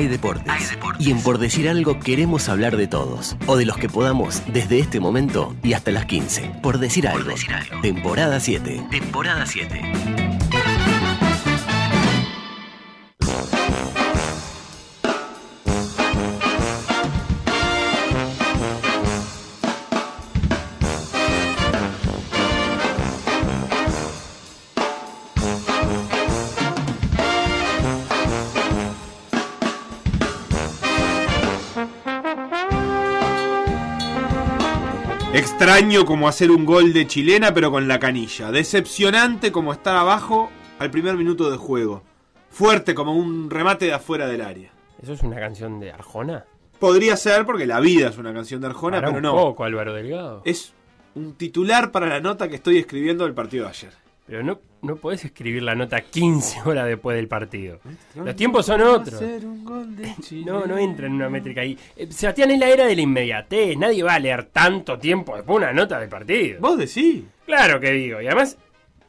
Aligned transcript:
hay 0.00 0.08
deportes. 0.08 0.52
Y 0.98 1.10
en 1.10 1.22
Por 1.22 1.38
Decir 1.38 1.68
Algo 1.68 2.00
queremos 2.00 2.48
hablar 2.48 2.76
de 2.76 2.86
todos. 2.86 3.36
O 3.46 3.56
de 3.56 3.66
los 3.66 3.76
que 3.76 3.88
podamos 3.88 4.42
desde 4.52 4.78
este 4.78 5.00
momento 5.00 5.54
y 5.62 5.74
hasta 5.74 5.90
las 5.90 6.06
15. 6.06 6.60
Por 6.62 6.78
Decir 6.78 7.08
Algo. 7.08 7.34
Temporada 7.82 8.40
7. 8.40 8.86
Temporada 8.90 9.46
7. 9.46 10.19
Extraño 35.80 36.04
como 36.04 36.28
hacer 36.28 36.50
un 36.50 36.66
gol 36.66 36.92
de 36.92 37.06
chilena 37.06 37.54
pero 37.54 37.70
con 37.70 37.88
la 37.88 37.98
canilla. 37.98 38.52
Decepcionante 38.52 39.50
como 39.50 39.72
estar 39.72 39.96
abajo 39.96 40.50
al 40.78 40.90
primer 40.90 41.16
minuto 41.16 41.50
de 41.50 41.56
juego. 41.56 42.02
Fuerte 42.50 42.94
como 42.94 43.14
un 43.14 43.48
remate 43.48 43.86
de 43.86 43.94
afuera 43.94 44.26
del 44.26 44.42
área. 44.42 44.70
¿Eso 45.02 45.14
es 45.14 45.22
una 45.22 45.40
canción 45.40 45.80
de 45.80 45.90
Arjona? 45.90 46.44
Podría 46.78 47.16
ser 47.16 47.46
porque 47.46 47.64
la 47.64 47.80
vida 47.80 48.10
es 48.10 48.18
una 48.18 48.34
canción 48.34 48.60
de 48.60 48.66
Arjona, 48.66 49.00
pero 49.00 49.12
un 49.12 49.22
no. 49.22 49.32
poco, 49.32 49.64
Álvaro 49.64 49.94
Delgado. 49.94 50.42
Es 50.44 50.74
un 51.14 51.32
titular 51.32 51.90
para 51.90 52.08
la 52.08 52.20
nota 52.20 52.50
que 52.50 52.56
estoy 52.56 52.76
escribiendo 52.76 53.24
del 53.24 53.32
partido 53.32 53.64
de 53.64 53.70
ayer. 53.70 53.92
Pero 54.30 54.44
no, 54.44 54.60
no 54.82 54.94
podés 54.94 55.24
escribir 55.24 55.64
la 55.64 55.74
nota 55.74 56.02
15 56.02 56.60
horas 56.64 56.86
después 56.86 57.16
del 57.16 57.26
partido. 57.26 57.80
Los 58.14 58.36
tiempos 58.36 58.64
son 58.64 58.80
otros. 58.80 59.20
No, 60.46 60.66
no 60.66 60.78
entra 60.78 61.06
en 61.06 61.14
una 61.14 61.28
métrica 61.28 61.62
ahí. 61.62 61.76
Eh, 61.96 62.06
Sebastián 62.10 62.50
es 62.52 62.58
la 62.58 62.68
era 62.68 62.86
de 62.86 62.94
la 62.94 63.02
inmediatez. 63.02 63.76
Nadie 63.76 64.02
va 64.02 64.14
a 64.14 64.18
leer 64.18 64.44
tanto 64.44 64.98
tiempo 64.98 65.34
después 65.34 65.56
una 65.56 65.72
nota 65.72 65.98
del 65.98 66.08
partido. 66.08 66.60
¿Vos 66.60 66.78
decís? 66.78 67.24
Claro 67.44 67.80
que 67.80 67.90
digo. 67.90 68.20
Y 68.20 68.26
además, 68.26 68.56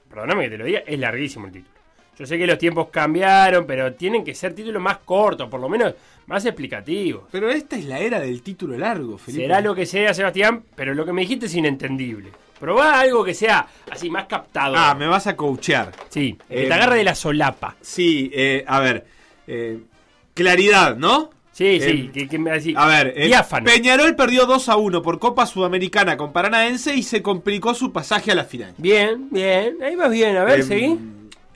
perdóname 0.09 0.45
que 0.45 0.49
te 0.49 0.57
lo 0.57 0.65
diga, 0.65 0.79
es 0.79 0.99
larguísimo 0.99 1.45
el 1.45 1.51
título. 1.51 1.75
Yo 2.17 2.25
sé 2.25 2.37
que 2.37 2.47
los 2.47 2.57
tiempos 2.57 2.89
cambiaron, 2.89 3.65
pero 3.65 3.93
tienen 3.93 4.23
que 4.23 4.33
ser 4.33 4.53
títulos 4.53 4.81
más 4.81 4.97
cortos, 4.99 5.47
por 5.49 5.59
lo 5.59 5.69
menos 5.69 5.93
más 6.25 6.45
explicativos. 6.45 7.23
Pero 7.31 7.49
esta 7.49 7.75
es 7.77 7.85
la 7.85 7.99
era 7.99 8.19
del 8.19 8.41
título 8.41 8.77
largo, 8.77 9.17
Felipe. 9.17 9.43
Será 9.43 9.61
lo 9.61 9.75
que 9.75 9.85
sea, 9.85 10.13
Sebastián, 10.13 10.63
pero 10.75 10.95
lo 10.95 11.05
que 11.05 11.13
me 11.13 11.21
dijiste 11.21 11.45
es 11.45 11.55
inentendible. 11.55 12.31
Probá 12.61 12.99
algo 13.01 13.23
que 13.25 13.33
sea 13.33 13.67
así 13.91 14.09
más 14.09 14.25
captado. 14.27 14.75
Ah, 14.77 14.93
me 14.95 15.07
vas 15.07 15.25
a 15.27 15.35
coachear. 15.35 15.91
Sí, 16.09 16.37
que 16.47 16.63
Eh, 16.65 16.67
te 16.67 16.73
agarre 16.73 16.97
de 16.97 17.03
la 17.03 17.15
solapa. 17.15 17.75
Sí, 17.81 18.31
eh, 18.33 18.63
a 18.67 18.79
ver. 18.79 19.05
eh, 19.47 19.79
claridad, 20.33 20.95
¿no? 20.95 21.31
Sí, 21.51 21.79
sí, 21.81 21.89
Eh, 21.89 22.11
que, 22.13 22.27
que 22.29 22.39
me 22.39 22.51
así. 22.51 22.73
A 22.77 22.85
ver, 22.85 23.13
eh, 23.17 23.25
diáfano. 23.27 23.65
Peñarol 23.65 24.15
perdió 24.15 24.45
2 24.45 24.69
a 24.69 24.77
1 24.77 25.01
por 25.01 25.19
Copa 25.19 25.45
Sudamericana 25.45 26.15
con 26.15 26.31
Paranaense 26.31 26.95
y 26.95 27.03
se 27.03 27.21
complicó 27.21 27.73
su 27.73 27.91
pasaje 27.91 28.31
a 28.31 28.35
la 28.35 28.45
final. 28.45 28.73
Bien, 28.77 29.27
bien, 29.31 29.77
ahí 29.83 29.95
vas 29.95 30.09
bien, 30.11 30.37
a 30.37 30.43
ver, 30.45 30.61
Eh, 30.61 30.63
seguí. 30.63 30.97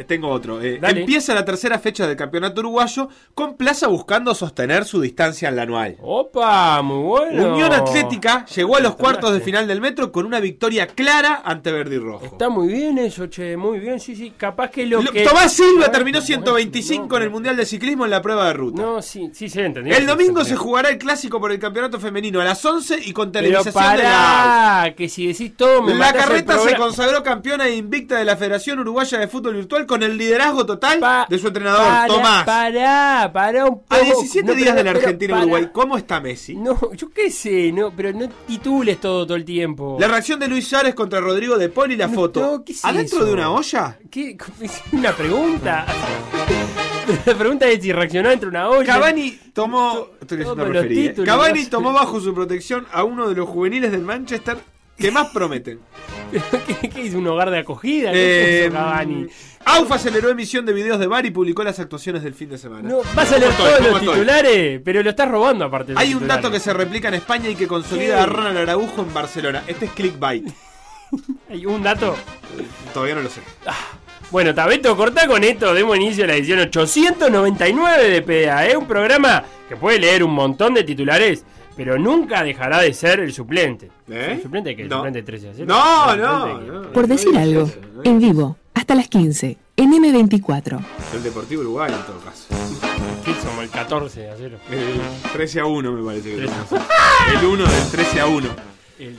Tengo 0.04 0.30
otro. 0.30 0.62
Eh, 0.62 0.80
empieza 0.84 1.34
la 1.34 1.46
tercera 1.46 1.80
fecha 1.80 2.06
del 2.06 2.18
campeonato 2.18 2.60
uruguayo 2.60 3.08
con 3.34 3.56
Plaza 3.56 3.88
buscando 3.88 4.36
sostener 4.36 4.84
su 4.84 5.00
distancia 5.00 5.48
en 5.48 5.56
la 5.56 5.62
anual. 5.62 5.96
Opa, 6.02 6.82
muy 6.82 7.04
bueno. 7.04 7.54
Unión 7.54 7.72
Atlética 7.72 8.46
llegó 8.54 8.76
a 8.76 8.82
los 8.82 8.96
cuartos 8.96 9.34
de 9.34 9.40
final 9.40 9.68
del 9.68 9.80
metro 9.80 10.12
con 10.12 10.26
una 10.26 10.40
victoria 10.42 10.88
clara 10.88 11.42
ante 11.46 11.72
Verde 11.72 11.96
y 11.96 12.00
Rojo. 12.00 12.26
Está 12.26 12.50
muy 12.50 12.68
bien 12.68 12.98
eso, 12.98 13.28
che, 13.28 13.56
muy 13.56 13.80
bien, 13.80 14.00
sí, 14.00 14.16
sí, 14.16 14.34
capaz 14.36 14.70
que 14.70 14.86
lo, 14.86 15.02
Lo- 15.02 15.12
que... 15.12 15.24
Tomás 15.24 15.54
Silva 15.54 15.92
terminó 15.92 16.20
bueno, 16.20 16.26
125 16.26 17.18
en 17.18 17.24
el 17.24 17.30
no, 17.30 17.34
Mundial 17.34 17.56
de 17.56 17.66
Ciclismo 17.66 18.06
en 18.06 18.12
la 18.12 18.22
prueba 18.22 18.48
de 18.48 18.54
ruta. 18.54 18.82
No, 18.82 19.02
sí, 19.02 19.30
sí 19.34 19.50
se 19.50 19.66
entendió. 19.66 19.96
el 19.96 20.06
domingo 20.06 20.44
se 20.44 20.56
jugará 20.56 20.90
el 20.90 20.98
clásico 20.98 21.40
por 21.40 21.52
el 21.52 21.60
campeonato 21.60 22.00
femenino 22.00 22.42
a 22.42 22.44
las 22.44 22.64
11 22.64 23.00
y 23.06 23.14
con 23.14 23.32
Pero 23.32 23.46
televisación 23.46 23.98
de 23.98 24.04
la 24.04 24.94
que 24.96 25.08
si 25.10 25.28
decís 25.28 25.56
todo 25.56 25.82
me 25.82 25.94
La 25.94 26.14
carreta 26.14 26.60
se 26.60 26.76
consagró 26.76 27.24
campeona 27.24 27.68
e 27.68 27.76
invicta 27.76 28.18
de 28.18 28.26
la 28.26 28.36
Federación 28.36 28.80
Uruguaya 28.80 29.20
de 29.20 29.28
Fútbol 29.28 29.56
Virtual 29.56 29.85
con 29.86 30.04
el 30.04 30.18
liderazgo 30.18 30.66
total 30.66 31.00
Pa- 31.00 31.26
de 31.30 31.38
su 31.40 31.48
entrenador, 31.48 32.08
Tomás. 32.08 32.44
Pará, 32.44 33.30
pará 33.34 33.66
un 33.66 33.80
poco. 33.82 33.86
A 33.96 34.00
17 34.00 34.48
No, 34.48 34.54
días 34.54 34.70
pero- 34.70 34.78
de 34.78 34.84
la 34.84 34.92
pero 34.94 35.00
Argentina 35.06 35.34
pará. 35.34 35.44
Uruguay, 35.46 35.70
¿cómo 35.74 35.98
está 35.98 36.20
Messi? 36.20 36.56
No, 36.56 36.94
yo 36.94 37.10
qué 37.12 37.32
sé, 37.32 37.72
no, 37.72 37.92
pero 37.96 38.12
no 38.14 38.28
titules 38.48 39.00
todo 39.00 39.26
todo 39.26 39.36
el 39.36 39.46
tiempo. 39.46 39.98
La 40.00 40.08
reacción 40.08 40.40
de 40.40 40.48
Luis 40.48 40.68
Suárez 40.68 40.94
contra 40.96 41.20
Rodrigo 41.20 41.58
de 41.58 41.70
Paul 41.70 41.92
y 41.92 41.96
la 41.98 42.08
No, 42.08 42.14
foto. 42.14 42.40
no, 42.42 42.64
¿qué 42.64 42.74
es 42.74 42.84
¿Adentro 42.86 43.18
eso? 43.20 43.26
de 43.26 43.34
una 43.34 43.52
olla? 43.52 43.98
¿Qué? 44.12 44.38
¿Es 44.62 44.82
una 44.92 45.12
pregunta? 45.14 45.86
La 47.26 47.36
pregunta 47.36 47.68
es 47.68 47.84
si 47.84 47.92
reaccionó 47.92 48.32
entre 48.32 48.50
una 48.50 48.68
olla. 48.68 48.86
Cavani 48.94 49.38
tomó. 49.54 50.08
Estoy 50.20 50.42
eh. 50.42 51.14
Cavani 51.24 51.66
tomó 51.68 51.94
bajo 51.94 52.20
su 52.20 52.34
protección 52.34 52.88
a 52.92 53.04
uno 53.04 53.30
de 53.30 53.36
los 53.36 53.48
juveniles 53.48 53.92
del 53.92 54.02
Manchester 54.02 54.58
que 54.98 55.12
más 55.12 55.30
prometen. 55.30 55.80
¿Qué, 56.82 56.90
qué 56.90 57.02
hizo? 57.04 57.18
¿Un 57.18 57.28
hogar 57.28 57.50
de 57.52 57.60
acogida? 57.60 58.12
¿Qué 58.12 58.66
Eh, 58.66 58.70
Cavani? 58.72 59.28
Aufa 59.68 59.96
aceleró 59.96 60.30
emisión 60.30 60.66
de 60.66 60.74
videos 60.74 61.00
de 61.00 61.08
Bar 61.08 61.26
y 61.26 61.32
publicó 61.32 61.64
las 61.64 61.80
actuaciones 61.80 62.22
del 62.24 62.36
fin 62.36 62.50
de 62.50 62.58
semana. 62.58 62.88
No, 62.88 63.00
vas 63.16 63.32
a 63.32 63.38
leer 63.40 63.52
todos 63.54 63.72
¿Cómo 63.78 63.90
los 63.90 64.00
estoy? 64.00 64.14
titulares, 64.16 64.82
pero 64.86 65.02
lo 65.02 65.10
estás 65.10 65.30
robando 65.30 65.66
aparte. 65.66 65.94
Hay 65.96 66.10
un 66.14 66.20
titulares. 66.20 66.44
dato 66.44 66.52
que 66.54 66.60
se 66.60 66.72
replica 66.74 67.08
en 67.08 67.16
España 67.16 67.50
y 67.50 67.56
que 67.56 67.68
consolida 67.68 68.16
¿Qué? 68.18 68.22
a 68.22 68.26
Ronald 68.28 68.58
Araujo 68.58 69.02
en 69.02 69.14
Barcelona. 69.14 69.64
Este 69.68 69.86
es 69.86 69.92
clickbait. 69.92 70.48
Hay 71.50 71.66
un 71.66 71.82
dato. 71.82 72.16
Todavía 72.94 73.16
no 73.16 73.22
lo 73.22 73.30
sé. 73.30 73.42
Bueno, 74.32 74.54
Tabeto, 74.54 74.96
cortá 74.98 75.28
con 75.28 75.44
esto. 75.44 75.74
Demos 75.74 75.96
inicio 75.98 76.24
a 76.26 76.28
la 76.28 76.36
edición 76.36 76.60
899 76.60 78.10
de 78.10 78.22
PDA. 78.22 78.68
Es 78.68 78.76
un 78.76 78.88
programa 78.88 79.44
que 79.70 79.76
puede 79.78 80.00
leer 80.00 80.24
un 80.24 80.32
montón 80.34 80.74
de 80.74 80.84
titulares, 80.84 81.44
pero 81.76 81.98
nunca 81.98 82.44
dejará 82.44 82.82
de 82.82 82.94
ser 82.94 83.20
el 83.20 83.34
suplente. 83.34 83.90
¿Eh? 84.10 84.34
¿El 84.34 84.42
suplente 84.42 84.76
qué? 84.76 84.84
¿El 84.84 84.90
No. 84.90 84.96
suplente 84.98 85.24
13 85.24 85.50
a 85.50 85.54
0? 85.56 85.66
No, 85.68 86.14
¿El 86.14 86.22
no, 86.22 86.60
qué? 86.60 86.66
no. 86.72 86.82
Por 86.94 87.08
decir 87.08 87.38
algo, 87.38 87.70
en 88.04 88.20
vivo, 88.20 88.58
hasta 88.74 88.96
las 88.96 89.08
15, 89.08 89.58
en 89.78 89.92
M24. 89.94 90.80
El 91.14 91.24
Deportivo 91.24 91.62
Uruguay 91.62 91.92
en 91.94 92.06
todo 92.06 92.20
caso. 92.20 92.46
¿Qué 93.26 93.34
somos? 93.42 93.64
El 93.64 93.70
14 93.70 94.30
a 94.30 94.36
0. 94.38 94.58
El 94.72 95.32
13 95.34 95.60
a 95.60 95.66
1 95.66 95.92
me 95.92 96.04
parece 96.06 96.30
que 96.32 96.36
13 96.38 96.54
somos. 96.70 96.86
El 97.40 97.46
1 97.46 97.64
del 97.66 97.92
13 97.92 98.20
a 98.22 98.26
1. 98.28 98.50
El- 99.00 99.18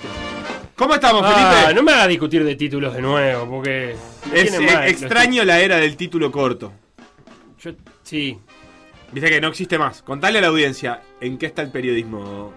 ¿Cómo 0.77 0.95
estamos, 0.95 1.23
Ah, 1.25 1.55
Felipe? 1.63 1.75
no 1.75 1.83
me 1.83 1.93
hagas 1.93 2.09
discutir 2.09 2.45
de 2.45 2.55
títulos 2.55 2.95
de 2.95 3.01
nuevo, 3.01 3.49
porque... 3.49 3.97
es 4.33 4.53
eh, 4.55 4.89
extraño 4.89 5.43
la 5.45 5.59
era 5.61 5.77
del 5.77 5.97
título 5.97 6.31
corto. 6.31 6.71
Yo, 7.63 7.71
sí, 8.03 8.39
Viste 9.13 9.31
que 9.31 9.41
no 9.41 9.49
existe 9.49 9.79
más. 9.79 10.03
Contale 10.03 10.39
a 10.39 10.43
la 10.43 10.49
audiencia 10.49 11.01
en 11.21 11.39
qué 11.39 11.47
está 11.47 11.63
el 11.63 11.71
periodismo 11.71 12.53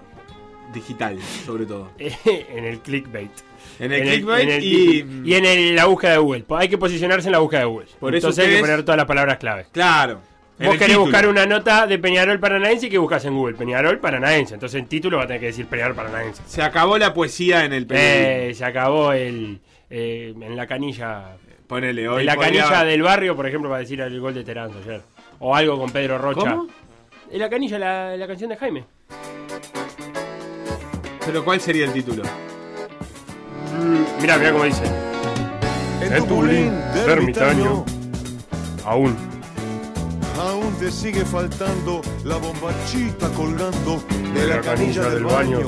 digital, 0.74 1.18
sobre 1.46 1.66
todo. 1.66 1.92
en 1.98 2.66
el 2.66 2.80
clickbait. 2.80 3.32
En 3.80 3.92
el 3.92 4.02
En 4.02 4.08
clickbait 4.10 4.44
en 4.44 4.50
el- 4.52 4.64
y... 4.64 5.06
y 5.26 5.34
en 5.36 5.46
el- 5.46 5.76
la 5.76 5.86
búsqueda 5.86 6.12
de 6.14 6.18
Google. 6.18 6.46
Hay 6.58 6.70
que 6.70 6.78
posicionarse 6.78 7.28
en 7.28 7.32
la 7.34 7.40
búsqueda 7.40 7.62
de 7.62 7.66
Google. 7.68 7.88
Por 8.00 8.16
eso 8.16 8.28
Entonces 8.28 8.46
hay 8.48 8.56
que 8.56 8.62
poner 8.62 8.84
todas 8.84 8.98
las 8.98 9.06
palabras 9.06 9.38
clave. 9.38 9.66
Claro. 9.72 10.22
Vos 10.60 10.74
querés 10.74 10.88
título. 10.88 11.06
buscar 11.06 11.26
una 11.30 11.46
nota 11.46 11.88
de 11.88 11.98
Peñarol 12.00 12.38
Paranaense 12.38 12.88
y 12.88 12.90
que 12.90 12.98
buscas 12.98 13.24
en 13.24 13.34
Google. 13.34 13.56
Peñarol 13.56 13.98
Paranaense. 14.00 14.56
Entonces 14.56 14.81
en 14.81 14.88
título 14.88 15.16
va 15.18 15.24
a 15.24 15.28
tener 15.28 15.40
que 15.40 15.46
decir 15.48 15.66
Peñarol 15.68 15.96
Paranaense. 15.96 16.42
Se 16.46 16.62
acabó 16.62 16.98
la 16.98 17.14
poesía 17.14 17.64
en 17.64 17.72
el 17.72 17.88
periodismo. 17.88 18.28
Eh, 18.50 18.54
se 18.56 18.66
acabó 18.66 19.14
el. 19.14 19.62
eh, 19.90 20.34
en 20.40 20.56
la 20.58 20.68
canilla. 20.68 21.38
Ponele, 21.66 22.10
hoy 22.10 22.22
En 22.22 22.26
la 22.26 22.36
canilla 22.36 22.84
del 22.84 23.02
barrio, 23.04 23.36
por 23.38 23.48
ejemplo, 23.48 23.70
va 23.70 23.78
a 23.78 23.80
decir 23.80 24.02
el 24.02 24.20
gol 24.20 24.34
de 24.34 24.44
Teranzo 24.44 24.80
ayer. 24.84 25.02
O 25.39 25.55
algo 25.55 25.77
con 25.77 25.89
Pedro 25.91 26.17
Rocha. 26.17 26.51
¿Cómo? 26.51 26.67
En 27.31 27.39
la 27.39 27.50
canilla, 27.50 27.79
la, 27.79 28.17
la 28.17 28.27
canción 28.27 28.50
de 28.50 28.57
Jaime. 28.57 28.86
Pero 31.25 31.44
¿cuál 31.45 31.62
sería 31.62 31.86
el 31.86 31.94
título? 31.94 32.24
Mirá, 34.21 34.38
mirá 34.38 34.51
cómo 34.51 34.63
dice. 34.65 34.83
En 36.01 36.27
tu 36.27 36.36
bulín 36.36 36.71
de 36.94 37.12
ermitaño, 37.12 37.86
Aún. 38.86 39.15
aún 40.39 40.74
te 40.80 40.89
sigue 40.91 41.24
faltando 41.25 42.01
la 42.24 42.38
bombachita 42.38 43.30
colgando 43.33 44.01
de 44.33 44.47
la 44.47 44.62
canilla 44.62 45.09
del 45.09 45.25
baño. 45.25 45.59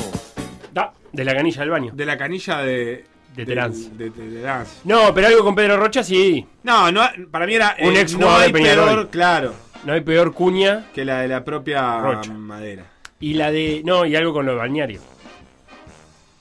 Da, 0.74 0.94
de 1.12 1.24
la 1.26 1.36
canilla 1.36 1.60
del 1.62 1.70
baño. 1.70 1.92
De 1.94 2.06
la 2.06 2.18
canilla 2.18 2.60
de... 2.60 3.06
De 3.36 3.46
Terans. 3.46 3.98
De, 3.98 4.10
de- 4.10 4.30
de 4.30 4.40
Terans. 4.42 4.82
No, 4.84 5.14
pero 5.14 5.28
algo 5.28 5.44
con 5.44 5.56
Pedro 5.56 5.78
Rocha 5.78 6.04
sí. 6.04 6.46
No, 6.64 6.92
no, 6.92 7.02
para 7.32 7.46
mí 7.48 7.56
era... 7.56 7.76
Un 7.80 7.96
eh, 7.96 8.02
ex 8.02 8.18
no 8.18 8.36
hay 8.36 8.52
Peñarol. 8.52 8.86
peor, 8.90 9.10
claro, 9.10 9.54
No 9.86 9.94
hay 9.94 10.02
peor 10.02 10.34
cuña. 10.34 10.88
que 10.94 11.06
la 11.06 11.22
de 11.22 11.28
la 11.30 11.44
propia 11.44 12.00
Rocha. 12.02 12.34
madera. 12.34 12.86
Y 13.20 13.36
la 13.36 13.52
de. 13.52 13.82
No, 13.86 14.04
y 14.06 14.16
algo 14.16 14.34
con 14.34 14.46
lo 14.48 14.54
de 14.54 14.58
balneario. 14.58 15.00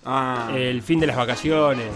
Ah, 0.04 0.50
El 0.54 0.82
fin 0.82 0.98
de 1.00 1.06
las 1.06 1.16
vacaciones. 1.16 1.88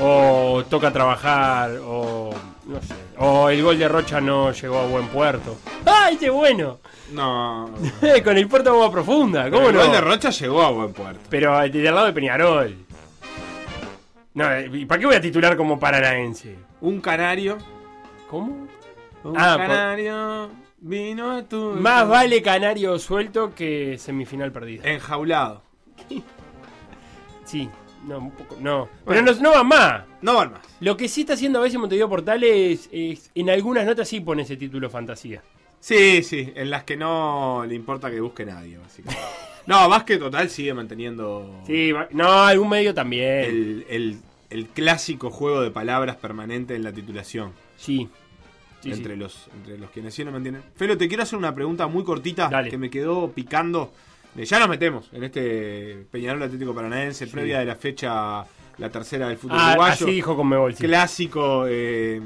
O 0.00 0.62
toca 0.68 0.92
trabajar. 0.92 1.70
O. 1.82 2.30
No 2.66 2.80
sé. 2.82 2.94
O 3.18 3.48
el 3.48 3.62
gol 3.62 3.78
de 3.78 3.88
Rocha 3.88 4.20
no 4.20 4.52
llegó 4.52 4.78
a 4.78 4.86
buen 4.86 5.08
puerto. 5.08 5.56
¡Ay, 5.86 6.16
qué 6.18 6.28
bueno! 6.30 6.78
no. 7.12 7.70
con 8.24 8.36
el 8.36 8.46
puerto 8.46 8.70
agua 8.70 8.92
profunda. 8.92 9.50
¿Cómo 9.50 9.68
el 9.70 9.74
no? 9.74 9.80
gol 9.82 9.92
de 9.92 10.00
Rocha 10.02 10.30
llegó 10.30 10.62
a 10.62 10.70
buen 10.70 10.92
puerto. 10.92 11.20
Pero 11.30 11.60
eh, 11.62 11.70
del 11.70 11.84
lado 11.94 12.06
de 12.06 12.12
Peñarol. 12.12 12.76
No, 14.38 14.76
¿y 14.76 14.86
para 14.86 15.00
qué 15.00 15.06
voy 15.06 15.16
a 15.16 15.20
titular 15.20 15.56
como 15.56 15.78
paranaense? 15.80 16.56
Un 16.80 17.00
canario. 17.00 17.58
¿Cómo? 18.30 18.68
Un 19.24 19.34
Ah, 19.36 19.54
por- 19.58 19.66
canario. 19.66 20.48
Vino 20.80 21.44
tu. 21.44 21.72
Más 21.72 22.08
vale 22.08 22.40
canario 22.40 22.98
suelto 23.00 23.52
que 23.54 23.98
semifinal 23.98 24.52
perdida. 24.52 24.88
Enjaulado. 24.88 25.62
Sí, 27.44 27.68
no, 28.06 28.18
un 28.18 28.30
poco. 28.30 28.56
No. 28.60 28.88
Pero 29.06 29.22
no, 29.22 29.32
no 29.32 29.52
va 29.52 29.64
más. 29.64 30.04
No 30.20 30.34
van 30.34 30.52
más. 30.52 30.60
Lo 30.80 30.96
que 30.96 31.08
sí 31.08 31.22
está 31.22 31.32
haciendo 31.32 31.58
a 31.58 31.62
veces 31.62 31.78
Montevideo 31.80 32.08
Portales 32.08 32.88
es, 32.92 33.30
en 33.34 33.48
algunas 33.50 33.86
notas 33.86 34.06
sí 34.08 34.20
pone 34.20 34.42
ese 34.42 34.56
título 34.58 34.90
fantasía. 34.90 35.42
Sí, 35.80 36.22
sí, 36.22 36.52
en 36.54 36.70
las 36.70 36.84
que 36.84 36.96
no 36.96 37.64
le 37.66 37.74
importa 37.74 38.10
que 38.10 38.20
busque 38.20 38.44
nadie, 38.44 38.78
básicamente. 38.78 39.24
No, 39.66 39.86
Básquet 39.86 40.18
Total 40.18 40.48
sigue 40.48 40.72
manteniendo 40.72 41.60
Sí, 41.66 41.92
no, 42.12 42.30
algún 42.42 42.70
medio 42.70 42.94
también. 42.94 43.44
el, 43.44 43.86
el- 43.90 44.18
el 44.50 44.66
clásico 44.68 45.30
juego 45.30 45.60
de 45.60 45.70
palabras 45.70 46.16
permanente 46.16 46.74
en 46.74 46.82
la 46.84 46.92
titulación. 46.92 47.52
Sí. 47.76 48.08
Sí, 48.82 48.92
entre, 48.92 49.14
sí. 49.14 49.20
Los, 49.20 49.48
entre 49.56 49.76
los 49.78 49.90
quienes 49.90 50.14
sí 50.14 50.22
lo 50.24 50.30
mantienen. 50.30 50.62
Felo, 50.76 50.96
te 50.96 51.08
quiero 51.08 51.24
hacer 51.24 51.38
una 51.38 51.54
pregunta 51.54 51.86
muy 51.88 52.04
cortita 52.04 52.48
Dale. 52.48 52.70
que 52.70 52.78
me 52.78 52.88
quedó 52.90 53.30
picando. 53.32 53.92
Eh, 54.36 54.44
Ya 54.44 54.58
nos 54.60 54.68
metemos 54.68 55.08
en 55.12 55.24
este 55.24 56.06
Peñarol 56.10 56.42
Atlético 56.44 56.72
Paranaense, 56.74 57.26
previa 57.26 57.58
de 57.58 57.64
la 57.64 57.74
fecha, 57.74 58.44
la 58.78 58.88
tercera 58.90 59.28
del 59.28 59.36
fútbol 59.36 59.56
Ah, 59.60 59.70
uruguayo. 59.72 59.92
así 59.94 60.04
dijo 60.12 60.36
Conmebol. 60.36 60.74
Clásico. 60.74 61.64
eh, 61.68 62.20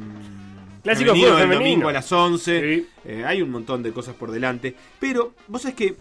Clásico 0.82 1.10
femenino 1.12 1.28
fútbol 1.30 1.40
femenino. 1.42 1.70
domingo 1.70 1.88
a 1.88 1.92
las 1.92 2.12
11. 2.12 2.60
Sí. 2.60 2.88
Eh, 3.06 3.24
hay 3.24 3.40
un 3.40 3.50
montón 3.50 3.82
de 3.82 3.92
cosas 3.92 4.14
por 4.14 4.30
delante. 4.30 4.74
Pero 5.00 5.32
vos 5.48 5.62
sabés 5.62 5.76
que 5.76 5.96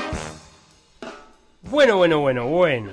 Bueno, 1.74 1.96
bueno, 1.96 2.20
bueno, 2.20 2.46
bueno. 2.46 2.90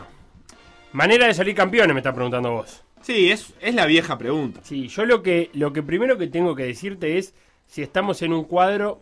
Manera 0.92 1.28
de 1.28 1.36
salir 1.36 1.54
campeones, 1.54 1.94
me 1.94 2.00
está 2.00 2.16
preguntando 2.16 2.51
vos. 2.51 2.83
Sí, 3.04 3.30
es, 3.30 3.54
es 3.62 3.75
la 3.75 3.86
vieja 3.86 4.18
pregunta. 4.18 4.60
Sí, 4.63 4.88
yo 4.88 5.06
lo 5.06 5.22
que, 5.22 5.51
lo 5.54 5.72
que 5.72 5.83
primero 5.83 6.18
que 6.18 6.25
tengo 6.25 6.56
que 6.56 6.63
decirte 6.63 7.19
es 7.19 7.36
si 7.68 7.83
estamos 7.83 8.24
en 8.24 8.33
un 8.33 8.44
cuadro 8.44 9.00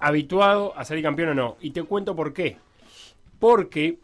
habituado 0.00 0.72
a 0.78 0.86
salir 0.86 1.04
campeón 1.04 1.28
o 1.28 1.34
no. 1.34 1.56
Y 1.60 1.72
te 1.72 1.82
cuento 1.82 2.16
por 2.16 2.32
qué. 2.32 2.56
Porque 3.38 3.98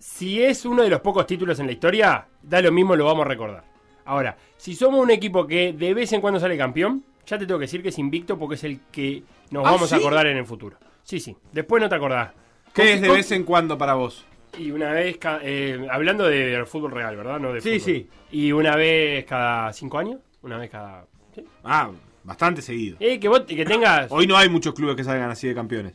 si 0.00 0.42
es 0.42 0.64
uno 0.66 0.82
de 0.82 0.90
los 0.90 1.00
pocos 1.00 1.24
títulos 1.24 1.60
en 1.60 1.66
la 1.66 1.72
historia, 1.72 2.26
da 2.42 2.60
lo 2.60 2.72
mismo, 2.72 2.96
lo 2.96 3.04
vamos 3.04 3.24
a 3.24 3.28
recordar. 3.28 3.62
Ahora, 4.04 4.36
si 4.56 4.74
somos 4.74 5.00
un 5.00 5.12
equipo 5.12 5.46
que 5.46 5.72
de 5.72 5.94
vez 5.94 6.12
en 6.12 6.20
cuando 6.20 6.40
sale 6.40 6.58
campeón, 6.58 7.04
ya 7.24 7.38
te 7.38 7.46
tengo 7.46 7.60
que 7.60 7.66
decir 7.66 7.84
que 7.84 7.90
es 7.90 7.98
invicto 8.00 8.36
porque 8.36 8.56
es 8.56 8.64
el 8.64 8.80
que 8.90 9.22
nos 9.52 9.64
¿Ah, 9.64 9.70
vamos 9.70 9.92
a 9.92 9.96
acordar 9.96 10.26
en 10.26 10.38
el 10.38 10.44
futuro. 10.44 10.76
Sí, 11.04 11.20
sí. 11.20 11.36
Después 11.52 11.80
no 11.80 11.88
te 11.88 11.94
acordás. 11.94 12.32
¿Qué 12.76 12.92
es 12.92 13.00
de 13.00 13.08
vez 13.08 13.32
en 13.32 13.42
cuando 13.44 13.76
para 13.78 13.94
vos? 13.94 14.24
Y 14.58 14.70
una 14.70 14.92
vez, 14.92 15.18
eh, 15.42 15.86
hablando 15.90 16.24
de 16.28 16.64
fútbol 16.66 16.92
real, 16.92 17.16
¿verdad? 17.16 17.40
No 17.40 17.52
de 17.52 17.60
Sí, 17.60 17.80
fútbol. 17.80 17.94
sí. 17.94 18.08
Y 18.30 18.52
una 18.52 18.76
vez 18.76 19.24
cada 19.24 19.72
cinco 19.72 19.98
años, 19.98 20.20
una 20.42 20.58
vez 20.58 20.70
cada... 20.70 21.06
¿sí? 21.34 21.44
Ah, 21.64 21.90
bastante 22.24 22.62
seguido. 22.62 22.96
Eh, 23.00 23.18
que 23.18 23.28
vos 23.28 23.40
que 23.40 23.64
tengas... 23.64 24.06
Hoy 24.10 24.26
no 24.26 24.36
hay 24.36 24.48
muchos 24.48 24.74
clubes 24.74 24.94
que 24.96 25.04
salgan 25.04 25.30
así 25.30 25.48
de 25.48 25.54
campeones. 25.54 25.94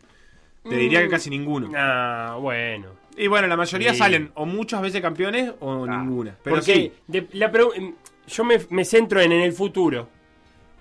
Te 0.67 0.75
diría 0.75 1.01
que 1.01 1.09
casi 1.09 1.29
ninguno. 1.29 1.71
Ah, 1.75 2.37
bueno. 2.39 2.89
Y 3.17 3.27
bueno, 3.27 3.47
la 3.47 3.57
mayoría 3.57 3.93
Sí. 3.93 3.97
salen 3.97 4.31
o 4.35 4.45
muchas 4.45 4.81
veces 4.81 5.01
campeones 5.01 5.51
o 5.59 5.85
Ah, 5.85 5.97
ninguna. 6.03 6.35
Pero 6.43 6.55
Porque 6.57 6.73
sí. 6.73 6.93
de- 7.07 7.27
la 7.33 7.51
yo 8.27 8.43
me, 8.43 8.59
me 8.69 8.85
centro 8.85 9.19
en, 9.19 9.31
en 9.31 9.41
el 9.41 9.53
futuro. 9.53 10.07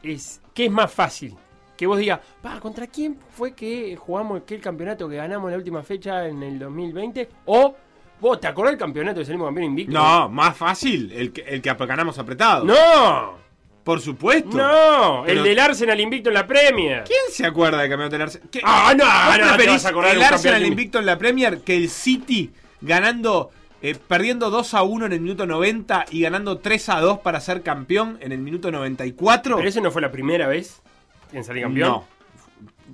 Es, 0.02 0.41
¿Qué 0.55 0.67
es 0.67 0.70
más 0.70 0.93
fácil? 0.93 1.35
Que 1.81 1.87
vos 1.87 1.99
digas, 1.99 2.21
pa, 2.43 2.61
¿contra 2.61 2.87
quién 2.88 3.17
fue 3.35 3.55
que 3.55 3.97
jugamos 3.97 4.43
aquel 4.43 4.61
campeonato 4.61 5.09
que 5.09 5.17
ganamos 5.17 5.47
en 5.47 5.53
la 5.53 5.56
última 5.56 5.82
fecha 5.82 6.27
en 6.29 6.43
el 6.43 6.59
2020? 6.59 7.27
O, 7.47 7.75
vos, 8.21 8.38
¿te 8.38 8.49
acordás 8.49 8.73
del 8.73 8.79
campeonato 8.79 9.21
que 9.21 9.25
salimos 9.25 9.47
campeón 9.47 9.65
invicto? 9.65 9.93
No, 9.94 10.29
más 10.29 10.55
fácil 10.55 11.11
el 11.11 11.32
que, 11.32 11.41
el 11.41 11.62
que 11.62 11.73
ganamos 11.73 12.19
apretado. 12.19 12.67
¡No! 12.67 13.38
Por 13.82 13.99
supuesto. 14.03 14.59
¡No! 14.59 15.23
Pero- 15.25 15.38
el 15.38 15.43
del 15.43 15.59
Arsenal 15.59 15.99
invicto 15.99 16.29
en 16.29 16.35
la 16.35 16.47
Premier. 16.47 17.05
¿Quién 17.05 17.19
se 17.31 17.47
acuerda 17.47 17.79
del 17.81 17.88
campeonato 17.88 18.12
del 18.17 18.23
Arsenal? 18.25 18.49
¿Qué- 18.50 18.61
Ah, 18.62 18.93
no, 18.94 19.05
¿Vos 19.06 19.38
no, 19.50 19.56
te 19.56 19.67
vas 19.67 19.87
a 19.87 19.88
acordar 19.88 20.11
de 20.11 20.17
el 20.19 20.23
Arsenal 20.23 20.67
invicto 20.67 20.99
en 20.99 21.06
la 21.06 21.17
Premier 21.17 21.62
que 21.62 21.79
el 21.79 21.88
City 21.88 22.53
ganando, 22.83 23.53
eh, 23.81 23.97
perdiendo 24.06 24.50
2 24.50 24.75
a 24.75 24.83
1 24.83 25.06
en 25.06 25.15
el 25.15 25.21
minuto 25.23 25.47
90 25.47 26.05
y 26.11 26.21
ganando 26.21 26.59
3 26.59 26.91
a 26.91 27.00
2 27.00 27.21
para 27.21 27.41
ser 27.41 27.62
campeón 27.62 28.19
en 28.21 28.33
el 28.33 28.38
minuto 28.41 28.71
94? 28.71 29.56
Pero 29.56 29.67
eso 29.67 29.81
no 29.81 29.91
fue 29.91 30.03
la 30.03 30.12
primera 30.12 30.47
vez 30.47 30.83
en 31.32 31.44
salir 31.44 31.62
campeón. 31.65 31.88
No. 31.91 32.05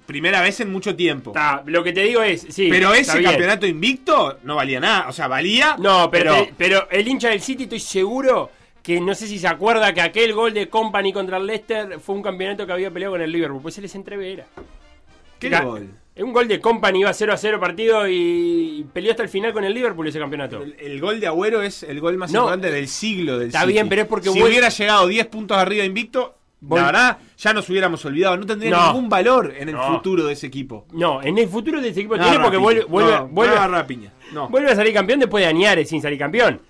Primera 0.06 0.40
vez 0.42 0.60
en 0.60 0.70
mucho 0.70 0.94
tiempo. 0.94 1.32
Lo 1.66 1.82
que 1.82 1.92
te 1.92 2.02
digo 2.02 2.22
es, 2.22 2.46
sí. 2.50 2.68
pero 2.70 2.92
ese 2.94 3.22
campeonato 3.22 3.66
invicto 3.66 4.38
no 4.44 4.54
valía 4.56 4.78
nada. 4.78 5.08
O 5.08 5.12
sea, 5.12 5.26
valía. 5.26 5.76
No, 5.78 6.10
pero, 6.10 6.46
pero 6.56 6.88
el 6.90 7.08
hincha 7.08 7.30
del 7.30 7.40
City 7.40 7.64
estoy 7.64 7.80
seguro 7.80 8.50
que 8.82 9.00
no 9.00 9.14
sé 9.14 9.26
si 9.26 9.38
se 9.38 9.48
acuerda 9.48 9.92
que 9.92 10.00
aquel 10.00 10.32
gol 10.32 10.52
de 10.54 10.68
Company 10.68 11.12
contra 11.12 11.38
el 11.38 11.46
Leicester 11.46 11.98
fue 11.98 12.14
un 12.14 12.22
campeonato 12.22 12.66
que 12.66 12.72
había 12.72 12.90
peleado 12.90 13.14
con 13.14 13.22
el 13.22 13.32
Liverpool. 13.32 13.60
Pues 13.62 13.74
se 13.74 13.80
les 13.82 13.94
entrevera. 13.96 14.46
¿Qué 15.40 15.50
Ga- 15.50 15.64
gol? 15.64 15.88
Es 16.14 16.22
un 16.22 16.32
gol 16.32 16.46
de 16.48 16.60
Company, 16.60 17.00
iba 17.00 17.12
0 17.12 17.32
a 17.32 17.36
0 17.36 17.58
partido 17.60 18.08
y 18.08 18.86
peleó 18.92 19.10
hasta 19.10 19.22
el 19.22 19.28
final 19.28 19.52
con 19.52 19.64
el 19.64 19.74
Liverpool 19.74 20.06
ese 20.08 20.18
campeonato. 20.18 20.62
El, 20.62 20.74
el 20.78 21.00
gol 21.00 21.20
de 21.20 21.26
Agüero 21.26 21.60
es 21.62 21.82
el 21.82 22.00
gol 22.00 22.16
más 22.16 22.32
No, 22.32 22.40
importante 22.40 22.70
del 22.70 22.88
siglo 22.88 23.38
del 23.38 23.48
está 23.48 23.62
City. 23.62 23.72
bien, 23.72 23.88
pero 23.88 24.02
es 24.02 24.08
porque 24.08 24.30
si 24.30 24.42
hubiera 24.42 24.68
llegado 24.70 25.06
10 25.08 25.26
puntos 25.26 25.58
arriba 25.58 25.84
invicto, 25.84 26.36
Vol- 26.62 26.78
la 26.80 26.86
verdad, 26.86 27.18
ya 27.36 27.52
nos 27.52 27.68
hubiéramos 27.68 28.04
olvidado. 28.04 28.36
No 28.36 28.46
tendría 28.46 28.70
No. 28.70 28.86
ningún 28.92 29.08
valor 29.08 29.52
en 29.56 29.68
el 29.68 29.74
No. 29.74 29.86
futuro 29.94 30.24
de 30.24 30.32
ese 30.32 30.46
equipo. 30.46 30.86
No, 30.92 31.22
en 31.22 31.36
el 31.38 31.48
futuro 31.48 31.80
de 31.80 31.88
este 31.88 32.00
equipo 32.00 32.16
No, 32.16 32.22
tiene 32.24 32.40
porque 32.40 32.56
vuelve, 32.56 32.84
vuelve, 32.84 33.12
No, 33.12 33.28
vuelve. 33.28 33.54
No. 34.32 34.48
vuelve 34.48 34.70
a 34.70 34.74
salir 34.74 34.92
campeón 34.94 35.20
después 35.20 35.42
de 35.44 35.48
Añares 35.48 35.88
sin 35.88 36.00
salir 36.02 36.18
campeón. 36.18 36.60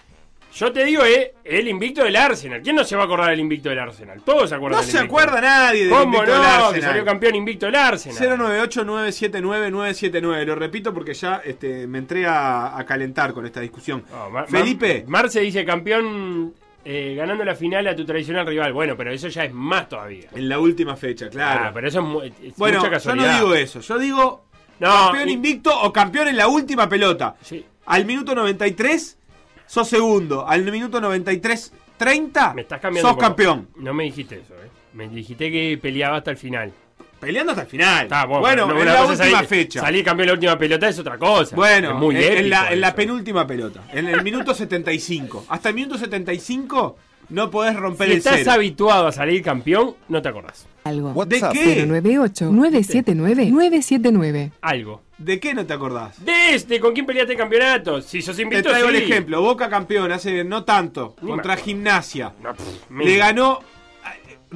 Yo 0.55 0.73
te 0.73 0.85
digo, 0.85 1.05
eh, 1.05 1.35
el 1.45 1.69
invicto 1.69 2.03
del 2.03 2.17
Arsenal. 2.17 2.63
¿Quién 2.63 2.77
no 2.77 2.83
se 2.85 2.97
va 2.97 3.03
a 3.03 3.05
acordar 3.05 3.29
del 3.31 3.41
invicto 3.41 3.69
del 3.69 3.79
Arsenal? 3.79 4.23
Todos 4.25 4.49
se 4.49 4.55
acuerdan 4.55 4.79
No 4.81 4.83
del 4.83 4.91
se 4.91 4.97
invicto. 4.99 5.17
acuerda 5.19 5.41
nadie 5.43 5.81
del 5.83 5.91
¿Cómo 5.91 6.03
invicto 6.05 6.27
no? 6.27 6.33
del 6.33 6.41
Que 6.43 6.49
Arsenal. 6.57 6.83
salió 6.83 7.05
campeón 7.05 7.35
invicto 7.35 7.67
el 7.67 7.75
Arsenal. 7.75 8.39
098-979-979. 8.39 10.45
Lo 10.47 10.55
repito 10.55 10.95
porque 10.95 11.13
ya 11.15 11.43
este, 11.45 11.87
me 11.87 11.99
entré 11.99 12.27
a, 12.27 12.77
a 12.77 12.85
calentar 12.87 13.33
con 13.35 13.45
esta 13.47 13.61
discusión. 13.61 14.05
Mar- 14.33 14.47
Felipe, 14.49 15.05
Mar- 15.07 15.25
Marce 15.25 15.41
dice 15.41 15.65
campeón 15.65 16.55
eh, 16.89 17.15
ganando 17.17 17.45
la 17.45 17.55
final 17.57 17.87
a 17.89 17.97
tu 17.97 18.05
tradicional 18.05 18.47
rival. 18.47 18.73
Bueno, 18.73 18.97
pero 18.97 19.11
eso 19.11 19.27
ya 19.29 19.45
es 19.45 19.53
más 19.53 19.89
todavía. 19.89 20.29
en 20.35 20.49
la 20.49 20.59
última 20.61 20.95
fecha, 20.97 21.29
claro. 21.29 21.65
Ah, 21.67 21.71
pero 21.75 21.89
eso 21.89 21.99
es, 21.99 22.05
mu- 22.05 22.23
es 22.23 22.33
bueno, 22.57 22.79
mucha 22.79 22.89
yo 22.89 22.93
casualidad. 22.93 23.33
no 23.33 23.39
digo 23.41 23.55
eso. 23.57 23.81
Yo 23.81 23.99
digo 23.99 24.45
No, 24.79 24.89
campeón 24.89 25.29
y- 25.29 25.33
invicto 25.33 25.79
o 25.83 25.93
campeón 25.93 26.29
en 26.29 26.37
la 26.37 26.47
última 26.49 26.89
pelota. 26.89 27.35
Sí. 27.43 27.65
Al 27.87 28.05
minuto 28.05 28.35
93, 28.37 29.19
sos 29.67 29.89
segundo. 29.89 30.47
Al 30.47 30.63
minuto 30.71 31.01
93, 31.01 31.73
30, 31.97 32.55
Me 32.55 32.63
estás 32.63 32.81
cambiando. 32.81 33.11
sos 33.11 33.19
campeón. 33.19 33.69
No 33.77 33.93
me 33.93 34.05
dijiste 34.05 34.37
eso, 34.37 34.55
eh. 34.55 34.69
Me 34.93 35.09
dijiste 35.09 35.51
que 35.51 35.79
peleaba 35.83 36.19
hasta 36.19 36.31
el 36.31 36.37
final. 36.37 36.73
Peleando 37.21 37.53
hasta 37.53 37.63
el 37.63 37.69
final. 37.69 38.03
Está, 38.05 38.25
bueno, 38.27 38.67
no, 38.67 38.79
en 38.79 38.87
la 38.87 39.05
última 39.05 39.17
salir- 39.17 39.47
fecha. 39.47 39.81
Salir 39.81 40.05
campeón 40.05 40.27
la 40.29 40.33
última 40.35 40.59
pelota 40.59 40.89
es 40.89 40.99
otra 40.99 41.19
cosa. 41.19 41.57
Bueno, 41.57 41.91
es 41.91 41.97
muy 41.97 42.17
en, 42.17 42.51
la, 42.51 42.73
en 42.73 42.81
la 42.81 42.89
eso. 42.89 42.97
penúltima 42.97 43.47
pelota. 43.47 43.83
En 43.93 44.07
el 44.09 44.23
minuto 44.23 44.55
75. 44.55 45.47
Hasta 45.49 45.71
el 45.71 45.75
minuto 45.75 45.97
75 45.99 46.97
no 47.31 47.51
podés 47.51 47.75
romper 47.75 48.07
Si 48.09 48.13
el 48.13 48.19
estás 48.19 48.35
cero. 48.37 48.53
habituado 48.53 49.07
a 49.09 49.13
salir 49.13 49.43
campeón, 49.43 49.97
no 50.09 50.21
te 50.23 50.29
acordás. 50.29 50.67
Algo. 50.85 51.11
WhatsApp. 51.13 51.53
¿De 51.55 51.75
qué? 51.75 51.87
098-979-979. 51.89 54.53
Algo. 54.61 55.03
¿De 55.19 55.41
qué 55.41 55.55
no 55.55 55.65
te 55.67 55.73
acordás? 55.73 56.23
De 56.25 56.55
este, 56.55 56.79
¿con 56.79 56.93
quién 56.93 57.07
peleaste 57.07 57.33
el 57.33 57.39
campeonato? 57.39 58.03
Si 58.03 58.21
sos 58.23 58.37
Te 58.37 58.43
invicto, 58.43 58.69
traigo 58.69 58.91
el 58.91 58.97
sí. 58.99 59.03
ejemplo. 59.05 59.41
Boca 59.41 59.69
campeón 59.71 60.13
hace 60.13 60.45
no 60.45 60.63
tanto. 60.65 61.17
Ni 61.23 61.31
contra. 61.31 61.57
Gimnasia. 61.57 62.35
No, 62.43 62.55
pff, 62.55 62.91
Le 62.91 63.17
ganó. 63.17 63.61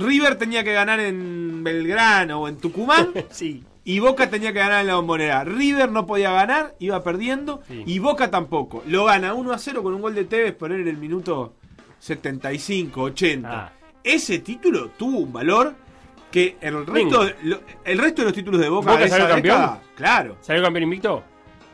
River 0.01 0.37
tenía 0.37 0.65
que 0.65 0.73
ganar 0.73 0.99
en 1.01 1.63
Belgrano 1.63 2.41
o 2.41 2.49
en 2.49 2.57
Tucumán. 2.59 3.11
Sí. 3.31 3.65
Y 3.83 3.99
Boca 3.99 4.29
tenía 4.29 4.53
que 4.53 4.59
ganar 4.59 4.83
en 4.83 4.87
la 4.89 4.97
bombonera. 4.97 5.43
River 5.43 5.91
no 5.91 6.07
podía 6.07 6.31
ganar, 6.33 6.75
iba 6.81 7.03
perdiendo. 7.03 7.63
Sí. 7.67 7.83
Y 7.87 7.99
Boca 7.99 8.31
tampoco. 8.31 8.83
Lo 8.87 9.07
gana 9.07 9.33
1 9.35 9.53
a 9.53 9.59
0 9.59 9.83
con 9.83 9.95
un 9.95 10.03
gol 10.03 10.15
de 10.15 10.25
Tevez 10.27 10.55
por 10.55 10.71
él 10.71 10.83
en 10.83 10.89
el 10.89 10.97
minuto 10.99 11.55
75, 11.99 13.01
80. 13.03 13.49
Ah. 13.51 13.73
Ese 14.05 14.39
título 14.41 14.91
tuvo 14.91 15.19
un 15.21 15.33
valor 15.33 15.75
que 16.31 16.57
el 16.61 16.87
resto, 16.87 17.27
lo- 17.43 17.61
el 17.85 17.99
resto 17.99 18.23
de 18.23 18.27
los 18.27 18.35
títulos 18.35 18.61
de 18.61 18.69
Boca, 18.69 18.93
¿Boca 18.93 19.03
de 19.05 19.09
salió 19.09 19.29
campeón? 19.29 19.59
década, 19.61 19.83
claro, 19.97 20.37
¿Salió 20.41 20.63
campeón 20.63 20.83
invicto? 20.85 21.23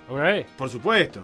¿Alguna 0.08 0.24
vez? 0.24 0.46
por 0.56 0.70
supuesto. 0.70 1.22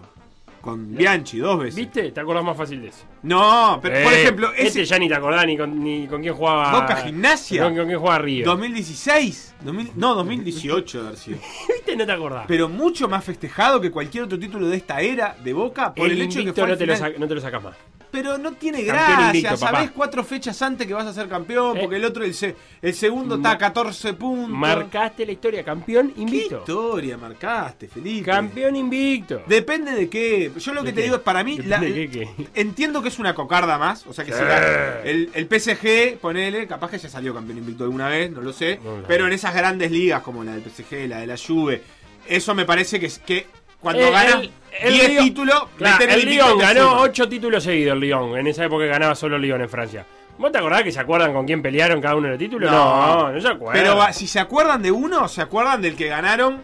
Con 0.63 0.95
Bianchi 0.95 1.39
dos 1.39 1.59
veces. 1.59 1.75
¿Viste? 1.75 2.11
Te 2.13 2.21
acordás 2.21 2.41
más 2.41 2.55
fácil 2.55 2.81
de 2.81 2.87
eso. 2.87 3.03
No, 3.23 3.79
pero 3.81 4.01
por 4.01 4.13
Eh, 4.13 4.21
ejemplo, 4.21 4.47
Este 4.55 4.81
ese 4.81 4.85
ya 4.85 4.97
ni 4.97 5.09
te 5.09 5.15
acordás 5.15 5.45
ni 5.45 5.57
con, 5.57 5.83
ni 5.83 6.07
con 6.07 6.21
quién 6.21 6.33
jugaba. 6.33 6.71
Boca 6.79 6.95
Gimnasia. 6.95 7.63
Con, 7.63 7.75
con 7.75 7.85
quién 7.85 7.99
jugaba 7.99 8.19
Río. 8.19 8.45
2016, 8.45 9.55
2000 9.61 9.91
no, 9.95 10.15
2018 10.15 10.97
debe 10.99 11.07
haber 11.09 11.19
sido. 11.19 11.37
¿Viste? 11.67 11.97
No 11.97 12.05
te 12.05 12.11
acordás. 12.13 12.45
Pero 12.47 12.69
mucho 12.69 13.09
más 13.09 13.25
festejado 13.25 13.81
que 13.81 13.91
cualquier 13.91 14.23
otro 14.23 14.39
título 14.39 14.69
de 14.69 14.77
esta 14.77 15.01
era 15.01 15.35
de 15.43 15.51
Boca 15.51 15.93
por 15.93 16.09
el, 16.09 16.21
hecho 16.21 16.39
de 16.39 16.45
que 16.45 16.53
fue 16.53 16.65
no 16.65 16.77
te, 16.77 16.85
lo 16.85 16.95
final. 16.95 17.15
no 17.19 17.27
te 17.27 17.35
lo 17.35 17.41
sacas 17.41 17.61
más. 17.61 17.75
Pero 18.13 18.37
no 18.37 18.51
tiene 18.53 18.83
gracia, 18.83 19.25
invicto, 19.25 19.55
papá. 19.57 19.71
sabés 19.71 19.89
cuatro 19.91 20.23
fechas 20.23 20.61
antes 20.61 20.85
que 20.85 20.93
vas 20.93 21.07
a 21.07 21.13
ser 21.13 21.27
campeón, 21.27 21.75
Eh. 21.75 21.79
porque 21.81 21.95
el 21.95 22.05
otro, 22.05 22.23
el, 22.23 22.35
se- 22.35 22.55
el 22.79 22.93
segundo 22.93 23.35
está 23.37 23.51
a 23.53 23.57
14 23.57 24.13
puntos. 24.13 24.49
Marcaste 24.51 25.25
la 25.25 25.31
historia, 25.31 25.63
campeón 25.65 26.11
¿Qué 26.11 26.21
invicto. 26.21 26.59
historia 26.59 27.17
marcaste, 27.17 27.87
Felipe? 27.87 28.29
Campeón 28.29 28.75
invicto. 28.75 29.41
Depende 29.47 29.93
de 29.93 30.07
qué. 30.09 30.51
Yo 30.55 30.73
lo 30.75 30.81
que 30.83 30.89
¿De 30.89 30.93
te 30.93 30.97
qué? 30.97 31.03
digo 31.05 31.15
es 31.15 31.21
para 31.23 31.43
mí. 31.43 31.57
la- 31.57 31.79
¿De 31.79 31.91
qué, 31.91 32.09
qué? 32.09 32.29
Entiendo 32.53 33.01
que 33.01 33.07
es 33.07 33.17
una 33.17 33.33
cocarda 33.33 33.79
más. 33.79 34.05
O 34.05 34.13
sea 34.13 34.23
que 34.23 34.31
Sí. 34.31 34.37
si 34.37 34.43
la- 34.45 35.01
el, 35.01 35.31
el 35.33 35.47
PSG, 35.47 36.19
ponele, 36.19 36.67
capaz 36.67 36.91
que 36.91 36.99
ya 36.99 37.09
salió 37.09 37.33
campeón 37.33 37.57
invicto 37.57 37.83
alguna 37.83 38.09
vez, 38.09 38.29
no 38.29 38.41
lo 38.41 38.53
sé. 38.53 38.79
No 38.83 39.01
pero 39.07 39.25
en 39.25 39.33
esas 39.33 39.55
grandes 39.55 39.89
ligas 39.89 40.21
como 40.21 40.43
la 40.43 40.51
del 40.53 40.61
PSG, 40.61 41.07
la 41.07 41.17
de 41.17 41.25
la 41.25 41.35
Juve, 41.35 41.81
eso 42.27 42.53
me 42.53 42.65
parece 42.65 42.99
que, 42.99 43.07
es- 43.07 43.17
que 43.17 43.47
cuando 43.79 44.03
Eh, 44.03 44.11
ganas 44.11 44.35
el- 44.43 44.51
el 44.81 44.93
10 44.93 45.09
Lyon- 45.09 45.23
títulos, 45.25 45.63
Claro, 45.77 46.05
el 46.05 46.25
Lyon 46.25 46.57
ganó 46.57 46.89
suma. 46.89 47.01
8 47.01 47.29
títulos 47.29 47.63
seguidos, 47.63 47.93
el 47.93 47.99
Lyon. 47.99 48.37
En 48.37 48.47
esa 48.47 48.65
época 48.65 48.85
ganaba 48.85 49.15
solo 49.15 49.35
el 49.35 49.41
Lyon 49.41 49.61
en 49.61 49.69
Francia. 49.69 50.05
¿Vos 50.37 50.51
te 50.51 50.57
acordás 50.57 50.81
que 50.83 50.91
se 50.91 50.99
acuerdan 50.99 51.31
con 51.33 51.45
quién 51.45 51.61
pelearon 51.61 52.01
cada 52.01 52.15
uno 52.15 52.23
de 52.25 52.31
los 52.31 52.39
títulos? 52.39 52.71
No, 52.71 53.31
no, 53.31 53.39
se 53.41 53.47
acuerdan. 53.47 53.83
Pero 53.83 54.13
si 54.13 54.25
se 54.27 54.39
acuerdan 54.39 54.81
de 54.81 54.91
uno, 54.91 55.27
se 55.27 55.41
acuerdan 55.41 55.81
del 55.81 55.95
que 55.95 56.07
ganaron 56.07 56.61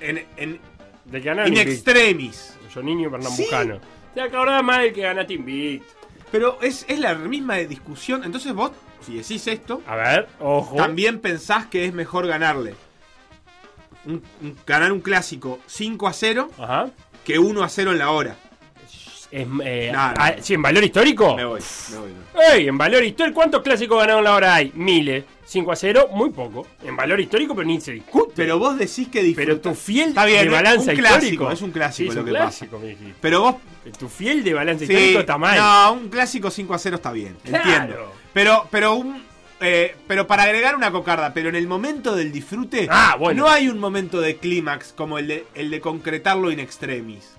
en, 0.00 0.26
en 0.36 0.60
De 1.06 1.20
que 1.22 1.28
ganaron 1.28 1.52
in 1.52 1.58
extremis. 1.58 2.54
Joninho 2.74 3.10
Pernambucano. 3.10 3.78
Te 4.14 4.20
acordás 4.20 4.62
más 4.62 4.80
del 4.80 4.92
que 4.92 5.00
ganaste 5.02 5.32
invicto. 5.34 5.94
Pero 6.30 6.58
es, 6.60 6.84
es 6.88 6.98
la 6.98 7.14
misma 7.14 7.56
discusión. 7.56 8.22
Entonces 8.24 8.52
vos, 8.52 8.72
si 9.00 9.16
decís 9.16 9.46
esto, 9.46 9.80
A 9.86 9.96
ver, 9.96 10.28
ojo. 10.40 10.76
también 10.76 11.20
pensás 11.20 11.66
que 11.66 11.86
es 11.86 11.94
mejor 11.94 12.26
ganarle. 12.26 12.74
Un- 14.04 14.22
un- 14.42 14.56
ganar 14.66 14.92
un 14.92 15.00
clásico 15.00 15.58
5 15.66 16.06
a 16.06 16.12
0 16.12 16.50
Ajá. 16.58 16.88
Que 17.26 17.38
1 17.38 17.62
a 17.62 17.68
0 17.68 17.92
en 17.92 17.98
la 17.98 18.10
hora. 18.10 18.36
Es, 19.30 19.46
eh, 19.64 19.90
No, 19.92 20.08
no. 20.08 20.14
ah, 20.16 20.34
sí, 20.40 20.54
en 20.54 20.62
valor 20.62 20.84
histórico. 20.84 21.36
Me 21.36 21.44
voy, 21.44 21.60
me 21.90 21.98
voy. 21.98 22.10
voy. 22.32 22.42
¡Ey! 22.52 22.68
En 22.68 22.78
valor 22.78 23.02
histórico, 23.04 23.34
¿cuántos 23.34 23.62
clásicos 23.62 23.98
ganaron 24.00 24.22
la 24.24 24.34
hora 24.34 24.54
hay? 24.54 24.70
Miles. 24.74 25.24
5 25.44 25.72
a 25.72 25.76
0, 25.76 26.08
muy 26.12 26.30
poco. 26.30 26.66
En 26.84 26.96
valor 26.96 27.20
histórico, 27.20 27.54
pero 27.54 27.66
ni 27.66 27.80
se 27.80 27.92
discute. 27.92 28.32
Pero 28.36 28.58
vos 28.58 28.76
decís 28.78 29.08
que 29.08 29.22
disfrutás. 29.22 29.56
Pero 29.56 29.60
tu 29.60 29.74
fiel 29.74 30.08
Está 30.08 30.24
bien, 30.24 30.44
de 30.44 30.50
balanza 30.50 30.90
un 30.92 30.96
clásico, 30.96 31.18
histórico. 31.24 31.50
es 31.52 31.62
un 31.62 31.70
clásico 31.70 32.04
Sí, 32.04 32.08
es 32.08 32.14
lo 32.14 32.20
un 32.22 32.26
que 32.26 32.32
clásico, 32.32 32.78
dijiste. 32.80 33.14
Pero 33.20 33.40
vos. 33.42 33.54
Tu 33.98 34.08
fiel 34.08 34.42
de 34.42 34.54
balanza 34.54 34.86
Sí, 34.86 34.92
histórico 34.92 35.20
está 35.20 35.38
mal. 35.38 35.56
No, 35.58 35.92
un 35.92 36.08
clásico 36.08 36.50
5 36.50 36.74
a 36.74 36.78
0 36.78 36.96
está 36.96 37.12
bien. 37.12 37.36
Claro. 37.44 37.64
Entiendo. 37.70 38.12
Pero, 38.32 38.66
pero 38.70 38.94
un. 38.94 39.22
Eh, 39.60 39.96
pero 40.06 40.26
para 40.26 40.42
agregar 40.44 40.76
una 40.76 40.90
cocarda, 40.90 41.32
pero 41.32 41.48
en 41.48 41.54
el 41.56 41.66
momento 41.66 42.14
del 42.14 42.30
disfrute, 42.32 42.88
Ah, 42.90 43.16
bueno. 43.18 43.44
no 43.44 43.50
hay 43.50 43.68
un 43.68 43.78
momento 43.78 44.20
de 44.20 44.36
clímax 44.36 44.92
como 44.92 45.18
el 45.18 45.26
de, 45.28 45.46
el 45.54 45.70
de 45.70 45.80
concretarlo 45.80 46.50
in 46.50 46.60
extremis. 46.60 47.32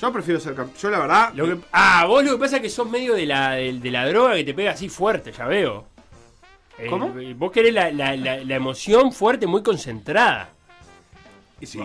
Yo 0.00 0.12
prefiero 0.12 0.38
ser 0.40 0.54
campeón. 0.54 0.76
Yo, 0.78 0.90
la 0.90 0.98
verdad. 0.98 1.32
Lo 1.34 1.46
que- 1.46 1.64
ah, 1.72 2.04
vos 2.06 2.22
lo 2.24 2.32
que 2.32 2.38
pasa 2.38 2.56
es 2.56 2.62
que 2.62 2.68
sos 2.70 2.88
medio 2.88 3.14
de 3.14 3.24
la, 3.26 3.52
de, 3.52 3.72
de 3.78 3.90
la 3.90 4.06
droga 4.06 4.34
que 4.34 4.44
te 4.44 4.52
pega 4.54 4.72
así 4.72 4.88
fuerte, 4.88 5.32
ya 5.32 5.46
veo. 5.46 5.86
Eh, 6.78 6.88
¿Cómo? 6.90 7.14
vos 7.36 7.50
querés 7.52 7.72
la, 7.72 7.90
la- 7.90 8.14
la- 8.16 8.36
la 8.44 8.54
emoción 8.54 9.10
fuerte, 9.12 9.46
muy 9.46 9.62
concentrada. 9.62 10.50
sí. 11.62 11.80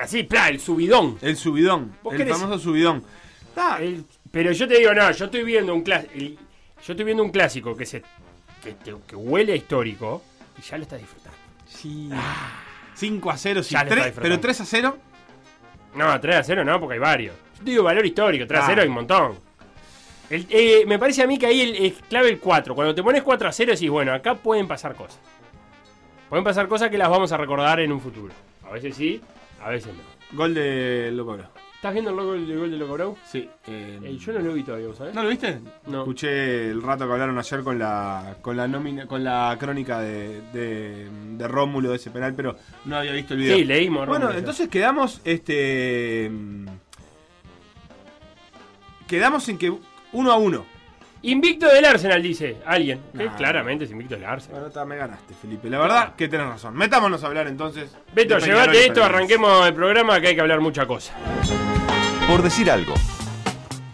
Así, 0.00 0.22
plá, 0.22 0.50
el 0.50 0.60
subidón. 0.60 1.18
El 1.22 1.36
subidón. 1.36 1.92
¿Vos 2.02 2.12
El 2.14 2.20
querés- 2.20 2.32
famoso 2.38 2.58
subidón. 2.58 3.02
Ah, 3.56 3.78
El- 3.80 4.04
pero 4.30 4.52
yo 4.52 4.68
te 4.68 4.78
digo, 4.78 4.92
no, 4.92 5.10
yo 5.10 5.24
estoy 5.24 5.42
viendo 5.44 5.74
un 5.74 5.80
clásico. 5.82 6.12
Yo 6.14 6.92
estoy 6.92 7.04
viendo 7.04 7.24
un 7.24 7.30
clásico 7.30 7.74
que 7.74 7.86
se 7.86 8.02
que, 8.62 8.72
te- 8.72 8.94
que 9.06 9.16
huele 9.16 9.52
a 9.52 9.56
histórico 9.56 10.22
y 10.58 10.62
ya 10.62 10.76
lo 10.78 10.82
estás 10.84 10.98
disfrutando. 11.00 11.38
sí. 11.66 12.10
5 12.94 13.30
a 13.30 13.36
0, 13.36 13.62
sí. 13.62 13.70
Ya 13.74 13.78
lo 13.78 13.82
está 13.84 13.94
Tres- 13.94 14.04
disfrutando. 14.06 14.22
pero 14.36 14.40
3 14.40 14.60
a 14.60 14.64
0. 14.64 14.98
No, 15.94 16.20
3 16.20 16.36
a 16.36 16.42
0 16.42 16.64
no, 16.64 16.80
porque 16.80 16.94
hay 16.94 16.98
varios. 17.00 17.34
Yo 17.58 17.64
te 17.64 17.70
digo 17.70 17.82
valor 17.84 18.04
histórico, 18.04 18.44
3 18.46 18.60
a 18.60 18.64
Ah. 18.64 18.66
0 18.70 18.82
hay 18.82 18.88
un 18.88 18.94
montón. 18.94 19.38
El- 20.30 20.46
eh, 20.50 20.84
me 20.86 20.98
parece 20.98 21.22
a 21.22 21.26
mí 21.28 21.38
que 21.38 21.46
ahí 21.46 21.60
el, 21.60 21.76
es 21.86 21.94
clave 22.08 22.28
el 22.28 22.38
4. 22.40 22.74
Cuando 22.74 22.94
te 22.94 23.02
pones 23.02 23.22
4 23.22 23.48
a 23.48 23.52
0 23.52 23.72
decís, 23.72 23.88
bueno, 23.88 24.12
acá 24.12 24.34
pueden 24.34 24.66
pasar 24.66 24.94
cosas. 24.96 25.20
Pueden 26.28 26.44
pasar 26.44 26.66
cosas 26.68 26.90
que 26.90 26.98
las 26.98 27.08
vamos 27.08 27.30
a 27.32 27.36
recordar 27.36 27.78
en 27.80 27.92
un 27.92 28.00
futuro. 28.00 28.34
A 28.68 28.72
veces 28.72 28.96
sí, 28.96 29.20
a 29.62 29.70
veces 29.70 29.94
no. 29.94 30.36
Gol 30.36 30.52
de 30.54 31.10
Locoro. 31.12 31.44
¿Estás 31.78 31.92
viendo 31.92 32.10
el, 32.10 32.16
logo, 32.16 32.34
el 32.34 32.58
gol 32.58 32.70
de 32.72 32.76
Loco 32.76 32.94
Brau? 32.94 33.16
Sí. 33.24 33.48
eh, 33.68 34.00
Eh, 34.02 34.16
yo 34.18 34.32
no 34.32 34.40
lo 34.40 34.52
vi 34.52 34.64
todavía, 34.64 34.92
¿sabes? 34.96 35.14
¿No 35.14 35.22
lo 35.22 35.28
viste? 35.28 35.60
No. 35.86 36.00
Escuché 36.00 36.70
el 36.70 36.82
rato 36.82 37.06
que 37.06 37.12
hablaron 37.12 37.38
ayer 37.38 37.62
con 37.62 37.78
la 37.78 38.36
con 38.42 38.56
la 38.56 38.66
nómina, 38.66 39.06
con 39.06 39.22
la 39.22 39.56
crónica 39.60 40.00
de, 40.00 40.40
de, 40.52 41.08
de 41.36 41.48
Rómulo 41.48 41.90
de 41.90 41.96
ese 41.96 42.10
penal, 42.10 42.34
pero 42.34 42.56
no 42.84 42.96
había 42.96 43.12
visto 43.12 43.34
el 43.34 43.40
video. 43.40 43.56
Sí, 43.56 43.64
leímos. 43.64 44.08
Bueno, 44.08 44.24
Rómulo, 44.26 44.38
entonces 44.40 44.68
quedamos 44.68 45.20
este 45.24 46.28
mm, 46.32 46.66
quedamos 49.06 49.48
en 49.48 49.58
que 49.58 49.72
uno 50.12 50.32
a 50.32 50.36
uno. 50.36 50.64
Invicto 51.22 51.66
del 51.66 51.84
Arsenal, 51.84 52.22
dice 52.22 52.58
alguien. 52.64 53.00
Que 53.16 53.24
Nah. 53.26 53.36
claramente 53.36 53.84
es 53.84 53.90
invicto 53.90 54.14
del 54.14 54.24
Arsenal. 54.24 54.60
Bueno, 54.60 54.72
ta, 54.72 54.84
me 54.84 54.96
ganaste, 54.96 55.34
Felipe. 55.34 55.68
La 55.68 55.78
verdad 55.78 56.14
que 56.14 56.28
tenés 56.28 56.46
razón. 56.46 56.74
Metámonos 56.76 57.22
a 57.24 57.26
hablar 57.26 57.48
entonces. 57.48 57.90
Beto, 58.14 58.34
de 58.36 58.40
Peñarol 58.42 58.60
y 58.62 58.72
llévate 58.72 58.86
esto, 58.86 59.04
arranquemos 59.04 59.66
el 59.66 59.74
programa 59.74 60.20
que 60.20 60.28
hay 60.28 60.34
que 60.36 60.40
hablar 60.40 60.60
mucha 60.60 60.86
cosa. 60.86 61.12
Por 62.28 62.42
decir 62.42 62.70
algo. 62.70 62.94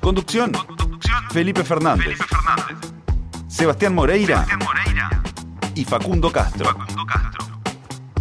Conducción. 0.01 0.53
Felipe 1.31 1.65
Fernández. 1.65 2.19
Sebastián 3.49 3.95
Moreira. 3.95 4.45
Y 5.75 5.85
Facundo 5.85 6.31
Castro. 6.31 6.77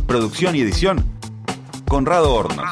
Producción 0.08 0.56
y 0.56 0.62
edición. 0.62 1.04
Conrado 1.88 2.34
Hornos. 2.34 2.70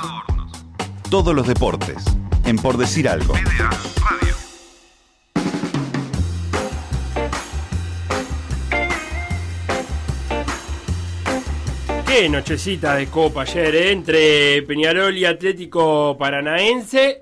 Todos 1.10 1.36
los 1.36 1.46
deportes. 1.46 2.04
En 2.46 2.56
Por 2.58 2.78
decir 2.78 3.08
algo. 3.10 3.34
Nochecita 12.30 12.96
de 12.96 13.08
copa 13.08 13.42
ayer, 13.42 13.74
¿eh? 13.75 13.92
entre 13.92 14.62
Peñarol 14.62 15.18
y 15.18 15.25
Atlético 15.25 16.16
Paranaense. 16.20 17.22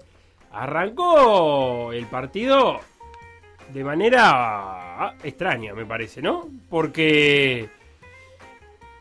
Arrancó 0.52 1.94
el 1.94 2.06
partido 2.08 2.82
de 3.74 3.84
manera 3.84 5.16
extraña, 5.24 5.74
me 5.74 5.86
parece, 5.86 6.22
¿no? 6.22 6.50
Porque 6.70 7.70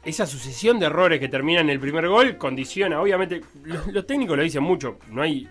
esa 0.05 0.25
sucesión 0.25 0.79
de 0.79 0.87
errores 0.87 1.19
que 1.19 1.29
terminan 1.29 1.67
en 1.67 1.71
el 1.71 1.81
primer 1.81 2.07
gol 2.07 2.37
condiciona, 2.39 3.01
obviamente, 3.03 3.41
los, 3.65 3.89
los 3.89 4.07
técnicos 4.07 4.37
lo 4.37 4.45
dicen 4.45 4.63
mucho, 4.63 4.99
no 5.11 5.23
hay 5.23 5.49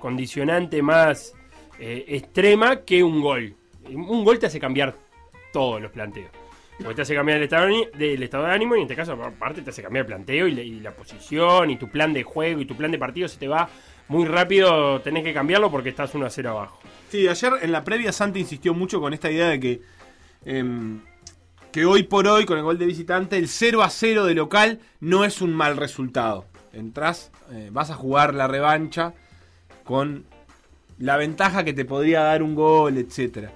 condicionante 0.00 0.82
más 0.82 1.34
eh, 1.78 2.04
extrema 2.08 2.80
que 2.80 3.02
un 3.02 3.20
gol. 3.20 3.54
Un 3.88 4.24
gol 4.24 4.40
te 4.40 4.46
hace 4.46 4.58
cambiar 4.58 4.96
todos 5.52 5.80
los 5.80 5.92
planteos. 5.92 6.45
Porque 6.78 6.94
te 6.94 7.02
hace 7.02 7.14
cambiar 7.14 7.38
el 7.38 7.44
estado, 7.44 7.68
estado 7.68 8.44
de 8.44 8.52
ánimo 8.52 8.76
y 8.76 8.80
en 8.80 8.82
este 8.82 8.96
caso, 8.96 9.12
aparte, 9.12 9.62
te 9.62 9.70
hace 9.70 9.82
cambiar 9.82 10.04
el 10.04 10.06
planteo 10.06 10.46
y 10.46 10.52
la, 10.52 10.62
y 10.62 10.80
la 10.80 10.92
posición 10.92 11.70
y 11.70 11.76
tu 11.76 11.88
plan 11.88 12.12
de 12.12 12.22
juego 12.22 12.60
y 12.60 12.66
tu 12.66 12.76
plan 12.76 12.90
de 12.90 12.98
partido 12.98 13.28
se 13.28 13.38
te 13.38 13.48
va 13.48 13.68
muy 14.08 14.26
rápido. 14.26 15.00
Tenés 15.00 15.24
que 15.24 15.32
cambiarlo 15.32 15.70
porque 15.70 15.88
estás 15.88 16.14
1 16.14 16.26
a 16.26 16.30
0 16.30 16.50
abajo. 16.50 16.78
Sí, 17.08 17.26
ayer 17.26 17.52
en 17.62 17.72
la 17.72 17.82
previa 17.82 18.12
Santi 18.12 18.40
insistió 18.40 18.74
mucho 18.74 19.00
con 19.00 19.14
esta 19.14 19.30
idea 19.30 19.48
de 19.48 19.60
que 19.60 19.80
em, 20.44 21.00
que 21.76 21.84
hoy 21.84 22.04
por 22.04 22.26
hoy 22.26 22.46
con 22.46 22.56
el 22.56 22.64
gol 22.64 22.78
de 22.78 22.86
visitante 22.86 23.36
el 23.36 23.48
0 23.48 23.82
a 23.82 23.90
0 23.90 24.24
de 24.24 24.34
local 24.34 24.80
no 25.00 25.26
es 25.26 25.42
un 25.42 25.52
mal 25.52 25.76
resultado. 25.76 26.46
Entrás, 26.72 27.30
eh, 27.52 27.68
vas 27.70 27.90
a 27.90 27.94
jugar 27.94 28.34
la 28.34 28.48
revancha 28.48 29.12
con 29.84 30.24
la 30.98 31.18
ventaja 31.18 31.64
que 31.64 31.74
te 31.74 31.84
podría 31.84 32.22
dar 32.22 32.42
un 32.42 32.54
gol, 32.54 32.96
etcétera. 32.96 33.52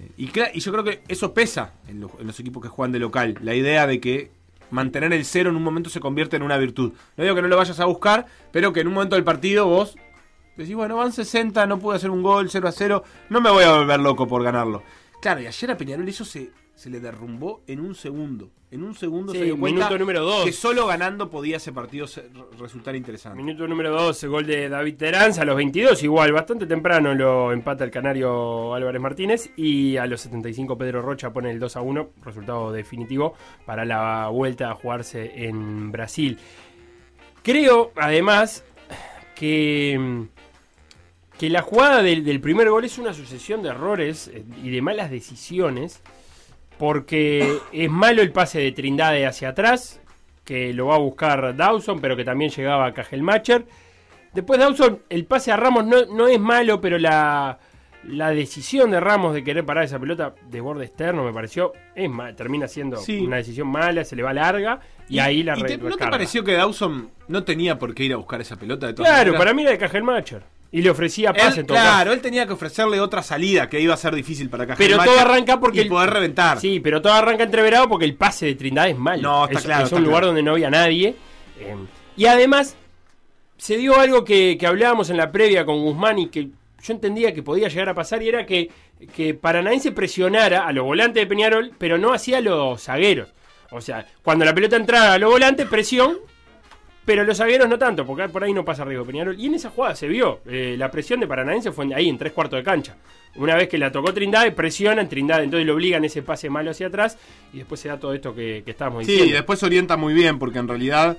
Eh, 0.00 0.10
Y, 0.16 0.30
y 0.54 0.60
yo 0.60 0.72
creo 0.72 0.84
que 0.84 1.02
eso 1.08 1.34
pesa 1.34 1.72
en 1.88 2.00
los 2.00 2.40
equipos 2.40 2.62
que 2.62 2.68
juegan 2.68 2.92
de 2.92 2.98
local. 2.98 3.36
La 3.42 3.54
idea 3.54 3.86
de 3.86 4.00
que 4.00 4.30
mantener 4.70 5.12
el 5.12 5.24
cero 5.24 5.50
en 5.50 5.56
un 5.56 5.62
momento 5.62 5.90
se 5.90 6.00
convierte 6.00 6.36
en 6.36 6.42
una 6.42 6.56
virtud. 6.58 6.92
No 7.16 7.24
digo 7.24 7.36
que 7.36 7.42
no 7.42 7.48
lo 7.48 7.56
vayas 7.56 7.78
a 7.80 7.84
buscar, 7.84 8.26
pero 8.50 8.72
que 8.72 8.80
en 8.80 8.88
un 8.88 8.94
momento 8.94 9.14
del 9.16 9.24
partido 9.24 9.66
vos 9.66 9.96
decís, 10.56 10.74
bueno, 10.74 10.96
van 10.96 11.12
60, 11.12 11.66
no 11.66 11.78
pude 11.78 11.96
hacer 11.96 12.10
un 12.10 12.22
gol, 12.22 12.48
0 12.50 12.68
a 12.68 12.72
0, 12.72 13.04
no 13.28 13.40
me 13.40 13.50
voy 13.50 13.64
a 13.64 13.72
volver 13.72 14.00
loco 14.00 14.26
por 14.26 14.42
ganarlo. 14.42 14.82
Claro, 15.20 15.40
y 15.40 15.46
ayer 15.46 15.70
a 15.70 15.76
Peñarol 15.76 16.08
eso 16.08 16.24
se, 16.24 16.50
se 16.74 16.90
le 16.90 17.00
derrumbó 17.00 17.62
en 17.66 17.80
un 17.80 17.94
segundo. 17.94 18.50
En 18.74 18.82
un 18.82 18.92
segundo 18.92 19.32
Sí, 19.32 19.38
se 19.38 19.44
dio 19.44 19.56
cuenta 19.56 19.84
minuto 19.84 19.98
número 20.00 20.22
dos. 20.22 20.44
que 20.44 20.50
solo 20.50 20.88
ganando 20.88 21.30
podía 21.30 21.58
ese 21.58 21.70
partido 21.72 22.06
resultar 22.58 22.96
interesante. 22.96 23.40
Minuto 23.40 23.68
número 23.68 23.92
12, 23.92 24.26
gol 24.26 24.46
de 24.46 24.68
David 24.68 24.96
Teranza 24.96 25.42
a 25.42 25.44
los 25.44 25.54
22, 25.54 26.02
igual, 26.02 26.32
bastante 26.32 26.66
temprano 26.66 27.14
lo 27.14 27.52
empata 27.52 27.84
el 27.84 27.92
canario 27.92 28.74
Álvarez 28.74 29.00
Martínez 29.00 29.50
y 29.56 29.96
a 29.96 30.06
los 30.06 30.22
75 30.22 30.76
Pedro 30.76 31.02
Rocha 31.02 31.32
pone 31.32 31.52
el 31.52 31.60
2 31.60 31.76
a 31.76 31.82
1, 31.82 32.10
resultado 32.24 32.72
definitivo 32.72 33.34
para 33.64 33.84
la 33.84 34.26
vuelta 34.26 34.72
a 34.72 34.74
jugarse 34.74 35.46
en 35.46 35.92
Brasil. 35.92 36.36
Creo, 37.44 37.92
además, 37.94 38.64
que 39.36 40.26
que 41.38 41.48
la 41.48 41.62
jugada 41.62 42.02
del, 42.02 42.24
del 42.24 42.40
primer 42.40 42.70
gol 42.70 42.84
es 42.84 42.98
una 42.98 43.14
sucesión 43.14 43.62
de 43.62 43.68
errores 43.68 44.28
eh, 44.28 44.44
y 44.62 44.70
de 44.70 44.82
malas 44.82 45.10
decisiones, 45.10 46.00
porque 46.78 47.58
es 47.72 47.90
malo 47.90 48.22
el 48.22 48.32
pase 48.32 48.60
de 48.60 48.72
Trindade 48.72 49.26
hacia 49.26 49.50
atrás, 49.50 50.00
que 50.44 50.72
lo 50.74 50.86
va 50.86 50.96
a 50.96 50.98
buscar 50.98 51.56
Dawson, 51.56 52.00
pero 52.00 52.16
que 52.16 52.24
también 52.24 52.50
llegaba 52.50 52.86
a 52.86 52.94
Cajelmacher. 52.94 53.64
Después 54.32 54.58
Dawson, 54.58 55.00
el 55.08 55.24
pase 55.26 55.52
a 55.52 55.56
Ramos 55.56 55.84
no, 55.86 56.04
no 56.06 56.26
es 56.26 56.40
malo, 56.40 56.80
pero 56.80 56.98
la, 56.98 57.58
la 58.08 58.30
decisión 58.30 58.90
de 58.90 58.98
Ramos 59.00 59.32
de 59.32 59.44
querer 59.44 59.64
parar 59.64 59.84
esa 59.84 59.98
pelota 59.98 60.34
de 60.50 60.60
borde 60.60 60.84
externo 60.84 61.24
me 61.24 61.32
pareció, 61.32 61.72
es 61.94 62.10
ma- 62.10 62.34
termina 62.34 62.66
siendo 62.68 62.96
Sí. 62.98 63.20
una 63.20 63.36
decisión 63.36 63.68
mala, 63.68 64.04
se 64.04 64.16
le 64.16 64.22
va 64.24 64.32
larga 64.34 64.80
y, 65.08 65.20
ahí 65.20 65.42
la 65.44 65.56
y 65.56 65.62
te- 65.62 65.78
¿No 65.78 65.96
te 65.96 66.06
pareció 66.08 66.42
que 66.42 66.52
Dawson 66.54 67.10
no 67.28 67.44
tenía 67.44 67.78
por 67.78 67.94
qué 67.94 68.04
ir 68.04 68.12
a 68.12 68.16
buscar 68.16 68.40
esa 68.40 68.56
pelota 68.56 68.88
de 68.88 68.94
todas 68.94 69.08
Claro, 69.08 69.26
maneras? 69.32 69.38
para 69.38 69.54
mí 69.54 69.62
era 69.62 69.70
de 69.70 69.78
Cajelmacher. 69.78 70.42
Y 70.76 70.82
le 70.82 70.90
ofrecía 70.90 71.30
Él, 71.30 71.36
en 71.60 71.66
todo 71.66 71.76
caso. 71.76 71.88
claro, 71.88 72.12
él 72.12 72.20
tenía 72.20 72.46
que 72.46 72.52
ofrecerle 72.52 72.98
otra 73.00 73.22
salida 73.22 73.68
que 73.68 73.80
iba 73.80 73.94
a 73.94 73.96
ser 73.96 74.12
difícil 74.14 74.50
para 74.50 74.66
Cajal 74.66 74.84
Pero 74.84 75.02
todo 75.04 75.20
arranca 75.20 75.60
porque 75.60 75.78
y 75.78 75.82
el- 75.82 75.88
poder 75.88 76.10
reventar. 76.10 76.58
Sí, 76.58 76.80
pero 76.80 77.00
todo 77.00 77.12
arranca 77.12 77.44
entreverado 77.44 77.88
porque 77.88 78.04
el 78.06 78.16
pase 78.16 78.46
de 78.46 78.54
Trindade 78.56 78.90
es 78.90 78.98
malo. 78.98 79.22
No, 79.22 79.44
está 79.44 79.58
es, 79.60 79.64
claro, 79.64 79.86
Es 79.86 79.92
un 79.92 80.00
lugar 80.02 80.14
claro. 80.22 80.26
donde 80.28 80.42
no 80.42 80.50
había 80.52 80.70
nadie. 80.70 81.14
eh, 81.60 81.76
y 82.16 82.26
además, 82.26 82.76
se 83.56 83.76
dio 83.76 83.98
algo 84.00 84.24
que, 84.24 84.56
que 84.58 84.66
hablábamos 84.66 85.10
en 85.10 85.16
la 85.16 85.30
previa 85.30 85.64
con 85.64 85.80
Guzmán 85.80 86.18
y 86.18 86.26
que 86.28 86.46
yo 86.82 86.92
entendía 86.92 87.32
que 87.32 87.42
podía 87.44 87.68
llegar 87.68 87.88
a 87.90 87.94
pasar 87.94 88.20
y 88.24 88.28
era 88.28 88.44
que, 88.44 88.68
que 89.14 89.32
Paranaense 89.34 89.92
presionara 89.92 90.66
a 90.66 90.72
los 90.72 90.84
volantes 90.84 91.22
de 91.22 91.26
Peñarol, 91.28 91.70
pero 91.78 91.98
no 91.98 92.12
hacía 92.12 92.38
a 92.38 92.40
los 92.40 92.82
zagueros. 92.82 93.28
O 93.70 93.80
sea, 93.80 94.06
cuando 94.24 94.44
la 94.44 94.52
pelota 94.54 94.74
entraba 94.74 95.12
a 95.14 95.18
los 95.18 95.30
volantes, 95.30 95.66
presión, 95.68 96.18
pero 97.04 97.24
los 97.24 97.36
zagueros 97.38 97.68
no 97.68 97.78
tanto, 97.78 98.06
porque 98.06 98.28
por 98.28 98.42
ahí 98.44 98.52
no 98.52 98.64
pasa 98.64 98.84
riesgo 98.84 99.04
Peñarol. 99.04 99.38
Y 99.38 99.46
en 99.46 99.54
esa 99.54 99.70
jugada 99.70 99.94
se 99.94 100.08
vio. 100.08 100.40
eh, 100.46 100.74
la 100.78 100.90
presión 100.90 101.20
de 101.20 101.26
Paranaense 101.26 101.70
fue 101.72 101.92
ahí, 101.94 102.08
en 102.08 102.16
tres 102.18 102.32
cuartos 102.32 102.58
de 102.58 102.64
cancha. 102.64 102.96
Una 103.36 103.56
vez 103.56 103.68
que 103.68 103.78
la 103.78 103.90
tocó 103.90 104.14
Trindade, 104.14 104.52
presionan 104.52 105.08
Trindade, 105.08 105.44
entonces 105.44 105.66
lo 105.66 105.74
obligan 105.74 106.04
ese 106.04 106.22
pase 106.22 106.48
malo 106.48 106.70
hacia 106.70 106.86
atrás 106.86 107.18
y 107.52 107.58
después 107.58 107.80
se 107.80 107.88
da 107.88 107.98
todo 107.98 108.14
esto 108.14 108.34
que, 108.34 108.62
que 108.64 108.70
estábamos 108.70 109.04
Sí, 109.04 109.10
diciendo. 109.12 109.32
y 109.32 109.36
después 109.36 109.58
se 109.58 109.66
orienta 109.66 109.96
muy 109.96 110.14
bien, 110.14 110.38
porque 110.38 110.60
en 110.60 110.68
realidad 110.68 111.16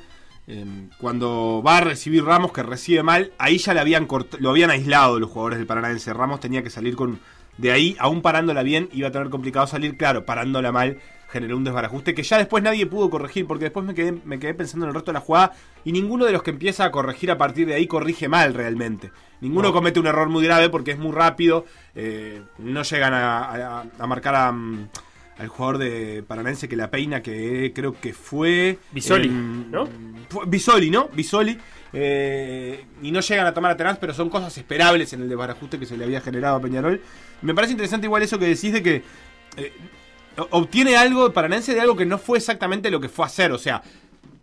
eh, 0.47 0.63
cuando 0.97 1.61
va 1.65 1.77
a 1.77 1.81
recibir 1.81 2.23
Ramos, 2.23 2.53
que 2.53 2.63
recibe 2.63 3.03
mal, 3.03 3.31
ahí 3.37 3.57
ya 3.57 3.73
le 3.73 3.79
habían 3.81 4.07
lo 4.39 4.49
habían 4.49 4.69
aislado 4.71 5.19
los 5.19 5.29
jugadores 5.29 5.57
del 5.57 5.67
Paranaense. 5.67 6.13
Ramos 6.13 6.39
tenía 6.39 6.63
que 6.63 6.69
salir 6.69 6.95
con. 6.95 7.19
De 7.57 7.71
ahí, 7.71 7.95
aún 7.99 8.21
parándola 8.21 8.63
bien, 8.63 8.89
iba 8.93 9.07
a 9.07 9.11
tener 9.11 9.29
complicado 9.29 9.65
salir. 9.67 9.97
Claro, 9.97 10.25
parándola 10.25 10.71
mal 10.71 10.97
generó 11.29 11.58
un 11.58 11.63
desbarajuste 11.63 12.13
que 12.13 12.24
ya 12.24 12.38
después 12.38 12.63
nadie 12.63 12.86
pudo 12.86 13.10
corregir, 13.10 13.46
porque 13.48 13.65
después 13.65 13.86
me 13.86 13.94
quedé, 13.94 14.13
me 14.25 14.39
quedé 14.39 14.53
pensando 14.53 14.86
en 14.86 14.89
el 14.89 14.94
resto 14.96 15.12
de 15.12 15.15
la 15.15 15.20
jugada 15.22 15.51
y 15.84 15.91
ninguno 15.91 16.25
de 16.25 16.32
los 16.32 16.44
que 16.44 16.51
empieza 16.51 16.86
a 16.86 16.91
corregir 16.91 17.32
a 17.32 17.38
partir 17.38 17.67
de 17.67 17.74
ahí 17.74 17.88
corrige 17.88 18.27
mal 18.29 18.53
realmente. 18.53 19.12
Ninguno 19.41 19.70
No. 19.70 19.74
comete 19.74 20.00
un 20.00 20.08
error 20.08 20.29
muy 20.29 20.44
grave 20.46 20.70
porque 20.70 20.91
es 20.91 20.98
muy 21.00 21.12
rápido, 21.12 21.65
eh, 21.96 22.41
no 22.60 22.84
llegan 22.84 23.13
a, 23.13 23.79
a- 23.79 23.86
a 24.00 24.08
marcar 24.08 24.36
a, 24.36 24.51
mm, 24.51 24.88
al 25.39 25.48
jugador 25.50 25.77
de 25.79 26.24
Paranaense 26.25 26.70
que 26.70 26.77
la 26.77 26.89
peina, 26.89 27.22
que 27.22 27.74
creo 27.75 27.94
que 28.00 28.13
fue... 28.13 28.79
Bisoli, 28.91 29.27
em, 29.27 29.70
¿no? 29.70 29.89
fue 30.29 30.46
Bisoli, 30.48 30.89
¿no? 30.89 31.10
Bisoli. 31.10 31.58
eh, 31.98 32.86
y 33.01 33.12
no 33.12 33.20
llegan 33.22 33.46
a 33.48 33.53
tomar 33.53 33.72
a 33.72 33.77
Terán, 33.77 33.98
pero 34.00 34.13
son 34.13 34.29
cosas 34.29 34.58
esperables 34.58 35.12
en 35.13 35.22
el 35.22 35.29
desbarajuste 35.29 35.79
que 35.79 35.86
se 35.86 35.96
le 35.98 36.03
había 36.05 36.22
generado 36.22 36.58
a 36.58 36.62
Peñarol. 36.62 37.01
Me 37.41 37.53
parece 37.53 37.72
interesante 37.74 38.05
igual 38.08 38.22
eso 38.24 38.38
que 38.38 38.46
decís 38.48 38.74
de 38.74 38.84
que 38.84 39.03
eh, 39.58 39.72
obtiene 40.51 40.97
algo 40.97 41.31
Paranense 41.33 41.73
de 41.73 41.81
algo 41.81 41.95
que 41.95 42.05
no 42.05 42.17
fue 42.17 42.37
exactamente 42.37 42.91
lo 42.91 42.99
que 42.99 43.09
fue 43.09 43.25
a 43.25 43.27
hacer, 43.27 43.51
o 43.51 43.57
sea, 43.57 43.81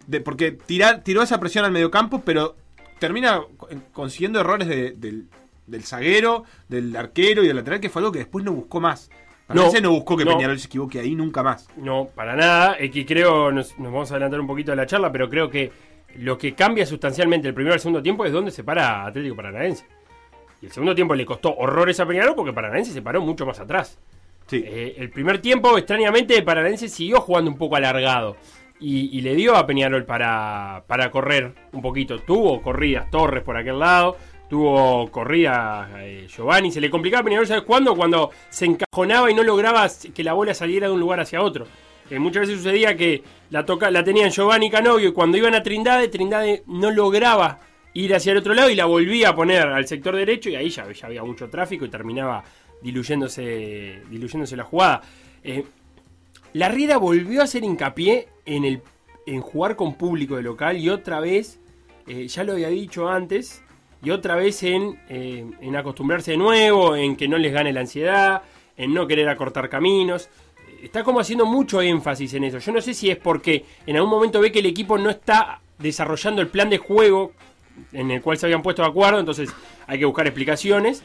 de, 0.06 0.20
porque 0.20 0.52
tirar, 0.52 1.02
tiró 1.02 1.22
esa 1.22 1.38
presión 1.38 1.64
al 1.64 1.72
mediocampo, 1.72 2.22
pero 2.24 2.56
termina 2.98 3.40
co- 3.56 3.68
consiguiendo 3.92 4.40
errores 4.40 4.68
de- 4.68 4.92
del, 4.92 5.26
del 5.66 5.82
zaguero, 5.84 6.44
del 6.68 6.94
arquero 6.96 7.42
y 7.42 7.46
del 7.46 7.56
lateral, 7.56 7.80
que 7.80 7.88
fue 7.90 8.00
algo 8.00 8.12
que 8.12 8.18
después 8.20 8.44
no 8.44 8.52
buscó 8.52 8.80
más. 8.80 9.10
Paranense 9.46 9.80
no, 9.80 9.90
buscó 9.90 10.16
que 10.16 10.24
no. 10.24 10.32
Peñarol 10.36 10.58
se 10.58 10.66
equivoque 10.66 10.98
ahí 11.00 11.14
nunca 11.14 11.42
más. 11.42 11.68
No, 11.76 12.08
para 12.14 12.36
nada. 12.36 12.74
Es 12.74 12.90
que 12.90 13.04
creo, 13.04 13.50
nos, 13.52 13.78
nos 13.78 13.92
vamos 13.92 14.10
a 14.10 14.14
adelantar 14.14 14.40
un 14.40 14.46
poquito 14.46 14.70
de 14.70 14.76
la 14.76 14.86
charla, 14.86 15.10
pero 15.12 15.28
creo 15.28 15.50
que 15.50 15.70
lo 16.16 16.38
que 16.38 16.54
cambia 16.54 16.86
sustancialmente 16.86 17.48
el 17.48 17.54
primero 17.54 17.74
al 17.74 17.80
segundo 17.80 18.02
tiempo 18.02 18.24
es 18.24 18.32
donde 18.32 18.50
se 18.50 18.64
para 18.64 19.04
Atlético 19.06 19.36
Paranaense. 19.36 19.84
Y 20.62 20.66
el 20.66 20.72
segundo 20.72 20.94
tiempo 20.94 21.14
le 21.14 21.26
costó 21.26 21.54
horrores 21.56 21.98
a 22.00 22.06
Peñarol 22.06 22.34
porque 22.36 22.52
Paranaense 22.52 22.92
se 22.92 23.02
paró 23.02 23.20
mucho 23.20 23.44
más 23.44 23.58
atrás. 23.60 23.98
Sí. 24.46 24.62
Eh, 24.66 24.96
el 24.98 25.10
primer 25.10 25.38
tiempo, 25.38 25.76
extrañamente, 25.78 26.42
Paranaense 26.42 26.88
siguió 26.88 27.20
jugando 27.20 27.50
un 27.50 27.56
poco 27.56 27.76
alargado. 27.76 28.36
Y, 28.84 29.20
le 29.20 29.36
dio 29.36 29.54
a 29.54 29.64
Peñarol 29.64 30.04
para, 30.04 30.82
para 30.88 31.08
correr 31.12 31.52
un 31.72 31.80
poquito. 31.80 32.18
Tuvo 32.18 32.60
corridas 32.60 33.08
Torres 33.10 33.44
por 33.44 33.56
aquel 33.56 33.78
lado. 33.78 34.16
Tuvo 34.50 35.08
corridas 35.12 35.88
eh, 35.98 36.26
Giovanni. 36.28 36.72
Se 36.72 36.80
le 36.80 36.90
complicaba 36.90 37.20
a 37.20 37.24
Peñarol, 37.24 37.46
¿sabes 37.46 37.62
cuándo? 37.62 37.94
Cuando 37.94 38.30
se 38.50 38.66
encajonaba 38.66 39.30
y 39.30 39.34
no 39.34 39.44
lograba 39.44 39.86
que 40.12 40.24
la 40.24 40.32
bola 40.32 40.52
saliera 40.52 40.88
de 40.88 40.94
un 40.94 40.98
lugar 40.98 41.20
hacia 41.20 41.42
otro. 41.42 41.64
Eh, 42.10 42.18
muchas 42.18 42.42
veces 42.42 42.56
sucedía 42.58 42.96
que 42.96 43.22
la, 43.50 43.64
toca, 43.64 43.90
la 43.90 44.04
tenían 44.04 44.30
Giovanni 44.30 44.68
Canovio 44.68 45.08
y 45.08 45.12
cuando 45.12 45.38
iban 45.38 45.54
a 45.54 45.62
Trindade, 45.62 46.08
Trindade 46.08 46.62
no 46.66 46.90
lograba 46.90 47.60
ir 47.94 48.14
hacia 48.14 48.32
el 48.32 48.38
otro 48.38 48.52
lado 48.52 48.68
y 48.68 48.74
la 48.74 48.84
volvía 48.84 49.30
a 49.30 49.34
poner 49.34 49.66
al 49.66 49.86
sector 49.86 50.16
derecho 50.16 50.50
y 50.50 50.56
ahí 50.56 50.68
ya 50.68 50.84
había 51.02 51.22
mucho 51.22 51.48
tráfico 51.48 51.84
y 51.84 51.88
terminaba 51.88 52.44
diluyéndose, 52.82 54.02
diluyéndose 54.10 54.56
la 54.56 54.64
jugada. 54.64 55.02
Eh, 55.44 55.64
la 56.52 56.68
Riera 56.68 56.98
volvió 56.98 57.40
a 57.40 57.44
hacer 57.44 57.64
hincapié 57.64 58.28
en, 58.44 58.64
el, 58.64 58.82
en 59.26 59.40
jugar 59.40 59.76
con 59.76 59.94
público 59.94 60.36
de 60.36 60.42
local 60.42 60.76
y 60.76 60.90
otra 60.90 61.20
vez, 61.20 61.58
eh, 62.06 62.28
ya 62.28 62.44
lo 62.44 62.52
había 62.52 62.68
dicho 62.68 63.08
antes, 63.08 63.62
y 64.02 64.10
otra 64.10 64.34
vez 64.34 64.62
en, 64.64 64.98
eh, 65.08 65.46
en 65.60 65.76
acostumbrarse 65.76 66.32
de 66.32 66.36
nuevo, 66.36 66.96
en 66.96 67.16
que 67.16 67.28
no 67.28 67.38
les 67.38 67.52
gane 67.52 67.72
la 67.72 67.80
ansiedad, 67.80 68.42
en 68.76 68.92
no 68.92 69.06
querer 69.06 69.28
acortar 69.28 69.68
caminos. 69.68 70.28
Está 70.82 71.04
como 71.04 71.20
haciendo 71.20 71.46
mucho 71.46 71.80
énfasis 71.80 72.34
en 72.34 72.44
eso. 72.44 72.58
Yo 72.58 72.72
no 72.72 72.80
sé 72.80 72.94
si 72.94 73.08
es 73.08 73.16
porque 73.16 73.64
en 73.86 73.96
algún 73.96 74.10
momento 74.10 74.40
ve 74.40 74.50
que 74.50 74.58
el 74.58 74.66
equipo 74.66 74.98
no 74.98 75.10
está 75.10 75.60
desarrollando 75.78 76.42
el 76.42 76.48
plan 76.48 76.68
de 76.68 76.78
juego 76.78 77.32
en 77.92 78.10
el 78.10 78.20
cual 78.20 78.36
se 78.36 78.46
habían 78.46 78.62
puesto 78.62 78.82
de 78.82 78.88
acuerdo, 78.88 79.20
entonces 79.20 79.50
hay 79.86 79.98
que 79.98 80.04
buscar 80.04 80.26
explicaciones. 80.26 81.02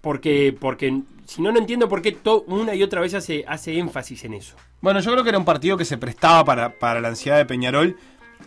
Porque, 0.00 0.56
porque 0.58 1.02
si 1.26 1.42
no, 1.42 1.52
no 1.52 1.58
entiendo 1.58 1.88
por 1.88 2.02
qué 2.02 2.12
to- 2.12 2.44
una 2.46 2.74
y 2.74 2.82
otra 2.82 3.00
vez 3.00 3.14
hace, 3.14 3.44
hace 3.46 3.78
énfasis 3.78 4.24
en 4.24 4.34
eso. 4.34 4.54
Bueno, 4.80 5.00
yo 5.00 5.10
creo 5.12 5.22
que 5.24 5.30
era 5.30 5.38
un 5.38 5.44
partido 5.44 5.76
que 5.76 5.84
se 5.84 5.98
prestaba 5.98 6.44
para, 6.44 6.78
para 6.78 7.00
la 7.00 7.08
ansiedad 7.08 7.36
de 7.36 7.44
Peñarol. 7.46 7.96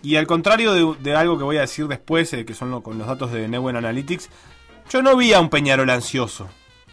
Y 0.01 0.15
al 0.15 0.25
contrario 0.25 0.95
de, 0.95 1.15
algo 1.15 1.37
que 1.37 1.43
voy 1.43 1.57
a 1.57 1.61
decir 1.61 1.87
después, 1.87 2.31
eh, 2.33 2.45
que 2.45 2.53
son 2.53 2.81
con 2.81 2.97
los 2.97 3.05
datos 3.07 3.31
de 3.31 3.47
Neuen 3.47 3.75
Analytics, 3.75 4.29
yo 4.89 5.01
no 5.01 5.15
vi 5.15 5.33
a 5.33 5.39
un 5.41 5.49
Peñarol 5.49 5.89
ansioso. 5.89 6.49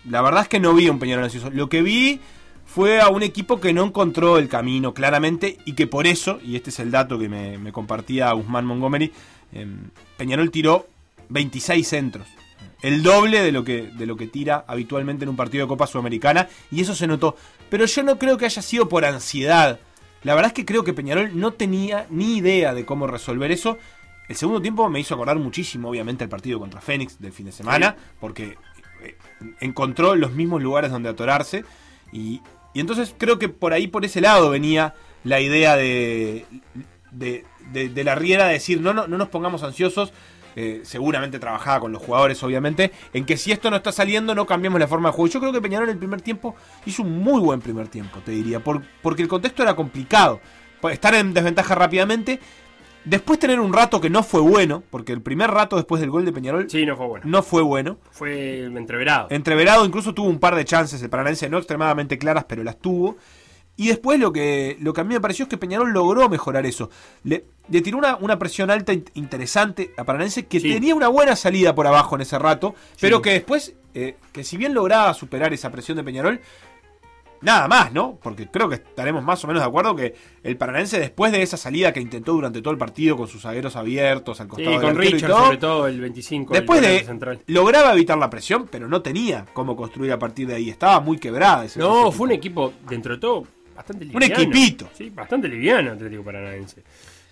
La 0.08 0.20
verdad 0.20 0.42
es 0.42 0.48
que 0.48 0.60
no 0.60 0.74
vi 0.74 0.88
a 0.88 0.92
un 0.92 0.98
Peñarol 0.98 1.24
ansioso. 1.24 1.50
Lo 1.50 1.68
que 1.68 1.80
vi 1.82 2.20
fue 2.66 3.00
a 3.00 3.08
un 3.08 3.22
equipo 3.22 3.60
que 3.60 3.72
no 3.72 3.84
encontró 3.84 4.36
el 4.36 4.48
camino 4.48 4.92
claramente 4.92 5.56
y 5.64 5.72
que 5.72 5.86
por 5.86 6.06
eso, 6.06 6.38
y 6.44 6.56
este 6.56 6.68
es 6.70 6.80
el 6.80 6.90
dato 6.90 7.18
que 7.18 7.28
me, 7.28 7.56
me 7.56 7.72
compartía 7.72 8.30
Guzmán 8.32 8.66
Montgomery, 8.66 9.12
eh, 9.52 9.66
Peñarol 10.18 10.50
tiró 10.50 10.86
26 11.30 11.86
centros. 11.88 12.26
El 12.82 13.02
doble 13.02 13.42
de 13.42 13.50
lo, 13.52 13.64
que, 13.64 13.82
de 13.92 14.06
lo 14.06 14.16
que 14.16 14.26
tira 14.28 14.64
habitualmente 14.68 15.24
en 15.24 15.30
un 15.30 15.36
partido 15.36 15.64
de 15.64 15.68
Copa 15.68 15.86
Sudamericana. 15.86 16.48
Y 16.70 16.80
eso 16.80 16.94
se 16.94 17.06
notó. 17.06 17.36
Pero 17.70 17.84
yo 17.86 18.02
no 18.04 18.18
creo 18.18 18.36
que 18.38 18.44
haya 18.44 18.62
sido 18.62 18.88
por 18.88 19.04
ansiedad. 19.04 19.80
La 20.22 20.34
verdad 20.34 20.48
es 20.48 20.52
que 20.54 20.64
creo 20.64 20.84
que 20.84 20.92
Peñarol 20.92 21.38
no 21.38 21.52
tenía 21.52 22.06
ni 22.10 22.36
idea 22.38 22.74
de 22.74 22.84
cómo 22.84 23.06
resolver 23.06 23.50
eso. 23.50 23.78
El 24.28 24.36
segundo 24.36 24.60
tiempo 24.62 24.88
me 24.90 25.00
hizo 25.00 25.14
acordar 25.14 25.38
muchísimo, 25.38 25.88
obviamente, 25.90 26.24
el 26.24 26.30
partido 26.30 26.58
contra 26.58 26.80
Fénix 26.80 27.18
del 27.20 27.32
fin 27.32 27.46
de 27.46 27.52
semana. 27.52 27.96
Porque 28.20 28.56
eh, 29.02 29.16
encontró 29.60 30.14
los 30.14 30.32
mismos 30.32 30.62
lugares 30.62 30.90
donde 30.90 31.08
atorarse. 31.08 31.64
Y, 32.12 32.40
y 32.74 32.80
entonces 32.80 33.14
creo 33.18 33.38
que 33.38 33.48
por 33.48 33.72
ahí, 33.72 33.86
por 33.88 34.04
ese 34.04 34.20
lado, 34.20 34.50
venía 34.50 34.94
la 35.24 35.40
idea 35.40 35.76
de, 35.76 36.46
de, 37.10 37.44
de- 37.72 37.88
de 37.88 38.04
la 38.04 38.14
Riera 38.14 38.46
de 38.46 38.52
decir, 38.54 38.80
no, 38.80 38.92
no, 38.94 39.08
no 39.08 39.18
nos 39.18 39.28
pongamos 39.28 39.62
ansiosos. 39.62 40.12
Eh, 40.60 40.80
seguramente 40.82 41.38
trabajaba 41.38 41.78
con 41.78 41.92
los 41.92 42.02
jugadores, 42.02 42.42
obviamente, 42.42 42.90
en 43.12 43.24
que 43.24 43.36
si 43.36 43.52
esto 43.52 43.70
no 43.70 43.76
está 43.76 43.92
saliendo, 43.92 44.34
no 44.34 44.44
cambiemos 44.44 44.80
la 44.80 44.88
forma 44.88 45.10
de 45.10 45.14
juego. 45.14 45.32
Yo 45.32 45.38
creo 45.38 45.52
que 45.52 45.60
Peñarol 45.60 45.88
en 45.88 45.92
el 45.92 45.98
primer 45.98 46.20
tiempo 46.20 46.56
hizo 46.84 47.04
un 47.04 47.16
muy 47.20 47.40
buen 47.40 47.60
primer 47.60 47.86
tiempo, 47.86 48.18
te 48.24 48.32
diría, 48.32 48.58
por- 48.58 48.82
porque 49.00 49.22
el 49.22 49.28
contexto 49.28 49.62
era 49.62 49.76
complicado. 49.76 50.40
Pues, 50.80 50.94
Estar 50.94 51.14
en 51.14 51.32
desventaja 51.32 51.76
rápidamente, 51.76 52.40
después 53.04 53.38
tener 53.38 53.60
un 53.60 53.72
rato 53.72 54.00
que 54.00 54.10
no 54.10 54.24
fue 54.24 54.40
bueno, 54.40 54.82
porque 54.90 55.12
el 55.12 55.22
primer 55.22 55.48
rato 55.50 55.76
después 55.76 56.00
del 56.00 56.10
gol 56.10 56.24
de 56.24 56.32
Peñarol 56.32 56.68
Sí, 56.68 56.84
no 56.84 56.96
fue 56.96 57.06
bueno. 57.06 57.24
no 57.28 57.42
fue 57.44 57.62
bueno. 57.62 57.98
Fue 58.10 58.64
entreverado. 58.64 59.28
Entreverado 59.30 59.84
incluso 59.86 60.12
tuvo 60.12 60.28
un 60.28 60.40
par 60.40 60.56
de 60.56 60.64
chances 60.64 61.00
el 61.02 61.08
Paranaense, 61.08 61.48
no 61.48 61.58
extremadamente 61.58 62.18
claras, 62.18 62.46
pero 62.48 62.64
las 62.64 62.78
tuvo. 62.80 63.16
Y 63.78 63.86
después 63.88 64.18
lo 64.20 64.32
que, 64.32 64.76
lo 64.80 64.92
que 64.92 65.00
a 65.00 65.04
mí 65.04 65.14
me 65.14 65.20
pareció 65.20 65.44
es 65.44 65.48
que 65.48 65.56
Peñarol 65.56 65.92
logró 65.92 66.28
mejorar 66.28 66.66
eso. 66.66 66.90
Le, 67.22 67.44
le 67.68 67.80
tiró 67.80 67.96
una, 67.96 68.16
una 68.16 68.36
presión 68.38 68.70
alta 68.70 68.92
in- 68.92 69.04
interesante 69.14 69.92
a 69.96 70.02
Paranaense 70.04 70.46
que 70.46 70.58
Sí. 70.60 70.70
tenía 70.72 70.94
una 70.96 71.08
buena 71.08 71.36
salida 71.36 71.74
por 71.74 71.86
abajo 71.86 72.16
en 72.16 72.22
ese 72.22 72.38
rato, 72.40 72.74
pero 73.00 73.18
Sí. 73.18 73.22
que 73.22 73.30
después, 73.34 73.74
eh, 73.94 74.16
que 74.32 74.42
si 74.44 74.56
bien 74.56 74.74
lograba 74.74 75.14
superar 75.14 75.52
esa 75.54 75.70
presión 75.70 75.96
de 75.96 76.02
Peñarol, 76.02 76.40
nada 77.40 77.68
más, 77.68 77.92
¿no? 77.92 78.18
Porque 78.20 78.48
creo 78.50 78.68
que 78.68 78.74
estaremos 78.74 79.22
más 79.22 79.44
o 79.44 79.46
menos 79.46 79.62
de 79.62 79.68
acuerdo 79.68 79.94
que 79.94 80.12
el 80.42 80.56
Paranaense, 80.56 80.98
después 80.98 81.30
de 81.30 81.40
esa 81.42 81.56
salida 81.56 81.92
que 81.92 82.00
intentó 82.00 82.32
durante 82.32 82.60
todo 82.60 82.72
el 82.72 82.78
partido 82.78 83.16
con 83.16 83.28
sus 83.28 83.42
zagueros 83.42 83.76
abiertos 83.76 84.40
al 84.40 84.46
Sí, 84.46 84.50
costado 84.50 84.70
del 84.72 84.80
con 84.80 84.90
arquero 84.90 85.08
y 85.08 85.12
Richard, 85.12 85.30
todo, 85.30 85.44
sobre 85.44 85.56
todo 85.58 85.86
el 85.86 86.00
25. 86.00 86.52
el 86.54 86.60
después 86.60 86.80
volante 86.80 86.98
de 86.98 87.04
central. 87.06 87.38
lograba 87.46 87.92
evitar 87.92 88.18
la 88.18 88.28
presión, 88.28 88.66
pero 88.68 88.88
no 88.88 89.02
tenía 89.02 89.44
cómo 89.52 89.76
construir 89.76 90.10
a 90.10 90.18
partir 90.18 90.48
de 90.48 90.56
ahí. 90.56 90.68
Estaba 90.68 90.98
muy 90.98 91.18
quebrada 91.18 91.64
ese 91.64 91.78
No, 91.78 92.10
fue 92.10 92.26
un 92.26 92.32
equipo, 92.32 92.72
dentro 92.88 93.14
de 93.14 93.20
todo, 93.20 93.46
bastante 93.78 94.08
Un 94.12 94.22
equipito. 94.22 94.88
Sí, 94.92 95.10
bastante 95.10 95.48
liviano 95.48 95.92
Atlético 95.92 96.24
Paranaense. 96.24 96.82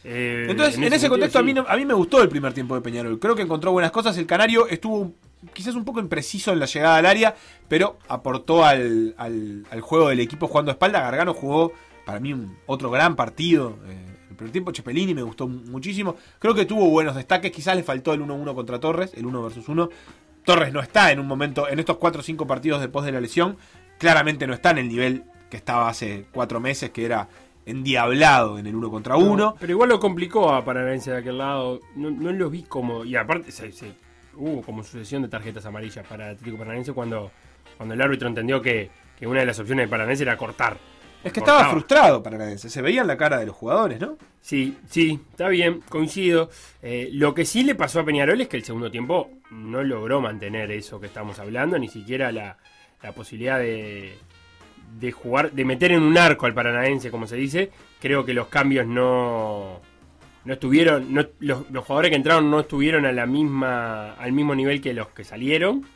Eh, 0.04 0.46
Entonces, 0.48 0.76
en, 0.76 0.84
ese, 0.84 0.90
sentido, 1.00 1.10
contexto, 1.10 1.38
a, 1.40 1.42
mí, 1.42 1.52
a 1.66 1.76
mí 1.76 1.84
me 1.84 1.94
gustó 1.94 2.22
el 2.22 2.28
primer 2.28 2.52
tiempo 2.54 2.76
de 2.76 2.80
Peñarol. 2.80 3.18
Creo 3.18 3.34
que 3.34 3.42
encontró 3.42 3.72
buenas 3.72 3.90
cosas. 3.90 4.16
El 4.18 4.26
Canario 4.26 4.68
estuvo 4.68 5.12
quizás 5.52 5.74
un 5.74 5.84
poco 5.84 5.98
impreciso 5.98 6.52
en 6.52 6.60
la 6.60 6.66
llegada 6.66 6.96
al 6.96 7.06
área, 7.06 7.34
pero 7.68 7.98
aportó 8.08 8.64
al, 8.64 9.14
al- 9.18 9.66
al 9.70 9.80
juego 9.80 10.08
del 10.08 10.20
equipo 10.20 10.46
jugando 10.46 10.70
a 10.70 10.74
espalda. 10.74 11.00
Gargano 11.00 11.34
jugó, 11.34 11.72
para 12.04 12.20
mí, 12.20 12.32
un, 12.32 12.56
otro 12.66 12.90
gran 12.90 13.16
partido. 13.16 13.78
Eh, 13.88 13.98
el 14.30 14.36
primer 14.36 14.52
tiempo, 14.52 14.70
Chepelini 14.70 15.14
me 15.14 15.22
gustó 15.22 15.48
muchísimo. 15.48 16.14
Creo 16.38 16.54
que 16.54 16.64
tuvo 16.66 16.88
buenos 16.88 17.16
destaques. 17.16 17.50
Quizás 17.50 17.74
le 17.74 17.82
faltó 17.82 18.12
el 18.14 18.20
1-1 18.20 18.54
contra 18.54 18.78
Torres, 18.78 19.12
el 19.16 19.26
1 19.26 19.42
versus 19.42 19.68
1. 19.68 19.88
Torres 20.44 20.72
no 20.72 20.80
está 20.80 21.10
en 21.10 21.18
un 21.18 21.26
momento, 21.26 21.68
en 21.68 21.80
estos 21.80 21.96
4 21.96 22.20
o 22.20 22.22
5 22.22 22.46
partidos 22.46 22.80
después 22.80 23.04
de 23.04 23.10
la 23.10 23.20
lesión, 23.20 23.56
claramente 23.98 24.46
no 24.46 24.54
está 24.54 24.70
en 24.70 24.78
el 24.78 24.88
nivel 24.88 25.24
que 25.50 25.56
estaba 25.56 25.88
hace 25.88 26.26
4 26.32 26.60
meses, 26.60 26.90
que 26.90 27.04
era 27.04 27.28
endiablado 27.64 28.58
en 28.58 28.66
el 28.66 28.74
1 28.74 28.90
contra 28.90 29.16
1. 29.16 29.36
No, 29.36 29.54
pero 29.58 29.72
igual 29.72 29.88
lo 29.88 30.00
complicó 30.00 30.52
a 30.52 30.64
Paranaense 30.64 31.10
de 31.10 31.18
aquel 31.18 31.38
lado. 31.38 31.80
No, 31.94 32.10
no 32.10 32.32
lo 32.32 32.48
vi 32.50 32.62
como. 32.62 33.04
Y 33.04 33.16
aparte, 33.16 33.52
se, 33.52 33.72
se- 33.72 33.92
hubo 34.34 34.62
como 34.62 34.82
sucesión 34.82 35.22
de 35.22 35.28
tarjetas 35.28 35.64
amarillas 35.66 36.06
para 36.06 36.30
Atlético 36.30 36.58
Paranaense 36.58 36.92
cuando, 36.92 37.30
cuando 37.76 37.94
el 37.94 38.00
árbitro 38.02 38.28
entendió 38.28 38.60
que, 38.62 38.90
que 39.18 39.26
una 39.26 39.40
de 39.40 39.46
las 39.46 39.58
opciones 39.58 39.86
de 39.86 39.90
Paranaense 39.90 40.22
era 40.22 40.36
cortar. 40.36 40.78
Es 41.24 41.32
que 41.32 41.40
Cortaba. 41.40 41.58
estaba 41.60 41.72
frustrado 41.72 42.22
Paranaense, 42.22 42.70
se 42.70 42.82
veía 42.82 43.00
en 43.00 43.08
la 43.08 43.16
cara 43.16 43.38
de 43.38 43.46
los 43.46 43.56
jugadores, 43.56 43.98
¿no? 44.00 44.16
Sí, 44.40 44.76
sí, 44.88 45.18
está 45.30 45.48
bien, 45.48 45.80
coincido. 45.88 46.50
Eh, 46.82 47.08
lo 47.12 47.34
que 47.34 47.44
sí 47.44 47.64
le 47.64 47.74
pasó 47.74 47.98
a 48.00 48.04
Peñarol 48.04 48.40
es 48.40 48.46
que 48.48 48.56
el 48.58 48.64
segundo 48.64 48.92
tiempo 48.92 49.30
no 49.50 49.82
logró 49.82 50.20
mantener 50.20 50.70
eso 50.70 51.00
que 51.00 51.06
estamos 51.06 51.40
hablando, 51.40 51.78
ni 51.80 51.88
siquiera 51.88 52.30
la, 52.30 52.58
la 53.02 53.12
posibilidad 53.12 53.58
de, 53.58 54.16
de 54.98 55.12
jugar, 55.12 55.52
de 55.52 55.64
meter 55.64 55.92
en 55.92 56.02
un 56.02 56.16
arco 56.18 56.46
al 56.46 56.54
paranaense, 56.54 57.10
como 57.10 57.26
se 57.26 57.36
dice. 57.36 57.70
Creo 58.00 58.24
que 58.24 58.34
los 58.34 58.48
cambios 58.48 58.86
no, 58.86 59.80
no 60.44 60.52
estuvieron, 60.52 61.12
no- 61.12 61.26
los, 61.40 61.70
los 61.70 61.84
jugadores 61.84 62.10
que 62.10 62.16
entraron 62.16 62.50
no 62.50 62.60
estuvieron 62.60 63.04
a 63.06 63.12
la 63.12 63.26
misma, 63.26 64.12
al 64.14 64.32
mismo 64.32 64.54
nivel 64.54 64.80
que 64.80 64.94
los 64.94 65.08
que 65.08 65.24
salieron. 65.24 65.86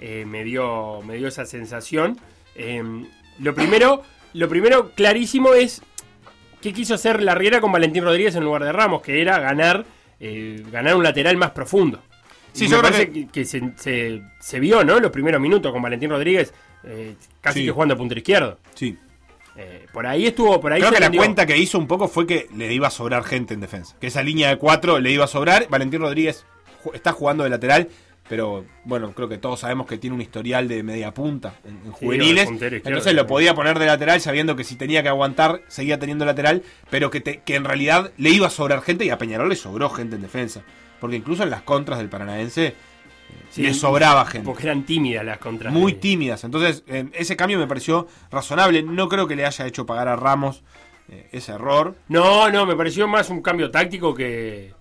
Eh, 0.00 0.24
me 0.26 0.44
dio, 0.44 1.00
me 1.02 1.16
dio 1.16 1.28
esa 1.28 1.46
sensación. 1.46 2.18
Eh, 2.54 2.82
lo 3.38 3.54
primero, 3.54 4.02
lo 4.34 4.48
primero 4.48 4.90
clarísimo 4.94 5.54
es 5.54 5.82
¿Qué 6.60 6.72
quiso 6.72 6.94
hacer 6.94 7.22
la 7.22 7.34
Riera 7.34 7.60
con 7.60 7.70
Valentín 7.72 8.04
Rodríguez 8.04 8.34
en 8.36 8.44
lugar 8.44 8.64
de 8.64 8.72
Ramos? 8.72 9.02
Que 9.02 9.20
era 9.20 9.38
ganar, 9.38 9.84
eh, 10.18 10.64
ganar 10.72 10.96
un 10.96 11.02
lateral 11.02 11.36
más 11.36 11.50
profundo. 11.50 12.00
Sí, 12.54 12.64
Y 12.64 12.68
yo 12.68 12.76
me 12.76 12.80
creo 12.80 12.92
parece 12.92 13.12
que- 13.12 13.26
que, 13.26 13.32
que 13.32 13.44
se, 13.44 13.72
se- 13.76 14.22
se 14.40 14.60
vio, 14.60 14.82
¿no? 14.82 14.98
Los 14.98 15.10
primeros 15.10 15.42
minutos 15.42 15.70
con 15.70 15.82
Valentín 15.82 16.08
Rodríguez, 16.08 16.54
eh, 16.86 17.14
casi 17.40 17.60
Sí. 17.60 17.66
que 17.66 17.72
jugando 17.72 17.94
a 17.94 17.96
punto 17.98 18.14
izquierdo. 18.16 18.58
Sí. 18.74 18.98
Eh, 19.56 19.86
por 19.92 20.06
ahí 20.06 20.26
estuvo, 20.26 20.60
por 20.60 20.72
ahí 20.72 20.80
Creo 20.80 20.92
que 20.92 21.00
la 21.00 21.10
cuenta 21.12 21.46
que 21.46 21.56
hizo 21.56 21.78
un 21.78 21.86
poco 21.86 22.08
fue 22.08 22.26
que 22.26 22.48
le 22.56 22.72
iba 22.74 22.88
a 22.88 22.90
sobrar 22.90 23.22
gente 23.24 23.54
en 23.54 23.60
defensa. 23.60 23.94
Que 24.00 24.08
esa 24.08 24.22
línea 24.22 24.48
de 24.48 24.56
cuatro 24.58 24.98
le 24.98 25.10
iba 25.12 25.24
a 25.24 25.28
sobrar. 25.28 25.68
Valentín 25.68 26.00
Rodríguez 26.00 26.44
está 26.92 27.12
jugando 27.12 27.44
de 27.44 27.50
lateral, 27.50 27.88
pero 28.28 28.64
bueno, 28.84 29.12
creo 29.12 29.28
que 29.28 29.38
todos 29.38 29.60
sabemos 29.60 29.86
que 29.86 29.96
tiene 29.96 30.16
un 30.16 30.22
historial 30.22 30.66
de 30.66 30.82
media 30.82 31.14
punta 31.14 31.54
en, 31.64 31.76
en 31.76 31.84
Sí, 31.84 31.90
juveniles. 31.92 32.46
puntero 32.46 32.76
Entonces 32.78 33.14
lo 33.14 33.26
podía 33.28 33.54
poner 33.54 33.78
de 33.78 33.86
lateral 33.86 34.20
sabiendo 34.20 34.56
que 34.56 34.64
si 34.64 34.74
tenía 34.74 35.02
que 35.04 35.08
aguantar, 35.08 35.60
seguía 35.68 35.98
teniendo 36.00 36.24
lateral, 36.24 36.62
pero 36.90 37.10
que, 37.10 37.20
te- 37.20 37.42
que 37.42 37.54
en 37.54 37.64
realidad 37.64 38.10
le 38.16 38.30
iba 38.30 38.48
a 38.48 38.50
sobrar 38.50 38.82
gente 38.82 39.04
y 39.04 39.10
a 39.10 39.18
Peñarol 39.18 39.48
le 39.48 39.56
sobró 39.56 39.88
gente 39.88 40.16
en 40.16 40.22
defensa. 40.22 40.62
Porque 41.00 41.16
incluso 41.16 41.42
en 41.44 41.50
las 41.50 41.62
contras 41.62 41.98
del 42.00 42.08
Paranaense 42.08 42.74
Sí, 43.50 43.62
le 43.62 43.74
sobraba 43.74 44.24
gente. 44.26 44.46
Porque 44.46 44.64
eran 44.64 44.84
tímidas 44.84 45.24
las 45.24 45.38
contras. 45.38 45.72
Muy 45.72 45.94
tímidas. 45.94 46.42
Entonces, 46.44 46.82
eh, 46.88 47.06
ese 47.12 47.36
cambio 47.36 47.58
me 47.58 47.66
pareció 47.66 48.08
razonable. 48.30 48.82
No 48.82 49.08
creo 49.08 49.26
que 49.28 49.36
le 49.36 49.46
haya 49.46 49.66
hecho 49.66 49.86
pagar 49.86 50.08
a 50.08 50.16
Ramos 50.16 50.62
eh, 51.08 51.28
ese 51.32 51.52
error. 51.52 51.94
No, 52.08 52.50
no, 52.50 52.66
me 52.66 52.74
pareció 52.76 53.06
más 53.06 53.30
un 53.30 53.42
cambio 53.42 53.70
táctico 53.70 54.14
que, 54.14 54.72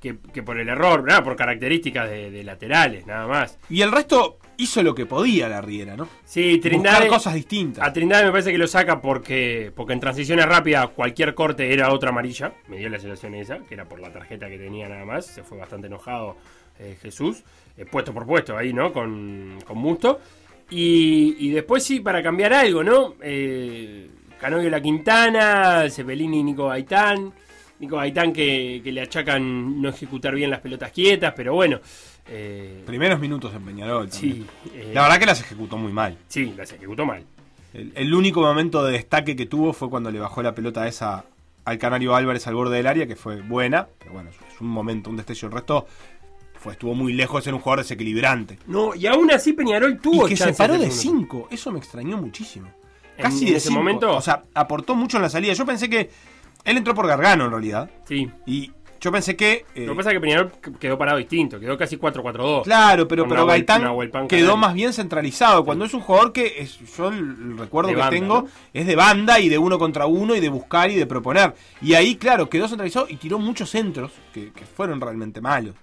que, 0.00 0.16
que 0.32 0.42
por 0.42 0.58
el 0.58 0.68
error, 0.68 1.04
nada, 1.04 1.22
por 1.22 1.36
características 1.36 2.08
de, 2.08 2.30
de 2.30 2.44
laterales, 2.44 3.06
nada 3.06 3.26
más. 3.26 3.58
Y 3.68 3.82
el 3.82 3.92
resto 3.92 4.38
hizo 4.56 4.82
lo 4.82 4.94
que 4.94 5.06
podía 5.06 5.48
la 5.48 5.60
Riera, 5.60 5.96
¿no? 5.96 6.08
Sí, 6.24 6.54
Buscar 6.54 6.70
Trindade, 6.70 7.08
cosas 7.08 7.34
distintas. 7.34 7.86
A 7.86 7.92
Trindade 7.92 8.24
me 8.24 8.30
parece 8.30 8.52
que 8.52 8.58
lo 8.58 8.66
saca 8.66 9.00
porque, 9.00 9.72
porque 9.74 9.92
en 9.92 10.00
transiciones 10.00 10.46
rápidas 10.46 10.88
cualquier 10.90 11.34
corte 11.34 11.72
era 11.72 11.92
otra 11.92 12.10
amarilla. 12.10 12.52
Me 12.68 12.78
dio 12.78 12.88
la 12.88 12.98
sensación 12.98 13.34
esa, 13.34 13.58
que 13.58 13.74
era 13.74 13.84
por 13.84 14.00
la 14.00 14.12
tarjeta 14.12 14.48
que 14.48 14.58
tenía 14.58 14.88
nada 14.88 15.04
más. 15.04 15.26
Se 15.26 15.42
fue 15.42 15.58
bastante 15.58 15.88
enojado 15.88 16.36
eh, 16.78 16.96
Jesús, 17.02 17.44
eh, 17.76 17.84
puesto 17.84 18.12
por 18.12 18.26
puesto 18.26 18.56
ahí, 18.56 18.72
¿no? 18.72 18.92
Con, 18.92 19.58
con 19.66 19.78
Musto. 19.78 20.20
Y, 20.70 21.36
y 21.38 21.50
después 21.50 21.82
sí, 21.84 22.00
para 22.00 22.22
cambiar 22.22 22.52
algo, 22.54 22.82
¿no? 22.82 23.14
Eh, 23.22 24.08
Canovio 24.40 24.70
La 24.70 24.80
Quintana, 24.80 25.88
Cepelini 25.90 26.40
y 26.40 26.42
Nico 26.44 26.68
Gaitán. 26.68 27.32
Nico 27.78 27.96
Gaitán 27.96 28.32
que, 28.32 28.80
que 28.82 28.92
le 28.92 29.00
achacan 29.02 29.82
no 29.82 29.88
ejecutar 29.90 30.34
bien 30.34 30.50
las 30.50 30.60
pelotas 30.60 30.92
quietas, 30.92 31.32
pero 31.36 31.54
bueno. 31.54 31.80
eh, 32.28 32.82
Primeros 32.86 33.18
minutos 33.20 33.52
en 33.54 33.62
Peñarol. 33.64 34.08
también. 34.08 34.46
sí, 34.64 34.70
eh, 34.74 34.92
La 34.94 35.02
verdad 35.02 35.18
que 35.18 35.26
las 35.26 35.40
ejecutó 35.40 35.76
muy 35.76 35.92
mal. 35.92 36.16
sí, 36.28 36.54
las 36.56 36.72
ejecutó 36.72 37.04
mal. 37.04 37.24
El, 37.74 37.92
el 37.94 38.14
único 38.14 38.40
momento 38.42 38.84
de 38.84 38.92
destaque 38.92 39.34
que 39.36 39.46
tuvo 39.46 39.72
fue 39.72 39.90
cuando 39.90 40.10
le 40.10 40.18
bajó 40.20 40.42
la 40.42 40.54
pelota 40.54 40.86
esa 40.86 41.24
al 41.64 41.78
Canario 41.78 42.14
Álvarez 42.16 42.46
al 42.46 42.54
borde 42.54 42.76
del 42.76 42.86
área, 42.86 43.06
que 43.06 43.16
fue 43.16 43.40
buena. 43.40 43.86
Pero 43.98 44.12
bueno, 44.12 44.30
es 44.30 44.60
un 44.60 44.68
momento, 44.68 45.10
un 45.10 45.16
destello. 45.16 45.48
El 45.48 45.54
resto 45.54 45.86
fue, 46.62 46.72
estuvo 46.74 46.94
muy 46.94 47.12
lejos 47.12 47.40
de 47.40 47.44
ser 47.44 47.54
un 47.54 47.60
jugador 47.60 47.80
desequilibrante. 47.84 48.58
No, 48.66 48.94
y 48.94 49.06
aún 49.06 49.30
así 49.30 49.52
Peñarol 49.52 49.98
tuvo 49.98 50.26
y 50.26 50.30
que 50.30 50.36
se 50.36 50.52
paró 50.52 50.74
de 50.78 50.90
segundo 50.90 51.26
5. 51.30 51.48
Eso 51.50 51.72
me 51.72 51.78
extrañó 51.78 52.16
muchísimo. 52.16 52.68
En- 53.16 53.22
Casi 53.24 53.44
en 53.46 53.50
de 53.52 53.56
ese 53.58 53.68
cinco. 53.68 53.80
momento? 53.80 54.16
O 54.16 54.20
sea, 54.20 54.44
aportó 54.54 54.94
mucho 54.94 55.16
en 55.18 55.22
la 55.24 55.28
salida. 55.28 55.52
Yo 55.52 55.66
pensé 55.66 55.90
que 55.90 56.10
él 56.64 56.76
entró 56.76 56.94
por 56.94 57.06
Gargano 57.06 57.44
en 57.44 57.50
realidad. 57.50 57.90
Sí. 58.06 58.30
Y 58.46 58.70
yo 59.00 59.10
pensé 59.10 59.34
que. 59.36 59.66
eh, 59.74 59.84
Lo 59.84 59.92
que 59.92 59.96
pasa 59.96 60.10
es 60.10 60.14
que 60.14 60.20
Peñarol 60.20 60.52
quedó 60.78 60.96
parado 60.96 61.18
distinto, 61.18 61.58
quedó 61.58 61.76
casi 61.76 61.96
4-4-2. 61.98 62.62
Claro, 62.62 63.08
pero, 63.08 63.26
pero 63.26 63.44
Gaitán 63.44 63.82
quedó 64.28 64.46
Canal. 64.52 64.58
más 64.58 64.74
bien 64.74 64.92
centralizado. 64.92 65.64
Cuando 65.64 65.84
es 65.84 65.92
un 65.92 66.00
jugador 66.00 66.32
que 66.32 66.54
es, 66.58 66.78
yo 66.96 67.08
el 67.08 67.58
recuerdo 67.58 67.88
De 67.88 67.94
que 67.96 68.00
banda, 68.00 68.16
tengo 68.16 68.42
¿no? 68.42 68.48
es 68.72 68.86
de 68.86 68.94
banda 68.96 69.40
y 69.40 69.48
de 69.48 69.58
uno 69.58 69.76
contra 69.78 70.06
uno 70.06 70.36
y 70.36 70.40
de 70.40 70.48
buscar 70.48 70.90
y 70.90 70.94
de 70.94 71.04
proponer. 71.06 71.52
Y 71.82 71.94
ahí, 71.94 72.14
claro, 72.14 72.48
quedó 72.48 72.68
centralizado 72.68 73.06
y 73.08 73.16
tiró 73.16 73.38
muchos 73.40 73.68
centros 73.70 74.12
que, 74.32 74.52
que 74.52 74.64
fueron 74.64 75.00
realmente 75.00 75.40
malos. 75.40 75.74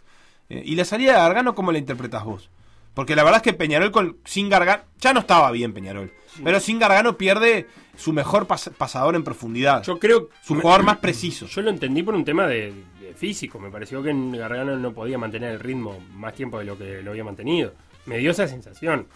Eh, 0.50 0.62
y 0.66 0.76
la 0.76 0.86
salida 0.86 1.14
de 1.14 1.20
Gargano, 1.20 1.56
¿cómo 1.56 1.72
la 1.72 1.78
interpretas 1.78 2.24
vos? 2.24 2.50
Porque 2.94 3.16
la 3.16 3.24
verdad 3.24 3.38
es 3.38 3.44
que 3.44 3.54
Peñarol 3.54 3.92
con, 3.92 4.18
sin 4.26 4.50
Gargano, 4.50 4.84
ya 5.00 5.14
no 5.14 5.20
estaba 5.22 5.52
bien 5.52 5.74
Peñarol, 5.74 6.12
pero 6.44 6.60
sin 6.60 6.80
Gargano 6.80 7.18
pierde 7.18 7.68
su 7.96 8.12
mejor 8.14 8.48
pas- 8.48 8.72
pasador 8.72 9.16
en 9.16 9.24
profundidad, 9.24 9.84
Yo 9.84 10.00
creo. 10.00 10.30
su 10.44 10.60
jugador 10.60 10.84
más 10.84 10.98
preciso. 10.98 11.46
Yo 11.46 11.62
lo 11.62 11.70
entendí 11.70 12.02
por 12.04 12.16
un 12.16 12.26
tema 12.26 12.48
de, 12.48 12.74
de 13.00 13.14
físico. 13.14 13.60
Me 13.60 13.70
pareció 13.70 14.02
que 14.02 14.12
Gargano 14.38 14.76
no 14.78 14.92
podía 14.94 15.18
mantener 15.18 15.52
el 15.52 15.60
ritmo 15.60 16.00
más 16.14 16.34
tiempo 16.34 16.60
de 16.60 16.66
lo 16.66 16.78
que 16.78 17.02
lo 17.04 17.12
había 17.12 17.24
mantenido. 17.24 17.74
Me 18.06 18.18
dio 18.18 18.32
esa 18.32 18.48
sensación. 18.48 19.08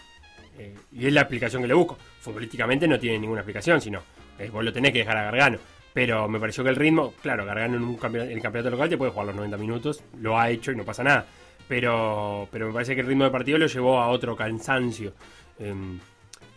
Eh, 0.57 0.75
y 0.91 1.07
es 1.07 1.13
la 1.13 1.21
explicación 1.21 1.61
que 1.63 1.67
le 1.67 1.73
busco. 1.73 1.97
Futbolísticamente 2.21 2.87
no 2.87 2.99
tiene 2.99 3.17
ninguna 3.19 3.41
explicación, 3.41 3.81
sino 3.81 4.01
eh, 4.37 4.49
vos 4.53 4.63
lo 4.63 4.71
tenés 4.71 4.91
que 4.91 4.99
dejar 4.99 5.17
a 5.17 5.23
Gargano. 5.23 5.57
Pero 5.93 6.27
me 6.27 6.39
pareció 6.39 6.63
que 6.63 6.71
el 6.71 6.75
ritmo, 6.75 7.13
claro, 7.21 7.45
Gargano 7.45 7.77
en 7.77 7.83
un 7.83 7.97
campeonato, 7.97 8.31
el 8.31 8.41
campeonato 8.41 8.71
local 8.71 8.89
te 8.89 8.97
puede 8.97 9.11
jugar 9.11 9.27
los 9.27 9.35
90 9.35 9.57
minutos, 9.57 10.03
lo 10.19 10.39
ha 10.39 10.49
hecho 10.49 10.71
y 10.71 10.75
no 10.75 10.83
pasa 10.83 11.03
nada. 11.03 11.27
Pero, 11.67 12.47
pero 12.51 12.67
me 12.67 12.73
parece 12.73 12.95
que 12.95 13.01
el 13.01 13.07
ritmo 13.07 13.25
de 13.25 13.29
partido 13.29 13.57
lo 13.57 13.67
llevó 13.67 13.99
a 13.99 14.09
otro 14.09 14.35
cansancio. 14.35 15.13
Em, 15.59 15.99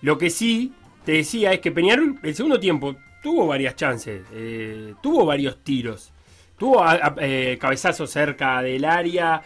lo 0.03 0.17
que 0.17 0.31
sí 0.31 0.73
te 1.05 1.13
decía 1.13 1.53
es 1.53 1.61
que 1.61 1.71
Peñarol, 1.71 2.19
el 2.23 2.35
segundo 2.35 2.59
tiempo, 2.59 2.97
tuvo 3.23 3.47
varias 3.47 3.77
chances, 3.77 4.23
eh, 4.33 4.95
tuvo 5.03 5.27
varios 5.27 5.63
tiros, 5.63 6.13
tuvo 6.59 6.85
eh, 7.21 7.59
cabezazos 7.61 8.11
cerca 8.11 8.63
del 8.63 8.85
área. 8.85 9.43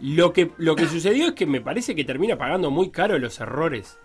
Lo 0.00 0.32
que, 0.32 0.50
lo 0.58 0.76
que 0.76 0.86
sucedió 0.86 1.28
es 1.28 1.32
que 1.32 1.46
me 1.46 1.60
parece 1.60 1.94
que 1.94 2.04
termina 2.04 2.36
pagando 2.36 2.70
muy 2.70 2.90
caro 2.90 3.18
los 3.18 3.40
errores 3.40 3.98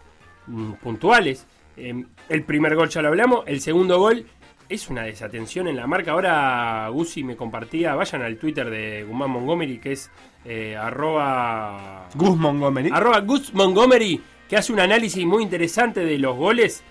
mm, 0.48 0.74
puntuales. 0.74 1.46
Eh, 1.78 2.06
el 2.30 2.44
primer 2.44 2.76
gol 2.76 2.90
ya 2.90 3.02
lo 3.02 3.10
hablamos, 3.10 3.44
el 3.48 3.62
segundo 3.62 4.00
gol 4.00 4.26
es 4.70 4.90
una 4.90 5.04
desatención 5.04 5.68
en 5.68 5.76
la 5.76 5.88
marca. 5.88 6.12
Ahora 6.12 6.88
Guzzi 6.90 7.24
me 7.24 7.36
compartía, 7.36 7.96
vayan 7.96 8.22
al 8.22 8.38
Twitter 8.38 8.70
de 8.70 9.04
Guzmán 9.04 9.32
Montgomery, 9.32 9.80
que 9.80 9.94
es 9.94 10.12
eh, 10.46 10.78
arroba 10.78 12.08
Gus 12.16 12.38
Montgomery. 12.38 12.90
Arroba 12.94 13.20
Gus 13.22 13.54
Montgomery, 13.54 14.22
que 14.48 14.58
hace 14.58 14.72
un 14.72 14.80
análisis 14.80 15.26
muy 15.26 15.44
interesante 15.44 16.02
de 16.06 16.18
los 16.20 16.36
goles. 16.38 16.84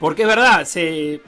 Porque 0.00 0.22
es 0.22 0.28
verdad, 0.28 0.64
se, 0.64 1.20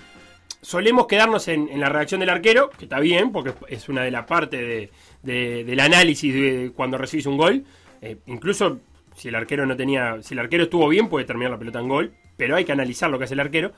solemos 0.61 1.07
quedarnos 1.07 1.47
en, 1.49 1.69
en 1.69 1.81
la 1.81 1.89
reacción 1.89 2.21
del 2.21 2.31
arquero, 2.31 2.71
que 2.71 2.85
está 2.85 2.99
bien, 3.01 3.31
porque 3.33 3.53
es 3.69 3.89
una 3.89 4.03
de 4.03 4.11
las 4.11 4.25
partes 4.27 4.61
de, 4.61 4.91
de- 5.23 5.65
del 5.65 5.81
análisis 5.81 6.33
de 6.35 6.73
cuando 6.75 6.97
recibís 6.99 7.27
un 7.27 7.37
gol. 7.37 7.65
Eh, 8.03 8.17
incluso 8.27 8.79
si 9.17 9.29
el 9.29 9.35
arquero 9.37 9.65
no 9.67 9.77
tenía. 9.77 10.23
Si 10.23 10.35
el 10.35 10.41
arquero 10.41 10.65
estuvo 10.65 10.89
bien, 10.89 11.09
puede 11.09 11.25
terminar 11.25 11.53
la 11.53 11.59
pelota 11.59 11.81
en 11.81 11.89
gol. 11.89 12.13
pero 12.37 12.57
hay 12.57 12.65
que 12.65 12.73
analizar 12.73 13.11
lo 13.11 13.19
que 13.19 13.25
hace 13.25 13.35
el 13.35 13.41
arquero. 13.41 13.73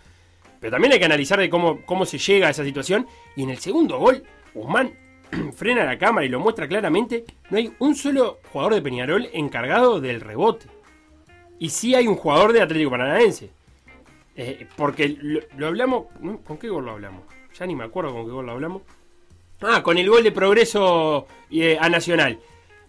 Pero 0.66 0.74
también 0.74 0.94
hay 0.94 0.98
que 0.98 1.04
analizar 1.04 1.38
de 1.38 1.48
cómo, 1.48 1.82
cómo 1.82 2.04
se 2.04 2.18
llega 2.18 2.48
a 2.48 2.50
esa 2.50 2.64
situación. 2.64 3.06
Y 3.36 3.44
en 3.44 3.50
el 3.50 3.58
segundo 3.58 3.98
gol, 3.98 4.24
Guzmán 4.52 4.92
frena 5.54 5.84
la 5.84 5.96
cámara 5.96 6.26
y 6.26 6.28
lo 6.28 6.40
muestra 6.40 6.66
claramente. 6.66 7.22
No 7.50 7.58
hay 7.58 7.72
un 7.78 7.94
solo 7.94 8.40
jugador 8.52 8.74
de 8.74 8.82
Peñarol 8.82 9.28
encargado 9.32 10.00
del 10.00 10.20
rebote. 10.20 10.66
Y 11.60 11.68
sí 11.68 11.94
hay 11.94 12.08
un 12.08 12.16
jugador 12.16 12.52
de 12.52 12.62
Atlético 12.62 12.90
Paranaense. 12.90 13.48
Eh, 14.34 14.66
porque 14.74 15.16
lo, 15.22 15.38
lo 15.56 15.68
hablamos. 15.68 16.06
¿no? 16.18 16.38
¿Con 16.38 16.58
qué 16.58 16.68
gol 16.68 16.84
lo 16.86 16.90
hablamos? 16.90 17.22
Ya 17.56 17.64
ni 17.64 17.76
me 17.76 17.84
acuerdo 17.84 18.12
con 18.12 18.24
qué 18.26 18.32
gol 18.32 18.46
lo 18.46 18.50
hablamos. 18.52 18.82
Ah, 19.60 19.84
con 19.84 19.98
el 19.98 20.10
gol 20.10 20.24
de 20.24 20.32
progreso 20.32 21.28
eh, 21.48 21.78
a 21.80 21.88
Nacional. 21.88 22.40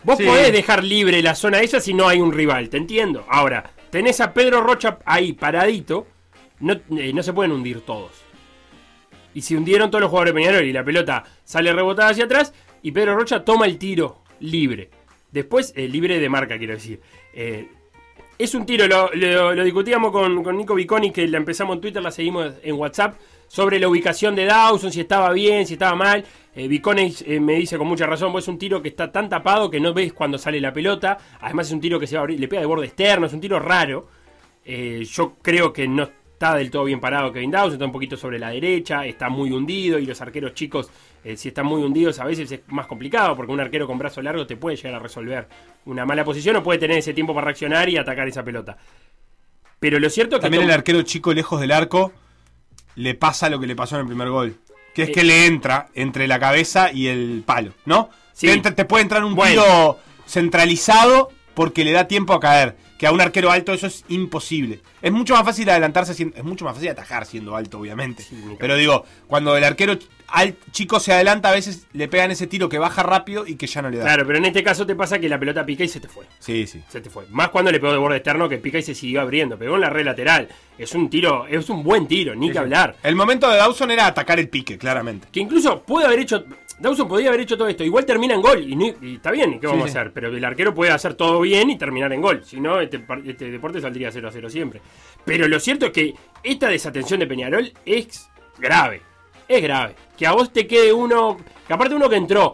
Vos 0.04 0.18
Sí. 0.18 0.24
podés 0.26 0.52
dejar 0.52 0.84
libre 0.84 1.22
la 1.22 1.36
zona 1.36 1.62
esa 1.62 1.80
si 1.80 1.94
no 1.94 2.08
hay 2.08 2.22
un 2.22 2.32
rival, 2.34 2.70
te 2.70 2.78
entiendo. 2.78 3.24
Ahora, 3.30 3.70
tenés 3.92 4.20
a 4.20 4.34
Pedro 4.34 4.62
Rocha 4.62 4.98
ahí 5.06 5.34
paradito, 5.34 6.08
no, 6.60 6.74
eh, 6.98 7.12
no 7.14 7.24
se 7.24 7.34
pueden 7.34 7.52
hundir 7.52 7.82
todos. 7.82 8.12
Y 9.34 9.42
se 9.42 9.56
hundieron 9.56 9.92
todos 9.92 10.02
los 10.02 10.10
jugadores 10.10 10.34
de 10.34 10.40
Peñarol 10.40 10.64
y 10.66 10.74
la 10.74 10.84
pelota 10.84 11.24
sale 11.44 11.72
rebotada 11.72 12.10
hacia 12.10 12.26
atrás 12.26 12.54
y 12.82 12.92
Pedro 12.92 13.16
Rocha 13.16 13.44
toma 13.46 13.66
el 13.66 13.78
tiro 13.78 14.24
libre. 14.40 14.90
Después, 15.32 15.74
eh, 15.76 15.88
libre 15.88 16.20
de 16.20 16.30
marca, 16.30 16.58
quiero 16.58 16.74
decir. 16.74 17.00
Eh, 17.34 17.68
es 18.40 18.56
un 18.56 18.66
tiro, 18.66 18.88
lo, 18.88 19.12
lo- 19.14 19.64
discutíamos 19.64 20.12
con, 20.12 20.44
con 20.44 20.58
Nico 20.58 20.74
Viconi, 20.76 21.12
que 21.12 21.28
la 21.28 21.38
empezamos 21.38 21.76
en 21.76 21.82
Twitter, 21.82 22.02
la 22.02 22.12
seguimos 22.12 22.54
en 22.64 22.76
WhatsApp, 22.76 23.20
sobre 23.48 23.80
la 23.80 23.88
ubicación 23.90 24.36
de 24.36 24.46
Dawson, 24.46 24.92
si 24.92 25.02
estaba 25.02 25.32
bien, 25.34 25.66
si 25.68 25.74
estaba 25.74 25.96
mal. 25.96 26.24
Eh, 26.56 26.68
Viconi 26.68 27.14
eh, 27.26 27.40
me 27.40 27.54
dice 27.56 27.78
con 27.78 27.88
mucha 27.88 28.06
razón, 28.08 28.32
pues 28.32 28.46
es 28.46 28.48
un 28.48 28.58
tiro 28.58 28.82
que 28.82 28.90
está 28.90 29.12
tan 29.12 29.30
tapado 29.30 29.70
que 29.70 29.80
no 29.80 29.94
ves 29.94 30.14
cuando 30.14 30.38
sale 30.38 30.60
la 30.62 30.74
pelota. 30.74 31.18
Además 31.42 31.68
es 31.68 31.74
un 31.74 31.82
tiro 31.82 32.00
que 32.00 32.08
se 32.08 32.16
va 32.16 32.22
a 32.22 32.24
abrir, 32.24 32.40
le 32.40 32.48
pega 32.48 32.62
de 32.62 32.68
borde 32.68 32.86
externo, 32.88 33.28
es 33.28 33.34
un 33.34 33.42
tiro 33.42 33.60
raro. 33.60 34.08
Yo 34.66 35.36
creo 35.42 35.72
que 35.72 35.88
no 35.88 36.10
está 36.38 36.54
del 36.56 36.70
todo 36.70 36.84
bien 36.84 37.00
parado 37.00 37.32
Kevin 37.34 37.50
Dawson, 37.50 37.74
está 37.74 37.86
un 37.86 37.92
poquito 37.92 38.16
sobre 38.16 38.38
la 38.38 38.52
derecha, 38.52 39.06
está 39.08 39.28
muy 39.28 39.50
hundido 39.52 39.98
y 39.98 40.06
los 40.06 40.22
arqueros 40.22 40.54
chicos, 40.54 40.88
eh, 41.24 41.36
si 41.36 41.48
están 41.48 41.66
muy 41.66 41.82
hundidos 41.82 42.20
a 42.20 42.26
veces 42.26 42.52
es 42.52 42.60
más 42.68 42.86
complicado 42.86 43.36
porque 43.36 43.52
un 43.52 43.60
arquero 43.60 43.88
con 43.88 43.98
brazo 43.98 44.22
largo 44.22 44.46
te 44.46 44.56
puede 44.56 44.76
llegar 44.76 44.94
a 44.94 45.00
resolver 45.00 45.48
una 45.86 46.06
mala 46.06 46.24
posición 46.24 46.56
o 46.58 46.62
puede 46.64 46.78
tener 46.78 47.00
ese 47.00 47.16
tiempo 47.16 47.34
para 47.34 47.46
reaccionar 47.46 47.90
y 47.90 47.98
atacar 47.98 48.28
esa 48.28 48.44
pelota. 48.44 48.78
Pero 49.80 50.00
lo 50.00 50.10
cierto 50.12 50.36
es 50.36 50.40
que... 50.40 50.44
También 50.44 50.64
el 50.64 50.72
arquero 50.72 51.02
chico 51.02 51.34
lejos 51.34 51.60
del 51.60 51.72
arco 51.72 52.14
le 52.96 53.16
pasa 53.16 53.50
lo 53.50 53.60
que 53.60 53.66
le 53.66 53.76
pasó 53.76 53.96
en 53.96 54.02
el 54.02 54.08
primer 54.08 54.30
gol. 54.30 54.58
Que 54.94 55.04
es 55.04 55.10
Eh. 55.10 55.12
que 55.14 55.24
le 55.24 55.48
entra 55.48 55.88
entre 55.96 56.28
la 56.28 56.40
cabeza 56.40 56.92
y 56.92 57.08
el 57.08 57.44
palo, 57.46 57.74
¿no? 57.86 58.10
Sí. 58.34 58.46
Te, 58.48 58.54
entra- 58.54 58.76
te 58.76 58.86
puede 58.86 59.02
entrar 59.04 59.24
un 59.24 59.34
Bueno. 59.36 59.64
tiro 59.64 60.00
centralizado 60.28 61.30
porque 61.56 61.84
le 61.84 61.92
da 61.94 62.08
tiempo 62.08 62.34
a 62.34 62.40
caer. 62.40 62.76
Que 62.98 63.06
a 63.08 63.12
un 63.12 63.22
arquero 63.22 63.52
alto 63.52 63.74
eso 63.74 63.86
es 63.88 64.04
imposible. 64.10 64.82
Es 65.08 65.14
mucho 65.14 65.34
más 65.36 65.44
fácil 65.46 65.70
adelantarse, 65.70 66.14
siendo- 66.14 66.36
es 66.36 66.44
mucho 66.44 66.66
más 66.66 66.74
fácil 66.76 66.90
atajar 66.90 67.26
siendo 67.26 67.56
alto, 67.56 67.80
obviamente. 67.80 68.24
Sí, 68.24 68.36
Pero 68.60 68.76
digo, 68.76 69.06
cuando 69.28 69.56
el 69.56 69.64
arquero 69.64 69.98
al- 70.28 70.56
chico 70.72 71.00
se 71.00 71.14
adelanta, 71.14 71.48
a 71.48 71.54
veces 71.54 71.88
le 71.94 72.10
pegan 72.10 72.30
ese 72.32 72.46
tiro 72.48 72.68
que 72.68 72.78
baja 72.78 73.04
rápido 73.04 73.48
y 73.48 73.56
que 73.56 73.68
ya 73.68 73.82
no 73.82 73.90
le 73.90 74.00
da. 74.00 74.04
Claro, 74.04 74.26
pero 74.28 74.38
en 74.40 74.46
este 74.46 74.64
caso 74.64 74.86
te 74.86 74.96
pasa 74.96 75.18
que 75.20 75.30
la 75.30 75.40
pelota 75.40 75.66
pica 75.66 75.86
y 75.86 75.88
se 75.88 76.02
te 76.02 76.10
fue. 76.10 76.26
Sí, 76.40 76.68
sí. 76.68 76.84
Se 76.90 77.00
te 77.00 77.10
fue. 77.10 77.26
Más 77.30 77.48
cuando 77.50 77.72
le 77.72 77.80
pegó 77.80 77.94
de 77.94 78.00
borde 78.00 78.18
externo 78.18 78.50
que 78.50 78.58
pica 78.58 78.80
y 78.80 78.84
se 78.84 78.94
siguió 78.94 79.22
abriendo. 79.22 79.58
Pegó 79.58 79.76
en 79.76 79.82
la 79.82 79.90
red 79.90 80.04
lateral. 80.04 80.50
Es 80.78 80.94
un 80.94 81.10
tiro, 81.10 81.48
es 81.48 81.70
un 81.70 81.82
buen 81.84 82.06
tiro, 82.08 82.36
ni 82.36 82.52
que 82.52 82.60
hablar. 82.60 82.98
El 83.02 83.16
momento 83.16 83.50
de 83.50 83.56
Dawson 83.58 83.90
era 83.92 84.06
atacar 84.08 84.40
el 84.40 84.50
pique, 84.50 84.78
claramente. 84.78 85.28
Que 85.32 85.40
incluso 85.40 85.82
puede 85.82 86.06
haber 86.06 86.20
hecho. 86.20 86.44
Dawson 86.80 87.08
podría 87.08 87.30
haber 87.30 87.42
hecho 87.42 87.58
todo 87.58 87.68
esto. 87.68 87.84
Igual 87.84 88.06
termina 88.06 88.36
en 88.36 88.42
gol. 88.42 88.62
Y, 88.70 88.76
ni- 88.76 88.94
y 89.02 89.16
está 89.16 89.32
bien, 89.32 89.54
¿y 89.56 89.60
¿qué 89.60 89.66
vamos 89.66 89.90
sí. 89.90 89.98
a 89.98 90.02
hacer? 90.02 90.14
Pero 90.14 90.28
el 90.28 90.46
arquero 90.46 90.76
puede 90.76 90.92
hacer 90.92 91.16
todo 91.16 91.42
bien 91.42 91.72
y 91.72 91.78
terminar 91.80 92.14
en 92.14 92.22
gol. 92.22 92.44
Si 92.46 92.60
no, 92.60 92.80
este, 92.80 93.04
este 93.26 93.50
deporte 93.50 93.82
saldría 93.82 94.12
0 94.12 94.28
a 94.28 94.32
0 94.32 94.48
siempre. 94.52 94.82
Pero 95.26 95.48
lo 95.48 95.60
cierto 95.60 95.88
es 95.88 95.92
que 95.92 96.14
esta 96.44 96.70
desatención 96.70 97.20
de 97.20 97.28
Peñarol 97.28 97.72
es 97.86 98.30
grave. 98.58 99.02
Es 99.48 99.62
grave. 99.62 99.96
Que 100.18 100.28
a 100.28 100.32
vos 100.34 100.52
te 100.52 100.68
quede 100.68 100.94
uno. 100.94 101.38
Que 101.68 101.74
aparte 101.74 101.96
uno 101.96 102.10
que 102.10 102.16
entró. 102.16 102.54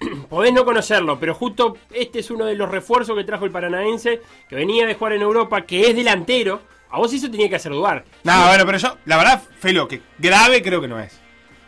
Podés 0.28 0.52
no 0.52 0.64
conocerlo, 0.64 1.18
pero 1.18 1.34
justo 1.34 1.76
este 1.92 2.18
es 2.20 2.30
uno 2.30 2.44
de 2.46 2.54
los 2.54 2.70
refuerzos 2.70 3.16
que 3.16 3.24
trajo 3.24 3.44
el 3.44 3.50
Paranaense, 3.50 4.20
que 4.48 4.56
venía 4.56 4.86
de 4.86 4.94
jugar 4.94 5.14
en 5.14 5.22
Europa, 5.22 5.62
que 5.62 5.88
es 5.88 5.96
delantero. 5.96 6.62
A 6.90 6.98
vos 6.98 7.12
eso 7.12 7.30
tenía 7.30 7.48
que 7.48 7.56
hacer 7.56 7.72
dudar. 7.72 8.04
No, 8.22 8.46
bueno, 8.46 8.64
pero 8.66 8.78
yo, 8.78 8.96
la 9.06 9.16
verdad, 9.16 9.42
Felo, 9.58 9.88
que 9.88 10.00
grave 10.18 10.62
creo 10.62 10.80
que 10.80 10.88
no 10.88 11.00
es. 11.00 11.20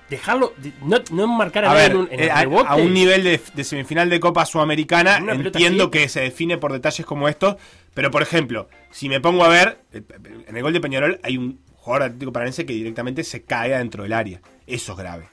Dejarlo, 0.09 0.55
de- 0.59 0.73
no, 0.83 0.99
no 1.11 1.27
marcar 1.27 1.65
a, 1.65 1.75
ver, 1.75 1.91
en 1.91 1.97
un, 1.97 2.09
en 2.13 2.21
eh, 2.21 2.31
a, 2.31 2.77
un 2.77 2.95
nivel 2.95 3.25
de, 3.25 3.41
de 3.55 3.65
semifinal 3.65 4.09
de 4.09 4.21
Copa 4.21 4.47
Sudamericana, 4.47 5.17
entiendo 5.17 5.85
así. 5.85 5.91
que 5.91 6.09
se 6.09 6.21
define 6.21 6.59
por 6.59 6.73
detalles 6.73 7.05
como 7.05 7.29
estos, 7.29 7.57
pero 7.97 8.11
por 8.11 8.21
ejemplo, 8.21 8.69
si 8.91 9.09
me 9.09 9.21
pongo 9.23 9.43
a 9.43 9.49
ver, 9.49 9.79
eh, 9.91 10.03
en 10.47 10.55
el 10.55 10.63
gol 10.63 10.75
de 10.75 10.81
Peñarol 10.83 11.19
hay 11.23 11.39
un 11.39 11.61
jugador 11.75 12.03
Atlético 12.09 12.31
Paranaense 12.31 12.67
que 12.67 12.75
directamente 12.75 13.25
se 13.25 13.43
cae 13.43 13.75
adentro 13.75 14.03
del 14.03 14.13
área. 14.13 14.43
Eso 14.67 14.93
es 14.93 14.99
grave. 14.99 15.29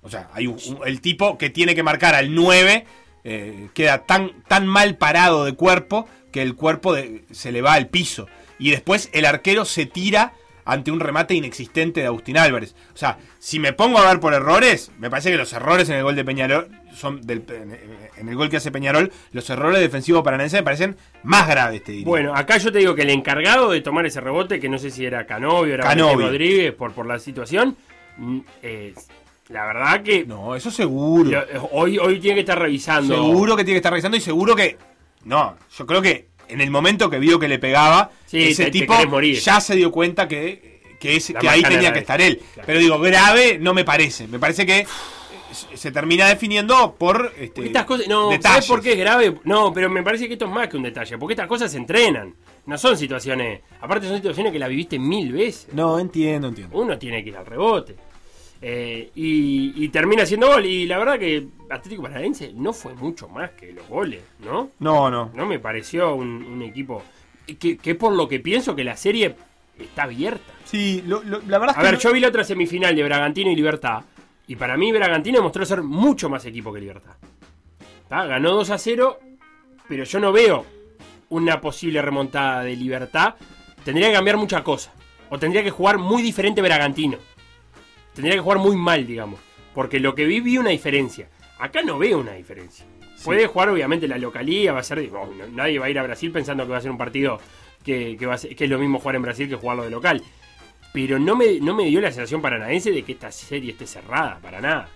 O 0.00 0.08
sea, 0.08 0.30
hay 0.32 0.46
un- 0.46 0.58
el 0.86 1.02
tipo 1.02 1.36
que 1.36 1.50
tiene 1.50 1.74
que 1.74 1.82
marcar 1.82 2.14
al 2.14 2.34
9 2.34 2.86
eh, 3.24 3.68
queda 3.74 4.06
tan, 4.06 4.42
tan 4.48 4.66
mal 4.66 4.96
parado 4.96 5.44
de 5.44 5.52
cuerpo 5.54 6.08
que 6.32 6.40
el 6.40 6.54
cuerpo 6.56 6.96
se 7.30 7.52
le 7.52 7.60
va 7.60 7.74
al 7.74 7.88
piso. 7.88 8.26
Y 8.58 8.70
después 8.70 9.10
el 9.12 9.26
arquero 9.26 9.66
se 9.66 9.84
tira 9.84 10.32
ante 10.70 10.92
un 10.92 11.00
remate 11.00 11.34
inexistente 11.34 12.00
de 12.00 12.06
Agustín 12.06 12.38
Álvarez. 12.38 12.76
O 12.94 12.96
sea, 12.96 13.18
si 13.40 13.58
me 13.58 13.72
pongo 13.72 13.98
a 13.98 14.08
ver 14.08 14.20
por 14.20 14.34
errores, 14.34 14.92
me 14.98 15.10
parece 15.10 15.32
que 15.32 15.36
los 15.36 15.52
errores 15.52 15.88
en 15.88 15.96
el 15.96 16.04
gol 16.04 16.14
de 16.14 16.24
Peñarol 16.24 16.68
son 16.94 17.20
del, 17.22 17.44
en, 18.16 18.28
el 18.28 18.36
gol 18.36 18.48
que 18.48 18.58
hace 18.58 18.70
Peñarol, 18.70 19.10
los 19.32 19.50
errores 19.50 19.80
defensivos 19.80 20.22
paranaenses 20.22 20.60
me 20.60 20.64
parecen 20.64 20.96
más 21.24 21.48
graves, 21.48 21.82
te 21.82 21.90
diría. 21.90 22.06
Bueno, 22.06 22.36
acá 22.36 22.58
yo 22.58 22.70
te 22.70 22.78
digo 22.78 22.94
que 22.94 23.02
el 23.02 23.10
encargado 23.10 23.70
de 23.72 23.80
tomar 23.80 24.06
ese 24.06 24.20
rebote, 24.20 24.60
que 24.60 24.68
no 24.68 24.78
sé 24.78 24.92
si 24.92 25.04
era 25.04 25.26
Canovio, 25.26 25.74
era 25.74 25.82
Canovio. 25.82 26.28
Rodríguez, 26.28 26.72
por, 26.72 26.92
por 26.92 27.06
la 27.06 27.18
situación, 27.18 27.76
mm, 28.18 28.38
eh, 28.62 28.94
la 29.48 29.66
verdad 29.66 30.02
que 30.04 30.24
No, 30.24 30.54
eso 30.54 30.70
seguro. 30.70 31.30
eh, 31.32 31.46
hoy, 31.72 31.98
hoy 31.98 32.20
tiene 32.20 32.36
que 32.36 32.40
estar 32.40 32.58
revisando. 32.58 33.12
Seguro 33.12 33.56
que 33.56 33.64
tiene 33.64 33.74
que 33.74 33.78
estar 33.78 33.92
revisando 33.92 34.16
y 34.16 34.20
seguro 34.20 34.54
que. 34.54 34.78
No, 35.24 35.56
yo 35.76 35.84
creo 35.84 36.00
que 36.00 36.28
en 36.50 36.60
el 36.60 36.70
momento 36.70 37.08
que 37.10 37.18
vio 37.18 37.38
que 37.38 37.48
le 37.48 37.58
pegaba, 37.58 38.10
Sí, 38.26 38.48
ese 38.48 38.66
te- 38.66 38.70
tipo 38.70 38.94
morir. 39.06 39.38
ya 39.38 39.60
se 39.60 39.74
dio 39.76 39.90
cuenta 39.90 40.26
que, 40.28 40.80
que, 40.98 41.16
es- 41.16 41.30
La 41.30 41.40
que 41.40 41.48
ahí 41.48 41.62
tenía 41.62 41.92
que 41.92 42.00
estar 42.00 42.20
él. 42.20 42.40
Claro. 42.54 42.66
Pero 42.66 42.78
digo, 42.78 42.98
grave 42.98 43.58
no 43.60 43.74
me 43.74 43.84
parece. 43.84 44.26
Me 44.28 44.38
parece 44.38 44.66
que 44.66 44.86
se- 45.74 45.90
termina 45.90 46.28
definiendo 46.28 46.94
por 46.96 47.32
este, 47.38 47.66
estas 47.66 47.84
cosas, 47.84 48.06
no, 48.06 48.30
detalles. 48.30 48.42
¿sabes 48.52 48.66
por 48.66 48.82
qué 48.82 48.92
es 48.92 48.98
grave? 48.98 49.34
No, 49.44 49.72
pero 49.72 49.90
me 49.90 50.02
parece 50.02 50.26
que 50.28 50.34
esto 50.34 50.44
es 50.44 50.50
más 50.50 50.68
que 50.68 50.76
un 50.76 50.82
detalle, 50.84 51.18
porque 51.18 51.32
estas 51.32 51.48
cosas 51.48 51.70
se 51.72 51.78
entrenan. 51.78 52.34
No 52.66 52.76
son 52.78 52.96
situaciones, 52.96 53.62
aparte 53.80 54.06
son 54.06 54.16
situaciones 54.16 54.52
que 54.52 54.58
la 54.58 54.68
viviste 54.68 54.98
mil 54.98 55.32
veces. 55.32 55.68
No, 55.72 55.98
entiendo, 55.98 56.48
entiendo. 56.48 56.76
Uno 56.78 56.98
tiene 56.98 57.22
que 57.24 57.30
ir 57.30 57.36
al 57.36 57.46
rebote. 57.46 57.96
Eh, 58.62 59.10
y, 59.14 59.72
y 59.84 59.88
termina 59.88 60.26
siendo 60.26 60.48
gol. 60.48 60.66
Y 60.66 60.86
la 60.86 60.98
verdad 60.98 61.18
que 61.18 61.46
Atlético 61.70 62.02
Paranaense 62.02 62.52
no 62.54 62.72
fue 62.72 62.94
mucho 62.94 63.28
más 63.28 63.50
que 63.52 63.72
los 63.72 63.86
goles, 63.88 64.22
¿no? 64.44 64.70
No, 64.80 65.10
no. 65.10 65.30
No 65.34 65.46
me 65.46 65.58
pareció 65.58 66.14
un, 66.14 66.28
un 66.44 66.62
equipo 66.62 67.02
que, 67.58 67.78
que 67.78 67.94
por 67.94 68.12
lo 68.12 68.28
que 68.28 68.38
pienso 68.40 68.76
que 68.76 68.84
la 68.84 68.96
serie 68.96 69.34
está 69.78 70.02
abierta. 70.02 70.52
Sí, 70.64 71.02
lo- 71.06 71.22
lo- 71.22 71.40
la 71.48 71.58
verdad 71.58 71.74
es 71.74 71.78
A 71.78 71.80
que 71.80 71.84
ver, 71.86 71.94
no- 71.94 72.00
yo 72.00 72.12
vi 72.12 72.20
la 72.20 72.28
otra 72.28 72.44
semifinal 72.44 72.94
de 72.94 73.02
Bragantino 73.02 73.50
y 73.50 73.56
Libertad. 73.56 74.02
Y 74.46 74.56
para 74.56 74.76
mí 74.76 74.92
Bragantino 74.92 75.42
mostró 75.42 75.64
ser 75.64 75.82
mucho 75.82 76.28
más 76.28 76.44
equipo 76.44 76.72
que 76.72 76.80
Libertad. 76.80 77.12
¿Tá? 78.08 78.26
Ganó 78.26 78.50
2 78.54 78.70
a 78.70 78.78
0, 78.78 79.20
pero 79.88 80.04
yo 80.04 80.20
no 80.20 80.32
veo 80.32 80.66
una 81.30 81.60
posible 81.60 82.02
remontada 82.02 82.62
de 82.62 82.74
Libertad. 82.76 83.36
Tendría 83.84 84.08
que 84.08 84.14
cambiar 84.14 84.36
mucha 84.36 84.62
cosa. 84.64 84.92
O 85.30 85.38
tendría 85.38 85.62
que 85.62 85.70
jugar 85.70 85.96
muy 85.98 86.22
diferente 86.22 86.60
Bragantino. 86.60 87.18
Tendría 88.14 88.34
que 88.34 88.40
jugar 88.40 88.58
muy 88.58 88.76
mal, 88.76 89.06
digamos. 89.06 89.40
Porque 89.74 90.00
lo 90.00 90.14
que 90.14 90.24
vi 90.24 90.40
vi 90.40 90.58
una 90.58 90.70
diferencia. 90.70 91.28
Acá 91.58 91.82
no 91.82 91.98
veo 91.98 92.18
una 92.18 92.32
diferencia. 92.32 92.86
Puede 93.24 93.46
jugar 93.46 93.68
obviamente 93.68 94.08
la 94.08 94.16
localía, 94.18 94.72
va 94.72 94.80
a 94.80 94.82
ser... 94.82 95.10
no, 95.12 95.28
nadie 95.52 95.78
va 95.78 95.86
a 95.86 95.90
ir 95.90 95.98
a 95.98 96.02
Brasil 96.02 96.32
pensando 96.32 96.64
que 96.64 96.72
va 96.72 96.78
a 96.78 96.80
ser 96.80 96.90
un 96.90 96.96
partido 96.98 97.38
que, 97.84 98.16
que 98.18 98.26
va 98.26 98.34
a 98.34 98.38
ser- 98.38 98.56
que 98.56 98.64
es 98.64 98.70
lo 98.70 98.78
mismo 98.78 98.98
jugar 98.98 99.16
en 99.16 99.22
Brasil 99.22 99.48
que 99.48 99.56
jugarlo 99.56 99.84
de 99.84 99.90
local. 99.90 100.22
Pero 100.92 101.18
no 101.18 101.36
me, 101.36 101.60
no 101.60 101.74
me 101.74 101.84
dio 101.84 102.00
la 102.00 102.10
sensación 102.10 102.40
paranaense 102.42 102.90
de 102.90 103.02
que 103.04 103.12
esta 103.12 103.30
serie 103.30 103.72
esté 103.72 103.86
cerrada, 103.86 104.38
para 104.42 104.60
nada. 104.60 104.88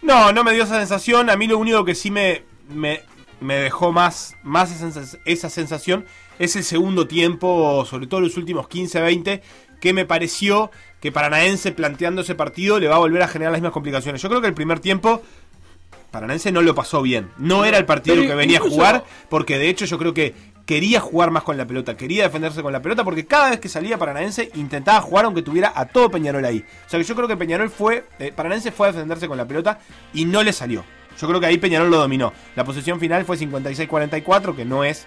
No, 0.00 0.32
no 0.32 0.44
me 0.44 0.52
dio 0.54 0.62
esa 0.62 0.78
sensación. 0.78 1.28
A 1.28 1.36
mí 1.36 1.46
lo 1.48 1.58
único 1.58 1.84
que 1.84 1.94
sí 1.96 2.10
me, 2.10 2.42
me, 2.68 3.00
me 3.40 3.56
dejó 3.56 3.92
más, 3.92 4.36
más 4.44 4.70
esa 5.24 5.50
sensación 5.50 6.06
es 6.38 6.54
el 6.54 6.64
segundo 6.64 7.08
tiempo, 7.08 7.84
sobre 7.84 8.06
todo 8.06 8.20
los 8.20 8.36
últimos 8.36 8.68
15-20, 8.68 9.40
que 9.80 9.92
me 9.92 10.04
pareció 10.04 10.70
que 11.00 11.12
Paranaense 11.12 11.72
planteando 11.72 12.22
ese 12.22 12.34
partido 12.34 12.78
le 12.80 12.88
va 12.88 12.96
a 12.96 12.98
volver 12.98 13.22
a 13.22 13.28
generar 13.28 13.52
las 13.52 13.60
mismas 13.60 13.72
complicaciones. 13.72 14.20
Yo 14.22 14.28
creo 14.28 14.40
que 14.40 14.48
el 14.48 14.54
primer 14.54 14.80
tiempo 14.80 15.22
Paranaense 16.10 16.50
no 16.52 16.62
lo 16.62 16.74
pasó 16.74 17.02
bien. 17.02 17.30
No 17.36 17.64
era 17.64 17.78
el 17.78 17.84
partido 17.84 18.16
Pero 18.16 18.28
que 18.28 18.34
venía 18.34 18.56
incluso- 18.56 18.74
a 18.74 18.76
jugar, 18.76 19.04
porque 19.28 19.58
de 19.58 19.68
hecho 19.68 19.84
yo 19.84 19.98
creo 19.98 20.14
que 20.14 20.34
quería 20.64 20.98
jugar 20.98 21.30
más 21.30 21.42
con 21.42 21.56
la 21.56 21.66
pelota, 21.66 21.96
quería 21.96 22.24
defenderse 22.24 22.62
con 22.62 22.72
la 22.72 22.80
pelota, 22.82 23.04
porque 23.04 23.26
cada 23.26 23.50
vez 23.50 23.60
que 23.60 23.68
salía 23.68 23.98
Paranaense 23.98 24.50
intentaba 24.54 25.00
jugar 25.00 25.26
aunque 25.26 25.42
tuviera 25.42 25.72
a 25.74 25.86
todo 25.86 26.10
Peñarol 26.10 26.44
ahí. 26.44 26.64
O 26.86 26.90
sea 26.90 26.98
que 26.98 27.04
yo 27.04 27.14
creo 27.14 27.28
que 27.28 27.36
Peñarol 27.36 27.70
fue, 27.70 28.04
eh, 28.18 28.32
Paranaense 28.34 28.72
fue 28.72 28.88
a 28.88 28.92
defenderse 28.92 29.28
con 29.28 29.36
la 29.36 29.44
pelota 29.46 29.78
y 30.14 30.24
no 30.24 30.42
le 30.42 30.52
salió. 30.52 30.84
Yo 31.20 31.28
creo 31.28 31.38
que 31.40 31.46
ahí 31.46 31.58
Peñarol 31.58 31.90
lo 31.90 31.98
dominó. 31.98 32.32
La 32.56 32.64
posición 32.64 32.98
final 32.98 33.24
fue 33.24 33.36
56-44, 33.36 34.54
que 34.56 34.64
no 34.64 34.84
es 34.84 35.06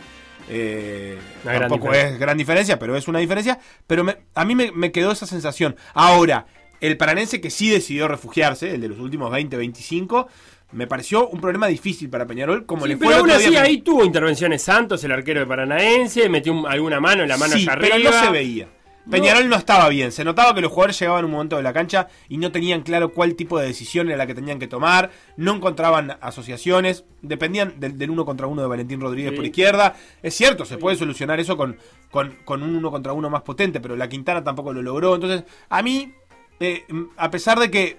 Eh, 0.50 1.18
Una 1.44 1.60
tampoco 1.60 1.94
es 1.94 2.18
gran 2.20 2.38
diferencia, 2.38 2.80
pero 2.80 2.96
es 2.96 3.08
una 3.08 3.20
diferencia. 3.20 3.60
Pero 3.88 4.04
me- 4.04 4.18
a 4.36 4.46
mí 4.46 4.56
me, 4.56 4.72
me 4.72 4.92
quedó 4.92 5.12
esa 5.12 5.26
sensación. 5.28 5.76
Ahora, 5.94 6.46
el 6.82 6.98
paranense 6.98 7.40
que 7.42 7.50
sí 7.50 7.70
decidió 7.70 8.08
refugiarse, 8.08 8.74
el 8.74 8.82
de 8.82 8.88
los 8.90 9.00
últimos 9.00 9.32
20, 9.32 9.56
25, 9.58 10.28
me 10.72 10.88
pareció 10.88 11.28
un 11.30 11.42
problema 11.42 11.68
difícil 11.68 12.10
para 12.10 12.26
Peñarol, 12.26 12.66
como 12.66 12.84
Sí, 12.84 12.90
le 12.90 12.98
pero 12.98 13.16
aún 13.16 13.32
así 13.32 13.56
ahí 13.58 13.82
tuvo 13.82 14.04
intervenciones 14.06 14.62
Santos, 14.62 15.04
el 15.04 15.12
arquero 15.12 15.40
de 15.40 15.46
Paranaense, 15.48 16.30
metió 16.30 16.54
un- 16.54 16.68
alguna 16.68 17.00
mano 17.00 17.24
en 17.24 17.30
la 17.30 17.38
mano 17.38 17.54
sí, 17.56 17.64
allá 17.68 17.78
pero 17.80 17.96
arriba. 17.96 18.12
no 18.12 18.26
se 18.26 18.32
veía. 18.32 18.68
Peñarol 19.10 19.50
no 19.50 19.56
estaba 19.56 19.90
bien, 19.90 20.12
se 20.12 20.24
notaba 20.24 20.54
que 20.54 20.62
los 20.62 20.72
jugadores 20.72 21.00
llegaban 21.00 21.24
a 21.24 21.26
un 21.26 21.32
momento 21.32 21.58
de 21.58 21.64
la 21.64 21.74
cancha 21.74 22.08
y 22.28 22.38
no 22.38 22.52
tenían 22.52 22.82
claro 22.82 23.12
cuál 23.12 23.36
tipo 23.36 23.60
de 23.60 23.66
decisión 23.68 24.08
era 24.08 24.18
la 24.18 24.28
que 24.28 24.36
tenían 24.36 24.60
que 24.60 24.68
tomar, 24.68 25.10
no 25.36 25.56
encontraban 25.56 26.18
asociaciones, 26.22 27.06
dependían 27.22 27.80
del, 27.80 27.98
del 27.98 28.12
uno 28.12 28.26
contra 28.26 28.48
uno 28.48 28.62
de 28.62 28.68
Valentín 28.68 29.02
Rodríguez 29.02 29.32
Sí. 29.32 29.36
por 29.36 29.46
izquierda. 29.46 29.96
Es 30.22 30.36
cierto, 30.36 30.64
se 30.66 30.78
puede 30.78 30.96
solucionar 30.96 31.40
eso 31.40 31.58
con, 31.58 31.78
con, 32.12 32.38
con 32.46 32.62
un 32.62 32.76
uno 32.76 32.92
contra 32.92 33.14
uno 33.14 33.30
más 33.30 33.42
potente, 33.42 33.80
pero 33.80 33.96
la 33.96 34.10
Quintana 34.10 34.44
tampoco 34.44 34.74
lo 34.74 34.82
logró. 34.82 35.16
Entonces, 35.16 35.44
a 35.70 35.82
mí, 35.82 36.14
eh, 36.60 36.86
a 37.18 37.32
pesar 37.32 37.60
de 37.60 37.72
que 37.72 37.98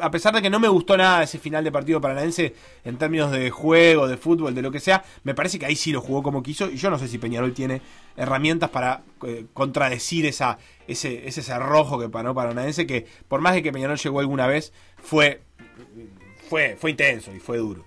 a 0.00 0.10
pesar 0.10 0.34
de 0.34 0.42
que 0.42 0.50
no 0.50 0.58
me 0.58 0.68
gustó 0.68 0.96
nada 0.96 1.22
ese 1.22 1.38
final 1.38 1.62
de 1.62 1.70
partido 1.70 2.00
paranaense 2.00 2.54
en 2.84 2.96
términos 2.96 3.30
de 3.30 3.50
juego, 3.50 4.08
de 4.08 4.16
fútbol, 4.16 4.54
de 4.54 4.62
lo 4.62 4.70
que 4.70 4.80
sea, 4.80 5.04
me 5.22 5.34
parece 5.34 5.58
que 5.58 5.66
ahí 5.66 5.76
sí 5.76 5.92
lo 5.92 6.00
jugó 6.00 6.22
como 6.22 6.42
quiso 6.42 6.70
y 6.70 6.76
yo 6.76 6.90
no 6.90 6.98
sé 6.98 7.06
si 7.08 7.18
Peñarol 7.18 7.52
tiene 7.52 7.80
herramientas 8.16 8.70
para 8.70 9.02
eh, 9.24 9.46
contradecir 9.52 10.26
esa, 10.26 10.58
ese, 10.88 11.28
ese 11.28 11.42
cerrojo 11.42 11.98
que 11.98 12.08
paró 12.08 12.34
Paranaense 12.34 12.86
que 12.86 13.06
por 13.28 13.40
más 13.40 13.54
de 13.54 13.62
que 13.62 13.72
Peñarol 13.72 13.98
llegó 13.98 14.20
alguna 14.20 14.46
vez 14.46 14.72
fue, 14.96 15.42
fue, 16.48 16.76
fue 16.78 16.90
intenso 16.90 17.32
y 17.34 17.38
fue 17.38 17.58
duro. 17.58 17.84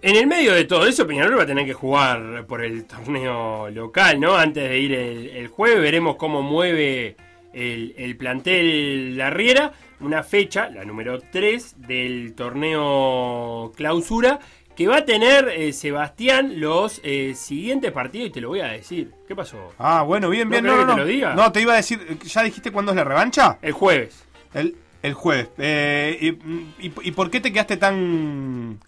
En 0.00 0.16
el 0.16 0.26
medio 0.26 0.52
de 0.52 0.64
todo 0.64 0.84
eso, 0.88 1.06
Peñarol 1.06 1.38
va 1.38 1.44
a 1.44 1.46
tener 1.46 1.64
que 1.64 1.74
jugar 1.74 2.44
por 2.48 2.64
el 2.64 2.86
torneo 2.86 3.70
local, 3.70 4.18
¿no? 4.18 4.34
Antes 4.34 4.68
de 4.68 4.78
ir 4.80 4.92
el, 4.92 5.28
el 5.28 5.46
jueves, 5.46 5.80
veremos 5.80 6.16
cómo 6.16 6.42
mueve 6.42 7.14
el, 7.52 7.94
el 7.96 8.16
plantel 8.16 9.16
La 9.16 9.30
Riera. 9.30 9.72
Una 10.02 10.22
fecha, 10.22 10.68
la 10.68 10.84
número 10.84 11.20
3 11.20 11.76
del 11.86 12.34
torneo 12.34 13.72
clausura, 13.76 14.40
que 14.74 14.86
va 14.88 14.98
a 14.98 15.04
tener 15.04 15.48
eh, 15.48 15.72
Sebastián 15.72 16.60
los 16.60 17.00
eh, 17.04 17.34
siguientes 17.36 17.92
partidos, 17.92 18.28
y 18.28 18.32
te 18.32 18.40
lo 18.40 18.48
voy 18.48 18.60
a 18.60 18.68
decir. 18.68 19.12
¿Qué 19.28 19.36
pasó? 19.36 19.72
Ah, 19.78 20.02
bueno, 20.02 20.28
bien, 20.28 20.48
¿No 20.48 20.52
bien. 20.52 20.64
No, 20.64 20.72
que 20.72 20.78
no, 20.78 20.86
te 20.86 20.92
no. 20.92 20.98
lo 20.98 21.04
diga? 21.04 21.34
No, 21.34 21.52
te 21.52 21.60
iba 21.62 21.74
a 21.74 21.76
decir, 21.76 22.18
¿ya 22.24 22.42
dijiste 22.42 22.70
cuándo 22.72 22.92
es 22.92 22.96
la 22.96 23.04
revancha? 23.04 23.58
El 23.62 23.72
jueves. 23.72 24.24
El, 24.54 24.74
el 25.02 25.14
jueves. 25.14 25.48
Eh, 25.58 26.18
y, 26.20 26.86
y- 26.86 26.92
y 27.02 27.10
por 27.12 27.30
qué 27.30 27.40
te 27.40 27.52
quedaste 27.52 27.76
tan 27.76 28.78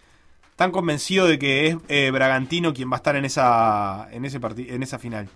tan 0.57 0.71
convencido 0.71 1.27
de 1.27 1.37
que 1.39 1.67
es 1.67 1.77
eh, 1.89 2.11
Bragantino 2.13 2.73
quien 2.73 2.89
va 2.91 2.95
a 2.95 2.99
estar 2.99 3.17
en 3.17 3.25
esa 3.25 4.09
en 4.13 4.25
ese 4.25 4.39
en 4.69 4.83
esa 4.85 4.99
final? 5.01 5.29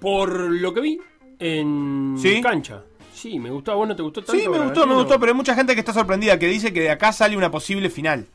Por 0.00 0.32
lo 0.50 0.72
que 0.72 0.80
vi 0.80 0.98
en 1.40 2.14
¿Sí? 2.18 2.40
cancha. 2.40 2.82
Sí, 3.20 3.38
me 3.38 3.50
gustó. 3.50 3.72
¿A 3.72 3.74
vos 3.74 3.86
no 3.88 3.94
te 3.96 4.02
gustó 4.02 4.22
tanto? 4.22 4.40
Sí, 4.40 4.48
me 4.48 4.58
gustó, 4.58 4.86
me 4.86 4.94
gustó, 4.94 5.20
pero 5.20 5.32
hay 5.32 5.36
mucha 5.36 5.54
gente 5.54 5.74
que 5.74 5.80
está 5.80 5.92
sorprendida, 5.92 6.38
que 6.38 6.46
dice 6.46 6.72
que 6.72 6.80
de 6.80 6.90
acá 6.90 7.12
sale 7.12 7.36
una 7.36 7.50
posible 7.50 7.90
final. 7.90 8.26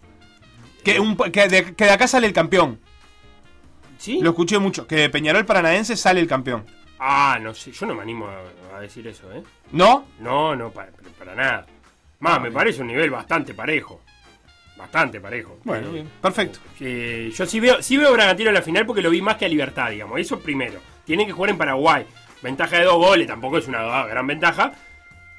Que, 0.83 0.99
un- 0.99 1.15
que 1.17 1.47
de, 1.47 1.73
que 1.75 1.85
de 1.85 1.91
acá 1.91 2.07
sale 2.07 2.27
el 2.27 2.33
campeón. 2.33 2.79
¿Sí? 3.97 4.19
Lo 4.21 4.29
escuché 4.31 4.59
mucho, 4.59 4.85
que 4.85 4.95
de 4.97 5.09
Peñarol 5.09 5.45
Paranaense 5.45 5.95
sale 5.95 6.19
el 6.19 6.27
campeón. 6.27 6.65
Ah, 6.99 7.39
no 7.41 7.53
sé, 7.53 7.71
yo 7.71 7.85
no 7.87 7.95
me 7.95 8.01
animo 8.03 8.27
a, 8.27 8.77
a 8.77 8.79
decir 8.79 9.07
eso, 9.07 9.31
¿eh? 9.33 9.41
¿No? 9.71 10.05
No, 10.19 10.55
no, 10.55 10.69
para, 10.71 10.91
para 11.17 11.33
nada. 11.35 11.65
Más, 12.19 12.33
Ah, 12.35 12.39
me 12.39 12.43
bien. 12.49 12.53
parece 12.53 12.81
un 12.81 12.87
nivel 12.87 13.09
bastante 13.09 13.53
parejo. 13.53 14.01
Bastante 14.77 15.19
parejo. 15.19 15.57
Bueno, 15.63 15.87
Eh, 15.89 15.91
bien, 15.93 16.09
perfecto. 16.21 16.59
que 16.77 17.31
yo 17.31 17.45
sí 17.45 17.59
veo, 17.59 17.81
sí 17.81 17.97
veo 17.97 18.11
Bragantino 18.13 18.49
en 18.49 18.55
la 18.55 18.61
final 18.61 18.85
porque 18.85 19.01
lo 19.01 19.09
vi 19.09 19.21
más 19.21 19.37
que 19.37 19.45
a 19.45 19.49
Libertad, 19.49 19.89
digamos. 19.89 20.19
Eso 20.19 20.39
primero. 20.39 20.79
Tienen 21.05 21.25
que 21.25 21.33
jugar 21.33 21.49
en 21.51 21.57
Paraguay. 21.57 22.05
Ventaja 22.45 22.77
de 22.77 22.85
dos 22.85 22.97
goles, 22.97 23.25
tampoco 23.25 23.57
es 23.57 23.67
una 23.67 24.05
gran 24.05 24.27
ventaja. 24.27 24.71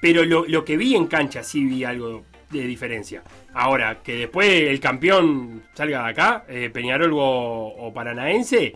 Pero 0.00 0.24
lo, 0.24 0.44
lo 0.46 0.64
que 0.64 0.76
vi 0.76 0.96
en 0.96 1.06
cancha 1.06 1.42
sí 1.44 1.64
vi 1.64 1.84
algo 1.84 2.24
de 2.50 2.62
diferencia. 2.62 3.22
Ahora, 3.54 3.98
que 4.02 4.16
después 4.16 4.48
el 4.48 4.80
campeón 4.80 5.62
salga 5.72 6.02
de 6.02 6.10
acá, 6.10 6.44
eh, 6.48 6.68
Peñarol 6.72 7.12
o, 7.14 7.74
o 7.78 7.94
Paranaense, 7.94 8.74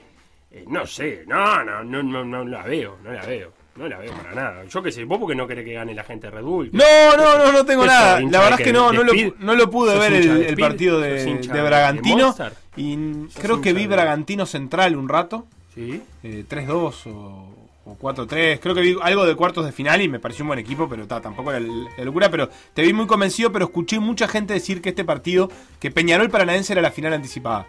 eh, 0.53 0.64
no 0.69 0.87
sé, 0.87 1.25
no, 1.27 1.64
no, 1.64 1.83
no, 1.83 2.03
no, 2.03 2.25
no 2.25 2.45
la 2.45 2.62
veo, 2.62 2.99
no 3.03 3.12
la 3.12 3.27
veo. 3.27 3.53
No 3.77 3.88
la 3.88 3.99
veo 3.99 4.12
para 4.12 4.35
nada. 4.35 4.64
Yo 4.64 4.83
qué 4.83 4.93
sé, 4.93 5.05
vos 5.05 5.19
porque 5.19 5.35
no 5.35 5.47
querés 5.47 5.64
que 5.64 5.73
gane 5.73 5.95
la 5.95 6.05
gente 6.05 6.27
de 6.27 6.33
Red 6.33 6.43
Bull. 6.43 6.71
No, 6.73 7.16
no, 7.16 7.38
no, 7.38 7.53
no 7.53 7.64
tengo 7.64 7.87
nada. 7.87 8.21
La 8.21 8.40
verdad 8.40 8.61
es 8.61 8.66
que 8.66 8.73
no, 8.73 8.93
no 8.93 9.03
lo, 9.03 9.12
no 9.38 9.55
lo 9.55 9.71
pude 9.71 9.93
¿Sos 9.93 10.01
ver 10.01 10.12
el, 10.12 10.57
partido 10.57 10.97
¿Sos 10.97 11.49
de, 11.49 11.62
Bragantino. 11.62 12.35
Y 12.77 12.99
¿Sos 13.31 13.43
creo 13.43 13.61
que 13.61 13.73
vi 13.73 13.87
Bragantino 13.87 14.45
Central 14.45 14.97
un 14.97 15.09
rato. 15.09 15.47
Sí. 15.75 16.03
eh, 16.25 16.45
3-2 16.51 17.07
o, 17.07 17.70
o 17.90 17.98
4-3. 17.98 18.59
Creo 18.61 18.74
que 18.74 18.81
vi 18.81 18.96
algo 19.03 19.26
de 19.26 19.35
cuartos 19.35 19.64
de 19.64 19.72
final 19.72 20.00
y 20.00 20.09
me 20.09 20.18
pareció 20.18 20.44
un 20.44 20.48
buen 20.48 20.59
equipo, 20.59 20.88
pero 20.88 21.07
ta, 21.07 21.20
tampoco 21.20 21.50
era 21.50 21.61
la 21.61 22.05
locura. 22.05 22.31
Pero 22.31 22.48
te 22.74 22.83
vi 22.83 22.92
muy 22.92 23.07
convencido, 23.07 23.53
pero 23.53 23.66
escuché 23.66 23.98
mucha 23.98 24.29
gente 24.29 24.55
decir 24.55 24.81
que 24.81 24.90
este 24.90 25.05
partido, 25.05 25.50
que 25.79 25.90
Peñarol 25.90 26.31
Paranaense 26.31 26.72
era 26.72 26.83
la 26.83 26.90
final 26.90 27.12
anticipada. 27.12 27.66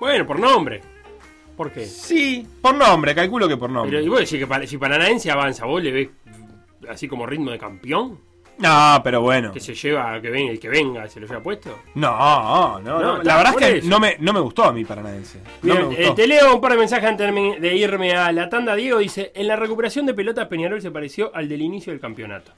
Bueno, 0.00 0.26
por 0.26 0.38
nombre. 0.38 0.80
¿Por 1.56 1.70
qué? 1.70 1.86
Sí, 1.86 2.46
por 2.60 2.74
nombre, 2.74 3.14
calculo 3.14 3.46
que 3.46 3.56
por 3.56 3.70
nombre. 3.70 3.98
Pero, 3.98 4.04
y 4.04 4.08
vos 4.08 4.20
decís 4.20 4.44
que 4.44 4.66
si 4.66 4.78
Paranaense 4.78 5.30
avanza, 5.30 5.66
¿vos 5.66 5.82
le 5.82 5.92
ves 5.92 6.08
así 6.88 7.06
como 7.08 7.26
ritmo 7.26 7.50
de 7.50 7.58
campeón? 7.58 8.18
No, 8.58 9.00
pero 9.02 9.20
bueno. 9.20 9.52
Que 9.52 9.60
se 9.60 9.74
lleva, 9.74 10.20
que 10.20 10.30
ven, 10.30 10.48
el 10.48 10.60
que 10.60 10.68
venga, 10.68 11.08
se 11.08 11.18
lo 11.20 11.26
lleva 11.26 11.42
puesto. 11.42 11.78
No, 11.94 12.80
no, 12.80 13.00
No, 13.00 13.16
no. 13.18 13.22
La 13.22 13.36
verdad 13.36 13.54
es 13.58 13.66
que 13.66 13.78
eso. 13.78 13.88
no 13.88 13.98
me, 13.98 14.16
no 14.20 14.32
me 14.32 14.40
gustó 14.40 14.64
a 14.64 14.72
mí 14.72 14.84
Paranaense. 14.84 15.40
No 15.62 15.74
Bien, 15.88 15.88
eh, 15.96 16.12
te 16.14 16.26
leo 16.26 16.54
un 16.54 16.60
par 16.60 16.72
de 16.72 16.78
mensajes 16.78 17.08
antes 17.08 17.34
de 17.60 17.76
irme 17.76 18.12
a 18.12 18.30
la 18.32 18.48
tanda. 18.48 18.74
Diego 18.74 18.98
dice: 18.98 19.32
En 19.34 19.48
la 19.48 19.56
recuperación 19.56 20.06
de 20.06 20.14
pelota, 20.14 20.48
Peñarol 20.48 20.80
se 20.80 20.90
pareció 20.90 21.34
al 21.34 21.48
del 21.48 21.62
inicio 21.62 21.92
del 21.92 22.00
campeonato. 22.00 22.52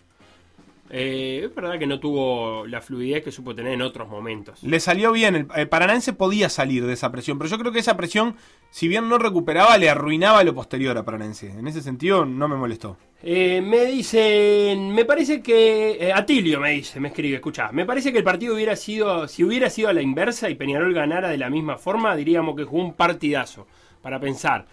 Eh, 0.96 1.46
es 1.46 1.54
verdad 1.54 1.76
que 1.76 1.88
no 1.88 1.98
tuvo 1.98 2.66
la 2.68 2.80
fluidez 2.80 3.24
que 3.24 3.32
supo 3.32 3.52
tener 3.52 3.72
en 3.72 3.82
otros 3.82 4.08
momentos. 4.08 4.62
Le 4.62 4.78
salió 4.78 5.10
bien. 5.10 5.34
El, 5.34 5.46
el 5.56 5.68
Paranaense 5.68 6.12
podía 6.12 6.48
salir 6.48 6.86
de 6.86 6.92
esa 6.92 7.10
presión, 7.10 7.36
pero 7.36 7.50
yo 7.50 7.58
creo 7.58 7.72
que 7.72 7.80
esa 7.80 7.96
presión, 7.96 8.36
si 8.70 8.86
bien 8.86 9.08
no 9.08 9.18
recuperaba, 9.18 9.76
le 9.76 9.90
arruinaba 9.90 10.44
lo 10.44 10.54
posterior 10.54 10.96
a 10.96 11.04
Paranaense. 11.04 11.50
En 11.50 11.66
ese 11.66 11.82
sentido, 11.82 12.24
no 12.24 12.46
me 12.46 12.54
molestó. 12.54 12.96
Eh, 13.24 13.60
me 13.60 13.86
dicen, 13.86 14.94
me 14.94 15.04
parece 15.04 15.42
que 15.42 15.96
eh, 15.98 16.12
Atilio 16.12 16.60
me 16.60 16.70
dice, 16.70 17.00
me 17.00 17.08
escribe, 17.08 17.36
escucha, 17.36 17.72
me 17.72 17.84
parece 17.86 18.12
que 18.12 18.18
el 18.18 18.24
partido 18.24 18.54
hubiera 18.54 18.76
sido, 18.76 19.26
si 19.26 19.42
hubiera 19.42 19.70
sido 19.70 19.88
a 19.88 19.94
la 19.94 20.02
inversa 20.02 20.48
y 20.48 20.54
Peñarol 20.54 20.94
ganara 20.94 21.28
de 21.28 21.38
la 21.38 21.50
misma 21.50 21.76
forma, 21.76 22.14
diríamos 22.14 22.54
que 22.54 22.62
jugó 22.64 22.84
un 22.84 22.94
partidazo. 22.94 23.66
Para 24.00 24.20
pensar, 24.20 24.66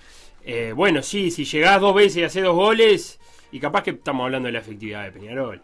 Eh, 0.44 0.74
bueno, 0.76 1.02
sí, 1.02 1.32
si 1.32 1.46
llegás 1.46 1.80
dos 1.80 1.96
veces 1.96 2.18
y 2.18 2.24
haces 2.24 2.44
dos 2.44 2.56
goles, 2.56 3.20
y 3.52 3.60
capaz 3.60 3.84
que 3.84 3.92
estamos 3.92 4.26
hablando 4.26 4.48
de 4.48 4.54
la 4.54 4.60
efectividad 4.60 5.04
de 5.04 5.12
Peñarol. 5.12 5.62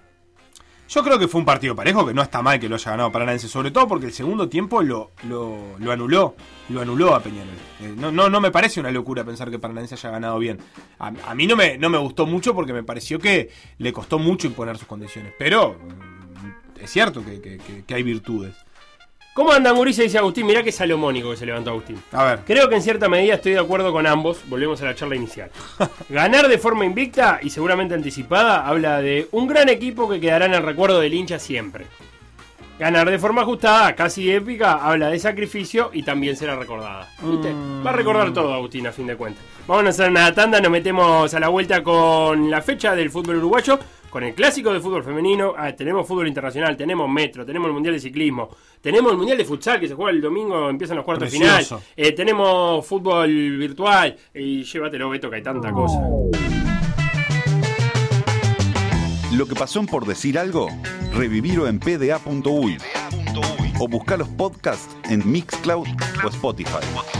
Yo 0.89 1.04
creo 1.04 1.19
que 1.19 1.28
fue 1.28 1.39
un 1.39 1.45
partido 1.45 1.76
parejo, 1.76 2.06
que 2.08 2.13
no 2.13 2.21
está 2.21 2.41
mal 2.41 2.60
que 2.60 2.69
lo 2.69 2.76
haya 2.76 2.91
ganado 2.91 3.12
Paranaense, 3.12 3.47
sobre 3.50 3.71
todo 3.71 3.88
porque 3.88 4.06
el 4.06 4.13
segundo 4.13 4.47
tiempo 4.47 4.82
lo, 4.82 5.12
lo, 5.28 5.76
lo 5.80 5.91
anuló, 5.91 6.36
lo 6.69 6.82
anuló 6.82 7.13
a 7.13 7.19
Peñarol. 7.21 7.54
Eh, 7.82 7.93
no, 7.97 8.12
no, 8.12 8.30
no 8.30 8.39
me 8.39 8.52
parece 8.52 8.80
una 8.80 8.89
locura 8.91 9.23
pensar 9.26 9.52
que 9.52 9.60
Paranaense 9.60 9.95
haya 9.95 10.10
ganado 10.12 10.39
bien. 10.39 10.60
A, 11.00 11.12
a 11.28 11.36
mí 11.36 11.45
no 11.45 11.56
me, 11.58 11.78
no 11.78 11.89
me 11.89 11.97
gustó 11.97 12.26
mucho 12.26 12.56
porque 12.56 12.71
me 12.73 12.84
pareció 12.84 13.19
que 13.19 13.50
le 13.80 13.91
costó 13.91 14.17
mucho 14.17 14.47
imponer 14.47 14.78
sus 14.78 14.88
condiciones, 14.88 15.34
pero 15.38 15.73
mm, 15.78 16.82
es 16.82 16.89
cierto 16.89 17.23
que, 17.23 17.41
que- 17.86 17.93
hay 17.93 18.04
virtudes. 18.04 18.56
¿Cómo 19.38 19.54
andan, 19.54 19.76
Gurice? 19.76 20.02
Dice 20.02 20.17
Agustín, 20.17 20.47
mirá 20.47 20.63
qué 20.63 20.71
salomónico 20.71 21.30
que 21.30 21.38
se 21.38 21.45
levantó 21.45 21.69
Agustín. 21.69 22.02
A 22.12 22.23
ver, 22.23 22.39
Creo 22.43 22.67
que 22.67 22.73
en 22.73 22.82
cierta 22.82 23.08
medida 23.08 23.36
estoy 23.36 23.52
de 23.52 23.60
acuerdo 23.60 23.91
con 23.91 24.08
ambos. 24.08 24.39
Volvemos 24.47 24.82
a 24.82 24.86
la 24.86 24.95
charla 24.95 25.15
inicial. 25.15 25.52
Ganar 26.10 26.47
de 26.47 26.58
forma 26.58 26.86
invicta 26.86 27.39
y 27.43 27.52
seguramente 27.52 27.93
anticipada 27.93 28.65
habla 28.65 29.00
de 29.00 29.28
un 29.32 29.45
gran 29.45 29.69
equipo 29.69 30.10
que 30.10 30.19
quedará 30.19 30.47
en 30.47 30.56
el 30.56 30.63
recuerdo 30.63 31.00
del 31.00 31.13
hincha 31.13 31.38
siempre. 31.38 31.86
Ganar 32.80 33.12
de 33.12 33.19
forma 33.19 33.43
ajustada, 33.43 33.93
casi 33.93 34.32
épica, 34.32 34.73
habla 34.73 35.10
de 35.10 35.19
sacrificio 35.19 35.91
y 35.93 36.02
también 36.02 36.36
será 36.36 36.56
recordada. 36.56 37.08
¿Viste? 37.21 37.54
Va 37.86 37.91
a 37.91 37.93
recordar 37.93 38.34
todo 38.34 38.52
Agustín 38.56 38.88
a 38.88 38.91
fin 38.91 39.06
de 39.06 39.15
cuentas. 39.15 39.43
Vamos 39.67 39.86
a 39.86 39.89
hacer 39.89 40.10
una 40.10 40.34
tanda, 40.34 40.60
nos 40.60 40.71
metemos 40.71 41.32
a 41.32 41.39
la 41.39 41.49
vuelta 41.49 41.84
con 41.84 42.49
la 42.49 42.64
fecha 42.64 42.95
del 42.95 43.12
fútbol 43.12 43.36
uruguayo, 43.36 43.78
con 44.10 44.24
el 44.24 44.34
clásico 44.34 44.74
de 44.74 44.80
fútbol 44.80 45.03
femenino. 45.03 45.53
Ah, 45.58 45.74
tenemos 45.74 46.08
fútbol 46.08 46.28
internacional, 46.28 46.76
tenemos 46.76 47.10
metro, 47.10 47.45
tenemos 47.45 47.68
el 47.68 47.74
mundial 47.74 47.95
de 47.95 47.99
ciclismo, 47.99 48.49
tenemos 48.82 49.12
el 49.12 49.18
mundial 49.18 49.38
de 49.38 49.45
futsal 49.45 49.80
que 49.80 49.88
se 49.88 49.93
juega 49.93 50.12
el 50.12 50.22
domingo, 50.22 50.70
empiezan 50.70 50.97
los 50.97 51.05
cuartos 51.05 51.32
de 51.32 51.38
final. 51.38 51.55
Precioso. 51.55 51.84
Eh, 51.95 52.12
tenemos 52.14 52.86
fútbol 52.86 53.58
virtual 53.58 54.16
y 54.34 54.64
llévatelo, 54.64 55.10
Beto, 55.10 55.30
que 55.30 55.38
hay 55.38 55.43
tanta 55.43 55.72
cosa. 55.72 55.99
Lo 59.34 59.45
que 59.45 59.55
pasó 59.55 59.80
en 59.80 59.86
por 59.86 60.05
decir 60.05 60.39
algo, 60.39 60.70
revivirlo 61.14 61.68
en 61.68 61.80
pda.uy 61.80 62.78
o 63.80 63.88
buscar 63.88 64.18
los 64.18 64.30
podcasts 64.30 64.95
en 65.10 65.30
Mixcloud 65.30 65.88
o 66.24 66.28
Spotify. 66.30 67.16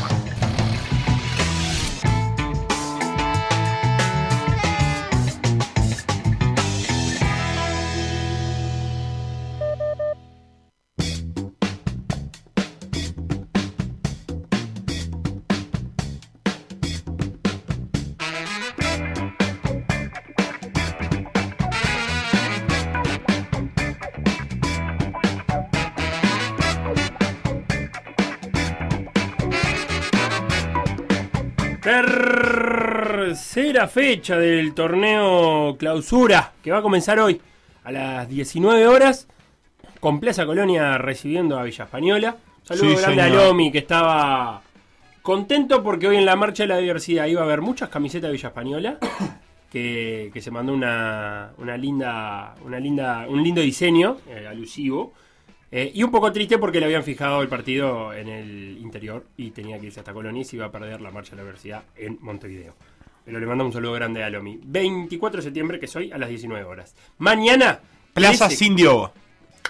Fecha 33.86 34.39
del 34.39 34.73
torneo 34.73 35.75
clausura 35.78 36.53
que 36.63 36.71
va 36.71 36.80
a 36.80 36.82
comenzar 36.82 37.19
hoy 37.19 37.39
a 37.84 37.91
las 37.91 38.28
19 38.28 38.88
horas 38.88 39.28
con 39.99 40.19
Plaza 40.19 40.47
Colonia 40.47 40.97
recibiendo 40.97 41.59
a 41.59 41.63
Villa 41.63 41.84
Española. 41.84 42.38
Saludos 42.63 42.97
Sí, 42.97 43.01
grande 43.03 43.21
a. 43.21 43.28
Lomi 43.30 43.71
que 43.71 43.78
estaba 43.78 44.63
contento 45.21 45.84
porque 45.84 46.07
hoy 46.07 46.17
en 46.17 46.25
la 46.25 46.36
marcha 46.36 46.63
de 46.63 46.69
la 46.69 46.78
diversidad 46.78 47.28
iba 47.28 47.41
a 47.41 47.43
haber 47.43 47.61
muchas 47.61 47.89
camisetas 47.89 48.30
de 48.30 48.34
Villa 48.34 48.47
Española. 48.47 48.97
Que, 49.67 50.32
que 50.34 50.41
se 50.41 50.49
mandó 50.49 50.73
una, 50.73 51.51
una 51.57 51.75
linda, 51.75 52.55
una 52.63 52.80
linda, 52.80 53.25
un 53.28 53.43
lindo 53.43 53.59
diseño 53.59 54.15
eh, 54.30 54.47
alusivo. 54.47 55.11
Eh, 55.69 55.91
y 55.93 56.03
un 56.03 56.09
poco 56.09 56.32
triste 56.32 56.57
porque 56.57 56.80
le 56.80 56.86
habían 56.86 57.03
fijado 57.03 57.41
el 57.41 57.49
partido 57.49 58.13
en 58.13 58.30
el 58.30 58.78
interior 58.78 59.25
y 59.36 59.51
tenía 59.51 59.78
que 59.78 59.88
irse 59.88 59.99
hasta 59.99 60.13
Colonia 60.13 60.41
y 60.41 60.45
se 60.45 60.55
iba 60.55 60.67
a 60.67 60.71
perder 60.71 61.01
la 61.01 61.11
marcha 61.11 61.32
de 61.32 61.36
la 61.36 61.41
universidad 61.43 61.84
en 61.97 62.17
Montevideo. 62.21 62.75
Pero 63.28 63.41
le 63.41 63.45
mandamos 63.45 63.71
un 63.71 63.73
saludo 63.73 63.91
grande 63.91 64.23
a 64.23 64.30
Lomi. 64.30 64.57
24 64.63 65.39
de 65.39 65.43
septiembre, 65.43 65.82
que 65.82 65.88
es 65.88 65.95
hoy, 65.97 66.13
a 66.13 66.17
las 66.17 66.30
19 66.30 66.63
horas. 66.63 66.95
Mañana. 67.17 67.82
Plaza 68.13 68.47
13 68.47 68.55
sin 68.55 68.73
Diogo. 68.78 69.11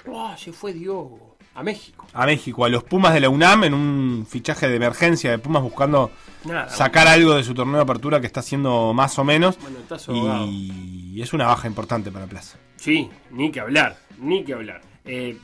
Oh, 0.05 0.31
se 0.37 0.53
fue 0.53 0.73
Diogo. 0.73 1.35
A 1.55 1.63
México. 1.63 2.05
A 2.13 2.27
México, 2.27 2.65
a 2.65 2.69
los 2.69 2.83
Pumas 2.83 3.15
de 3.15 3.19
la 3.19 3.29
UNAM 3.29 3.63
en 3.63 3.73
un 3.73 4.27
fichaje 4.29 4.69
de 4.69 4.75
emergencia 4.75 5.31
de 5.31 5.39
Pumas 5.39 5.63
buscando 5.63 6.11
Nada. 6.45 6.69
sacar 6.69 7.07
algo 7.07 7.33
de 7.33 7.43
su 7.43 7.55
torneo 7.55 7.77
de 7.77 7.81
apertura 7.81 8.21
que 8.21 8.27
está 8.27 8.41
haciendo 8.41 8.93
más 8.93 9.17
o 9.17 9.23
menos. 9.23 9.57
Bueno, 9.59 9.79
está 9.79 9.97
sobado. 9.97 10.45
Y 10.45 11.19
es 11.19 11.33
una 11.33 11.47
baja 11.47 11.67
importante 11.67 12.11
para 12.11 12.27
Plaza. 12.27 12.59
Sí, 12.75 13.09
ni 13.31 13.51
que 13.51 13.59
hablar, 13.59 13.97
ni 14.19 14.43
que 14.43 14.53
hablar. 14.53 14.81
Eh, 15.03 15.35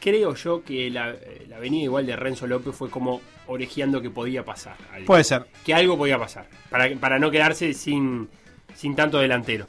creo 0.00 0.34
yo 0.34 0.62
que 0.62 0.90
la, 0.90 1.14
la 1.48 1.58
venida 1.58 1.84
igual 1.84 2.06
de 2.06 2.16
Renzo 2.16 2.46
López 2.46 2.74
fue 2.74 2.90
como 2.90 3.20
orejeando 3.46 4.00
que 4.00 4.10
podía 4.10 4.44
pasar. 4.44 4.76
algo. 4.92 5.06
Puede 5.06 5.24
ser. 5.24 5.46
que 5.64 5.74
algo 5.74 5.96
podía 5.96 6.18
pasar. 6.18 6.48
Para, 6.70 6.94
para 6.96 7.18
no 7.18 7.30
quedarse 7.30 7.74
sin, 7.74 8.28
sin 8.74 8.94
tanto 8.96 9.18
delantero. 9.18 9.66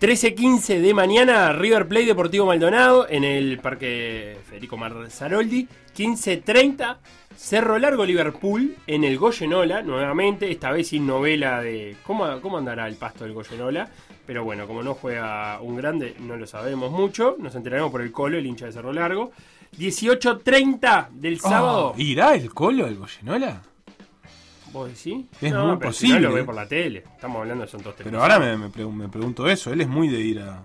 13.15 0.00 0.80
de 0.80 0.92
mañana, 0.92 1.54
River 1.54 1.88
Plate 1.88 2.04
Deportivo 2.04 2.44
Maldonado 2.44 3.06
en 3.08 3.24
el 3.24 3.58
Parque 3.60 4.36
Federico 4.46 4.76
Marzaroldi. 4.76 5.66
15.30, 5.96 6.98
Cerro 7.34 7.78
Largo 7.78 8.04
Liverpool 8.04 8.76
en 8.86 9.04
el 9.04 9.16
Goyenola, 9.16 9.80
nuevamente, 9.80 10.50
esta 10.50 10.70
vez 10.70 10.88
sin 10.88 11.06
novela 11.06 11.62
de 11.62 11.96
cómo, 12.02 12.42
cómo 12.42 12.58
andará 12.58 12.86
el 12.86 12.96
pasto 12.96 13.24
del 13.24 13.32
Goyenola. 13.32 13.88
Pero 14.26 14.44
bueno, 14.44 14.66
como 14.66 14.82
no 14.82 14.92
juega 14.92 15.60
un 15.62 15.76
grande, 15.76 16.14
no 16.20 16.36
lo 16.36 16.46
sabemos 16.46 16.90
mucho. 16.90 17.36
Nos 17.38 17.54
enteraremos 17.54 17.90
por 17.90 18.02
el 18.02 18.12
colo, 18.12 18.36
el 18.36 18.44
hincha 18.44 18.66
de 18.66 18.72
Cerro 18.72 18.92
Largo. 18.92 19.32
18.30 19.78 21.08
del 21.10 21.40
sábado. 21.40 21.92
Oh, 21.96 22.00
¿Irá 22.00 22.34
el 22.34 22.52
colo 22.52 22.86
del 22.86 22.96
Goyenola? 22.96 23.62
¿Vos 24.72 24.88
decís? 24.88 25.24
Es 25.40 25.52
No, 25.52 25.68
muy 25.68 25.76
pero 25.78 25.92
si 25.92 26.06
posible. 26.06 26.20
no 26.20 26.28
lo 26.30 26.34
ve 26.34 26.44
por 26.44 26.54
la 26.54 26.66
tele. 26.68 27.04
Estamos 27.14 27.40
hablando 27.40 27.64
de 27.64 27.70
son 27.70 27.80
todos 27.82 27.96
Pero 27.96 28.20
ahora 28.20 28.38
me, 28.38 28.56
me 28.56 28.68
pregun- 28.68 28.94
me 28.94 29.08
pregunto 29.08 29.48
eso. 29.48 29.72
Él 29.72 29.80
es 29.80 29.88
muy 29.88 30.08
de 30.08 30.20
ir 30.20 30.40
a. 30.40 30.62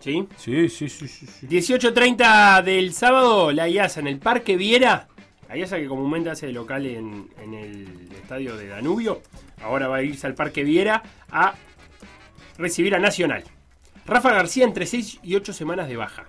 ¿Sí? 0.00 0.26
Sí, 0.36 0.68
sí, 0.68 0.88
sí, 0.88 1.08
sí. 1.08 1.26
sí. 1.26 1.46
18.30 1.46 2.62
del 2.62 2.92
sábado, 2.94 3.52
la 3.52 3.68
IASA 3.68 4.00
en 4.00 4.06
el 4.08 4.18
Parque 4.18 4.56
Viera. 4.56 5.08
La 5.48 5.56
IASA 5.56 5.76
que 5.78 5.86
comúnmente 5.88 6.30
hace 6.30 6.46
de 6.46 6.52
local 6.52 6.86
en, 6.86 7.28
en 7.42 7.54
el 7.54 8.08
estadio 8.12 8.56
de 8.56 8.68
Danubio. 8.68 9.22
Ahora 9.62 9.88
va 9.88 9.96
a 9.96 10.02
irse 10.02 10.26
al 10.26 10.34
Parque 10.34 10.62
Viera 10.62 11.02
a 11.30 11.54
recibir 12.58 12.94
a 12.94 12.98
Nacional. 12.98 13.44
Rafa 14.06 14.32
García 14.32 14.64
entre 14.64 14.86
6 14.86 15.18
y 15.22 15.34
8 15.36 15.52
semanas 15.52 15.88
de 15.88 15.96
baja. 15.96 16.24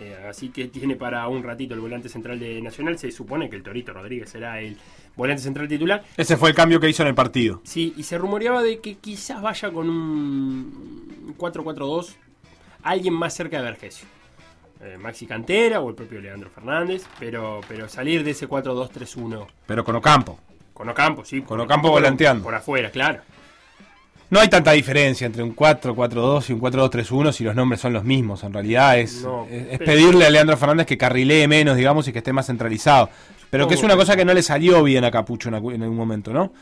Eh, 0.00 0.16
así 0.28 0.50
que 0.50 0.68
tiene 0.68 0.94
para 0.94 1.26
un 1.28 1.42
ratito 1.42 1.74
el 1.74 1.80
volante 1.80 2.08
central 2.08 2.38
de 2.38 2.60
Nacional. 2.62 2.98
Se 2.98 3.10
supone 3.10 3.50
que 3.50 3.56
el 3.56 3.62
Torito 3.62 3.92
Rodríguez 3.92 4.30
será 4.30 4.60
el 4.60 4.76
volante 5.16 5.42
central 5.42 5.66
titular. 5.68 6.04
Ese 6.16 6.36
fue 6.36 6.50
el 6.50 6.54
cambio 6.54 6.78
que 6.78 6.88
hizo 6.88 7.02
en 7.02 7.08
el 7.08 7.14
partido. 7.14 7.60
Sí, 7.64 7.94
y 7.96 8.04
se 8.04 8.16
rumoreaba 8.18 8.62
de 8.62 8.78
que 8.80 8.94
quizás 8.96 9.42
vaya 9.42 9.70
con 9.72 9.88
un 9.90 11.34
4-4-2 11.36 12.14
alguien 12.82 13.14
más 13.14 13.34
cerca 13.34 13.58
de 13.58 13.64
Vergesio. 13.64 14.06
Eh, 14.80 14.96
Maxi 14.96 15.26
Cantera 15.26 15.80
o 15.80 15.88
el 15.88 15.96
propio 15.96 16.20
Leandro 16.20 16.50
Fernández, 16.50 17.04
pero, 17.18 17.60
pero 17.66 17.88
salir 17.88 18.22
de 18.22 18.30
ese 18.30 18.48
4-2-3-1 18.48 19.46
Pero 19.66 19.82
con 19.82 19.96
Ocampo. 19.96 20.38
con 20.72 20.88
Ocampo, 20.88 21.24
sí. 21.24 21.42
Con 21.42 21.58
Ocampo 21.58 21.90
volanteando. 21.90 22.44
Por 22.44 22.54
afuera, 22.54 22.90
claro. 22.92 23.20
No 24.30 24.40
hay 24.40 24.48
tanta 24.48 24.72
diferencia 24.72 25.26
entre 25.26 25.42
un 25.42 25.56
4-4-2 25.56 26.50
y 26.50 26.52
un 26.52 26.60
4-2-3-1 26.60 27.32
si 27.32 27.44
los 27.44 27.54
nombres 27.54 27.80
son 27.80 27.94
los 27.94 28.04
mismos. 28.04 28.44
En 28.44 28.52
realidad 28.52 28.98
es, 28.98 29.22
No, 29.22 29.46
es, 29.50 29.78
pedirle 29.78 30.26
a 30.26 30.30
Leandro 30.30 30.56
Fernández 30.56 30.86
que 30.86 30.98
carrilee 30.98 31.48
menos, 31.48 31.76
digamos, 31.76 32.06
y 32.08 32.12
que 32.12 32.18
esté 32.18 32.32
más 32.32 32.46
centralizado. 32.46 33.08
Pero 33.50 33.66
que 33.66 33.74
es 33.74 33.82
una 33.82 33.96
cosa 33.96 34.14
que 34.16 34.26
no 34.26 34.34
le 34.34 34.42
salió 34.42 34.82
bien 34.82 35.04
a 35.04 35.10
Capucho 35.10 35.48
en, 35.48 35.54
algún 35.54 35.96
momento, 35.96 36.32
¿no? 36.34 36.52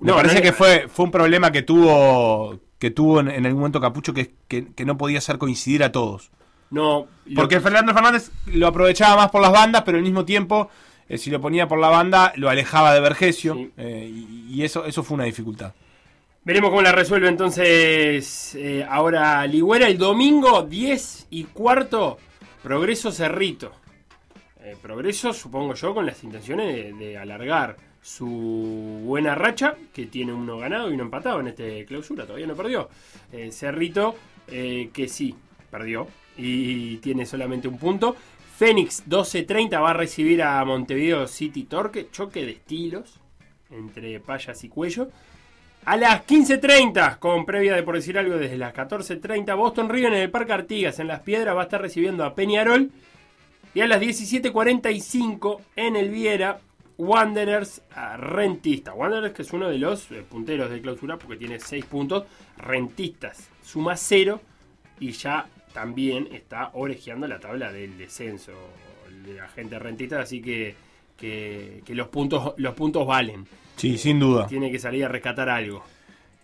Me 0.00 0.08
No, 0.08 0.16
parece 0.16 0.36
no 0.36 0.42
que 0.42 0.52
fue, 0.52 0.88
fue 0.88 1.04
un 1.04 1.10
problema 1.12 1.52
que 1.52 1.62
tuvo 1.62 2.58
que 2.80 2.90
tuvo 2.90 3.20
en, 3.20 3.28
en 3.30 3.46
algún 3.46 3.60
momento 3.60 3.80
Capucho 3.80 4.12
que, 4.12 4.34
que, 4.48 4.72
que 4.74 4.84
no 4.84 4.98
podía 4.98 5.18
hacer 5.18 5.38
coincidir 5.38 5.84
a 5.84 5.92
todos. 5.92 6.32
No, 6.70 7.06
lo- 7.26 7.36
Porque 7.36 7.60
Fernando 7.60 7.94
Fernández 7.94 8.32
lo 8.46 8.66
aprovechaba 8.66 9.14
más 9.14 9.30
por 9.30 9.40
las 9.40 9.52
bandas, 9.52 9.82
pero 9.86 9.98
al 9.98 10.02
mismo 10.02 10.24
tiempo, 10.24 10.68
eh, 11.08 11.16
si 11.18 11.30
lo 11.30 11.40
ponía 11.40 11.68
por 11.68 11.78
la 11.78 11.88
banda, 11.90 12.32
lo 12.34 12.50
alejaba 12.50 12.92
de 12.92 13.00
Vergesio. 13.00 13.54
Sí. 13.54 13.70
eh, 13.76 14.10
y, 14.12 14.46
y 14.52 14.64
eso, 14.64 14.84
eso 14.84 15.04
fue 15.04 15.14
una 15.14 15.24
dificultad. 15.24 15.74
Veremos 16.44 16.70
cómo 16.70 16.82
la 16.82 16.90
resuelve 16.90 17.28
entonces 17.28 18.56
eh, 18.56 18.84
ahora 18.88 19.46
Ligüera. 19.46 19.86
El 19.86 19.96
domingo 19.96 20.62
10 20.62 21.28
y 21.30 21.44
cuarto, 21.44 22.18
Progreso 22.64 23.12
Cerrito. 23.12 23.70
Eh, 24.60 24.76
progreso, 24.82 25.32
supongo 25.32 25.74
yo, 25.74 25.94
con 25.94 26.04
las 26.04 26.24
intenciones 26.24 26.98
de, 26.98 27.16
alargar 27.16 27.76
su 28.00 28.26
buena 29.04 29.36
racha, 29.36 29.76
que 29.94 30.06
tiene 30.06 30.32
uno 30.32 30.58
ganado 30.58 30.90
y 30.90 30.94
uno 30.94 31.04
empatado 31.04 31.38
en 31.38 31.46
este 31.46 31.84
clausura, 31.84 32.24
todavía 32.26 32.48
no 32.48 32.56
perdió. 32.56 32.88
Eh, 33.30 33.52
Cerrito, 33.52 34.16
que 34.48 35.06
sí, 35.08 35.36
perdió 35.70 36.08
y 36.36 36.96
tiene 36.96 37.24
solamente 37.24 37.68
un 37.68 37.78
punto. 37.78 38.16
Fénix 38.56 39.08
12.30 39.08 39.80
va 39.80 39.90
a 39.90 39.94
recibir 39.94 40.42
a 40.42 40.64
Montevideo 40.64 41.28
City 41.28 41.62
Torque, 41.62 42.08
choque 42.10 42.44
de 42.44 42.50
estilos 42.50 43.20
entre 43.70 44.18
Payas 44.18 44.64
y 44.64 44.68
Cuello. 44.68 45.08
A 45.84 45.96
las 45.96 46.24
15.30, 46.26 47.18
con 47.18 47.44
previa 47.44 47.74
de 47.74 47.82
por 47.82 47.96
decir 47.96 48.16
algo, 48.16 48.36
desde 48.36 48.56
las 48.56 48.72
14.30, 48.72 49.56
Boston 49.56 49.88
River 49.88 50.12
en 50.12 50.20
el 50.20 50.30
Parque 50.30 50.52
Artigas, 50.52 51.00
en 51.00 51.08
Las 51.08 51.20
Piedras, 51.20 51.56
va 51.56 51.62
a 51.62 51.64
estar 51.64 51.82
recibiendo 51.82 52.24
a 52.24 52.36
Peñarol. 52.36 52.90
Y 53.74 53.80
a 53.80 53.88
las 53.88 54.00
17.45, 54.00 55.60
en 55.74 55.96
el 55.96 56.10
Viera, 56.10 56.60
Wanderers 56.98 57.82
a 57.96 58.16
Rentista. 58.16 58.94
Wanderers 58.94 59.34
que 59.34 59.42
es 59.42 59.52
uno 59.52 59.68
de 59.68 59.78
los 59.78 60.08
eh, 60.12 60.22
punteros 60.22 60.70
de 60.70 60.80
clausura 60.80 61.18
porque 61.18 61.36
tiene 61.36 61.58
6 61.58 61.84
puntos. 61.86 62.26
Rentistas 62.58 63.48
suma 63.60 63.96
0 63.96 64.40
y 65.00 65.10
ya 65.10 65.48
también 65.72 66.28
está 66.30 66.70
orejeando 66.74 67.26
la 67.26 67.40
tabla 67.40 67.72
del 67.72 67.98
descenso 67.98 68.52
de 69.24 69.34
la 69.34 69.48
gente 69.48 69.80
rentista. 69.80 70.20
Así 70.20 70.40
que, 70.40 70.76
que, 71.16 71.82
que 71.84 71.94
los, 71.96 72.06
puntos, 72.06 72.54
los 72.56 72.74
puntos 72.74 73.04
valen. 73.04 73.46
Sí, 73.76 73.98
sin 73.98 74.20
duda. 74.20 74.46
Tiene 74.46 74.70
que 74.70 74.78
salir 74.78 75.04
a 75.04 75.08
rescatar 75.08 75.48
algo. 75.48 75.82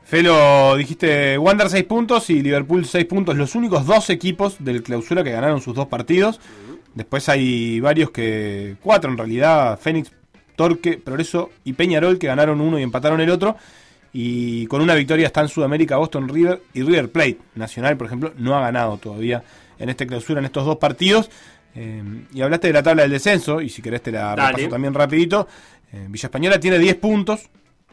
Felo, 0.05 0.75
dijiste 0.77 1.37
Wander 1.37 1.69
6 1.69 1.85
puntos 1.85 2.31
y 2.31 2.43
Liverpool 2.43 2.87
6 2.87 3.05
puntos. 3.05 3.37
Los 3.37 3.55
únicos 3.55 3.85
dos 3.85 4.09
equipos 4.09 4.57
del 4.59 4.83
clausura 4.83 5.23
que 5.23 5.33
ganaron 5.33 5.61
sus 5.61 5.75
dos 5.75 5.87
partidos. 5.87 6.41
Después 6.95 7.29
hay 7.29 7.79
varios 7.81 8.11
que. 8.11 8.77
Cuatro 8.83 9.11
en 9.11 9.19
realidad. 9.19 9.79
Fénix, 9.79 10.11
Torque, 10.57 10.97
Progreso 10.97 11.51
y 11.65 11.75
Peñarol 11.75 12.19
que 12.19 12.27
ganaron 12.27 12.61
uno 12.61 12.79
y 12.79 12.83
empataron 12.83 13.21
el 13.21 13.31
otro. 13.31 13.57
Y 14.13 14.67
con 14.67 14.81
una 14.81 14.95
victoria 14.95 15.27
está 15.27 15.43
en 15.43 15.49
Sudamérica 15.49 15.99
Boston 15.99 16.29
River 16.29 16.63
y 16.73 16.83
River 16.83 17.13
Plate. 17.13 17.39
Nacional, 17.55 17.97
por 17.97 18.07
ejemplo, 18.07 18.33
no 18.39 18.57
ha 18.57 18.61
ganado 18.61 18.97
todavía 18.97 19.45
en 19.79 19.91
este 19.91 20.07
clausura, 20.07 20.41
en 20.41 20.47
estos 20.47 20.65
dos 20.65 20.77
partidos. 20.79 21.31
Eh, 21.75 22.03
y 22.33 22.41
hablaste 22.41 22.69
de 22.69 22.73
la 22.73 22.83
tabla 22.83 23.03
del 23.03 23.13
descenso, 23.13 23.61
y 23.61 23.69
si 23.69 23.83
querés 23.83 24.03
te 24.03 24.11
la 24.11 24.35
Dale. 24.35 24.49
repaso 24.49 24.69
también 24.69 24.95
rapidito. 24.95 25.47
Eh, 25.93 26.07
Villa 26.09 26.27
Española 26.27 26.61
tiene 26.61 26.79
10 26.79 26.97
puntos. 26.97 27.49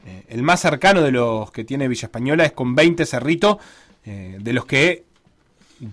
Eh, 0.05 0.23
el 0.29 0.43
más 0.43 0.59
cercano 0.61 1.01
de 1.01 1.11
los 1.11 1.51
que 1.51 1.63
tiene 1.63 1.87
Villa 1.87 2.05
Española 2.05 2.45
es 2.45 2.51
con 2.51 2.75
20 2.75 3.05
Cerrito, 3.05 3.59
eh, 4.05 4.37
de 4.39 4.53
los 4.53 4.65
que 4.65 5.03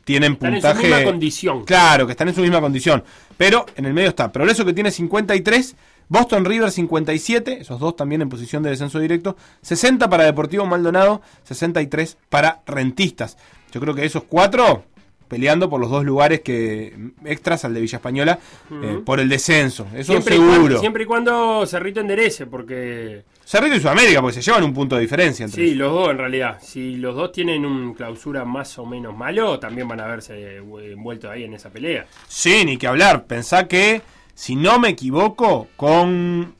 tienen 0.05 0.35
Están 0.35 0.55
en 0.55 0.61
su 0.61 0.69
puntaje. 0.69 0.87
misma 0.89 1.05
condición. 1.05 1.65
Claro, 1.65 2.07
que 2.07 2.13
están 2.13 2.29
en 2.29 2.35
su 2.35 2.43
misma 2.43 2.61
condición. 2.61 3.03
Pero 3.37 3.67
en 3.77 3.87
el 3.87 3.95
medio 3.95 4.11
está 4.11 4.31
Progreso 4.31 4.65
que 4.65 4.73
tiene 4.73 4.91
53, 4.91 5.75
Boston 6.09 6.45
River 6.45 6.71
57, 6.71 7.61
esos 7.61 7.81
dos 7.81 7.97
también 7.97 8.23
en 8.23 8.29
posición 8.29 8.63
de 8.63 8.71
descenso 8.71 8.99
directo, 8.99 9.37
60 9.63 10.09
para 10.11 10.25
Deportivo 10.25 10.67
Maldonado, 10.67 11.23
63 11.45 12.19
para 12.29 12.61
Rentistas. 12.67 13.39
Yo 13.73 13.81
creo 13.81 13.95
que 13.95 14.05
esos 14.05 14.25
cuatro 14.25 14.85
peleando 15.33 15.71
por 15.71 15.81
los 15.81 15.89
dos 15.89 16.05
lugares 16.05 16.41
que 16.43 16.95
extras 17.25 17.65
al 17.65 17.73
de 17.73 17.81
Villa 17.81 17.97
Española 17.97 18.39
eh, 18.71 19.01
por 19.03 19.19
el 19.19 19.31
descenso. 19.31 19.87
Eso 19.97 20.13
Siempre 20.13 20.35
y, 20.35 20.39
seguro. 20.39 20.59
cuando, 20.61 20.79
siempre 20.81 21.03
y 21.05 21.07
cuando 21.07 21.65
Cerrito 21.67 22.01
enderece, 22.01 22.45
porque 22.45 23.25
Cerrito 23.47 23.75
y 23.77 23.81
Sudamérica, 23.81 24.21
porque 24.21 24.35
se 24.35 24.43
llevan 24.43 24.63
un 24.63 24.75
punto 24.75 24.95
de 24.97 25.01
diferencia 25.01 25.45
entre 25.47 25.63
sí, 25.63 25.69
ellos. 25.71 25.79
los 25.79 25.93
dos 25.95 26.11
en 26.11 26.19
realidad. 26.19 26.59
Si 26.61 26.97
los 26.97 27.17
dos 27.17 27.33
tienen 27.33 27.65
un 27.65 27.95
clausura 27.95 28.45
más 28.45 28.79
o 28.79 28.85
menos 28.85 29.17
malo, 29.17 29.59
también 29.59 29.89
van 29.89 30.01
a 30.01 30.07
verse 30.07 30.35
eh, 30.59 30.93
envueltos 30.93 31.31
ahí 31.31 31.45
en 31.45 31.55
esa 31.55 31.71
pelea. 31.71 32.05
Sí, 32.29 32.63
ni 32.67 32.77
que 32.77 32.87
hablar. 32.87 33.25
Pensá 33.25 33.67
que, 33.69 34.03
si 34.35 34.55
no 34.55 34.79
me 34.79 34.91
equivoco, 34.91 35.69
con 35.79 36.55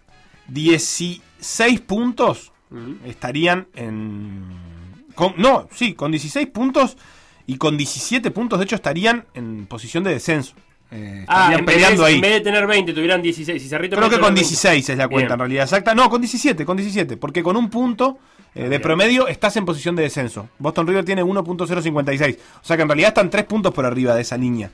16 0.49 1.81
puntos 1.83 2.53
estarían 3.05 3.67
en. 3.75 4.45
con- 5.15 5.35
no, 5.37 5.69
sí, 5.75 5.93
con 5.93 6.11
16 6.11 6.47
puntos 6.47 6.97
y 7.47 7.57
con 7.57 7.77
17 7.77 8.31
puntos, 8.31 8.59
de 8.59 8.65
hecho, 8.65 8.77
estarían 8.77 9.25
en 9.35 9.67
posición 9.67 10.05
de 10.05 10.13
descenso. 10.13 10.55
Eh, 10.91 11.25
Ah, 11.27 11.55
en 11.59 11.65
peleando 11.65 12.03
de, 12.03 12.09
ahí. 12.09 12.15
en 12.17 12.21
vez 12.21 12.33
de 12.35 12.41
tener 12.43 12.67
20, 12.67 12.93
tuvieran 12.93 13.23
16. 13.23 13.63
Y 13.65 13.69
Cerrito 13.69 13.97
Creo 13.97 14.11
que 14.11 14.17
con 14.17 14.29
tuviera 14.35 14.35
16 14.49 14.89
es 14.91 14.99
la 14.99 15.09
cuenta 15.09 15.29
Bien. 15.29 15.33
en 15.33 15.39
realidad 15.39 15.65
exacta. 15.65 15.95
No, 15.95 16.11
con 16.11 16.21
17, 16.21 16.65
con 16.67 16.77
17. 16.77 17.17
Porque 17.17 17.43
con 17.43 17.57
un 17.57 17.71
punto 17.71 18.19
eh, 18.55 18.65
de 18.65 18.69
Bien. 18.69 18.83
promedio 18.83 19.27
estás 19.27 19.57
en 19.57 19.65
posición 19.65 19.97
de 19.97 20.03
descenso. 20.03 20.51
Boston 20.59 20.87
River 20.87 21.05
tiene 21.07 21.25
1.056. 21.25 22.37
O 22.63 22.65
sea 22.65 22.77
que 22.77 22.83
en 22.83 22.89
realidad 22.89 23.09
están 23.09 23.31
3 23.31 23.45
puntos 23.45 23.73
por 23.73 23.87
arriba 23.87 24.15
de 24.15 24.21
esa 24.23 24.37
línea. 24.37 24.71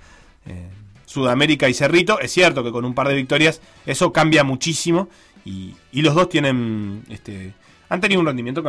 Eh, 0.47 0.67
Sudamérica 1.07 1.69
y 1.69 1.75
Cerrito. 1.75 2.19
Es 2.21 2.33
cierto 2.33 2.65
que 2.65 2.73
con 2.73 2.85
un 2.85 2.95
par 2.95 3.07
de 3.09 3.15
victorias 3.15 3.61
eso 3.87 4.13
cambia 4.13 4.43
muchísimo. 4.45 5.09
Y, 5.45 5.75
y 5.93 6.03
los 6.03 6.15
dos 6.17 6.29
tienen. 6.29 7.05
Este, 7.09 7.55
han 7.89 8.01
tenido 8.01 8.21
un 8.21 8.27
rendimiento 8.27 8.63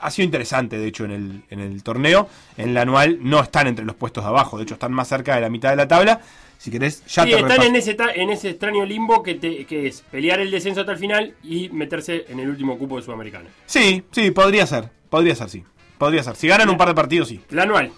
ha 0.00 0.10
sido 0.10 0.24
interesante, 0.24 0.78
de 0.78 0.86
hecho, 0.86 1.04
en 1.04 1.10
el, 1.10 1.42
en 1.50 1.60
el 1.60 1.82
torneo. 1.82 2.28
En 2.56 2.74
la 2.74 2.82
anual 2.82 3.18
no 3.20 3.40
están 3.40 3.66
entre 3.66 3.84
los 3.84 3.94
puestos 3.96 4.24
de 4.24 4.28
abajo. 4.30 4.56
De 4.56 4.64
hecho, 4.64 4.74
están 4.74 4.92
más 4.92 5.08
cerca 5.08 5.34
de 5.34 5.40
la 5.40 5.48
mitad 5.50 5.70
de 5.70 5.76
la 5.76 5.88
tabla. 5.88 6.20
Si 6.58 6.70
querés, 6.70 7.04
ya 7.06 7.24
Sí, 7.24 7.30
te 7.30 7.34
están 7.36 7.50
repaso. 7.50 7.68
en 7.68 7.76
ese, 7.76 7.96
en 8.14 8.30
ese 8.30 8.50
extraño 8.50 8.84
limbo 8.86 9.22
que, 9.22 9.34
te- 9.34 9.64
que 9.66 9.86
es 9.86 10.00
pelear 10.10 10.40
el 10.40 10.50
descenso 10.50 10.80
hasta 10.80 10.92
el 10.92 10.98
final 10.98 11.34
y 11.42 11.68
meterse 11.70 12.24
en 12.28 12.40
el 12.40 12.48
último 12.48 12.78
cupo 12.78 12.96
de 12.96 13.02
Sudamericana. 13.02 13.48
Sí, 13.66 14.02
sí, 14.12 14.30
podría 14.30 14.66
ser. 14.66 14.88
Podría 15.10 15.34
ser, 15.34 15.50
sí. 15.50 15.64
Podría 15.98 16.22
ser. 16.22 16.36
Si 16.36 16.48
ganan 16.48 16.70
un 16.70 16.76
par 16.78 16.88
de 16.88 16.94
partidos, 16.94 17.28
sí. 17.28 17.40
La 17.50 17.64
anual. 17.64 17.92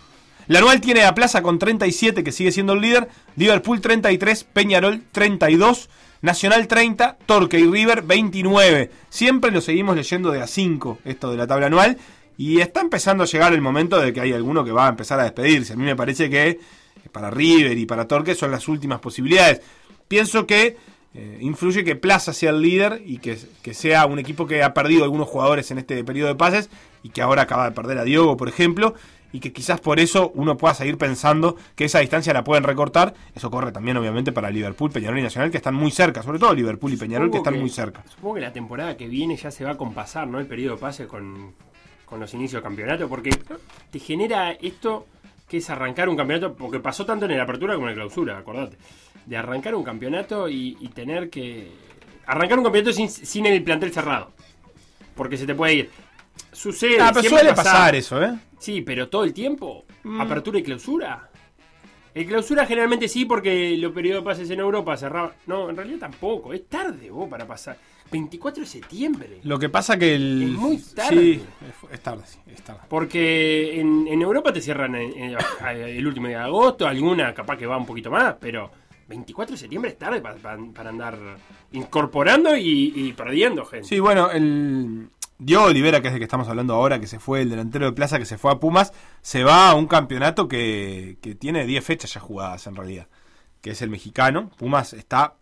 La 0.48 0.58
anual 0.60 0.80
tiene 0.80 1.02
a 1.04 1.14
Plaza 1.14 1.42
con 1.42 1.58
37, 1.58 2.22
que 2.24 2.32
sigue 2.32 2.52
siendo 2.52 2.72
el 2.72 2.80
líder. 2.80 3.08
Liverpool 3.36 3.80
33, 3.80 4.44
Peñarol 4.44 5.02
32, 5.12 5.88
Nacional 6.26 6.66
30, 6.66 7.18
Torque 7.24 7.56
y 7.56 7.70
River 7.70 8.02
29. 8.02 8.90
Siempre 9.10 9.52
lo 9.52 9.60
seguimos 9.60 9.94
leyendo 9.94 10.32
de 10.32 10.42
a 10.42 10.48
5, 10.48 10.98
esto 11.04 11.30
de 11.30 11.36
la 11.36 11.46
tabla 11.46 11.66
anual. 11.66 11.98
Y 12.36 12.58
está 12.58 12.80
empezando 12.80 13.22
a 13.22 13.26
llegar 13.28 13.52
el 13.52 13.60
momento 13.60 14.00
de 14.00 14.12
que 14.12 14.20
hay 14.20 14.32
alguno 14.32 14.64
que 14.64 14.72
va 14.72 14.86
a 14.86 14.88
empezar 14.88 15.20
a 15.20 15.22
despedirse. 15.22 15.74
A 15.74 15.76
mí 15.76 15.84
me 15.84 15.94
parece 15.94 16.28
que 16.28 16.58
para 17.12 17.30
River 17.30 17.78
y 17.78 17.86
para 17.86 18.08
Torque 18.08 18.34
son 18.34 18.50
las 18.50 18.66
últimas 18.66 18.98
posibilidades. 18.98 19.60
Pienso 20.08 20.48
que 20.48 20.76
eh, 21.14 21.38
influye 21.42 21.84
que 21.84 21.94
Plaza 21.94 22.32
sea 22.32 22.50
el 22.50 22.60
líder 22.60 23.02
y 23.06 23.18
que, 23.18 23.38
que 23.62 23.72
sea 23.72 24.04
un 24.06 24.18
equipo 24.18 24.48
que 24.48 24.64
ha 24.64 24.74
perdido 24.74 25.04
algunos 25.04 25.28
jugadores 25.28 25.70
en 25.70 25.78
este 25.78 26.02
periodo 26.02 26.30
de 26.30 26.34
pases 26.34 26.70
y 27.04 27.10
que 27.10 27.22
ahora 27.22 27.42
acaba 27.42 27.66
de 27.66 27.70
perder 27.70 27.98
a 27.98 28.04
Diogo, 28.04 28.36
por 28.36 28.48
ejemplo, 28.48 28.94
y 29.36 29.38
que 29.38 29.52
quizás 29.52 29.80
por 29.82 30.00
eso 30.00 30.32
uno 30.34 30.56
pueda 30.56 30.72
seguir 30.72 30.96
pensando 30.96 31.56
que 31.74 31.84
esa 31.84 31.98
distancia 31.98 32.32
la 32.32 32.42
pueden 32.42 32.64
recortar. 32.64 33.12
Eso 33.34 33.50
corre 33.50 33.70
también, 33.70 33.98
obviamente, 33.98 34.32
para 34.32 34.48
Liverpool, 34.48 34.90
Peñarol 34.90 35.18
y 35.18 35.22
Nacional, 35.22 35.50
que 35.50 35.58
están 35.58 35.74
muy 35.74 35.90
cerca, 35.90 36.22
sobre 36.22 36.38
todo 36.38 36.54
Liverpool 36.54 36.94
y 36.94 36.96
Peñarol, 36.96 37.30
que 37.30 37.36
están 37.36 37.60
muy 37.60 37.68
cerca. 37.68 38.02
Supongo 38.08 38.36
que 38.36 38.40
la 38.40 38.54
temporada 38.54 38.96
que 38.96 39.06
viene 39.08 39.36
ya 39.36 39.50
se 39.50 39.62
va 39.62 39.72
a 39.72 39.76
compasar, 39.76 40.26
¿no? 40.26 40.40
El 40.40 40.46
periodo 40.46 40.76
de 40.76 40.80
pase 40.80 41.06
con, 41.06 41.52
con 42.06 42.18
los 42.18 42.32
inicios 42.32 42.62
del 42.62 42.62
campeonato, 42.62 43.10
porque 43.10 43.28
te 43.90 43.98
genera 43.98 44.52
esto 44.52 45.06
que 45.46 45.58
es 45.58 45.68
arrancar 45.68 46.08
un 46.08 46.16
campeonato, 46.16 46.54
porque 46.54 46.80
pasó 46.80 47.04
tanto 47.04 47.26
en 47.26 47.36
la 47.36 47.42
apertura 47.42 47.74
como 47.74 47.88
en 47.88 47.92
la 47.92 47.96
clausura, 47.96 48.38
acordate. 48.38 48.78
De 49.26 49.36
arrancar 49.36 49.74
un 49.74 49.84
campeonato 49.84 50.48
y, 50.48 50.78
y 50.80 50.88
tener 50.88 51.28
que. 51.28 51.70
Arrancar 52.24 52.56
un 52.56 52.64
campeonato 52.64 52.94
sin, 52.94 53.10
sin 53.10 53.44
el 53.44 53.62
plantel 53.62 53.92
cerrado. 53.92 54.32
Porque 55.14 55.36
se 55.36 55.44
te 55.44 55.54
puede 55.54 55.74
ir. 55.74 55.90
Sucede. 56.52 56.98
Ah, 57.00 57.10
pero 57.12 57.28
suele 57.28 57.50
pasa. 57.50 57.64
pasar 57.64 57.94
eso, 57.96 58.22
¿eh? 58.22 58.32
Sí, 58.58 58.80
pero 58.82 59.08
todo 59.08 59.24
el 59.24 59.32
tiempo. 59.32 59.84
Apertura 60.18 60.58
y 60.58 60.62
clausura. 60.62 61.30
El 62.14 62.26
clausura 62.26 62.64
generalmente 62.64 63.08
sí, 63.08 63.26
porque 63.26 63.76
los 63.76 63.92
periodos 63.92 64.24
de 64.24 64.30
pases 64.30 64.50
en 64.50 64.60
Europa 64.60 64.96
cerraban. 64.96 65.32
No, 65.46 65.68
en 65.68 65.76
realidad 65.76 65.98
tampoco. 65.98 66.54
Es 66.54 66.66
tarde 66.66 67.10
vos 67.10 67.28
para 67.28 67.46
pasar. 67.46 67.76
24 68.10 68.62
de 68.62 68.66
septiembre. 68.68 69.40
Lo 69.42 69.58
que 69.58 69.68
pasa 69.68 69.98
que 69.98 70.14
el... 70.14 70.42
Es 70.44 70.48
muy 70.50 70.78
tarde. 70.78 71.16
Sí, 71.20 71.42
es- 71.92 72.00
tarde, 72.00 72.22
sí, 72.24 72.38
es 72.46 72.62
tarde. 72.62 72.80
Porque 72.88 73.80
en, 73.80 74.06
en 74.08 74.22
Europa 74.22 74.52
te 74.52 74.60
cierran 74.62 74.94
en- 74.94 75.12
en- 75.18 75.36
a- 75.60 75.72
el 75.72 76.06
último 76.06 76.28
día 76.28 76.38
de 76.38 76.44
agosto, 76.44 76.86
alguna 76.86 77.34
capaz 77.34 77.56
que 77.58 77.66
va 77.66 77.76
un 77.76 77.84
poquito 77.84 78.10
más, 78.10 78.36
pero 78.40 78.70
24 79.08 79.52
de 79.54 79.58
septiembre 79.58 79.90
es 79.90 79.98
tarde 79.98 80.20
para, 80.20 80.36
para- 80.36 80.62
para 80.72 80.90
andar 80.90 81.18
incorporando 81.72 82.56
y, 82.56 82.92
y 82.94 83.12
perdiendo 83.12 83.64
gente. 83.64 83.88
Sí, 83.88 83.98
bueno, 83.98 84.30
el 84.30 85.08
Diego 85.38 85.64
Olivera, 85.64 86.00
que 86.00 86.08
es 86.08 86.14
el 86.14 86.18
que 86.18 86.24
estamos 86.24 86.48
hablando 86.48 86.74
ahora, 86.74 86.98
que 86.98 87.06
se 87.06 87.18
fue, 87.18 87.42
el 87.42 87.50
delantero 87.50 87.84
de 87.86 87.92
Plaza, 87.92 88.18
que 88.18 88.24
se 88.24 88.38
fue 88.38 88.50
a 88.52 88.58
Pumas, 88.60 88.92
se 89.20 89.44
va 89.44 89.70
a 89.70 89.74
un 89.74 89.86
campeonato 89.86 90.48
que, 90.48 91.18
que 91.20 91.34
tiene 91.34 91.66
10 91.66 91.84
fechas 91.84 92.14
ya 92.14 92.20
jugadas 92.20 92.66
en 92.66 92.74
realidad, 92.76 93.06
que 93.60 93.70
es 93.70 93.82
el 93.82 93.90
mexicano. 93.90 94.50
Pumas 94.56 94.94
está 94.94 95.34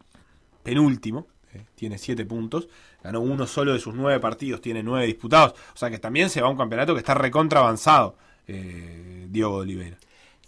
penúltimo, 0.65 1.29
eh, 1.53 1.65
tiene 1.77 1.99
7 1.99 2.25
puntos, 2.27 2.69
ganó 3.05 3.21
uno 3.21 3.47
solo 3.47 3.73
de 3.73 3.79
sus 3.79 3.95
9 3.95 4.19
partidos, 4.19 4.61
tiene 4.61 4.83
9 4.83 5.07
disputados, 5.07 5.53
o 5.75 5.77
sea 5.77 5.91
que 5.91 5.99
también 5.99 6.29
se 6.31 6.41
va 6.41 6.49
a 6.49 6.51
un 6.51 6.57
campeonato 6.57 6.95
que 6.95 6.99
está 7.01 7.15
recontra 7.15 7.61
avanzado, 7.61 8.17
eh, 8.49 9.27
Diego 9.29 9.55
Olivera. 9.57 9.97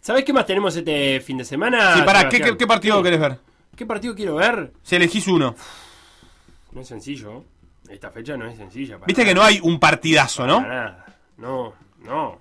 ¿Sabés 0.01 0.25
qué 0.25 0.33
más 0.33 0.47
tenemos 0.47 0.75
este 0.77 1.21
fin 1.21 1.39
de 1.39 1.45
semana? 1.45 1.95
sí, 1.95 2.03
pará, 2.03 2.29
¿qué, 2.29 2.37
Sebastián? 2.39 2.51
qué- 2.53 2.57
qué 2.59 2.67
partido 2.67 2.97
Sí. 2.99 3.03
querés 3.05 3.21
ver? 3.21 3.39
¿Qué 3.77 3.87
partido 3.87 4.15
quiero 4.15 4.37
ver? 4.37 4.73
Si 4.83 4.97
elegís 4.97 5.27
uno. 5.29 5.55
No 6.73 6.81
es 6.81 6.89
sencillo. 6.89 7.45
Esta 7.91 8.11
fecha 8.11 8.37
no 8.37 8.47
es 8.47 8.57
sencilla. 8.57 8.95
para 8.97 9.07
Viste 9.07 9.25
que 9.25 9.35
no 9.35 9.43
hay 9.43 9.61
un 9.63 9.79
partidazo, 9.79 10.47
¿no? 10.47 10.63
Para 10.63 10.75
nada. 10.75 11.07
No, 11.37 11.73
no. 12.05 12.39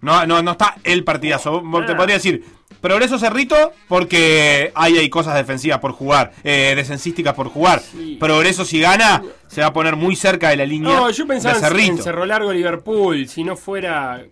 No, 0.00 0.26
no, 0.26 0.42
no 0.42 0.50
está 0.52 0.76
el 0.82 1.04
partidazo. 1.04 1.62
Te 1.86 1.94
podría 1.94 2.16
decir, 2.16 2.44
progreso 2.80 3.18
Cerrito 3.18 3.72
porque 3.88 4.72
ahí 4.74 4.98
hay 4.98 5.08
cosas 5.08 5.36
defensivas 5.36 5.78
por 5.78 5.92
jugar, 5.92 6.32
eh, 6.42 6.72
defensísticas 6.74 7.34
por 7.34 7.48
jugar. 7.48 7.80
Sí. 7.80 8.16
Progreso 8.18 8.64
si 8.64 8.80
gana, 8.80 9.22
se 9.46 9.60
va 9.60 9.68
a 9.68 9.72
poner 9.72 9.94
muy 9.94 10.16
cerca 10.16 10.50
de 10.50 10.56
la 10.56 10.66
línea 10.66 10.92
No, 10.92 11.10
yo 11.10 11.26
pensaba 11.26 11.54
de 11.54 11.60
Cerrito. 11.60 11.92
en 11.92 12.02
Cerro 12.02 12.26
Largo 12.26 12.52
Liverpool, 12.52 13.28
si 13.28 13.44
no 13.44 13.56
fuera. 13.56 14.24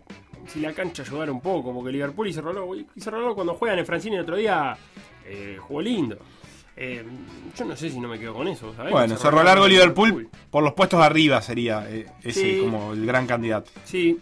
Si 0.48 0.58
la 0.58 0.72
cancha 0.72 1.04
ayudara 1.04 1.30
un 1.30 1.40
poco, 1.40 1.72
porque 1.72 1.92
Liverpool 1.92 2.26
y 2.26 2.32
Cerro 2.32 2.52
Largo, 2.52 2.74
y 2.74 2.86
Cerro 2.98 3.18
Largo 3.18 3.36
cuando 3.36 3.54
juegan 3.54 3.78
en 3.78 3.86
Francini 3.86 4.16
el 4.16 4.22
otro 4.22 4.34
día, 4.36 4.76
eh, 5.24 5.56
jugó 5.60 5.80
lindo. 5.80 6.18
Eh, 6.76 7.04
yo 7.58 7.64
no 7.64 7.76
sé 7.76 7.90
si 7.90 8.00
no 8.00 8.08
me 8.08 8.18
quedo 8.18 8.32
con 8.34 8.48
eso, 8.48 8.72
¿sabés? 8.74 8.92
bueno, 8.92 9.16
Cerro 9.16 9.42
Largo 9.42 9.68
Liverpool 9.68 10.28
por 10.50 10.62
los 10.64 10.72
puestos 10.72 11.00
arriba 11.02 11.42
sería 11.42 11.84
eh, 11.88 12.06
ese 12.22 12.40
Sí. 12.54 12.60
como 12.62 12.92
el 12.92 13.04
gran 13.04 13.26
candidato. 13.26 13.70
Sí, 13.84 14.18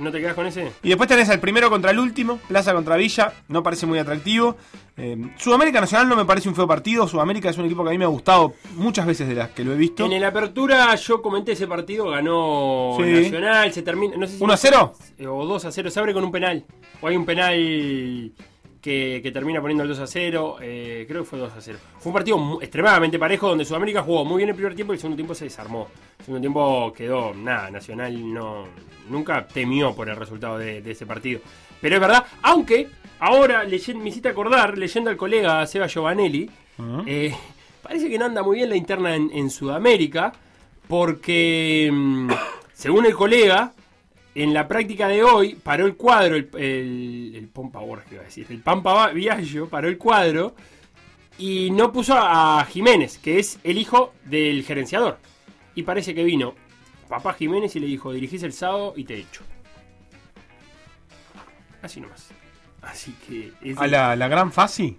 ¿no 0.00 0.10
te 0.10 0.18
quedas 0.20 0.34
con 0.34 0.46
ese? 0.46 0.72
Y 0.82 0.88
después 0.88 1.08
tenés 1.08 1.28
el 1.28 1.38
primero 1.38 1.70
contra 1.70 1.92
el 1.92 1.98
último, 2.00 2.38
Plaza 2.48 2.72
contra 2.74 2.96
Villa, 2.96 3.32
no 3.48 3.62
parece 3.62 3.86
muy 3.86 3.98
atractivo. 4.00 4.56
Eh, 4.96 5.16
Sudamérica 5.36 5.80
Nacional 5.80 6.08
no 6.08 6.16
me 6.16 6.24
parece 6.24 6.48
un 6.48 6.54
feo 6.56 6.66
partido, 6.66 7.06
Sudamérica 7.06 7.50
es 7.50 7.58
un 7.58 7.66
equipo 7.66 7.84
que 7.84 7.90
a 7.90 7.92
mí 7.92 7.98
me 7.98 8.04
ha 8.04 8.08
gustado 8.08 8.54
muchas 8.76 9.06
veces 9.06 9.28
de 9.28 9.34
las 9.34 9.50
que 9.50 9.62
lo 9.62 9.72
he 9.72 9.76
visto. 9.76 10.04
En 10.06 10.12
el 10.14 10.24
apertura 10.24 10.92
yo 10.96 11.22
comenté 11.22 11.52
ese 11.52 11.66
partido, 11.68 12.08
ganó 12.10 12.96
Sí. 12.98 13.04
Nacional, 13.04 13.72
se 13.72 13.82
termina. 13.82 14.16
No 14.16 14.26
sé 14.26 14.38
si 14.38 14.42
¿1 14.42 14.52
a 14.52 14.56
0? 14.56 14.92
Eh, 15.18 15.26
o 15.28 15.44
2 15.46 15.64
a 15.66 15.70
0, 15.70 15.90
se 15.90 16.00
abre 16.00 16.12
con 16.12 16.24
un 16.24 16.32
penal. 16.32 16.64
O 17.00 17.06
hay 17.08 17.16
un 17.16 17.26
penal 17.26 18.32
que, 18.84 19.20
que 19.22 19.32
termina 19.32 19.62
poniendo 19.62 19.82
el 19.82 19.88
2 19.88 19.98
a 20.00 20.06
0. 20.06 20.56
eh, 20.60 21.06
creo 21.08 21.22
que 21.22 21.28
fue 21.30 21.38
2 21.38 21.52
a 21.56 21.60
0. 21.62 21.78
Fue 21.98 22.10
un 22.10 22.12
partido 22.14 22.58
extremadamente 22.60 23.18
parejo 23.18 23.48
donde 23.48 23.64
Sudamérica 23.64 24.02
jugó 24.02 24.26
muy 24.26 24.36
bien 24.38 24.50
el 24.50 24.54
primer 24.54 24.74
tiempo 24.74 24.92
y 24.92 24.96
el 24.96 25.00
segundo 25.00 25.16
tiempo 25.16 25.34
se 25.34 25.44
desarmó. 25.44 25.88
El 26.18 26.24
segundo 26.26 26.40
tiempo 26.42 26.92
quedó 26.94 27.32
nada, 27.32 27.70
Nacional 27.70 28.32
no 28.34 28.66
nunca 29.08 29.46
temió 29.46 29.94
por 29.94 30.08
el 30.10 30.16
resultado 30.16 30.58
de, 30.58 30.82
de 30.82 30.90
ese 30.90 31.06
partido. 31.06 31.40
Pero 31.80 31.94
es 31.94 32.00
verdad, 32.00 32.24
aunque 32.42 32.88
ahora 33.20 33.64
leyen- 33.64 34.00
me 34.02 34.10
hiciste 34.10 34.28
acordar, 34.28 34.76
leyendo 34.76 35.08
al 35.10 35.16
colega 35.16 35.66
Seba 35.66 35.86
Giovanelli, 35.86 36.50
eh, 37.06 37.34
parece 37.82 38.10
que 38.10 38.18
no 38.18 38.26
anda 38.26 38.42
muy 38.42 38.56
bien 38.56 38.68
la 38.68 38.76
interna 38.76 39.14
en, 39.16 39.30
en 39.32 39.48
Sudamérica, 39.50 40.32
porque 40.88 41.90
mm, 41.92 42.30
según 42.72 43.06
el 43.06 43.14
colega, 43.14 43.72
en 44.34 44.52
la 44.54 44.66
práctica 44.68 45.08
de 45.08 45.22
hoy 45.22 45.54
paró 45.54 45.86
el 45.86 45.96
cuadro, 45.96 46.36
el, 46.36 46.48
el, 46.58 47.32
el 47.36 47.48
Pompa 47.48 47.80
Borges, 47.80 48.12
iba 48.12 48.22
a 48.22 48.24
decir, 48.24 48.46
el 48.50 48.60
Pampa 48.60 49.08
Viaggio 49.10 49.68
paró 49.68 49.88
el 49.88 49.96
cuadro 49.98 50.54
y 51.38 51.70
no 51.70 51.92
puso 51.92 52.14
a 52.16 52.64
Jiménez, 52.64 53.18
que 53.18 53.38
es 53.38 53.58
el 53.64 53.78
hijo 53.78 54.12
del 54.24 54.64
gerenciador. 54.64 55.18
Y 55.74 55.82
parece 55.82 56.14
que 56.14 56.24
vino 56.24 56.54
papá 57.08 57.34
Jiménez 57.34 57.74
y 57.76 57.80
le 57.80 57.86
dijo, 57.86 58.12
dirigís 58.12 58.42
el 58.42 58.52
sábado 58.52 58.94
y 58.96 59.04
te 59.04 59.14
echo. 59.18 59.42
Así 61.82 62.00
nomás. 62.00 62.28
Así 62.82 63.14
que... 63.26 63.52
es- 63.62 63.78
¿A 63.78 63.86
la, 63.86 64.16
la 64.16 64.28
gran 64.28 64.50
Fasi? 64.52 64.96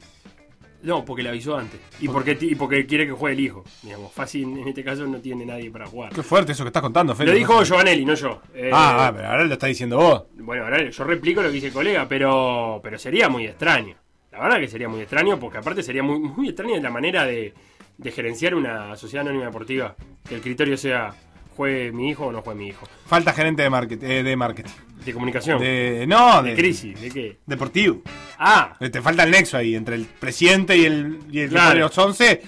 No, 0.86 1.03
porque 1.03 1.23
le 1.23 1.29
avisó 1.29 1.57
antes. 1.57 1.79
Y 1.99 2.07
porque, 2.07 2.38
y 2.39 2.55
porque 2.55 2.86
quiere 2.86 3.05
que 3.07 3.11
juegue 3.11 3.33
el 3.36 3.39
hijo. 3.43 3.63
Digamos, 3.81 4.11
fácil 4.13 4.57
en 4.57 4.67
este 4.67 4.83
caso 4.83 5.05
no 5.07 5.19
tiene 5.19 5.45
nadie 5.45 5.69
para 5.71 5.88
jugar. 5.88 6.13
Qué 6.13 6.23
fuerte 6.23 6.51
eso 6.51 6.63
que 6.63 6.69
estás 6.69 6.81
contando, 6.83 7.15
Fede. 7.15 7.27
Lo 7.27 7.33
dijo 7.33 7.63
Giovanelli, 7.63 8.05
no 8.05 8.13
yo. 8.13 8.41
Eh, 8.53 8.69
Ah, 8.73 9.07
ah, 9.07 9.13
pero 9.15 9.27
ahora 9.27 9.43
lo 9.45 9.53
está 9.53 9.67
diciendo 9.67 9.97
vos. 9.97 10.23
Bueno, 10.38 10.63
ahora 10.65 10.89
yo 10.89 11.03
replico 11.03 11.41
lo 11.41 11.47
que 11.49 11.55
dice 11.55 11.67
el 11.67 11.73
colega, 11.73 12.07
pero, 12.07 12.79
pero 12.83 12.97
sería 12.99 13.27
muy 13.29 13.45
extraño. 13.45 13.95
La 14.31 14.39
verdad 14.39 14.59
que 14.59 14.67
sería 14.67 14.88
muy 14.89 15.01
extraño, 15.01 15.39
porque 15.39 15.57
aparte 15.57 15.81
sería 15.81 16.03
muy, 16.03 16.19
muy 16.19 16.49
extraño 16.49 16.79
la 16.81 16.89
manera 16.89 17.25
de, 17.25 17.53
de 17.97 18.11
gerenciar 18.11 18.53
una 18.53 18.95
sociedad 18.95 19.25
anónima 19.25 19.45
deportiva. 19.45 19.95
Que 20.27 20.36
el 20.36 20.41
criterio 20.41 20.77
sea, 20.77 21.13
juegue 21.55 21.91
mi 21.91 22.09
hijo 22.09 22.25
o 22.27 22.31
no 22.31 22.41
juegue 22.41 22.59
mi 22.59 22.67
hijo. 22.67 22.86
Falta 23.05 23.31
gerente 23.33 23.63
de 23.63 23.69
marketing. 23.69 24.05
eh, 24.05 24.23
de, 24.23 24.36
marketing. 24.36 24.71
De 25.06 25.14
comunicación. 25.14 25.60
De, 25.60 25.91
De, 25.99 26.08
no, 26.08 26.41
de, 26.41 26.56
crisis, 26.56 26.99
¿de 26.99 27.12
qué? 27.12 27.38
Deportivo. 27.45 28.01
Ah, 28.39 28.76
Eh, 28.80 28.89
Te 28.89 29.01
falta 29.01 29.24
el 29.24 29.32
nexo 29.32 29.56
ahí 29.58 29.76
entre 29.76 29.95
el 29.95 30.06
presidente 30.06 30.76
y 30.78 30.86
el, 30.86 31.20
y 31.32 31.39
el 31.41 31.49
Claro. 31.49 31.70
pone 31.70 31.80
los 31.82 31.97
11. 31.97 32.41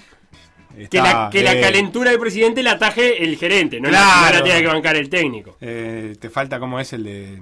Que, 0.90 0.98
la, 0.98 1.28
que 1.32 1.42
la 1.42 1.54
eh, 1.54 1.60
calentura 1.60 2.10
del 2.12 2.20
presidente 2.20 2.62
la 2.62 2.72
ataje 2.72 3.24
el 3.24 3.36
gerente, 3.36 3.80
no, 3.80 3.90
la, 3.90 4.28
no 4.30 4.38
la 4.38 4.44
tiene 4.44 4.60
que 4.60 4.66
bancar 4.68 4.94
el 4.96 5.08
técnico. 5.08 5.56
eh, 5.60 6.14
te 6.20 6.30
falta 6.30 6.60
como 6.60 6.78
es 6.78 6.92
el 6.92 7.02
de 7.04 7.38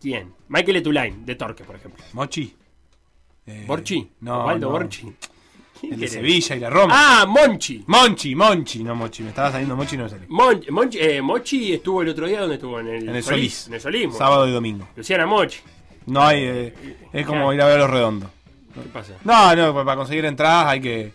¿Quién? 0.00 0.34
Michael 0.48 0.76
Etulain, 0.76 1.24
de 1.24 1.34
Torque, 1.34 1.64
por 1.64 1.76
ejemplo. 1.76 2.04
Mochi. 2.12 2.54
Eh, 3.46 3.64
Borchi. 3.66 4.10
No, 4.20 4.40
Osvaldo 4.40 4.66
no. 4.66 4.72
Borchi. 4.72 5.06
¿Quién 5.80 5.94
El 5.94 6.00
de? 6.00 6.08
Sevilla 6.08 6.56
y 6.56 6.60
la 6.60 6.70
Roma. 6.70 6.94
Ah, 6.96 7.26
Monchi. 7.26 7.84
Monchi, 7.86 8.34
Monchi, 8.34 8.82
no 8.84 8.94
Mochi. 8.94 9.22
Me 9.22 9.28
estaba 9.30 9.50
saliendo 9.52 9.76
Mochi 9.76 9.94
y 9.94 9.98
no 9.98 10.04
me 10.04 10.10
salió. 10.10 10.26
Mon- 10.28 10.60
Monchi, 10.70 10.98
eh, 11.00 11.22
Mochi 11.22 11.72
estuvo 11.74 12.02
el 12.02 12.08
otro 12.08 12.26
día 12.26 12.40
donde 12.40 12.56
estuvo 12.56 12.80
en 12.80 12.88
el, 12.88 13.08
En 13.08 13.16
el 13.16 13.22
Solís. 13.22 13.68
En 13.68 13.74
el 13.74 13.80
Solís. 13.80 14.14
Sábado 14.16 14.46
y 14.48 14.52
domingo. 14.52 14.88
Luciana 14.96 15.26
Mochi. 15.26 15.58
No 16.06 16.22
hay. 16.22 16.42
eh, 16.42 16.74
es 17.12 17.26
como 17.26 17.52
ir 17.52 17.60
a 17.62 17.66
ver 17.66 17.78
los 17.78 17.90
redondos. 17.90 18.30
¿Qué 18.74 18.80
pasa? 18.92 19.12
No, 19.24 19.54
no, 19.56 19.74
para 19.84 19.96
conseguir 19.96 20.24
entradas 20.24 20.66
hay 20.68 20.80
que. 20.80 21.12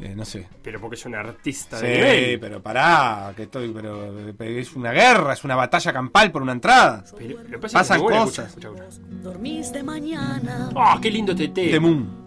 eh, 0.00 0.14
no 0.16 0.24
sé. 0.24 0.46
Pero 0.62 0.80
porque 0.80 0.96
es 0.96 1.04
un 1.06 1.14
artista 1.14 1.78
Sí, 1.78 1.86
de 1.86 1.94
nivel. 1.96 2.40
pero 2.40 2.62
pará, 2.62 3.32
que 3.36 3.44
estoy, 3.44 3.70
pero, 3.74 4.12
pero 4.36 4.50
es 4.58 4.72
una 4.74 4.92
guerra, 4.92 5.32
es 5.34 5.44
una 5.44 5.56
batalla 5.56 5.92
campal 5.92 6.30
por 6.32 6.42
una 6.42 6.52
entrada. 6.52 7.04
Pero 7.18 7.42
lo 7.42 7.48
que 7.48 7.58
pasa 7.58 7.78
Pasan 7.78 7.80
es 7.80 7.88
que 7.88 7.94
es 7.96 8.02
muy 8.02 8.10
buena, 8.12 8.24
cosas. 8.24 8.46
escucha, 8.48 8.68
escucha, 8.68 8.88
escucha. 8.88 9.08
Dormís 9.22 9.72
de 9.72 9.82
mañana. 9.82 10.70
¡Ah, 10.76 10.98
qué 11.02 11.10
lindo 11.10 11.32
este 11.32 11.48
tema! 11.48 11.70
Temún. 11.72 12.00
Dice, 12.02 12.23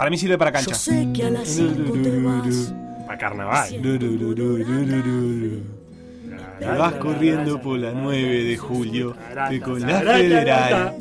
Para 0.00 0.08
mí 0.08 0.16
sirve 0.16 0.38
para 0.38 0.50
Yo 0.50 0.64
cancha. 0.64 0.74
sé 0.74 1.08
que 1.14 1.24
a 1.24 1.30
las 1.30 1.46
5 1.46 1.92
te 1.92 2.20
vas. 2.22 2.72
para 3.06 3.18
carnaval. 3.18 3.68
Te 6.58 6.64
vas 6.64 6.94
corriendo 6.94 7.60
por 7.60 7.78
la 7.78 7.92
9 7.92 8.44
de 8.44 8.56
julio 8.56 9.14
que 9.50 9.60
con 9.60 9.78
la 9.82 10.00
federal. 10.00 10.94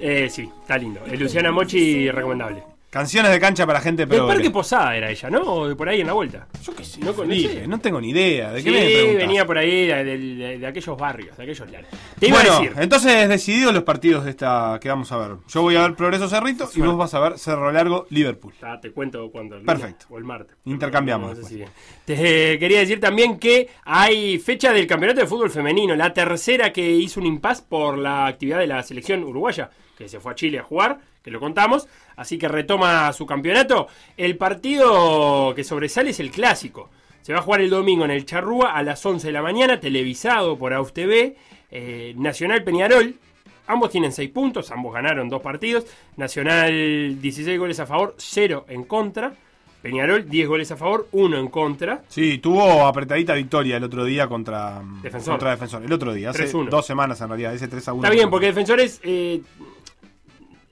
Eh, 0.00 0.28
sí, 0.28 0.50
está 0.62 0.78
lindo. 0.78 0.98
Eh, 1.06 1.16
Luciana 1.16 1.52
Mochi, 1.52 2.10
recomendable. 2.10 2.73
Canciones 2.94 3.32
de 3.32 3.40
cancha 3.40 3.66
para 3.66 3.80
gente 3.80 4.02
Del 4.02 4.08
pero 4.08 4.28
Parque 4.28 4.50
Posada 4.52 4.96
era 4.96 5.10
ella, 5.10 5.28
¿no? 5.28 5.40
O 5.42 5.68
de 5.68 5.74
por 5.74 5.88
ahí 5.88 6.00
en 6.00 6.06
la 6.06 6.12
vuelta. 6.12 6.46
Yo 6.62 6.72
qué 6.76 6.84
sé, 6.84 7.00
No 7.00 7.12
Felipe, 7.12 7.48
conocí. 7.50 7.68
no 7.68 7.80
tengo 7.80 8.00
ni 8.00 8.10
idea. 8.10 8.52
¿De 8.52 8.60
Sí, 8.60 8.64
qué 8.66 8.70
me 8.70 8.84
preguntás? 8.86 9.16
venía 9.16 9.44
por 9.46 9.58
ahí 9.58 9.86
de, 9.88 10.04
de- 10.04 10.18
de- 10.18 10.58
de 10.60 10.66
aquellos 10.68 10.96
barrios, 10.96 11.36
de 11.36 11.42
aquellos 11.42 11.70
lares. 11.72 11.88
Te 12.20 12.28
iba 12.28 12.36
Bueno, 12.38 12.52
a 12.54 12.60
decir. 12.60 12.72
entonces 12.78 13.28
decididos 13.28 13.74
los 13.74 13.82
partidos 13.82 14.24
de 14.24 14.30
esta 14.30 14.78
que 14.80 14.88
vamos 14.88 15.10
a 15.10 15.16
ver. 15.18 15.36
Yo 15.48 15.62
voy 15.62 15.74
a 15.74 15.82
ver 15.82 15.94
Progreso 15.96 16.28
Cerrito 16.28 16.70
y 16.72 16.80
vos 16.82 16.96
vas 16.96 17.12
a 17.14 17.18
ver 17.20 17.36
Cerro 17.36 17.72
Largo 17.72 18.06
Liverpool. 18.10 18.54
Ya 18.62 18.78
te 18.80 18.92
cuento 18.92 19.28
cuando. 19.32 19.56
el 19.56 19.62
Perfecto. 19.64 20.06
lunes 20.08 20.10
O 20.10 20.18
el 20.18 20.24
martes. 20.24 20.56
Intercambiamos 20.64 21.30
No 21.30 21.34
sé 21.34 21.40
después. 21.40 21.50
si 21.52 21.56
bien. 21.56 21.68
Te 22.04 22.52
eh, 22.54 22.58
quería 22.60 22.78
decir 22.78 23.00
también 23.00 23.40
que 23.40 23.70
hay 23.84 24.38
fecha 24.38 24.72
del 24.72 24.86
campeonato 24.86 25.20
de 25.20 25.26
fútbol 25.26 25.50
femenino, 25.50 25.96
la 25.96 26.12
tercera 26.14 26.72
que 26.72 26.88
hizo 26.92 27.18
un 27.18 27.26
impas 27.26 27.60
por 27.60 27.98
la 27.98 28.26
actividad 28.26 28.60
de 28.60 28.68
la 28.68 28.82
selección 28.84 29.24
uruguaya, 29.24 29.68
que 29.96 30.08
se 30.08 30.20
fue 30.20 30.32
a 30.32 30.34
Chile 30.34 30.58
a 30.58 30.62
jugar, 30.62 30.98
que 31.22 31.30
lo 31.30 31.40
contamos, 31.40 31.88
así 32.16 32.36
que 32.38 32.48
retoma 32.48 33.12
su 33.12 33.26
campeonato. 33.26 33.88
El 34.16 34.36
partido 34.36 35.52
que 35.54 35.64
sobresale 35.64 36.10
es 36.10 36.20
el 36.20 36.30
clásico. 36.30 36.90
Se 37.22 37.32
va 37.32 37.38
a 37.38 37.42
jugar 37.42 37.62
el 37.62 37.70
domingo 37.70 38.04
en 38.04 38.10
el 38.10 38.26
Charrúa 38.26 38.72
a 38.72 38.82
las 38.82 39.04
11 39.04 39.28
de 39.28 39.32
la 39.32 39.40
mañana, 39.42 39.80
televisado 39.80 40.58
por 40.58 40.74
AUS 40.74 40.92
TV, 40.92 41.36
eh, 41.70 42.12
Nacional 42.16 42.62
Peñarol. 42.64 43.14
Ambos 43.66 43.88
tienen 43.90 44.12
6 44.12 44.28
puntos, 44.28 44.70
ambos 44.70 44.92
ganaron 44.92 45.30
dos 45.30 45.40
partidos. 45.40 45.86
Nacional 46.18 47.20
16 47.22 47.58
goles 47.58 47.80
a 47.80 47.86
favor, 47.86 48.14
0 48.18 48.66
en 48.68 48.84
contra. 48.84 49.32
Peñarol 49.80 50.28
10 50.28 50.48
goles 50.48 50.70
a 50.72 50.76
favor, 50.76 51.08
1 51.12 51.38
en 51.38 51.48
contra. 51.48 52.02
Sí, 52.08 52.38
tuvo 52.38 52.86
apretadita 52.86 53.34
victoria 53.34 53.76
el 53.78 53.84
otro 53.84 54.04
día 54.04 54.26
contra 54.26 54.82
Defensor. 55.02 55.34
Contra 55.34 55.50
Defensor. 55.52 55.82
El 55.84 55.92
otro 55.92 56.12
día, 56.12 56.30
hace 56.30 56.46
3-1. 56.50 56.68
dos 56.68 56.84
semanas 56.86 57.20
en 57.20 57.28
realidad, 57.28 57.54
ese 57.54 57.68
3 57.68 57.88
a 57.88 57.92
1. 57.94 58.02
Está 58.04 58.14
bien, 58.14 58.28
porque 58.30 58.46
Defensores. 58.46 59.00
eh, 59.02 59.40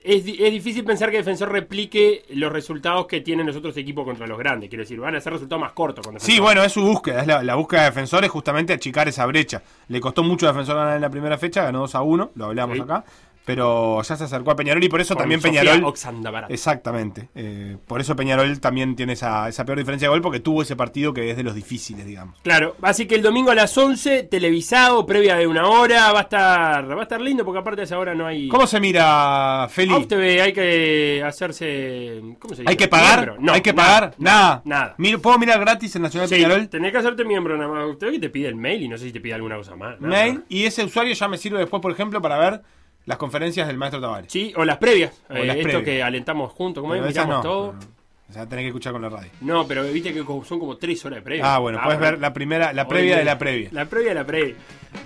es, 0.03 0.25
es 0.27 0.51
difícil 0.51 0.83
pensar 0.83 1.09
que 1.11 1.17
Defensor 1.17 1.51
replique 1.51 2.25
los 2.29 2.51
resultados 2.51 3.07
que 3.07 3.21
tienen 3.21 3.45
los 3.45 3.55
otros 3.55 3.75
equipos 3.77 4.03
contra 4.05 4.27
los 4.27 4.37
grandes. 4.37 4.69
Quiero 4.69 4.83
decir, 4.83 4.99
van 4.99 5.15
a 5.15 5.21
ser 5.21 5.33
resultados 5.33 5.61
más 5.61 5.71
cortos 5.73 6.05
con. 6.05 6.19
Sí, 6.19 6.39
bueno, 6.39 6.63
es 6.63 6.71
su 6.71 6.81
búsqueda, 6.81 7.21
es 7.21 7.27
la, 7.27 7.41
la 7.43 7.55
búsqueda 7.55 7.81
de 7.81 7.85
Defensor 7.89 8.23
es 8.25 8.31
justamente 8.31 8.73
achicar 8.73 9.07
esa 9.07 9.25
brecha. 9.25 9.61
Le 9.87 9.99
costó 9.99 10.23
mucho 10.23 10.47
a 10.47 10.51
Defensor 10.51 10.75
ganar 10.75 10.95
en 10.95 11.01
la 11.01 11.09
primera 11.09 11.37
fecha, 11.37 11.63
ganó 11.63 11.79
2 11.79 11.95
a 11.95 12.01
1, 12.01 12.31
lo 12.35 12.45
hablamos 12.45 12.75
Sí. 12.75 12.81
acá, 12.81 13.05
pero 13.45 14.01
ya 14.01 14.15
se 14.15 14.23
acercó 14.23 14.51
a 14.51 14.55
Peñarol 14.55 14.83
y 14.83 14.89
por 14.89 15.01
eso 15.01 15.15
Con 15.15 15.23
también 15.23 15.41
Sofía 15.41 15.61
Peñarol... 15.61 15.83
Oxandabarat. 15.85 16.51
Exactamente, 16.51 17.29
eh, 17.35 17.77
por 17.87 17.99
eso 18.01 18.15
Peñarol 18.15 18.59
también 18.59 18.95
tiene 18.95 19.13
esa, 19.13 19.49
esa 19.49 19.65
peor 19.65 19.77
diferencia 19.77 20.07
de 20.07 20.09
gol 20.09 20.21
porque 20.21 20.39
tuvo 20.39 20.61
ese 20.61 20.75
partido 20.75 21.13
que 21.13 21.29
es 21.29 21.37
de 21.37 21.43
los 21.43 21.55
difíciles, 21.55 22.05
digamos. 22.05 22.39
Claro, 22.41 22.75
así 22.81 23.05
que 23.05 23.15
el 23.15 23.21
domingo 23.21 23.51
a 23.51 23.55
las 23.55 23.77
11, 23.77 24.23
televisado, 24.23 25.05
previa 25.05 25.35
de 25.35 25.47
una 25.47 25.67
hora, 25.67 26.11
va 26.11 26.19
a 26.19 26.23
estar 26.23 26.89
va 26.89 26.99
a 26.99 27.03
estar 27.03 27.21
lindo 27.21 27.43
porque 27.45 27.59
aparte 27.59 27.81
de 27.81 27.85
esa 27.85 27.99
hora 27.99 28.15
no 28.15 28.25
hay... 28.25 28.47
¿Cómo 28.47 28.67
se 28.67 28.79
mira, 28.79 29.67
Feli? 29.69 30.05
TV, 30.05 30.41
hay 30.41 30.53
que 30.53 31.23
hacerse... 31.25 32.21
¿Cómo 32.39 32.55
se 32.55 32.61
dice? 32.61 32.69
¿Hay 32.69 32.77
que 32.77 32.87
pagar? 32.87 33.37
No, 33.39 33.53
¿Hay 33.53 33.61
que 33.61 33.73
nada, 33.73 33.87
pagar? 33.87 34.15
Nada. 34.17 34.61
Nada. 34.65 34.95
¿Puedo 35.21 35.37
mirar 35.37 35.59
gratis 35.59 35.95
en 35.95 36.03
Nacional 36.03 36.27
Sí, 36.29 36.35
Peñarol? 36.35 36.69
tenés 36.69 36.91
que 36.91 36.97
hacerte 36.97 37.23
miembro 37.25 37.57
nada 37.57 37.69
más. 37.71 37.85
Usted 37.87 38.11
que 38.11 38.19
te 38.19 38.29
pide 38.29 38.47
el 38.47 38.55
mail 38.55 38.83
y 38.83 38.87
no 38.87 38.97
sé 38.97 39.05
si 39.05 39.11
te 39.11 39.21
pide 39.21 39.33
alguna 39.33 39.57
cosa 39.57 39.75
más. 39.75 39.99
Mail, 39.99 40.35
más. 40.35 40.43
y 40.49 40.65
ese 40.65 40.83
usuario 40.83 41.13
ya 41.13 41.27
me 41.27 41.37
sirve 41.37 41.59
después, 41.59 41.81
por 41.81 41.91
ejemplo, 41.91 42.21
para 42.21 42.37
ver 42.37 42.61
las 43.05 43.17
conferencias 43.17 43.67
del 43.67 43.77
maestro 43.77 44.01
Tavares. 44.01 44.31
Sí, 44.31 44.53
o 44.55 44.65
las 44.65 44.77
previas. 44.77 45.21
O 45.29 45.35
eh, 45.35 45.45
las 45.45 45.57
esto 45.57 45.69
previas. 45.69 45.83
que 45.83 46.03
alentamos 46.03 46.51
juntos, 46.51 46.81
como 46.81 46.95
esas 46.95 47.07
miramos 47.07 47.35
no, 47.35 47.41
todo. 47.41 47.75
O 48.29 48.33
sea, 48.33 48.47
tenés 48.47 48.63
que 48.63 48.67
escuchar 48.69 48.93
con 48.93 49.01
la 49.01 49.09
radio. 49.09 49.29
No, 49.41 49.67
pero 49.67 49.83
viste 49.83 50.11
que 50.13 50.23
son 50.23 50.59
como 50.59 50.77
tres 50.77 51.05
horas 51.05 51.17
de 51.17 51.21
previa. 51.21 51.53
Ah, 51.53 51.59
bueno, 51.59 51.79
puedes 51.83 51.99
ver 51.99 52.17
la 52.19 52.33
primera, 52.33 52.73
la 52.73 52.87
previa 52.87 53.17
de 53.17 53.23
la 53.23 53.37
previa. 53.37 53.69
La 53.71 53.85
previa 53.85 54.09
de 54.09 54.15
la 54.15 54.25
previa. 54.25 54.55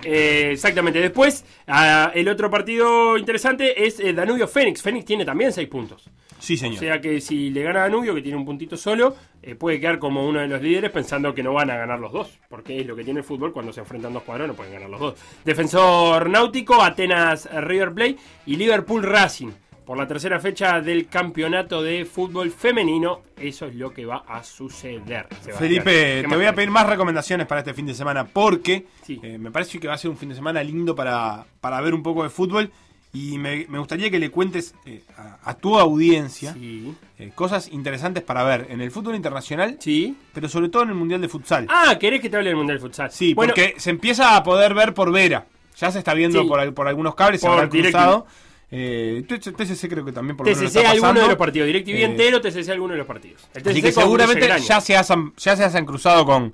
Eh, 0.02 0.50
exactamente. 0.52 0.98
Después, 1.00 1.44
ah, 1.66 2.10
el 2.14 2.28
otro 2.28 2.50
partido 2.50 3.18
interesante 3.18 3.86
es 3.86 4.00
eh, 4.00 4.14
Danubio 4.14 4.48
Fénix. 4.48 4.80
Fénix 4.80 5.04
tiene 5.04 5.24
también 5.26 5.52
seis 5.52 5.68
puntos. 5.68 6.08
Sí, 6.38 6.54
O 6.54 6.58
señor. 6.58 6.78
sea 6.78 7.00
que 7.00 7.20
si 7.20 7.50
le 7.50 7.62
gana 7.62 7.80
a 7.80 7.82
Danubio, 7.84 8.14
que 8.14 8.22
tiene 8.22 8.36
un 8.36 8.44
puntito 8.44 8.76
solo, 8.76 9.16
eh, 9.42 9.54
puede 9.54 9.80
quedar 9.80 9.98
como 9.98 10.26
uno 10.26 10.40
de 10.40 10.48
los 10.48 10.62
líderes 10.62 10.90
pensando 10.90 11.34
que 11.34 11.42
no 11.42 11.52
van 11.52 11.70
a 11.70 11.76
ganar 11.76 11.98
los 11.98 12.12
dos. 12.12 12.38
Porque 12.48 12.80
es 12.80 12.86
lo 12.86 12.94
que 12.96 13.04
tiene 13.04 13.20
el 13.20 13.24
fútbol 13.24 13.52
cuando 13.52 13.72
se 13.72 13.80
enfrentan 13.80 14.12
dos 14.12 14.22
cuadros, 14.22 14.48
no 14.48 14.54
pueden 14.54 14.72
ganar 14.72 14.88
los 14.90 15.00
dos. 15.00 15.14
Defensor 15.44 16.30
Náutico, 16.30 16.82
Atenas 16.82 17.48
River 17.64 17.92
Plate 17.92 18.16
y 18.46 18.56
Liverpool 18.56 19.02
Racing. 19.02 19.50
Por 19.84 19.96
la 19.96 20.06
tercera 20.06 20.38
fecha 20.38 20.80
del 20.82 21.08
campeonato 21.08 21.82
de 21.82 22.04
fútbol 22.04 22.50
femenino, 22.50 23.22
eso 23.38 23.64
es 23.66 23.74
lo 23.74 23.90
que 23.90 24.04
va 24.04 24.22
a 24.28 24.44
suceder. 24.44 25.26
Sebastián. 25.30 25.56
Felipe, 25.58 26.20
¿Qué 26.22 26.26
te 26.28 26.36
voy 26.36 26.44
a 26.44 26.54
pedir 26.54 26.70
más 26.70 26.86
recomendaciones 26.86 27.46
para 27.46 27.60
este 27.62 27.72
fin 27.72 27.86
de 27.86 27.94
semana 27.94 28.26
porque 28.26 28.84
Sí. 29.02 29.18
eh, 29.22 29.38
me 29.38 29.50
parece 29.50 29.80
que 29.80 29.88
va 29.88 29.94
a 29.94 29.98
ser 29.98 30.10
un 30.10 30.18
fin 30.18 30.28
de 30.28 30.34
semana 30.34 30.62
lindo 30.62 30.94
para, 30.94 31.46
para 31.62 31.80
ver 31.80 31.94
un 31.94 32.02
poco 32.02 32.22
de 32.22 32.28
fútbol 32.28 32.70
y 33.12 33.38
me, 33.38 33.66
me 33.68 33.78
gustaría 33.78 34.10
que 34.10 34.18
le 34.18 34.30
cuentes 34.30 34.74
eh, 34.84 35.02
a, 35.16 35.38
a 35.50 35.54
tu 35.54 35.78
audiencia 35.78 36.52
Sí. 36.52 36.94
eh, 37.18 37.32
cosas 37.34 37.68
interesantes 37.72 38.22
para 38.22 38.42
ver 38.44 38.66
en 38.70 38.80
el 38.80 38.90
fútbol 38.90 39.14
internacional, 39.14 39.76
Sí. 39.80 40.16
pero 40.34 40.48
sobre 40.48 40.68
todo 40.68 40.82
en 40.82 40.90
el 40.90 40.94
Mundial 40.94 41.20
de 41.20 41.28
Futsal. 41.28 41.66
Ah, 41.70 41.96
¿querés 41.98 42.20
que 42.20 42.28
te 42.28 42.36
hable 42.36 42.50
del 42.50 42.56
Mundial 42.56 42.78
de 42.78 42.82
Futsal? 42.82 43.10
sí, 43.10 43.34
bueno, 43.34 43.54
porque 43.54 43.74
se 43.78 43.90
empieza 43.90 44.36
a 44.36 44.42
poder 44.42 44.74
ver 44.74 44.92
por 44.94 45.10
Vera. 45.12 45.46
Ya 45.78 45.90
se 45.92 45.98
está 45.98 46.12
viendo 46.12 46.42
Sí. 46.42 46.48
por, 46.48 46.74
por 46.74 46.88
algunos 46.88 47.14
cables, 47.14 47.40
se 47.40 47.46
Por 47.46 47.54
habrán 47.54 47.70
DirecTV. 47.70 47.92
cruzado. 47.92 48.26
Eh, 48.70 49.24
TCC 49.26 49.88
creo 49.88 50.04
que 50.04 50.12
también 50.12 50.36
por 50.36 50.46
lo 50.46 50.54
menos 50.54 50.70
TCC 50.70 50.76
está 50.80 50.90
alguno 50.90 51.20
de 51.22 51.28
los 51.28 51.36
partidos, 51.36 51.66
DirecTV 51.68 51.94
Eh, 52.00 52.04
entero, 52.04 52.40
TCC 52.42 52.68
alguno 52.70 52.92
de 52.92 52.98
los 52.98 53.06
partidos. 53.06 53.48
El 53.54 53.66
Así 53.66 53.80
que 53.80 53.92
seguramente 53.92 54.46
ya 54.60 54.80
se, 54.82 54.94
hayan, 54.96 55.32
ya 55.38 55.56
se 55.56 55.64
hayan 55.64 55.86
cruzado 55.86 56.26
con, 56.26 56.52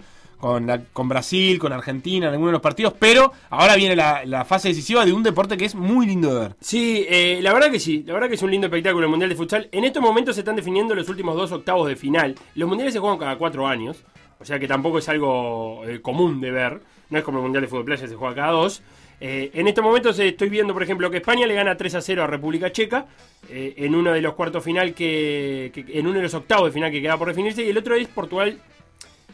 con, 0.92 1.08
Brasil, 1.08 1.58
con 1.58 1.72
Argentina, 1.72 2.26
en 2.26 2.32
algunos 2.32 2.50
de 2.50 2.52
los 2.52 2.60
partidos, 2.60 2.92
pero 2.98 3.32
ahora 3.48 3.76
viene 3.76 3.96
la, 3.96 4.44
fase 4.44 4.68
decisiva 4.68 5.06
de 5.06 5.12
un 5.12 5.22
deporte 5.22 5.56
que 5.56 5.64
es 5.64 5.74
muy 5.74 6.06
lindo 6.06 6.34
de 6.34 6.40
ver. 6.40 6.56
Sí, 6.60 7.06
eh, 7.08 7.38
la 7.40 7.54
verdad 7.54 7.70
que 7.70 7.80
sí, 7.80 8.04
la 8.06 8.12
verdad 8.12 8.28
que 8.28 8.34
es 8.34 8.42
un 8.42 8.50
lindo 8.50 8.66
espectáculo 8.66 9.04
el 9.06 9.10
Mundial 9.10 9.30
de 9.30 9.36
Futsal. 9.36 9.68
En 9.72 9.84
estos 9.84 10.02
momentos 10.02 10.34
se 10.34 10.42
están 10.42 10.56
definiendo 10.56 10.94
los 10.94 11.08
últimos 11.08 11.34
dos 11.34 11.50
octavos 11.52 11.88
de 11.88 11.96
final. 11.96 12.34
Los 12.56 12.68
mundiales 12.68 12.92
se 12.92 13.00
juegan 13.00 13.18
cada 13.18 13.36
cuatro 13.36 13.66
años, 13.66 14.04
o 14.38 14.44
sea 14.44 14.58
que 14.58 14.68
tampoco 14.68 14.98
es 14.98 15.08
algo 15.08 15.82
eh, 15.86 16.02
común 16.02 16.42
de 16.42 16.50
ver. 16.50 16.80
No 17.08 17.16
es 17.18 17.24
como 17.24 17.38
el 17.38 17.44
Mundial 17.44 17.62
de 17.62 17.68
Fútbol 17.68 17.86
Playa, 17.86 18.06
se 18.06 18.14
juega 18.14 18.34
cada 18.34 18.52
dos. 18.52 18.82
Eh, 19.20 19.50
en 19.54 19.66
estos 19.66 19.82
momentos 19.82 20.18
estoy 20.18 20.50
viendo, 20.50 20.74
por 20.74 20.82
ejemplo, 20.82 21.10
que 21.10 21.18
España 21.18 21.46
le 21.46 21.54
gana 21.54 21.74
3 21.74 21.94
a 21.94 22.00
0 22.02 22.22
a 22.22 22.26
República 22.26 22.70
Checa 22.70 23.06
en 23.48 23.94
uno 23.94 24.12
de 24.12 24.20
los 24.20 24.34
cuartos 24.34 24.62
final 24.62 24.92
que- 24.92 25.72
en 25.74 26.06
uno 26.06 26.16
de 26.16 26.22
los 26.24 26.34
octavos 26.34 26.66
de 26.66 26.72
final 26.72 26.90
que 26.90 27.00
queda 27.00 27.16
por 27.16 27.28
definirse 27.28 27.64
y 27.64 27.70
el 27.70 27.78
otro 27.78 27.94
es 27.94 28.08
Portugal 28.08 28.58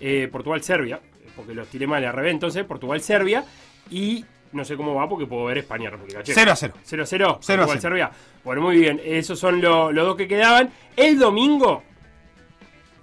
eh, 0.01 0.29
Portugal-Serbia, 0.31 1.01
porque 1.37 1.55
los 1.55 1.69
tiré 1.69 1.87
mal 1.87 2.05
al 2.05 2.13
revés, 2.13 2.33
entonces 2.33 2.65
Portugal-Serbia 2.65 3.45
y 3.91 4.25
no 4.53 4.65
sé 4.65 4.77
cómo 4.77 4.95
va 4.95 5.09
porque 5.09 5.27
puedo 5.27 5.45
ver 5.45 5.59
España-República 5.59 6.23
Checa. 6.23 6.35
0 6.41 6.53
a 6.53 6.57
0. 6.57 6.75
0 6.83 7.05
0 7.07 7.07
0 7.07 7.27
a 7.29 7.37
Portugal, 7.37 7.69
0. 7.69 7.81
Serbia. 7.81 8.11
Bueno, 8.45 8.63
muy 8.63 8.77
bien. 8.79 9.01
Esos 9.05 9.39
son 9.39 9.61
lo- 9.61 9.93
los 9.93 10.05
dos 10.07 10.17
que 10.17 10.27
quedaban. 10.27 10.71
El 10.97 11.19
domingo. 11.19 11.83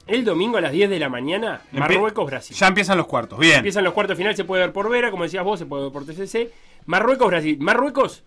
El 0.08 0.24
domingo 0.24 0.58
a 0.58 0.62
las 0.62 0.72
10 0.72 0.90
de 0.90 1.00
la 1.00 1.10
mañana, 1.10 1.62
Marruecos-Brasil. 1.74 2.56
Ya 2.56 2.68
empiezan 2.68 2.98
los 2.98 3.08
cuartos. 3.08 3.38
Bien. 3.40 3.58
Empiezan 3.58 3.84
los 3.84 3.94
cuartos 3.94 4.16
final, 4.18 4.36
se 4.38 4.46
puede 4.46 4.64
ver 4.64 4.72
por 4.72 4.90
Vera, 4.90 5.12
como 5.12 5.24
decías 5.24 5.44
vos, 5.44 5.60
se 5.60 5.66
puede 5.66 5.84
ver 5.84 5.92
por 5.92 6.06
TCC. 6.06 6.50
Marruecos-Brasil. 6.86 7.58
Marruecos, 7.60 8.24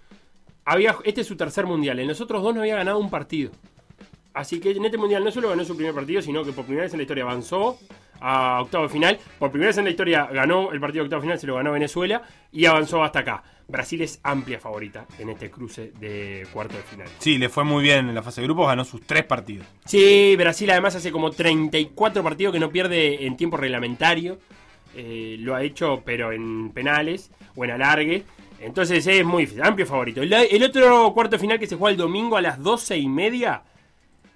había, 0.67 0.97
este 1.05 1.23
es 1.23 1.27
su 1.27 1.37
tercer 1.37 1.65
mundial. 1.67 1.99
En 1.99 2.07
los 2.09 2.21
otros 2.21 2.43
dos 2.43 2.55
no 2.55 2.61
había 2.61 2.77
ganado 2.77 2.99
un 2.99 3.09
partido. 3.09 3.51
Así 4.35 4.61
que 4.61 4.73
en 4.73 4.85
este 4.85 4.99
mundial 4.99 5.25
no 5.25 5.31
solo 5.31 5.49
ganó 5.49 5.65
su 5.65 5.75
primer 5.75 5.95
partido, 5.95 6.21
sino 6.21 6.45
que 6.45 6.53
por 6.53 6.65
primera 6.67 6.85
vez 6.85 6.93
en 6.93 6.99
la 6.99 7.03
historia 7.05 7.25
avanzó 7.25 7.79
a 8.21 8.61
octavo 8.61 8.85
de 8.85 8.91
final. 8.91 9.19
Por 9.39 9.51
primera 9.51 9.69
vez 9.69 9.79
en 9.79 9.85
la 9.85 9.91
historia 9.91 10.27
ganó 10.33 10.73
el 10.73 10.81
partido 10.81 11.03
de 11.03 11.07
octavo 11.07 11.23
de 11.23 11.27
final, 11.27 11.39
se 11.39 11.47
lo 11.47 11.55
ganó 11.57 11.73
Venezuela 11.73 12.23
y 12.53 12.67
avanzó 12.67 13.03
hasta 13.03 13.21
acá. 13.21 13.43
Brasil 13.71 14.03
es 14.03 14.21
amplia 14.23 14.59
favorita 14.59 15.07
en 15.19 15.31
este 15.31 15.51
cruce 15.51 15.93
de 16.01 16.47
cuarto 16.53 16.77
de 16.77 16.83
final. 16.83 17.09
Sí, 17.19 17.39
le 17.39 17.49
fue 17.49 17.65
muy 17.65 17.83
bien 17.83 18.09
en 18.09 18.15
la 18.15 18.23
fase 18.23 18.41
de 18.41 18.47
grupos, 18.47 18.67
ganó 18.67 18.85
sus 18.85 19.03
tres 19.03 19.25
partidos. 19.25 19.67
Sí, 19.85 20.35
Brasil 20.37 20.71
además 20.71 20.97
hace 20.97 21.13
como 21.13 21.31
34 21.31 22.23
partidos 22.23 22.53
que 22.53 22.61
no 22.61 22.71
pierde 22.71 23.27
en 23.27 23.37
tiempo 23.37 23.57
reglamentario. 23.57 24.39
Eh, 24.97 25.37
lo 25.39 25.55
ha 25.55 25.63
hecho, 25.63 26.03
pero 26.05 26.33
en 26.33 26.71
penales 26.71 27.31
o 27.55 27.65
en 27.65 27.71
alargue. 27.71 28.25
Entonces 28.61 29.07
es 29.07 29.25
muy 29.25 29.49
amplio 29.63 29.87
favorito. 29.87 30.21
El, 30.21 30.33
el 30.33 30.63
otro 30.65 31.13
cuarto 31.15 31.37
de 31.37 31.41
final 31.41 31.59
que 31.59 31.67
se 31.67 31.77
juega 31.77 31.93
el 31.93 31.97
domingo 31.97 32.37
a 32.37 32.43
las 32.43 32.61
12 32.63 32.99
y 32.99 33.09
media 33.09 33.63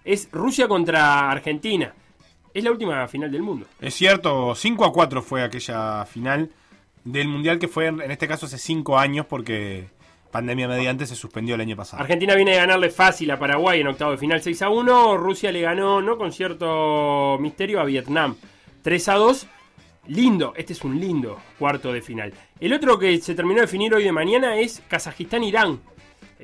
es 0.05 0.29
Rusia 0.31 0.69
contra 0.69 1.31
Argentina. 1.31 1.93
Es 2.55 2.63
la 2.63 2.71
última 2.71 3.07
final 3.09 3.33
del 3.33 3.43
mundo. 3.43 3.67
Es 3.81 3.95
cierto, 3.95 4.55
5 4.55 4.85
a 4.85 4.93
4 4.93 5.23
fue 5.23 5.43
aquella 5.43 6.07
final 6.07 6.51
del 7.03 7.27
Mundial 7.29 7.59
que 7.59 7.67
fue 7.67 7.89
en 7.89 8.11
este 8.11 8.29
caso 8.29 8.47
hace 8.47 8.59
5 8.59 8.97
años 8.97 9.27
porque 9.27 9.89
pandemia 10.31 10.69
mediante 10.69 11.07
se 11.07 11.17
suspendió 11.17 11.57
el 11.57 11.61
año 11.61 11.77
pasado. 11.77 12.01
Argentina 12.01 12.35
viene 12.35 12.55
a 12.55 12.59
ganarle 12.59 12.91
fácil 12.91 13.31
a 13.33 13.39
Paraguay 13.39 13.81
en 13.81 13.89
octavo 13.89 14.13
de 14.13 14.19
final 14.19 14.41
6 14.41 14.63
a 14.63 14.69
1. 14.69 15.17
Rusia 15.17 15.51
le 15.51 15.61
ganó, 15.63 16.01
no 16.01 16.17
con 16.17 16.33
cierto 16.33 17.39
misterio, 17.41 17.81
a 17.81 17.85
Vietnam 17.85 18.37
3 18.83 19.09
a 19.09 19.15
2. 19.15 19.47
Lindo, 20.07 20.53
este 20.57 20.75
es 20.75 20.85
un 20.85 21.01
lindo 21.01 21.41
cuarto 21.59 21.93
de 21.93 22.03
final. 22.03 22.33
El 22.61 22.73
otro 22.73 22.99
que 22.99 23.19
se 23.21 23.35
terminó 23.35 23.57
de 23.57 23.67
definir 23.67 23.95
hoy 23.95 24.05
de 24.05 24.13
mañana 24.13 24.59
es 24.59 24.83
Kazajistán-Irán. 24.89 25.81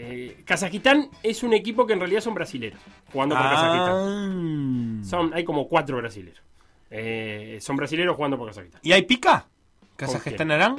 Eh, 0.03 0.42
Kazajistán 0.46 1.11
es 1.22 1.42
un 1.42 1.53
equipo 1.53 1.86
que 1.86 1.92
en 1.92 2.01
realidad 2.01 2.22
son 2.22 2.32
brasileros, 2.34 2.80
jugando 3.12 3.34
por 3.34 3.44
Kazajistán. 3.44 5.01
Ah. 5.03 5.05
Son, 5.05 5.34
hay 5.34 5.44
como 5.44 5.68
cuatro 5.68 5.98
brasileros. 5.98 6.42
Eh, 6.90 7.59
son 7.61 7.76
brasileros 7.76 8.16
jugando 8.16 8.38
por 8.38 8.48
Kazajistán. 8.48 8.80
¿Y 8.82 8.92
hay 8.92 9.03
pica? 9.03 9.46
¿Kazajistán 9.96 10.51
Irán? 10.51 10.76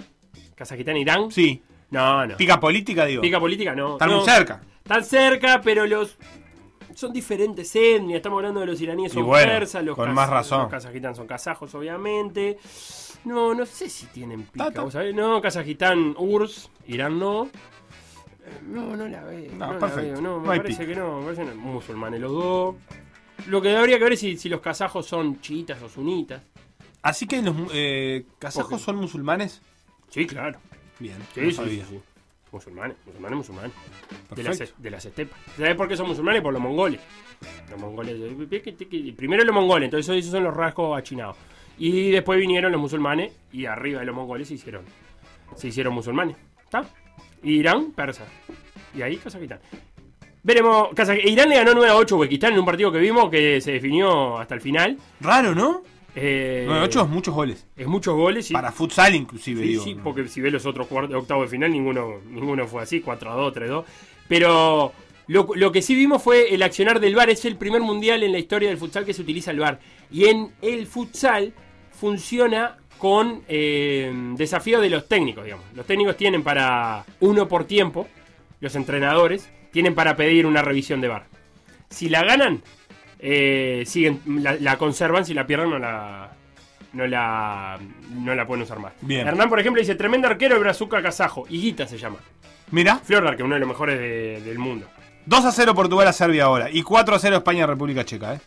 Kazajistán-Irán. 0.55 1.31
Sí. 1.31 1.61
No, 1.91 2.25
no. 2.25 2.37
Pica 2.37 2.59
política, 2.59 3.05
digo. 3.05 3.21
Pica 3.21 3.39
política, 3.39 3.75
no. 3.75 3.93
Están 3.93 4.09
No. 4.09 4.17
muy 4.17 4.25
cerca. 4.25 4.61
Están 4.83 5.03
cerca, 5.03 5.61
pero 5.61 5.85
los. 5.85 6.17
Son 6.95 7.13
diferentes 7.13 7.75
etnias. 7.75 8.17
Estamos 8.17 8.37
hablando 8.37 8.59
de 8.59 8.65
los 8.65 8.81
iraníes 8.81 9.11
son 9.13 9.25
bueno, 9.25 9.51
persas, 9.51 9.83
los 9.83 9.95
con 9.95 10.13
más 10.13 10.29
razón. 10.29 10.63
Los 10.63 10.71
kazajistán 10.71 11.15
son 11.15 11.25
kazajos, 11.25 11.73
obviamente. 11.73 12.57
No, 13.23 13.53
no 13.53 13.65
sé 13.65 13.89
si 13.89 14.07
tienen 14.07 14.43
pica. 14.43 14.69
¿vos 14.81 14.93
sabés? 14.93 15.13
No, 15.15 15.41
Kazajistán, 15.41 16.15
URSS, 16.17 16.69
Irán 16.87 17.19
no. 17.19 17.49
No, 18.67 18.95
no 18.95 19.07
la 19.07 19.23
veo. 19.23 19.51
No, 19.53 19.67
No, 19.67 19.73
la 19.73 19.79
perfecto. 19.79 20.01
veo, 20.13 20.21
no, 20.21 20.39
me 20.39 20.47
No 20.57 20.63
parece 20.63 20.85
que 20.87 20.95
no. 20.95 21.19
Me 21.19 21.33
parecen 21.33 21.57
musulmanes 21.57 22.19
los 22.21 22.31
dos. 22.31 22.75
Lo 23.47 23.61
que 23.61 23.75
habría 23.75 23.97
que 23.97 24.03
ver 24.03 24.13
es 24.13 24.19
si, 24.19 24.37
si 24.37 24.49
los 24.49 24.61
kazajos 24.61 25.05
son 25.05 25.41
chiitas 25.41 25.81
o 25.81 25.89
sunitas. 25.89 26.41
Así 27.01 27.25
que 27.27 27.41
los 27.41 27.55
eh, 27.73 28.25
kazajos 28.39 28.81
son 28.81 28.97
musulmanes. 28.97 29.61
Sí, 30.09 30.25
claro. 30.27 30.59
Bien, 30.99 31.17
Sí, 31.33 31.41
no 31.41 31.51
sí, 31.65 31.83
sí. 31.89 31.99
Musulmanes, 32.51 32.97
musulmanes, 33.05 33.37
musulmanes. 33.37 33.71
De 34.35 34.43
las, 34.43 34.73
de 34.77 34.89
las 34.91 35.05
estepas. 35.05 35.39
¿Sabes 35.57 35.75
por 35.75 35.87
qué 35.87 35.95
son 35.97 36.07
musulmanes? 36.09 36.41
Por 36.41 36.51
los 36.53 36.61
mongoles. 36.61 36.99
Los 37.69 37.79
mongoles. 37.79 38.15
eh, 38.19 38.61
que- 38.61 38.75
que- 38.75 39.13
Primero 39.13 39.43
los 39.43 39.55
mongoles, 39.55 39.85
entonces 39.87 40.05
esos- 40.09 40.17
esos 40.19 40.31
son 40.31 40.43
los 40.43 40.53
rasgos 40.55 40.97
achinados. 40.99 41.37
Y 41.79 42.11
después 42.11 42.37
vinieron 42.39 42.71
los 42.71 42.79
musulmanes 42.81 43.33
y 43.51 43.65
arriba 43.65 44.01
de 44.01 44.05
los 44.05 44.15
mongoles 44.15 44.49
se 44.49 44.55
hicieron, 44.55 44.83
se 45.55 45.69
hicieron 45.69 45.93
musulmanes. 45.93 46.35
¿Está? 46.63 46.85
Irán, 47.43 47.91
persa. 47.91 48.25
Y 48.95 49.01
ahí 49.01 49.17
Kazajistán. 49.17 49.59
Veremos. 50.43 50.89
Kazaj- 50.89 51.23
Irán 51.29 51.49
le 51.49 51.55
ganó 51.55 51.73
9 51.73 51.89
a 51.91 51.95
8 51.95 52.15
a 52.15 52.17
Uzbekistán 52.19 52.53
en 52.53 52.59
un 52.59 52.65
partido 52.65 52.91
que 52.91 52.97
vimos 52.99 53.29
que 53.29 53.61
se 53.61 53.73
definió 53.73 54.37
hasta 54.39 54.55
el 54.55 54.61
final. 54.61 54.97
Raro, 55.19 55.53
¿no? 55.53 55.83
Eh, 56.15 56.65
9-8 56.67 57.03
es 57.03 57.09
muchos 57.09 57.33
goles. 57.33 57.67
es 57.77 57.87
muchos 57.87 58.15
goles. 58.15 58.47
sí. 58.47 58.53
Para 58.53 58.71
futsal, 58.71 59.15
inclusive, 59.15 59.61
Sí, 59.61 59.67
digo. 59.69 59.83
sí, 59.83 59.95
¿no? 59.95 60.03
porque 60.03 60.27
si 60.27 60.41
ves 60.41 60.51
los 60.51 60.65
otros 60.65 60.87
cuartos, 60.87 61.15
octavos 61.15 61.45
de 61.45 61.49
final, 61.51 61.71
ninguno, 61.71 62.15
ninguno 62.29 62.67
fue 62.67 62.81
así, 62.83 62.99
4 63.01 63.31
a 63.31 63.35
2, 63.35 63.53
3 63.53 63.69
a 63.69 63.73
2. 63.73 63.85
Pero 64.27 64.91
lo, 65.27 65.47
lo 65.55 65.71
que 65.71 65.81
sí 65.81 65.95
vimos 65.95 66.21
fue 66.21 66.53
el 66.53 66.63
accionar 66.63 66.99
del 66.99 67.15
VAR. 67.15 67.29
Es 67.29 67.45
el 67.45 67.55
primer 67.55 67.81
mundial 67.81 68.23
en 68.23 68.31
la 68.33 68.39
historia 68.39 68.67
del 68.67 68.77
futsal 68.77 69.05
que 69.05 69.13
se 69.13 69.21
utiliza 69.21 69.51
el 69.51 69.59
VAR. 69.59 69.79
Y 70.11 70.25
en 70.25 70.51
el 70.61 70.85
futsal 70.87 71.53
funciona 71.97 72.77
con 73.01 73.41
eh, 73.47 74.13
desafío 74.35 74.79
de 74.79 74.91
los 74.91 75.07
técnicos, 75.07 75.43
digamos. 75.43 75.65
Los 75.73 75.87
técnicos 75.87 76.15
tienen 76.15 76.43
para 76.43 77.03
uno 77.19 77.47
por 77.47 77.63
tiempo, 77.65 78.07
los 78.59 78.75
entrenadores 78.75 79.49
tienen 79.71 79.95
para 79.95 80.15
pedir 80.15 80.45
una 80.45 80.61
revisión 80.61 81.01
de 81.01 81.07
VAR. 81.07 81.25
Si 81.89 82.09
la 82.09 82.23
ganan, 82.23 82.61
eh, 83.17 83.81
siguen, 83.87 84.21
la, 84.43 84.53
la 84.53 84.77
conservan, 84.77 85.25
si 85.25 85.33
la 85.33 85.47
pierden 85.47 85.71
no 85.71 85.79
la, 85.79 86.31
no 86.93 87.07
la, 87.07 87.79
no 88.13 88.35
la 88.35 88.45
pueden 88.45 88.61
usar 88.65 88.77
más. 88.77 88.93
Bien. 89.01 89.27
Hernán, 89.27 89.49
por 89.49 89.59
ejemplo, 89.59 89.79
dice, 89.81 89.95
tremendo 89.95 90.27
arquero 90.27 90.53
el 90.53 90.61
brazuca 90.61 91.01
kazajo, 91.01 91.45
Higuita 91.49 91.87
se 91.87 91.97
llama. 91.97 92.17
Mira, 92.69 92.97
Flor 92.97 93.35
que 93.35 93.41
uno 93.41 93.55
de 93.55 93.61
los 93.61 93.67
mejores 93.67 93.97
de- 93.97 94.41
del 94.41 94.59
mundo. 94.59 94.85
2 95.25 95.45
a 95.45 95.51
0 95.51 95.73
Portugal 95.75 96.07
a 96.07 96.13
Serbia 96.13 96.45
ahora. 96.45 96.69
Y 96.71 96.81
4 96.83 97.15
a 97.15 97.19
0 97.19 97.37
España 97.37 97.63
a 97.63 97.67
República 97.67 98.03
Checa, 98.05 98.35
¿eh? 98.35 98.39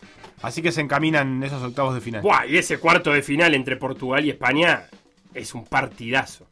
Así 0.43 0.61
que 0.61 0.73
se 0.73 0.81
encaminan 0.81 1.43
esos 1.43 1.63
octavos 1.63 1.95
de 1.95 2.01
final. 2.01 2.21
Buah, 2.23 2.47
y 2.47 2.59
ese 2.59 2.79
cuarto 2.79 3.11
de 3.13 3.23
final 3.23 3.55
entre 3.55 3.77
Portugal 3.77 4.25
y 4.25 4.31
España 4.31 4.85
es 5.33 5.55
un 5.55 5.65
partidazo. 5.65 6.47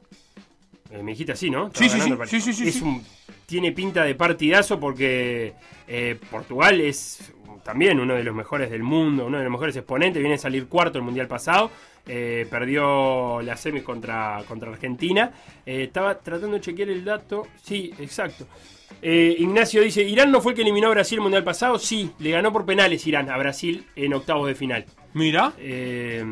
Eh, 0.91 1.03
me 1.03 1.13
dijiste 1.13 1.33
así, 1.33 1.51
¿no? 1.51 1.71
Sí, 1.75 1.89
sí, 1.89 2.01
sí, 2.01 2.41
sí, 2.41 2.53
sí, 2.53 2.69
es 2.69 2.81
un- 2.83 3.05
tiene 3.47 3.73
pinta 3.73 4.05
de 4.05 4.15
partidazo 4.15 4.79
porque 4.81 5.53
eh, 5.87 6.19
Portugal 6.31 6.81
es 6.81 7.33
también 7.65 8.01
uno 8.01 8.15
de 8.15 8.25
los 8.25 8.35
mejores 8.35 8.71
del 8.71 8.83
mundo, 8.83 9.27
uno 9.27 9.37
de 9.39 9.45
los 9.45 9.53
mejores 9.53 9.77
exponentes. 9.77 10.21
Viene 10.21 10.37
a 10.37 10.39
salir 10.39 10.67
cuarto 10.69 10.99
el 10.99 11.05
mundial 11.05 11.27
pasado. 11.29 11.71
eh, 12.05 12.49
perdió 12.51 13.41
la 13.43 13.57
semis 13.57 13.85
contra, 13.85 14.43
contra 14.49 14.71
Argentina. 14.73 15.31
Estaba 15.65 16.19
tratando 16.19 16.57
de 16.57 16.61
chequear 16.61 16.89
el 16.89 17.05
dato. 17.05 17.47
Sí, 17.63 17.93
exacto. 18.01 18.47
Eh, 19.03 19.35
Ignacio 19.39 19.83
dice: 19.83 20.03
¿Irán 20.03 20.31
no 20.31 20.41
fue 20.41 20.53
el 20.53 20.57
que 20.57 20.63
eliminó 20.63 20.87
a 20.87 20.91
Brasil 20.91 21.19
el 21.19 21.23
mundial 21.23 21.43
pasado? 21.45 21.79
Sí, 21.79 22.13
le 22.21 22.31
ganó 22.31 22.53
por 22.53 22.65
penales 22.65 23.05
Irán 23.07 23.29
a 23.31 23.37
Brasil 23.37 23.85
en 23.97 24.15
octavos 24.15 24.47
de 24.47 24.55
final. 24.55 24.87
Mira, 25.15 25.53
Eh, 25.59 26.25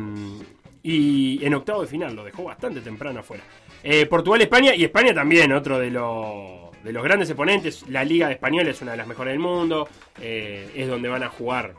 y 0.83 1.45
en 1.45 1.53
octavo 1.53 1.81
de 1.81 1.87
final 1.87 2.15
lo 2.15 2.23
dejó 2.23 2.45
bastante 2.45 2.81
temprano 2.81 3.19
afuera. 3.19 3.43
Eh, 3.83 4.05
Portugal, 4.07 4.41
España 4.41 4.73
y 4.73 4.83
España 4.83 5.13
también, 5.13 5.51
otro 5.51 5.77
de 5.77 5.91
los, 5.91 6.71
de 6.83 6.91
los 6.93 7.03
grandes 7.03 7.29
exponentes. 7.29 7.83
La 7.89 8.03
Liga 8.03 8.31
Española 8.31 8.71
es 8.71 8.81
una 8.81 8.91
de 8.91 8.97
las 8.97 9.07
mejores 9.07 9.33
del 9.33 9.39
mundo. 9.39 9.87
es 10.19 10.87
donde 10.87 11.09
van 11.09 11.23
a 11.23 11.29
jugar. 11.29 11.75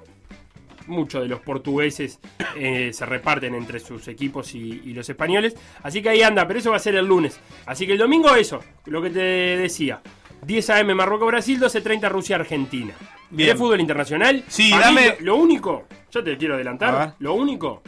Muchos 0.89 1.23
de 1.23 1.29
los 1.29 1.41
portugueses 1.41 2.19
eh, 2.57 2.91
se 2.93 3.07
reparten 3.07 3.55
entre 3.55 3.79
sus 3.79 4.09
equipos 4.09 4.53
y, 4.55 4.83
y 4.85 4.93
los 4.95 5.09
españoles. 5.09 5.55
Así 5.83 6.03
que 6.03 6.09
ahí 6.11 6.23
anda, 6.23 6.47
pero 6.47 6.59
eso 6.59 6.71
va 6.71 6.77
a 6.77 6.81
ser 6.81 6.97
el 6.97 7.07
lunes. 7.07 7.41
Así 7.67 7.87
que 7.87 7.93
el 7.93 7.99
domingo 7.99 8.35
eso, 8.35 8.61
lo 8.87 9.01
que 9.01 9.11
te 9.11 9.21
decía. 9.21 10.01
10 10.45 10.71
AM 10.71 10.95
Marruecos-Brasil, 10.95 11.61
12.30 11.61 12.09
Rusia-Argentina. 12.11 12.95
Bien. 13.31 13.51
¿De 13.51 13.57
fútbol 13.57 13.81
internacional? 13.81 14.45
Sí, 14.49 14.71
Para 14.71 14.87
dame- 14.87 15.17
Lo, 15.21 15.27
lo 15.27 15.37
único, 15.37 15.87
yo 16.11 16.23
te 16.23 16.37
quiero 16.37 16.55
adelantar, 16.55 17.15
lo 17.21 17.35
único, 17.35 17.83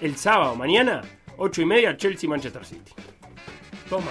el 0.00 0.16
sábado, 0.16 0.54
mañana, 0.54 1.00
8 1.38 1.62
y 1.62 1.64
media, 1.66 1.96
Chelsea-Manchester 1.96 2.64
City. 2.64 2.92
Toma. 3.88 4.06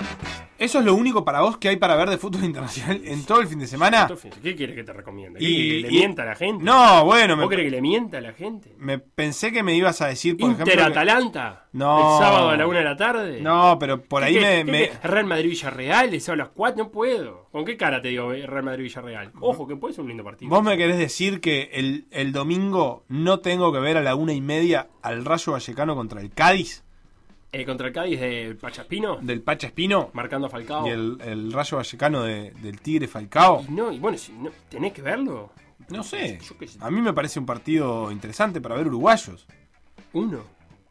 eso 0.60 0.80
es 0.80 0.86
lo 0.86 0.94
único 0.96 1.26
para 1.26 1.42
vos 1.42 1.58
que 1.58 1.68
hay 1.70 1.78
para 1.78 1.96
ver 1.96 2.10
de 2.10 2.18
fútbol 2.18 2.44
internacional 2.46 3.02
en 3.06 3.26
todo 3.26 3.42
el 3.42 3.48
fin 3.48 3.60
de 3.60 3.68
semana. 3.68 4.08
¿Qué 4.42 4.56
quieres 4.56 4.76
que 4.76 4.84
te 4.84 4.94
recomiende? 4.94 5.40
Y- 5.44 5.46
¿Qué 5.48 5.54
quieres 5.54 5.82
que 5.84 5.88
le 5.90 5.94
y- 5.96 6.00
mienta 6.00 6.22
a 6.22 6.26
la 6.26 6.36
gente? 6.36 6.64
No, 6.64 7.06
bueno, 7.06 7.36
¿Vos 7.36 7.46
me, 7.46 7.50
querés 7.50 7.66
que 7.66 7.72
le 7.72 7.82
mienta 7.82 8.18
a 8.20 8.22
la 8.22 8.34
gente? 8.34 8.74
me 8.78 9.00
pensé 9.00 9.52
que 9.52 9.64
me 9.64 9.76
ibas 9.76 10.02
a 10.02 10.08
decir, 10.08 10.38
por 10.38 10.46
ejemplo. 10.52 10.66
que- 10.66 10.72
Inter-Atalanta. 10.74 11.68
No. 11.74 11.98
El 12.18 12.24
sábado 12.24 12.50
a 12.50 12.56
la 12.58 12.68
una 12.68 12.78
de 12.80 12.86
la 12.86 12.96
tarde. 12.96 13.42
No, 13.42 13.78
pero 13.80 14.02
por 14.04 14.22
¿Qué 14.22 14.28
ahí 14.28 14.34
qué- 14.36 14.42
me. 14.42 14.56
qué 14.66 14.72
me- 14.72 14.90
qué? 15.02 15.08
Real 15.08 15.26
Madrid-Villarreal, 15.26 16.14
es 16.14 16.30
a 16.30 16.36
las 16.36 16.50
4, 16.50 16.84
no 16.84 16.92
puedo. 16.92 17.50
¿Con 17.52 17.66
qué 17.66 17.76
cara 17.76 18.02
te 18.02 18.10
digo 18.10 18.32
eh, 18.32 18.46
Real 18.46 18.64
Madrid-Villarreal? 18.64 19.32
Ojo, 19.42 19.68
que 19.68 19.76
puede 19.76 19.94
ser 19.96 20.04
un 20.04 20.10
lindo 20.10 20.24
partido. 20.24 20.50
Vos 20.50 20.64
me 20.64 20.78
querés 20.78 20.98
decir 21.00 21.42
que 21.42 21.72
el, 21.74 22.06
el 22.12 22.32
domingo 22.32 23.04
no 23.10 23.40
tengo 23.40 23.74
que 23.74 23.80
ver 23.80 23.98
a 23.98 24.02
la 24.02 24.16
una 24.16 24.34
y 24.34 24.42
media 24.42 24.88
al 25.02 25.26
Rayo 25.26 25.54
Vallecano 25.54 25.96
contra 25.96 26.22
el 26.22 26.32
Cádiz 26.32 26.84
Eh, 27.56 27.66
contra 27.66 27.86
el 27.88 27.94
Cádiz 27.94 28.20
de 28.20 28.58
Pachaspino, 28.60 29.18
del 29.22 29.42
Pacha 29.42 29.68
Espino 29.68 30.10
marcando 30.14 30.48
a 30.48 30.50
Falcao. 30.50 30.88
y 30.88 30.90
el, 30.90 31.18
el 31.24 31.52
Rayo 31.54 31.78
Vallecano 31.78 32.24
de- 32.24 32.50
del 32.50 32.82
Tigre 32.82 33.08
Falcao. 33.08 33.64
Y 33.70 33.72
no, 33.72 33.92
y 33.92 34.00
bueno, 34.00 34.18
si 34.18 34.32
no, 34.34 34.50
tenés 34.70 34.92
que 34.92 35.04
verlo. 35.04 35.52
No 35.90 36.02
sé. 36.04 36.40
A 36.80 36.90
mí 36.90 37.00
me 37.00 37.14
parece 37.14 37.38
un 37.40 37.46
partido 37.46 38.12
interesante 38.12 38.60
para 38.60 38.74
ver 38.76 38.88
uruguayos. 38.88 39.46
Uno. 40.14 40.40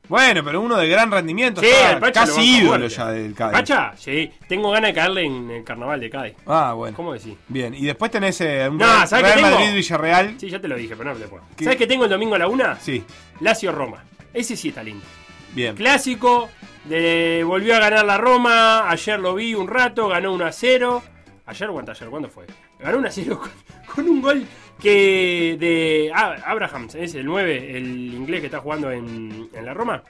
Bueno, 0.08 0.44
pero 0.44 0.60
uno 0.60 0.76
de 0.76 0.88
gran 0.88 1.10
rendimiento. 1.10 1.60
Sí, 1.60 1.66
está 1.66 1.92
el 1.94 1.98
Pacha 2.00 2.20
casi 2.26 2.58
ídolo 2.60 2.86
ya 2.86 3.08
del 3.10 3.34
Cádiz. 3.34 3.52
¿Pacha? 3.58 3.92
Sí. 3.96 4.30
Tengo 4.46 4.70
ganas 4.70 4.90
de 4.90 4.94
caerle 4.94 5.24
en 5.24 5.50
el 5.50 5.64
carnaval 5.64 5.98
de 5.98 6.10
Cádiz. 6.10 6.34
Ah, 6.46 6.74
bueno. 6.76 6.96
¿Cómo 6.96 7.12
decís? 7.12 7.34
Bien, 7.48 7.74
y 7.74 7.84
después 7.86 8.10
tenés 8.12 8.40
eh, 8.40 8.68
un 8.68 8.78
No, 8.78 8.84
Real, 8.86 9.08
¿sabés 9.08 9.32
qué 9.32 9.40
Real? 9.40 9.52
Madrid-Villarreal. 9.52 10.34
Sí, 10.38 10.48
ya 10.48 10.60
te 10.60 10.68
lo 10.68 10.76
dije, 10.76 10.94
pero 10.96 11.12
no 11.12 11.18
te 11.18 11.26
puedo. 11.26 11.42
¿Qué? 11.56 11.64
¿Sabes 11.64 11.78
qué 11.78 11.86
tengo 11.88 12.04
el 12.04 12.10
domingo 12.10 12.34
a 12.36 12.38
la 12.38 12.46
una? 12.46 12.78
Sí, 12.78 13.02
Lazio-Roma. 13.40 14.04
Ese 14.32 14.56
sí 14.56 14.68
está 14.68 14.82
lindo. 14.84 15.04
Bien. 15.52 15.76
Clásico. 15.76 16.48
De, 16.84 17.44
volvió 17.46 17.76
a 17.76 17.78
ganar 17.78 18.04
la 18.04 18.18
Roma. 18.18 18.90
Ayer 18.90 19.18
lo 19.20 19.34
vi 19.34 19.54
un 19.54 19.68
rato. 19.68 20.08
Ganó 20.08 20.32
1 20.32 20.44
a 20.44 20.52
0. 20.52 21.02
Ayer, 21.46 21.68
¿cuánto 21.70 21.90
ayer? 21.92 22.08
¿Cuándo 22.08 22.28
fue? 22.28 22.46
Ganó 22.80 22.98
1 22.98 23.08
a 23.08 23.10
0 23.10 23.40
con, 23.40 23.50
con 23.94 24.08
un 24.08 24.22
gol 24.22 24.44
que 24.80 25.56
de 25.60 26.10
ah, 26.14 26.34
Abraham, 26.44 26.88
es 26.94 27.14
el 27.14 27.24
9, 27.24 27.76
el 27.76 28.14
inglés 28.14 28.40
que 28.40 28.46
está 28.46 28.58
jugando 28.58 28.90
en, 28.90 29.48
en 29.52 29.64
la 29.64 29.72
Roma. 29.74 30.02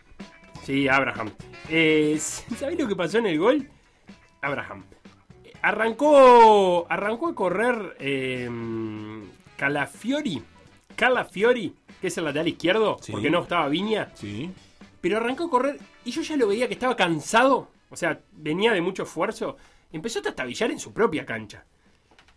Sí, 0.64 0.88
Abraham. 0.88 1.30
Eh, 1.68 2.18
¿Sabés 2.58 2.78
lo 2.78 2.88
que 2.88 2.96
pasó 2.96 3.18
en 3.18 3.26
el 3.26 3.38
gol? 3.38 3.68
Abraham. 4.40 4.84
Arrancó, 5.60 6.86
arrancó 6.88 7.28
a 7.28 7.34
correr 7.34 7.96
eh, 8.00 8.48
Calafiori. 9.56 10.42
Calafiori, 10.96 11.74
que 12.00 12.08
es 12.08 12.18
el 12.18 12.24
lateral 12.24 12.48
izquierdo, 12.48 12.96
Sí. 13.00 13.12
porque 13.12 13.30
no 13.30 13.42
estaba 13.42 13.68
Viña. 13.68 14.08
Sí. 14.14 14.50
Pero 15.02 15.18
arrancó 15.18 15.44
a 15.44 15.50
correr 15.50 15.78
y 16.06 16.10
yo 16.12 16.22
ya 16.22 16.36
lo 16.38 16.48
veía 16.48 16.66
que 16.68 16.74
estaba 16.74 16.96
cansado. 16.96 17.68
O 17.90 17.96
sea, 17.96 18.18
venía 18.32 18.72
de 18.72 18.80
mucho 18.80 19.02
esfuerzo. 19.02 19.58
Empezó 19.92 20.20
a 20.20 20.22
tastabillar 20.22 20.70
en 20.70 20.78
su 20.78 20.94
propia 20.94 21.26
cancha. 21.26 21.64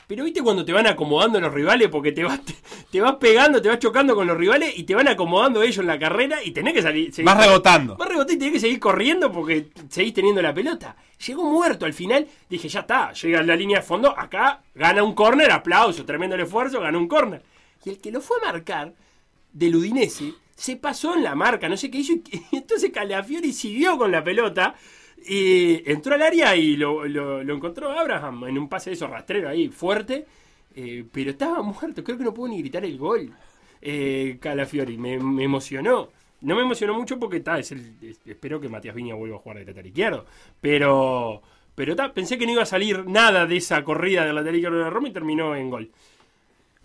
Pero 0.08 0.24
viste 0.24 0.44
cuando 0.44 0.64
te 0.66 0.72
van 0.74 0.86
acomodando 0.86 1.40
los 1.40 1.52
rivales 1.52 1.88
porque 1.88 2.12
te 2.12 2.24
vas, 2.24 2.40
te, 2.46 2.54
te 2.92 3.02
vas 3.02 3.16
pegando, 3.16 3.60
te 3.62 3.70
vas 3.70 3.80
chocando 3.80 4.14
con 4.16 4.28
los 4.28 4.38
rivales 4.38 4.78
y 4.78 4.84
te 4.84 4.94
van 4.94 5.08
acomodando 5.08 5.64
ellos 5.64 5.78
en 5.80 5.88
la 5.88 5.98
carrera 5.98 6.44
y 6.44 6.52
tenés 6.52 6.74
que 6.74 6.82
salir. 6.82 7.14
seguir- 7.14 7.26
Vas 7.26 7.44
rebotando. 7.46 7.96
Vas 7.96 8.08
rebotando 8.10 8.34
y 8.34 8.38
tenés 8.38 8.54
que 8.54 8.60
seguir 8.60 8.80
corriendo 8.80 9.32
porque 9.32 9.70
seguís 9.90 10.14
teniendo 10.14 10.42
la 10.44 10.54
pelota. 10.54 10.96
Llegó 11.26 11.44
muerto 11.50 11.86
al 11.86 11.94
final. 11.94 12.28
Dije, 12.50 12.68
ya 12.68 12.82
está, 12.82 13.14
llega 13.14 13.40
a 13.40 13.44
la 13.44 13.56
línea 13.56 13.80
de 13.80 13.86
fondo. 13.86 14.14
Acá 14.18 14.62
gana 14.76 15.02
un 15.02 15.14
córner, 15.16 15.52
aplauso, 15.52 16.06
tremendo 16.06 16.36
el 16.36 16.42
esfuerzo, 16.42 16.82
ganó 16.82 17.00
un 17.00 17.08
córner. 17.08 17.42
Y 17.84 17.90
el 17.92 18.00
que 18.00 18.12
lo 18.12 18.22
fue 18.22 18.38
a 18.44 18.52
marcar 18.52 18.94
del 19.54 19.76
Udinese 19.76 20.34
se 20.56 20.78
pasó 20.78 21.16
en 21.16 21.24
la 21.24 21.36
marca, 21.36 21.70
no 21.70 21.78
sé 21.78 21.92
qué 21.92 22.00
hizo. 22.00 22.14
Y 22.14 22.24
entonces 22.58 22.92
Calafiori 22.92 23.54
siguió 23.54 23.98
con 23.98 24.12
la 24.12 24.24
pelota. 24.24 24.76
Y 25.28 25.90
entró 25.90 26.14
al 26.16 26.22
área 26.22 26.56
y 26.56 26.76
lo, 26.78 27.06
lo- 27.06 27.44
lo 27.44 27.56
encontró 27.56 27.92
Abraham 27.92 28.46
en 28.48 28.58
un 28.60 28.70
pase 28.70 28.92
de 28.92 28.96
esos 28.96 29.10
rastrero 29.10 29.50
ahí, 29.50 29.70
fuerte. 29.70 30.26
eh, 30.76 31.06
pero 31.12 31.32
estaba 31.32 31.62
muerto, 31.62 32.04
creo 32.04 32.18
que 32.18 32.24
no 32.24 32.34
pudo 32.34 32.50
ni 32.50 32.60
gritar 32.60 32.86
el 32.86 32.98
gol. 32.98 33.32
Eh, 33.82 34.38
Calafiori, 34.40 34.98
me, 34.98 35.18
me 35.20 35.44
emocionó. 35.44 36.10
No 36.42 36.56
me 36.56 36.62
emocionó 36.62 36.94
mucho 36.94 37.18
porque 37.20 37.40
ta, 37.40 37.58
es 37.60 37.72
el- 37.72 37.96
es- 38.02 38.20
espero 38.26 38.60
que 38.60 38.70
Matías 38.70 38.96
Viña 38.96 39.16
vuelva 39.16 39.38
a 39.38 39.40
jugar 39.40 39.58
de 39.60 39.66
lateral 39.66 39.88
izquierdo. 39.88 40.26
Pero, 40.62 41.42
pero 41.76 41.96
ta, 41.96 42.14
pensé 42.14 42.38
que 42.38 42.46
no 42.46 42.52
iba 42.54 42.64
a 42.64 42.66
salir 42.68 43.06
nada 43.08 43.46
de 43.48 43.58
esa 43.58 43.84
corrida 43.84 44.26
del 44.26 44.36
lateral 44.36 44.56
izquierdo 44.58 44.78
de 44.84 44.90
Roma 44.90 45.08
y 45.10 45.14
terminó 45.14 45.56
en 45.56 45.70
gol. 45.70 45.92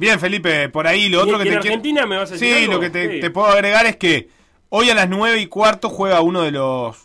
Bien, 0.01 0.19
Felipe, 0.19 0.71
por 0.71 0.87
ahí 0.87 1.11
lo 1.11 1.19
¿Y- 1.19 1.21
otro 1.21 1.37
que 1.37 1.43
en 1.43 1.49
te 1.49 1.61
quiero- 1.61 1.75
Argentina 1.75 2.07
me 2.07 2.17
vas 2.17 2.31
a 2.31 2.33
decir 2.33 2.49
Sí, 2.57 2.63
algo? 2.63 2.73
lo 2.73 2.81
que 2.81 2.89
te, 2.89 3.13
Sí. 3.17 3.21
te 3.21 3.31
puedo 3.31 3.49
agregar 3.49 3.85
es 3.85 3.97
que 3.97 4.31
hoy 4.71 4.89
a 4.89 4.95
las 4.95 5.07
9 5.11 5.39
y 5.39 5.47
cuarto 5.47 5.91
juega 5.91 6.23
uno 6.23 6.41
de 6.41 6.51
los. 6.53 6.97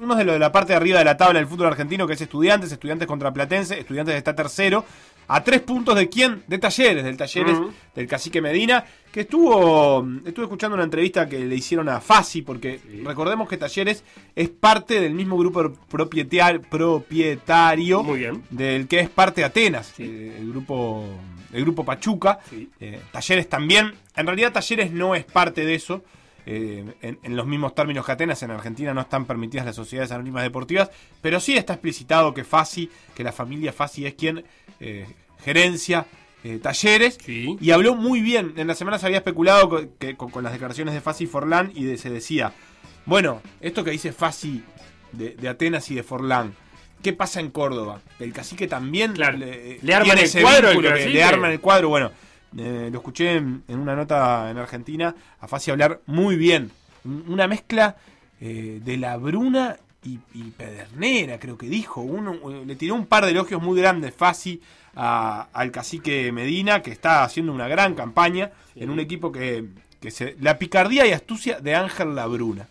Uno 0.00 0.14
de 0.14 0.24
los 0.24 0.34
de 0.34 0.38
la 0.38 0.52
parte 0.52 0.72
de 0.72 0.76
arriba 0.76 1.00
de 1.00 1.04
la 1.04 1.16
tabla 1.16 1.40
del 1.40 1.48
fútbol 1.48 1.66
argentino, 1.66 2.06
que 2.06 2.12
es 2.14 2.20
Estudiantes, 2.20 2.70
Estudiantes 2.70 3.08
contra 3.08 3.32
Platense, 3.32 3.78
Estudiantes 3.80 4.14
está 4.14 4.34
tercero, 4.36 4.84
a 5.26 5.42
tres 5.42 5.60
puntos 5.62 5.96
de 5.96 6.08
quién? 6.08 6.44
De 6.46 6.58
Talleres, 6.58 7.02
del 7.02 7.16
Talleres, 7.16 7.54
Ujú. 7.58 7.72
del 7.96 8.06
Cacique 8.06 8.40
Medina, 8.40 8.84
que 9.16 9.22
estuvo, 9.22 10.06
estuve 10.26 10.44
escuchando 10.44 10.74
una 10.74 10.84
entrevista 10.84 11.26
que 11.26 11.38
le 11.38 11.54
hicieron 11.56 11.88
a 11.88 12.02
Fasi, 12.02 12.42
porque 12.42 12.80
Sí. 12.86 13.00
recordemos 13.02 13.48
que 13.48 13.56
Talleres 13.56 14.04
es 14.34 14.50
parte 14.50 15.00
del 15.00 15.14
mismo 15.14 15.38
grupo 15.38 15.72
propietario, 15.88 16.60
propietario 16.60 18.02
Muy 18.02 18.18
bien. 18.18 18.42
del 18.50 18.86
que 18.86 19.00
es 19.00 19.08
parte 19.08 19.42
Atenas, 19.42 19.94
Sí. 19.96 20.02
eh, 20.04 20.36
el 20.38 20.50
grupo 20.50 21.06
el 21.50 21.62
grupo 21.62 21.82
Pachuca. 21.82 22.40
Sí. 22.50 22.68
Eh, 22.78 23.00
Talleres 23.10 23.48
también. 23.48 23.94
En 24.16 24.26
realidad 24.26 24.52
Talleres 24.52 24.90
no 24.92 25.14
es 25.14 25.24
parte 25.24 25.64
de 25.64 25.74
eso. 25.76 26.02
eh, 26.48 26.84
en, 27.00 27.18
en 27.24 27.34
los 27.36 27.44
mismos 27.46 27.74
términos 27.74 28.06
que 28.06 28.12
Atenas, 28.12 28.40
en 28.44 28.50
Argentina 28.52 28.94
no 28.94 29.00
están 29.00 29.24
permitidas 29.24 29.66
las 29.66 29.74
sociedades 29.74 30.12
anónimas 30.12 30.44
deportivas, 30.44 30.90
pero 31.20 31.40
sí 31.40 31.56
está 31.56 31.72
explicitado 31.72 32.32
que 32.34 32.44
Fasi, 32.44 32.88
que 33.16 33.24
la 33.24 33.32
familia 33.32 33.72
Fasi 33.72 34.06
es 34.06 34.14
quien 34.14 34.44
eh, 34.78 35.06
gerencia 35.42 36.06
eh, 36.54 36.58
Talleres. 36.62 37.18
Sí. 37.24 37.56
Y 37.60 37.70
habló 37.70 37.94
muy 37.94 38.20
bien. 38.20 38.54
En 38.56 38.66
la 38.66 38.74
semana 38.74 38.98
se 38.98 39.06
había 39.06 39.18
especulado 39.18 39.88
que, 39.98 40.16
con, 40.16 40.30
con 40.30 40.44
las 40.44 40.52
declaraciones 40.52 40.94
de 40.94 41.00
Fasi 41.00 41.24
y 41.24 41.26
Forlán 41.26 41.72
y 41.74 41.84
de- 41.84 41.98
se 41.98 42.10
decía, 42.10 42.52
bueno, 43.04 43.40
esto 43.60 43.82
que 43.84 43.90
dice 43.90 44.12
Fasi 44.12 44.62
de, 45.12 45.30
de 45.36 45.48
Atenas 45.48 45.90
y 45.90 45.94
de 45.94 46.02
Forlán, 46.02 46.54
¿qué 47.02 47.12
pasa 47.12 47.40
en 47.40 47.50
Córdoba? 47.50 48.00
El 48.20 48.32
cacique 48.32 48.66
también 48.66 49.12
Claro. 49.12 49.38
le, 49.38 49.78
Le 49.82 49.94
arman 49.94 50.18
el 50.18 50.30
cuadro 50.42 50.70
el 50.70 50.82
que 50.82 51.08
le 51.08 51.22
arman 51.24 51.50
el 51.52 51.60
cuadro. 51.60 51.88
Bueno, 51.88 52.10
eh, 52.58 52.88
lo 52.90 52.98
escuché 52.98 53.36
en, 53.36 53.62
en 53.68 53.78
una 53.78 53.94
nota 53.96 54.50
en 54.50 54.58
Argentina 54.58 55.14
a 55.40 55.48
Fasi 55.48 55.70
hablar 55.70 56.00
muy 56.06 56.36
bien. 56.36 56.70
Un- 57.04 57.24
Una 57.28 57.46
mezcla 57.48 57.96
eh, 58.40 58.80
de 58.84 58.96
la 58.96 59.16
Bruna 59.16 59.76
y, 60.06 60.18
y 60.34 60.42
Pedernera, 60.50 61.38
creo 61.38 61.58
que 61.58 61.66
dijo. 61.66 62.00
Uno, 62.00 62.34
eh, 62.50 62.64
le 62.66 62.76
tiró 62.76 62.94
un 62.94 63.06
par 63.06 63.24
de 63.24 63.32
elogios 63.32 63.60
muy 63.62 63.78
grandes 63.80 64.14
Fasi 64.14 64.60
a- 64.94 65.48
al 65.52 65.70
cacique 65.70 66.30
Medina, 66.32 66.82
que 66.82 66.90
está 66.92 67.24
haciendo 67.24 67.52
una 67.52 67.68
gran 67.68 67.94
campaña 67.94 68.50
en 68.74 68.90
un 68.90 69.00
equipo 69.00 69.32
que, 69.32 69.64
que 70.00 70.10
se. 70.10 70.36
La 70.40 70.58
picardía 70.58 71.06
y 71.06 71.12
astucia 71.12 71.60
de 71.60 71.74
Ángel 71.74 72.14
Labruna. 72.14 72.68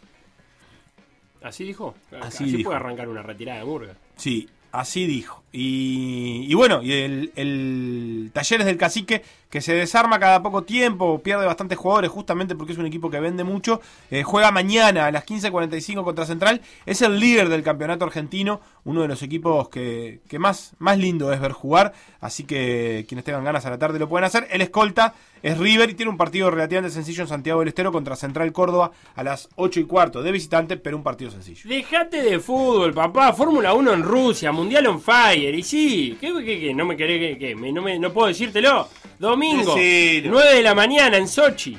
¿Así 1.42 1.64
dijo? 1.64 1.96
Así 2.22 2.44
Así, 2.44 2.58
dijo. 2.58 2.70
puede 2.70 2.78
arrancar 2.78 3.08
una 3.08 3.22
retirada 3.22 3.60
de 3.60 3.66
Murga. 3.66 3.94
Sí, 4.16 4.50
así 4.72 5.06
dijo. 5.06 5.44
Y, 5.52 6.46
y 6.50 6.54
bueno, 6.56 6.82
y 6.82 6.92
el, 6.94 7.32
el 7.36 8.32
Talleres 8.34 8.66
del 8.66 8.78
Cacique, 8.78 9.22
que 9.56 9.62
se 9.62 9.74
desarma 9.74 10.20
cada 10.20 10.44
poco 10.44 10.64
tiempo, 10.64 11.20
pierde 11.20 11.46
bastantes 11.46 11.78
jugadores 11.78 12.12
justamente 12.12 12.58
porque 12.58 12.74
es 12.74 12.78
un 12.78 12.88
equipo 12.88 13.10
que 13.10 13.22
vende 13.22 13.46
mucho, 13.46 13.80
eh, 14.12 14.22
juega 14.22 14.52
mañana 14.52 15.06
a 15.06 15.12
las 15.12 15.26
15.45 15.26 16.04
contra 16.04 16.26
Central, 16.26 16.60
es 16.86 17.02
el 17.02 17.18
líder 17.22 17.48
del 17.48 17.64
campeonato 17.64 18.04
argentino, 18.04 18.60
uno 18.84 19.04
de 19.04 19.08
los 19.08 19.24
equipos 19.24 19.70
que, 19.70 20.20
que 20.28 20.40
más, 20.40 20.74
más 20.78 20.98
lindo 20.98 21.32
es 21.32 21.40
ver 21.40 21.54
jugar, 21.54 21.94
así 22.20 22.44
que 22.44 23.06
quienes 23.08 23.24
tengan 23.24 23.46
ganas 23.46 23.66
a 23.66 23.70
la 23.70 23.78
tarde 23.78 23.98
lo 23.98 24.10
pueden 24.10 24.26
hacer. 24.26 24.46
El 24.52 24.60
escolta 24.60 25.14
es 25.42 25.58
River 25.58 25.92
y 25.92 25.94
tiene 25.94 26.10
un 26.10 26.18
partido 26.18 26.50
relativamente 26.50 26.92
sencillo 26.92 27.22
en 27.22 27.28
Santiago 27.28 27.60
del 27.60 27.68
Estero 27.70 27.92
contra 27.92 28.16
Central 28.16 28.52
Córdoba 28.52 28.92
a 29.16 29.24
las 29.24 29.48
8 29.56 29.80
y 29.80 29.84
cuarto 29.86 30.24
de 30.24 30.32
visitante, 30.32 30.76
pero 30.76 30.98
un 30.98 31.04
partido 31.04 31.30
sencillo. 31.30 31.70
Dejate 31.70 32.24
de 32.24 32.40
fútbol, 32.40 32.94
papá. 32.96 33.32
Fórmula 33.32 33.74
1 33.74 33.94
en 33.94 34.02
Rusia, 34.02 34.52
Mundial 34.52 34.88
on 34.88 35.00
Fire. 35.00 35.54
Y 35.54 35.62
sí, 35.62 36.18
¿qué, 36.20 36.34
qué, 36.44 36.60
qué? 36.60 36.74
¿No 36.74 36.86
me 36.86 36.98
querés 36.98 37.38
que, 37.38 37.54
no, 37.54 37.82
me, 37.84 38.00
no 38.00 38.12
puedo 38.12 38.28
decírtelo? 38.28 38.90
Domingo, 39.20 39.45
Decilo. 39.54 40.32
9 40.32 40.56
de 40.56 40.62
la 40.64 40.76
mañana 40.76 41.18
en 41.18 41.28
Sochi. 41.28 41.78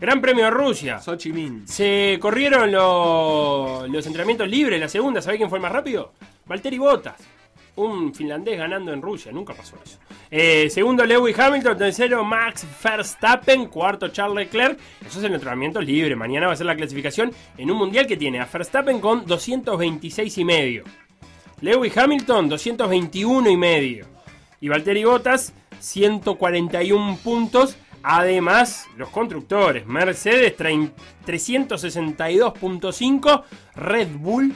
Gran 0.00 0.20
Premio 0.20 0.44
de 0.44 0.50
Rusia. 0.50 1.00
Xochimilco. 1.00 1.66
Se 1.66 2.18
corrieron 2.20 2.70
los, 2.70 3.88
los 3.88 4.06
entrenamientos 4.06 4.48
libres, 4.48 4.78
la 4.80 4.88
segunda, 4.88 5.20
¿sabés 5.20 5.38
quién 5.38 5.48
fue 5.48 5.58
el 5.58 5.62
más 5.62 5.72
rápido? 5.72 6.12
Valtteri 6.46 6.78
Bottas. 6.78 7.16
Un 7.76 8.12
finlandés 8.12 8.58
ganando 8.58 8.92
en 8.92 9.00
Rusia, 9.00 9.30
nunca 9.30 9.54
pasó 9.54 9.76
eso. 9.84 9.98
Eh, 10.30 10.68
segundo, 10.68 11.04
Lewis 11.04 11.38
Hamilton. 11.38 11.78
Tercero, 11.78 12.24
Max 12.24 12.66
Verstappen. 12.82 13.66
Cuarto, 13.66 14.08
Charles 14.08 14.46
Leclerc. 14.46 14.78
Eso 15.06 15.18
es 15.20 15.24
el 15.24 15.34
entrenamiento 15.34 15.80
libre. 15.80 16.16
Mañana 16.16 16.48
va 16.48 16.54
a 16.54 16.56
ser 16.56 16.66
la 16.66 16.74
clasificación 16.74 17.32
en 17.56 17.70
un 17.70 17.78
mundial 17.78 18.06
que 18.06 18.16
tiene 18.16 18.40
a 18.40 18.48
Verstappen 18.52 19.00
con 19.00 19.26
226 19.26 20.38
y 20.38 20.44
medio. 20.44 20.84
Lewis 21.60 21.96
Hamilton, 21.96 22.48
221 22.48 23.50
y 23.50 23.56
medio. 23.56 24.06
Y 24.60 24.68
Valtteri 24.68 25.04
Bottas, 25.04 25.54
141 25.80 27.18
puntos. 27.22 27.76
Además, 28.02 28.86
los 28.96 29.10
constructores, 29.10 29.86
Mercedes, 29.86 30.56
trein- 30.56 30.92
362.5, 31.26 33.42
Red 33.74 34.08
Bull, 34.16 34.54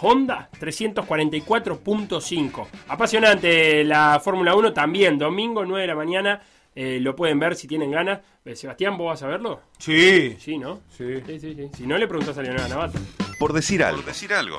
Honda, 0.00 0.48
344.5. 0.60 2.66
Apasionante 2.88 3.84
la 3.84 4.20
Fórmula 4.22 4.54
1 4.54 4.72
también, 4.72 5.18
domingo 5.18 5.64
9 5.64 5.82
de 5.82 5.88
la 5.88 5.94
mañana. 5.94 6.42
eh, 6.76 6.98
lo 7.00 7.14
pueden 7.14 7.38
ver 7.38 7.54
si 7.54 7.68
tienen 7.68 7.92
ganas. 7.92 8.18
Eh, 8.44 8.56
Sebastián, 8.56 8.98
¿vos 8.98 9.06
vas 9.06 9.22
a 9.22 9.28
verlo? 9.28 9.60
Sí. 9.78 10.34
Sí, 10.40 10.58
¿no? 10.58 10.80
Sí. 10.90 11.20
Sí, 11.24 11.38
sí, 11.38 11.54
sí. 11.54 11.68
Si 11.76 11.86
no, 11.86 11.96
le 11.96 12.08
preguntas 12.08 12.36
a 12.36 12.42
Leonardo 12.42 12.68
Navato. 12.68 12.98
Por 13.38 13.52
decir 13.52 13.84
algo. 13.84 14.02
decir 14.02 14.34
algo. 14.34 14.58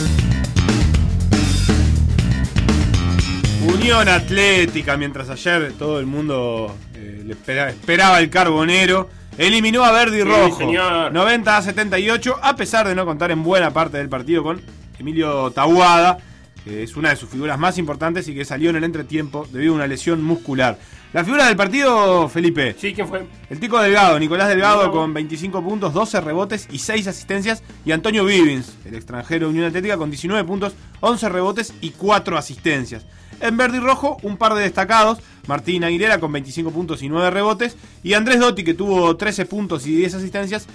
Unión 3.91 4.07
Atlética, 4.07 4.95
mientras 4.95 5.29
ayer 5.29 5.73
todo 5.77 5.99
el 5.99 6.05
mundo 6.05 6.73
eh, 6.95 7.23
le 7.25 7.33
espera- 7.33 7.69
esperaba 7.71 8.19
el 8.19 8.29
carbonero, 8.29 9.09
eliminó 9.37 9.83
a 9.83 9.91
Verdi 9.91 10.19
Sí, 10.19 10.23
Rojo. 10.23 10.57
señor. 10.57 11.11
90 11.11 11.57
a 11.57 11.61
78, 11.61 12.37
a 12.41 12.55
pesar 12.55 12.87
de 12.87 12.95
no 12.95 13.05
contar 13.05 13.31
en 13.31 13.43
buena 13.43 13.71
parte 13.73 13.97
del 13.97 14.07
partido 14.07 14.43
con 14.43 14.61
Emilio 14.97 15.51
Tabuada. 15.51 16.19
que 16.63 16.83
es 16.83 16.95
una 16.95 17.09
de 17.09 17.15
sus 17.17 17.27
figuras 17.27 17.57
más 17.59 17.77
importantes 17.79 18.27
y 18.29 18.35
que 18.35 18.45
salió 18.45 18.69
en 18.69 18.75
el 18.77 18.83
entretiempo 18.83 19.45
debido 19.51 19.73
a 19.73 19.75
una 19.77 19.87
lesión 19.87 20.23
muscular. 20.23 20.77
La 21.11 21.25
figura 21.25 21.47
del 21.47 21.55
partido, 21.57 22.29
Felipe. 22.29 22.75
Sí, 22.79 22.93
¿quién 22.93 23.07
fue? 23.07 23.25
El 23.49 23.59
Tico 23.59 23.77
Delgado, 23.81 24.17
Nicolás 24.19 24.47
Delgado 24.47 24.81
Delgado. 24.83 24.91
con 24.99 25.11
25 25.13 25.63
puntos, 25.63 25.91
12 25.91 26.21
rebotes 26.21 26.67
y 26.71 26.77
6 26.77 27.07
asistencias. 27.07 27.63
Y 27.83 27.91
Antonio 27.91 28.23
Vivins, 28.23 28.77
el 28.85 28.93
extranjero 28.93 29.47
de 29.47 29.51
Unión 29.53 29.65
Atlética, 29.65 29.97
con 29.97 30.11
19 30.11 30.43
puntos, 30.47 30.73
11 30.99 31.27
rebotes 31.29 31.73
y 31.81 31.89
4 31.89 32.37
asistencias. 32.37 33.05
En 33.41 33.57
verde 33.57 33.77
y 33.77 33.79
rojo, 33.79 34.17
un 34.21 34.37
par 34.37 34.53
de 34.53 34.61
destacados. 34.61 35.19
Martín 35.47 35.83
Aguilera 35.83 36.19
con 36.19 36.31
25 36.31 36.71
puntos 36.71 37.01
y 37.01 37.09
9 37.09 37.31
rebotes. 37.31 37.75
Y 38.03 38.13
Andrés 38.13 38.39
Dotti, 38.39 38.63
que 38.63 38.73
tuvo 38.73 39.17
13 39.17 39.45
puntos 39.45 39.85
y 39.87 39.95
10 39.95 40.15
asistencias. 40.15 40.67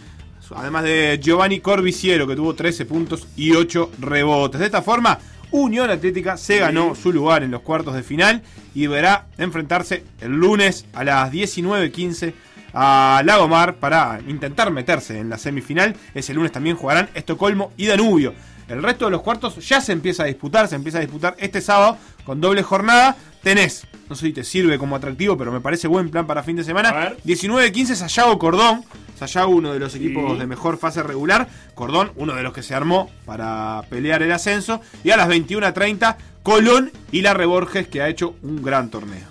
Además 0.54 0.84
de 0.84 1.18
Giovanni 1.22 1.60
Corbiciero, 1.60 2.26
que 2.26 2.36
tuvo 2.36 2.54
13 2.54 2.84
puntos 2.84 3.26
y 3.36 3.52
8 3.52 3.90
rebotes. 4.00 4.60
De 4.60 4.66
esta 4.66 4.82
forma, 4.82 5.18
Unión 5.50 5.90
Atlética 5.90 6.36
se 6.36 6.58
ganó 6.58 6.94
su 6.94 7.12
lugar 7.12 7.42
en 7.42 7.50
los 7.50 7.62
cuartos 7.62 7.94
de 7.94 8.02
final 8.02 8.42
y 8.74 8.82
deberá 8.82 9.26
enfrentarse 9.38 10.04
el 10.20 10.32
lunes 10.32 10.86
a 10.92 11.04
las 11.04 11.32
19.15 11.32 12.34
a 12.74 13.22
Lagomar 13.24 13.76
para 13.76 14.20
intentar 14.28 14.70
meterse 14.70 15.18
en 15.18 15.30
la 15.30 15.38
semifinal. 15.38 15.96
Ese 16.14 16.34
lunes 16.34 16.52
también 16.52 16.76
jugarán 16.76 17.08
Estocolmo 17.14 17.72
y 17.76 17.86
Danubio. 17.86 18.34
El 18.68 18.82
resto 18.82 19.04
de 19.04 19.12
los 19.12 19.22
cuartos 19.22 19.66
ya 19.66 19.80
se 19.80 19.92
empieza 19.92 20.24
a 20.24 20.26
disputar, 20.26 20.66
se 20.66 20.74
empieza 20.74 20.98
a 20.98 21.00
disputar 21.00 21.36
este 21.38 21.60
sábado 21.60 21.96
con 22.26 22.40
doble 22.40 22.62
jornada. 22.62 23.16
Tenés, 23.42 23.86
no 24.10 24.16
sé 24.16 24.26
si 24.26 24.32
te 24.32 24.42
sirve 24.44 24.76
como 24.76 24.96
atractivo, 24.96 25.38
pero 25.38 25.52
me 25.52 25.60
parece 25.60 25.86
buen 25.86 26.10
plan 26.10 26.26
para 26.26 26.42
fin 26.42 26.56
de 26.56 26.62
A 26.62 26.64
semana. 26.64 26.92
ver. 26.92 27.16
19-15 27.24 27.94
Sayago 27.94 28.38
Cordón. 28.38 28.84
Sayago, 29.16 29.52
uno 29.52 29.72
de 29.72 29.78
los 29.78 29.94
equipos 29.94 30.38
de 30.38 30.46
mejor 30.46 30.76
fase 30.76 31.02
regular. 31.02 31.48
Cordón, 31.74 32.10
uno 32.16 32.34
de 32.34 32.42
los 32.42 32.52
que 32.52 32.62
se 32.62 32.74
armó 32.74 33.10
para 33.24 33.82
pelear 33.88 34.22
el 34.22 34.32
ascenso. 34.32 34.80
Y 35.04 35.10
a 35.10 35.16
las 35.16 35.28
21.30, 35.28 36.16
Colón 36.42 36.90
y 37.12 37.22
la 37.22 37.32
Reborges, 37.32 37.88
que 37.88 38.02
ha 38.02 38.08
hecho 38.08 38.34
un 38.42 38.62
gran 38.62 38.90
torneo. 38.90 39.26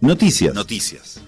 Noticias. 0.00 0.54
Noticias. 0.54 1.20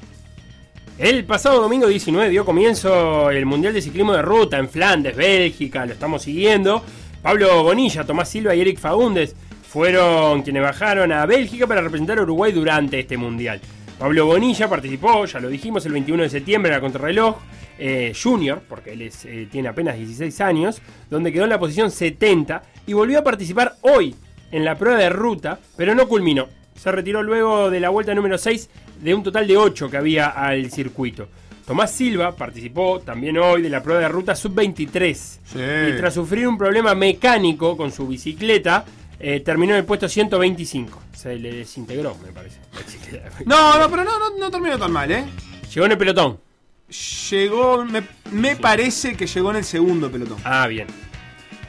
El 0.99 1.25
pasado 1.25 1.61
domingo 1.63 1.87
19 1.87 2.29
dio 2.31 2.45
comienzo 2.45 3.31
el 3.31 3.47
Mundial 3.47 3.73
de 3.73 3.81
Ciclismo 3.81 4.13
de 4.13 4.23
Ruta 4.23 4.59
en 4.59 4.69
Flandes, 4.69 5.17
Bélgica, 5.17 5.87
lo 5.87 5.93
estamos 5.93 6.23
siguiendo. 6.23 6.85
Pablo 7.23 7.63
Bonilla, 7.63 8.05
Tomás 8.05 8.29
Silva 8.29 8.55
y 8.55 8.61
Eric 8.61 8.79
Fagundes 8.79 9.35
fueron 9.71 10.43
quienes 10.43 10.65
bajaron 10.65 11.13
a 11.13 11.25
Bélgica 11.27 11.65
para 11.65 11.81
representar 11.81 12.19
a 12.19 12.23
Uruguay 12.23 12.51
durante 12.51 12.99
este 12.99 13.17
Mundial. 13.17 13.61
Pablo 14.01 14.27
Bonilla 14.27 14.69
participó, 14.69 15.25
ya 15.27 15.39
lo 15.39 15.49
dijimos, 15.49 15.87
el 15.87 15.93
21 15.93 16.25
de 16.25 16.29
septiembre 16.29 16.73
en 16.73 16.77
la 16.77 16.81
contrarreloj 16.81 17.37
eh, 17.79 18.13
junior, 18.21 18.63
porque 18.69 18.95
él 18.95 19.03
es, 19.03 19.25
eh, 19.27 19.47
tiene 19.49 19.69
apenas 19.69 19.97
16 19.97 20.41
años, 20.41 20.83
donde 21.09 21.33
quedó 21.33 21.45
en 21.45 21.51
la 21.51 21.61
posición 21.61 21.93
70 21.93 22.65
y 22.89 22.95
volvió 22.95 23.21
a 23.21 23.23
participar 23.23 23.77
hoy 23.83 24.17
en 24.51 24.65
la 24.65 24.77
prueba 24.77 24.99
de 24.99 25.09
ruta, 25.09 25.61
pero 25.77 25.95
no 25.95 26.09
culminó. 26.09 26.49
Se 26.75 26.91
retiró 26.91 27.23
luego 27.23 27.71
de 27.71 27.79
la 27.79 27.91
vuelta 27.91 28.13
número 28.13 28.39
6 28.39 28.69
de 29.01 29.15
un 29.15 29.23
total 29.23 29.47
de 29.47 29.57
8 29.57 29.89
que 29.89 29.97
había 29.97 30.31
al 30.31 30.69
circuito. 30.73 31.29
Tomás 31.65 31.93
Silva 31.93 32.35
participó 32.35 32.99
también 32.99 33.39
hoy 33.39 33.63
de 33.63 33.71
la 33.71 33.85
prueba 33.85 34.01
de 34.01 34.09
ruta 34.09 34.35
sub-23 34.35 35.93
y 35.93 35.97
tras 35.97 36.15
sufrir 36.15 36.49
un 36.49 36.59
problema 36.59 36.97
mecánico 36.97 37.77
con 37.77 37.93
su 37.93 38.09
bicicleta, 38.09 38.85
eh, 39.21 39.41
terminó 39.41 39.73
en 39.75 39.79
el 39.81 39.85
puesto 39.85 40.09
125. 40.09 41.01
Se 41.17 41.37
le 41.37 41.53
desintegró, 41.53 42.17
me 42.25 42.33
parece. 42.33 42.59
No, 43.47 43.79
no, 43.79 43.91
pero 43.91 44.05
no, 44.05 44.19
no, 44.19 44.37
no 44.39 44.51
terminó 44.51 44.79
tan 44.79 44.91
mal, 44.93 45.11
¿eh? 45.11 45.25
Llegó 45.73 45.87
en 45.87 45.93
el 45.93 45.99
pelotón. 45.99 46.41
Llegó, 47.31 47.85
me, 47.85 48.03
me 48.33 48.57
parece 48.57 49.17
que 49.17 49.27
llegó 49.27 49.51
en 49.51 49.57
el 49.59 49.65
segundo 49.65 50.11
pelotón. 50.11 50.39
Ah, 50.45 50.67
bien. 50.67 50.89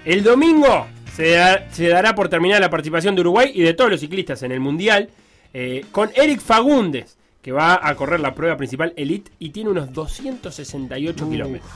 El 0.03 0.23
domingo 0.23 0.87
se, 1.15 1.31
da- 1.31 1.67
se 1.71 1.87
dará 1.89 2.15
por 2.15 2.27
terminada 2.29 2.59
la 2.59 2.69
participación 2.69 3.13
de 3.15 3.21
Uruguay 3.21 3.51
y 3.53 3.61
de 3.61 3.73
todos 3.75 3.91
los 3.91 3.99
ciclistas 3.99 4.41
en 4.43 4.51
el 4.51 4.59
Mundial, 4.59 5.09
eh, 5.53 5.85
con 5.91 6.09
Eric 6.15 6.39
Fagundes, 6.41 7.17
que 7.41 7.51
va 7.51 7.79
a 7.87 7.93
correr 7.95 8.19
la 8.19 8.33
prueba 8.33 8.57
principal 8.57 8.93
Elite 8.95 9.31
y 9.37 9.49
tiene 9.49 9.69
unos 9.69 9.91
268 9.93 11.29
kilómetros. 11.29 11.71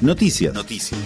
Noticias. 0.00 0.52
Noticias. 0.52 1.00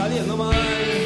Está 0.00 0.08
saliendo 0.08 0.34
mal, 0.34 0.54
algo 0.54 0.99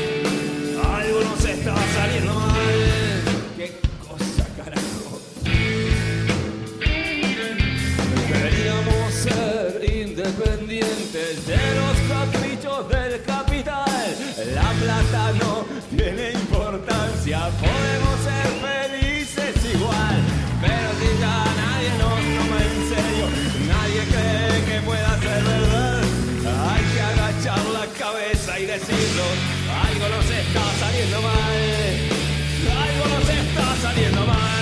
decirlo, 28.79 29.23
algo 29.87 30.09
nos 30.09 30.31
está 30.31 30.65
saliendo 30.81 31.23
mal. 31.23 31.33
Algo 32.83 33.19
nos 33.19 33.29
está 33.29 33.77
saliendo 33.83 34.27
mal. 34.27 34.54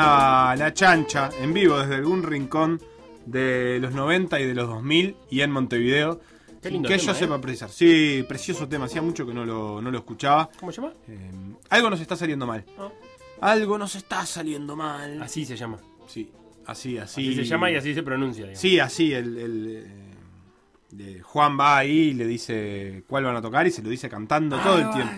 La 0.00 0.72
Chancha 0.74 1.30
en 1.40 1.52
vivo 1.52 1.78
desde 1.78 1.94
algún 1.96 2.22
rincón 2.22 2.80
de 3.24 3.78
los 3.80 3.92
90 3.92 4.40
y 4.40 4.46
de 4.46 4.54
los 4.54 4.68
2000 4.68 5.16
y 5.30 5.40
en 5.40 5.50
Montevideo. 5.50 6.20
Qué 6.62 6.68
Sin 6.68 6.72
lindo 6.74 6.88
que 6.88 6.96
tema, 6.96 7.06
yo 7.06 7.12
¿eh? 7.12 7.20
sepa 7.20 7.40
precisar. 7.40 7.70
Sí, 7.70 8.24
precioso 8.28 8.68
tema. 8.68 8.86
Hacía 8.86 9.02
mucho 9.02 9.26
que 9.26 9.34
no 9.34 9.44
lo, 9.44 9.80
no 9.80 9.90
lo 9.90 9.98
escuchaba. 9.98 10.48
¿Cómo 10.58 10.72
se 10.72 10.80
llama? 10.80 10.94
Eh, 11.08 11.30
algo 11.70 11.90
nos 11.90 12.00
está 12.00 12.16
saliendo 12.16 12.46
mal. 12.46 12.64
Ah. 12.78 12.88
Algo 13.40 13.78
nos 13.78 13.94
está 13.94 14.24
saliendo 14.26 14.74
mal. 14.76 15.22
Así 15.22 15.44
se 15.44 15.56
llama. 15.56 15.78
Sí, 16.06 16.30
así, 16.66 16.98
así. 16.98 17.28
Así 17.28 17.36
se 17.36 17.44
llama 17.44 17.70
y 17.70 17.76
así 17.76 17.94
se 17.94 18.02
pronuncia. 18.02 18.44
digamos. 18.44 18.60
Sí, 18.60 18.78
así. 18.80 19.12
El, 19.12 19.36
el, 19.38 19.86
eh, 20.98 21.20
Juan 21.22 21.58
va 21.58 21.78
ahí 21.78 21.90
y 21.90 22.14
le 22.14 22.26
dice 22.26 23.04
cuál 23.06 23.24
van 23.24 23.36
a 23.36 23.42
tocar 23.42 23.66
y 23.66 23.70
se 23.70 23.82
lo 23.82 23.90
dice 23.90 24.08
cantando 24.08 24.58
todo 24.58 24.78
el 24.78 24.90
tiempo. 24.90 25.14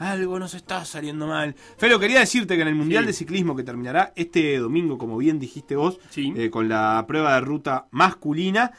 Algo 0.00 0.38
nos 0.38 0.54
está 0.54 0.82
saliendo 0.86 1.26
mal. 1.26 1.54
Felo, 1.76 2.00
quería 2.00 2.20
decirte 2.20 2.56
que 2.56 2.62
en 2.62 2.68
el 2.68 2.74
Mundial 2.74 3.04
Sí. 3.04 3.08
de 3.08 3.12
Ciclismo 3.12 3.54
que 3.54 3.62
terminará 3.62 4.14
este 4.16 4.56
domingo, 4.58 4.96
como 4.96 5.18
bien 5.18 5.38
dijiste 5.38 5.76
vos, 5.76 5.98
Sí. 6.08 6.32
eh, 6.36 6.48
con 6.48 6.70
la 6.70 7.04
prueba 7.06 7.34
de 7.34 7.42
ruta 7.42 7.86
masculina, 7.90 8.72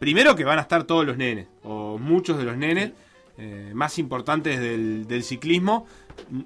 primero 0.00 0.34
que 0.34 0.42
van 0.42 0.58
a 0.58 0.62
estar 0.62 0.82
todos 0.82 1.06
los 1.06 1.16
nenes, 1.16 1.46
o 1.62 1.96
muchos 1.98 2.38
de 2.38 2.44
los 2.44 2.56
nenes 2.56 2.90
eh, 3.38 3.70
más 3.74 3.98
importantes 4.00 4.58
del, 4.60 5.06
del 5.06 5.22
ciclismo, 5.22 5.86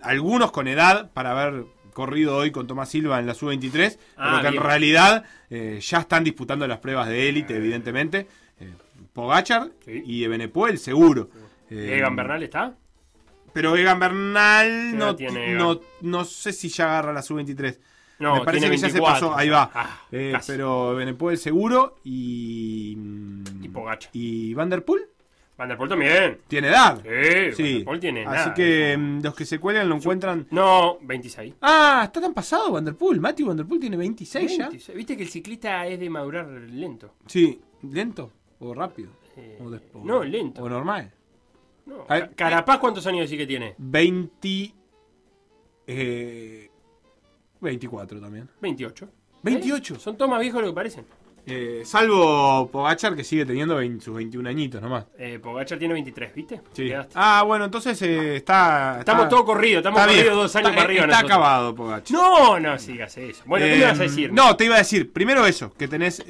algunos 0.03 0.51
con 0.53 0.68
edad 0.68 1.11
para 1.12 1.31
haber 1.33 1.64
corrido 1.95 2.37
hoy 2.37 2.51
con 2.51 2.66
Tomás 2.66 2.91
Silva 2.91 3.18
en 3.18 3.26
la 3.26 3.33
sub-23, 3.35 3.99
Ah, 4.16 4.39
pero 4.41 4.51
que 4.51 4.57
en 4.59 4.62
realidad 4.62 5.24
eh, 5.51 5.79
ya 5.83 5.99
están 6.01 6.22
disputando 6.24 6.66
las 6.66 6.79
pruebas 6.79 7.09
de 7.09 7.29
élite, 7.31 7.57
evidentemente. 7.57 8.26
Eh, 8.61 8.72
Pogachar 9.14 9.70
Sí. 9.85 10.03
y 10.05 10.24
Ebenepoel, 10.24 10.79
seguro. 10.79 11.31
Eh, 11.70 11.97
¿Egan 11.99 12.14
Bernal 12.14 12.43
está? 12.43 12.74
Pero 13.53 13.76
Egan 13.76 13.99
Bernal 13.99 14.66
¿Qué 14.92 14.96
no, 14.96 15.05
edad 15.07 15.14
tiene 15.16 15.46
Egan? 15.53 15.59
no, 15.59 15.80
no 16.03 16.24
sé 16.24 16.53
si 16.53 16.68
ya 16.68 16.84
agarra 16.86 17.12
la 17.12 17.22
sub-23. 17.22 17.78
No, 18.20 18.34
Me 18.36 18.44
parece 18.44 18.62
tiene 18.68 18.74
que 18.76 18.80
ya 18.82 18.88
se 18.88 18.92
24, 18.94 19.28
pasó, 19.28 19.36
ahí 19.38 19.49
va. 19.49 19.70
Ah, 19.72 20.01
Eh, 20.11 20.32
pero 20.46 20.94
Benepoel 20.96 21.38
seguro 21.38 21.96
y. 22.05 22.96
Y 23.62 23.68
Pogacar. 23.68 24.11
¿Y 24.12 24.55
Vanderpool? 24.55 25.09
Van 25.57 25.68
der 25.68 25.76
Poel 25.76 25.88
también. 25.90 26.38
Tiene 26.46 26.68
edad. 26.68 27.03
Sí, 27.03 27.62
Van 27.62 27.74
der 27.78 27.84
Poel 27.84 28.01
tiene 28.01 28.24
Así 28.26 28.51
que 28.55 28.96
mm, 28.96 29.22
los 29.24 29.34
que 29.34 29.44
se 29.44 29.59
cuelgan 29.59 29.88
lo 29.88 29.96
encuentran. 29.96 30.46
No, 30.53 30.99
26. 31.03 31.55
Ah, 31.61 32.03
está 32.05 32.20
tan 32.20 32.32
pasado 32.32 32.70
Vanderpool. 32.72 33.20
Matthew 33.20 33.49
Vanderpool 33.49 33.80
tiene 33.80 33.96
26 33.96 34.57
ya. 34.57 34.64
26. 34.68 34.96
Viste 34.96 35.16
que 35.16 35.22
el 35.24 35.28
ciclista 35.28 35.84
es 35.86 35.99
de 35.99 36.09
madurar 36.11 36.46
lento. 36.49 37.14
Sí, 37.26 37.61
lento 37.82 38.32
o 38.61 38.72
rápido. 38.74 39.11
Eh, 39.36 39.59
o- 39.61 40.05
no, 40.05 40.22
lento. 40.22 40.62
O 40.62 40.68
normal. 40.68 41.12
No. 41.89 42.05
Ver, 42.09 42.30
Carapaz, 42.36 42.78
¿cuántos 42.78 43.07
años 43.07 43.22
decís 43.28 43.39
que 43.39 43.47
tiene? 43.47 43.74
20. 43.78 44.72
Eh, 45.86 46.70
24 47.61 48.20
también. 48.20 48.49
28. 48.61 49.09
28. 49.43 49.95
¿Eh? 49.95 49.99
Son 49.99 50.16
todos 50.16 50.30
más 50.30 50.41
viejos 50.41 50.61
de 50.61 50.66
lo 50.66 50.72
que 50.72 50.76
parecen. 50.76 51.07
Eh, 51.51 51.80
salvo 51.86 52.68
Pogachar 52.70 53.16
que 53.16 53.24
sigue 53.24 53.47
teniendo 53.47 53.74
20 53.76 54.05
sus 54.05 54.14
21 54.14 54.51
añitos 54.51 54.82
nomás. 54.82 55.07
Eh, 55.18 55.39
Pogacar 55.39 55.78
tiene 55.78 55.95
23, 55.95 56.34
¿viste? 56.34 56.61
Sí. 56.74 56.93
Ah, 57.14 57.43
bueno, 57.47 57.64
entonces 57.64 58.01
eh, 58.03 58.36
está, 58.36 58.97
Estamos 58.99 59.22
está- 59.24 59.30
todos 59.30 59.45
corridos, 59.47 59.78
estamos 59.78 59.99
corridos 59.99 60.22
bien. 60.24 60.34
dos 60.34 60.57
años 60.57 60.68
Está- 60.68 60.76
para 60.76 60.84
arriba. 60.89 61.05
Está 61.05 61.16
nosotros. 61.16 61.30
acabado 61.39 61.74
Pogachar. 61.74 62.12
No, 62.18 62.61
no 62.61 62.78
sigas 62.78 63.16
eso. 63.16 63.43
Bueno, 63.47 63.64
¿qué 63.64 63.72
me 63.72 63.78
Eh, 63.78 63.84
a 63.86 63.95
decir? 63.95 64.30
No, 64.30 64.57
te 64.57 64.66
iba 64.66 64.74
a 64.74 64.78
decir, 64.78 65.11
primero 65.11 65.47
eso, 65.47 65.72
que 65.72 65.89
tenés 65.89 66.22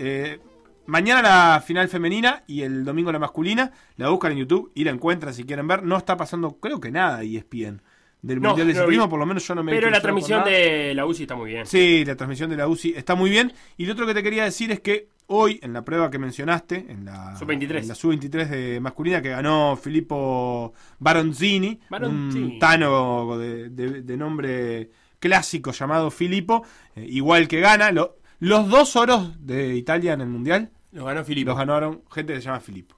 mañana 0.89 1.22
la 1.22 1.62
final 1.64 1.89
femenina 1.89 2.43
y 2.47 2.62
el 2.62 2.84
domingo 2.84 3.12
la 3.12 3.18
masculina. 3.18 3.70
La 3.97 4.09
buscan 4.09 4.32
en 4.32 4.39
YouTube 4.39 4.72
y 4.74 4.84
la 4.84 4.91
encuentran 4.91 5.32
si 5.32 5.45
quieren 5.45 5.66
ver. 5.68 5.82
No 5.84 5.97
está 5.97 6.16
pasando, 6.16 6.59
creo 6.59 6.80
que 6.80 6.91
nada 6.91 7.22
E 7.22 7.36
ESPN. 7.36 7.80
Del 8.20 8.41
No, 8.43 8.49
Mundial 8.49 8.66
de 8.66 8.74
Ciclismo, 8.74 9.09
por 9.09 9.20
lo 9.20 9.26
menos 9.26 9.47
yo 9.47 9.55
no 9.55 9.62
me 9.62 9.70
Pero 9.70 9.91
la 9.91 10.01
transmisión 10.01 10.43
de 10.45 10.93
la 10.93 11.07
UCI 11.07 11.22
está 11.22 11.36
muy 11.36 11.51
bien. 11.51 11.64
Sí, 11.66 12.05
la 12.05 12.16
transmisión 12.16 12.51
de 12.51 12.57
la 12.57 12.66
UCI 12.66 12.95
está 12.97 13.14
muy 13.14 13.30
bien. 13.30 13.53
Y 13.76 13.86
lo 13.86 13.93
otro 13.93 14.07
que 14.09 14.14
te 14.14 14.24
quería 14.24 14.43
decir 14.43 14.72
es 14.72 14.80
que 14.80 15.07
hoy, 15.28 15.61
en 15.62 15.72
la 15.72 15.84
prueba 15.84 16.11
que 16.11 16.18
mencionaste, 16.18 16.86
en 16.89 17.05
la 17.05 17.36
Sub-23. 17.36 17.78
en 17.82 17.89
la 17.89 17.95
sub-23 17.95 18.49
de 18.49 18.80
masculina, 18.80 19.22
que 19.22 19.28
ganó 19.28 19.76
Filippo 19.80 20.72
Baronzini, 20.99 21.78
Baronzini. 21.89 22.55
un 22.55 22.59
tano 22.59 23.39
de, 23.39 23.68
de- 23.70 24.03
de 24.03 24.16
nombre 24.16 24.91
clásico 25.20 25.70
llamado 25.70 26.11
Filippo, 26.11 26.64
eh, 26.97 27.07
igual 27.09 27.47
que 27.47 27.61
gana. 27.61 27.93
Lo- 27.93 28.16
los 28.41 28.68
dos 28.68 28.97
oros 28.97 29.34
de 29.47 29.76
Italia 29.76 30.14
en 30.14 30.22
el 30.22 30.28
Mundial 30.28 30.70
Lo 30.93 31.05
ganó 31.05 31.24
Filippo. 31.24 31.51
los 31.51 31.59
ganaron 31.59 32.03
gente 32.11 32.32
que 32.34 32.41
se 32.41 32.47
llama 32.47 32.61
Filippo. 32.61 32.97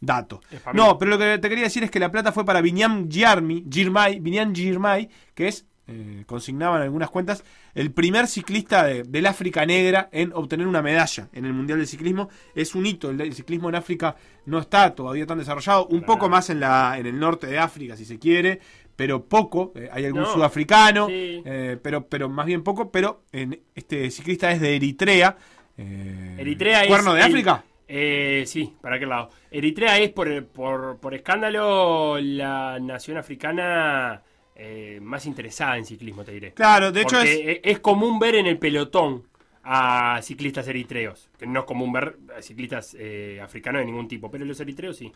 Dato. 0.00 0.40
No, 0.74 0.98
pero 0.98 1.12
lo 1.12 1.18
que 1.18 1.38
te 1.38 1.48
quería 1.48 1.64
decir 1.64 1.84
es 1.84 1.90
que 1.90 2.00
la 2.00 2.10
plata 2.10 2.32
fue 2.32 2.44
para 2.44 2.60
Vinyam 2.60 3.08
Girmay, 3.08 3.64
Girmay, 3.70 4.18
Vinyam 4.18 4.52
Girmay, 4.52 5.08
que 5.34 5.46
es, 5.46 5.64
eh, 5.86 6.24
consignaban 6.26 6.82
algunas 6.82 7.08
cuentas, 7.10 7.44
el 7.74 7.92
primer 7.92 8.26
ciclista 8.26 8.84
de- 8.84 9.04
del 9.04 9.26
África 9.26 9.64
Negra 9.64 10.08
en 10.10 10.32
obtener 10.32 10.66
una 10.66 10.82
medalla 10.82 11.28
en 11.32 11.44
el 11.44 11.52
Mundial 11.52 11.78
de 11.78 11.86
Ciclismo. 11.86 12.28
Es 12.54 12.74
un 12.74 12.84
hito, 12.86 13.10
el, 13.10 13.20
el 13.20 13.32
ciclismo 13.34 13.68
en 13.68 13.76
África 13.76 14.16
no 14.46 14.58
está 14.58 14.92
todavía 14.94 15.24
tan 15.26 15.38
desarrollado, 15.38 15.86
un 15.86 16.02
poco 16.02 16.28
más 16.28 16.50
en, 16.50 16.58
la, 16.58 16.96
en 16.98 17.06
el 17.06 17.18
norte 17.18 17.46
de 17.46 17.58
África, 17.60 17.96
si 17.96 18.04
se 18.04 18.18
quiere, 18.18 18.58
pero 18.96 19.24
poco. 19.26 19.72
eh, 19.76 19.88
hay 19.92 20.04
algún 20.06 20.22
No, 20.22 20.32
sudafricano, 20.32 21.06
sí. 21.06 21.42
eh, 21.44 21.78
pero, 21.80 22.08
pero 22.08 22.28
más 22.28 22.46
bien 22.46 22.62
poco, 22.64 22.90
pero 22.90 23.22
en, 23.30 23.60
este 23.76 24.10
ciclista 24.10 24.50
es 24.50 24.60
de 24.60 24.74
Eritrea. 24.74 25.36
Eh, 25.78 26.36
Eritrea 26.38 26.82
es. 26.82 26.88
¿Cuerno 26.88 27.14
de 27.14 27.20
el- 27.20 27.26
África? 27.26 27.64
Eh, 27.94 28.44
sí, 28.46 28.72
¿para 28.80 28.98
qué 28.98 29.04
lado? 29.06 29.28
Eritrea 29.50 29.98
es, 29.98 30.10
por, 30.12 30.46
por, 30.46 30.98
por 30.98 31.14
escándalo, 31.14 32.18
la 32.20 32.78
nación 32.80 33.18
africana 33.18 34.22
eh, 34.56 34.98
más 35.02 35.26
interesada 35.26 35.76
en 35.76 35.84
ciclismo, 35.84 36.24
te 36.24 36.32
diré. 36.32 36.52
Claro, 36.52 36.90
de 36.90 37.02
hecho 37.02 37.20
es... 37.20 37.36
Porque 37.36 37.52
e- 37.52 37.70
es 37.70 37.80
común 37.80 38.18
ver 38.18 38.36
en 38.36 38.46
el 38.46 38.58
pelotón 38.58 39.24
a 39.64 40.20
ciclistas 40.22 40.66
eritreos. 40.68 41.28
Que 41.38 41.46
no 41.46 41.60
es 41.60 41.66
común 41.66 41.92
ver 41.92 42.16
a 42.38 42.40
ciclistas 42.40 42.96
eh, 42.98 43.40
africanos 43.42 43.80
de 43.80 43.86
ningún 43.86 44.08
tipo, 44.08 44.30
pero 44.30 44.44
los 44.46 44.58
eritreos 44.60 44.96
sí. 44.96 45.12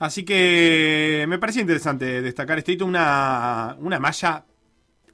Así 0.00 0.24
que 0.24 1.24
me 1.28 1.38
parecía 1.38 1.62
interesante 1.62 2.20
destacar 2.22 2.58
este 2.58 2.72
hito, 2.72 2.86
una, 2.86 3.76
una 3.78 4.00
malla 4.00 4.44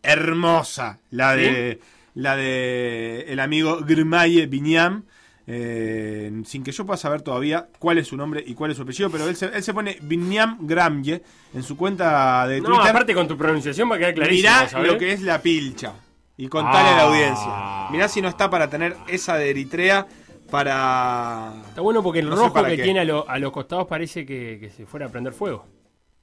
hermosa, 0.03 0.99
la 1.11 1.37
de 1.37 1.79
la 2.15 2.37
de 2.37 3.25
el 3.29 3.41
amigo 3.41 3.79
Grimaye 3.81 4.47
Binyam, 4.47 5.05
eh, 5.47 6.31
sin 6.45 6.63
que 6.63 6.73
yo 6.73 6.87
pueda 6.87 6.97
saber 6.97 7.23
todavía 7.23 7.69
cuál 7.79 7.99
es 7.99 8.07
su 8.09 8.17
nombre 8.17 8.43
y 8.47 8.55
cuál 8.55 8.71
es 8.71 8.77
su 8.77 8.83
apellido, 8.85 9.11
pero 9.11 9.27
él 9.29 9.35
se, 9.37 9.47
él 9.47 9.63
se 9.63 9.75
pone 9.75 9.97
Binyam 10.03 10.59
Gramye 10.67 11.23
en 11.55 11.63
su 11.63 11.77
cuenta 11.77 12.47
de 12.47 12.61
No, 12.61 12.69
Twitter. 12.69 12.91
aparte 12.91 13.15
con 13.15 13.27
tu 13.29 13.37
pronunciación 13.37 13.91
va 13.91 13.97
a 13.97 13.99
quedar 13.99 14.15
clarísimo. 14.15 14.51
Mirá 14.65 14.83
lo 14.93 14.99
que 14.99 15.13
es 15.13 15.21
la 15.23 15.41
pilcha 15.43 15.95
y 16.37 16.49
contale 16.49 16.89
a 16.89 16.97
la 16.97 17.03
Ah. 17.03 17.07
audiencia. 17.09 17.91
Mirá 17.93 18.09
si 18.09 18.23
no 18.23 18.29
está 18.29 18.49
para 18.51 18.69
tener 18.71 18.97
esa 19.09 19.37
de 19.37 19.51
Eritrea 19.51 20.07
para... 20.51 21.53
Está 21.69 21.81
bueno 21.81 22.03
porque 22.03 22.21
el 22.21 22.29
No 22.29 22.37
rojo 22.37 22.63
que 22.65 22.77
qué. 22.77 22.83
tiene 22.83 23.01
a, 23.01 23.05
lo- 23.05 23.29
a 23.29 23.39
los 23.39 23.53
costados 23.53 23.87
parece 23.89 24.25
que, 24.27 24.59
que 24.61 24.71
se 24.71 24.87
fuera 24.87 25.07
a 25.07 25.09
prender 25.09 25.33
fuego. 25.33 25.67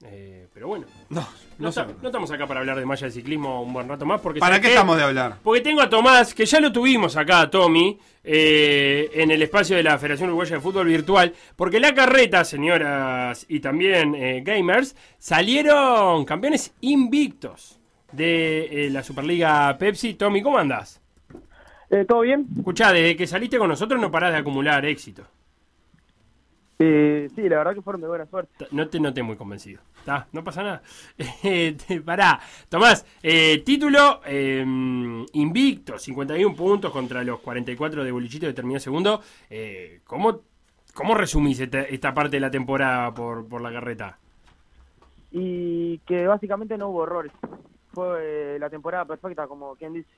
Eh, 0.06 0.39
pero 0.54 0.68
bueno, 0.68 0.86
No, 1.10 1.22
no, 1.22 1.28
no 1.60 1.72
sé. 1.72 1.82
está- 1.82 1.93
no 2.02 2.08
estamos 2.10 2.32
acá 2.32 2.45
para 2.47 2.60
hablar 2.60 2.78
de 2.80 2.86
malla 2.86 3.06
de 3.08 3.12
ciclismo 3.14 3.62
un 3.64 3.72
buen 3.74 3.88
rato 3.88 4.06
más. 4.06 4.20
Porque 4.22 4.39
¿Para 4.39 4.56
¿sabes 4.56 4.68
qué 4.68 4.74
estamos 4.74 4.97
de 4.97 5.04
hablar? 5.04 5.38
Porque 5.43 5.62
tengo 5.62 5.82
a 5.82 5.89
Tomás, 5.89 6.34
que 6.34 6.45
ya 6.45 6.60
lo 6.60 6.72
tuvimos 6.72 7.16
acá, 7.18 7.50
Tommy, 7.50 7.97
eh, 8.24 9.09
en 9.13 9.32
el 9.32 9.42
espacio 9.42 9.76
de 9.78 9.84
la 9.84 9.97
Federación 9.97 10.30
Uruguaya 10.30 10.55
de 10.55 10.62
Fútbol 10.62 10.88
Virtual, 10.88 11.34
porque 11.55 11.80
la 11.80 11.93
carreta, 11.93 12.43
señoras 12.43 13.46
y 13.47 13.59
también 13.59 14.16
eh, 14.16 14.42
gamers, 14.43 14.96
salieron 15.17 16.26
campeones 16.26 16.74
invictos 16.82 17.80
de 18.12 18.88
eh, 18.88 18.89
la 18.89 19.04
Superliga 19.04 19.78
Pepsi. 19.78 20.16
Tommy, 20.16 20.42
¿cómo 20.42 20.58
andás? 20.58 21.00
Eh, 21.92 22.05
¿Todo 22.08 22.21
bien? 22.21 22.46
Escuchá, 22.58 22.92
desde 22.92 23.16
que 23.16 23.26
saliste 23.26 23.58
con 23.58 23.67
nosotros 23.70 24.00
no 24.00 24.12
parás 24.12 24.32
de 24.32 24.38
acumular 24.39 24.86
éxito. 24.86 25.24
Eh, 26.82 27.30
sí, 27.36 27.50
la 27.50 27.58
verdad 27.58 27.74
que 27.76 27.82
fueron 27.82 28.00
de 28.01 28.08
buena 28.08 28.26
suerte. 28.26 28.68
No 28.72 28.88
te 28.88 29.01
noté 29.01 29.22
muy 29.22 29.36
convencido. 29.36 29.82
No 30.32 30.43
pasa 30.43 30.64
nada. 30.64 30.82
Eh, 31.43 31.76
te- 31.88 32.01
pará. 32.01 32.39
Tomás, 32.70 33.06
eh, 33.22 33.62
título 33.66 34.22
eh, 34.26 34.64
invicto, 35.34 36.00
51 36.00 36.56
puntos 36.56 36.92
contra 36.92 37.24
los 37.24 37.39
44 37.42 38.04
de 38.04 38.12
Bolichito 38.12 38.47
que 38.47 38.54
terminó 38.54 38.80
segundo. 38.80 39.22
Eh, 39.50 40.00
¿cómo, 40.06 40.42
¿Cómo 40.93 41.16
resumís 41.16 41.60
esta, 41.60 41.82
esta 41.82 42.14
parte 42.14 42.38
de 42.38 42.42
la 42.42 42.50
temporada 42.51 43.14
por, 43.14 43.46
por 43.47 43.62
la 43.62 43.72
carreta? 43.74 44.18
Y 45.32 45.97
que 46.00 46.26
básicamente 46.28 46.78
no 46.78 46.89
hubo 46.89 47.04
errores. 47.04 47.32
Fue 47.93 48.56
eh, 48.56 48.58
la 48.60 48.70
temporada 48.70 49.04
perfecta, 49.06 49.47
como 49.47 49.76
quien 49.76 49.93
dice. 49.93 50.10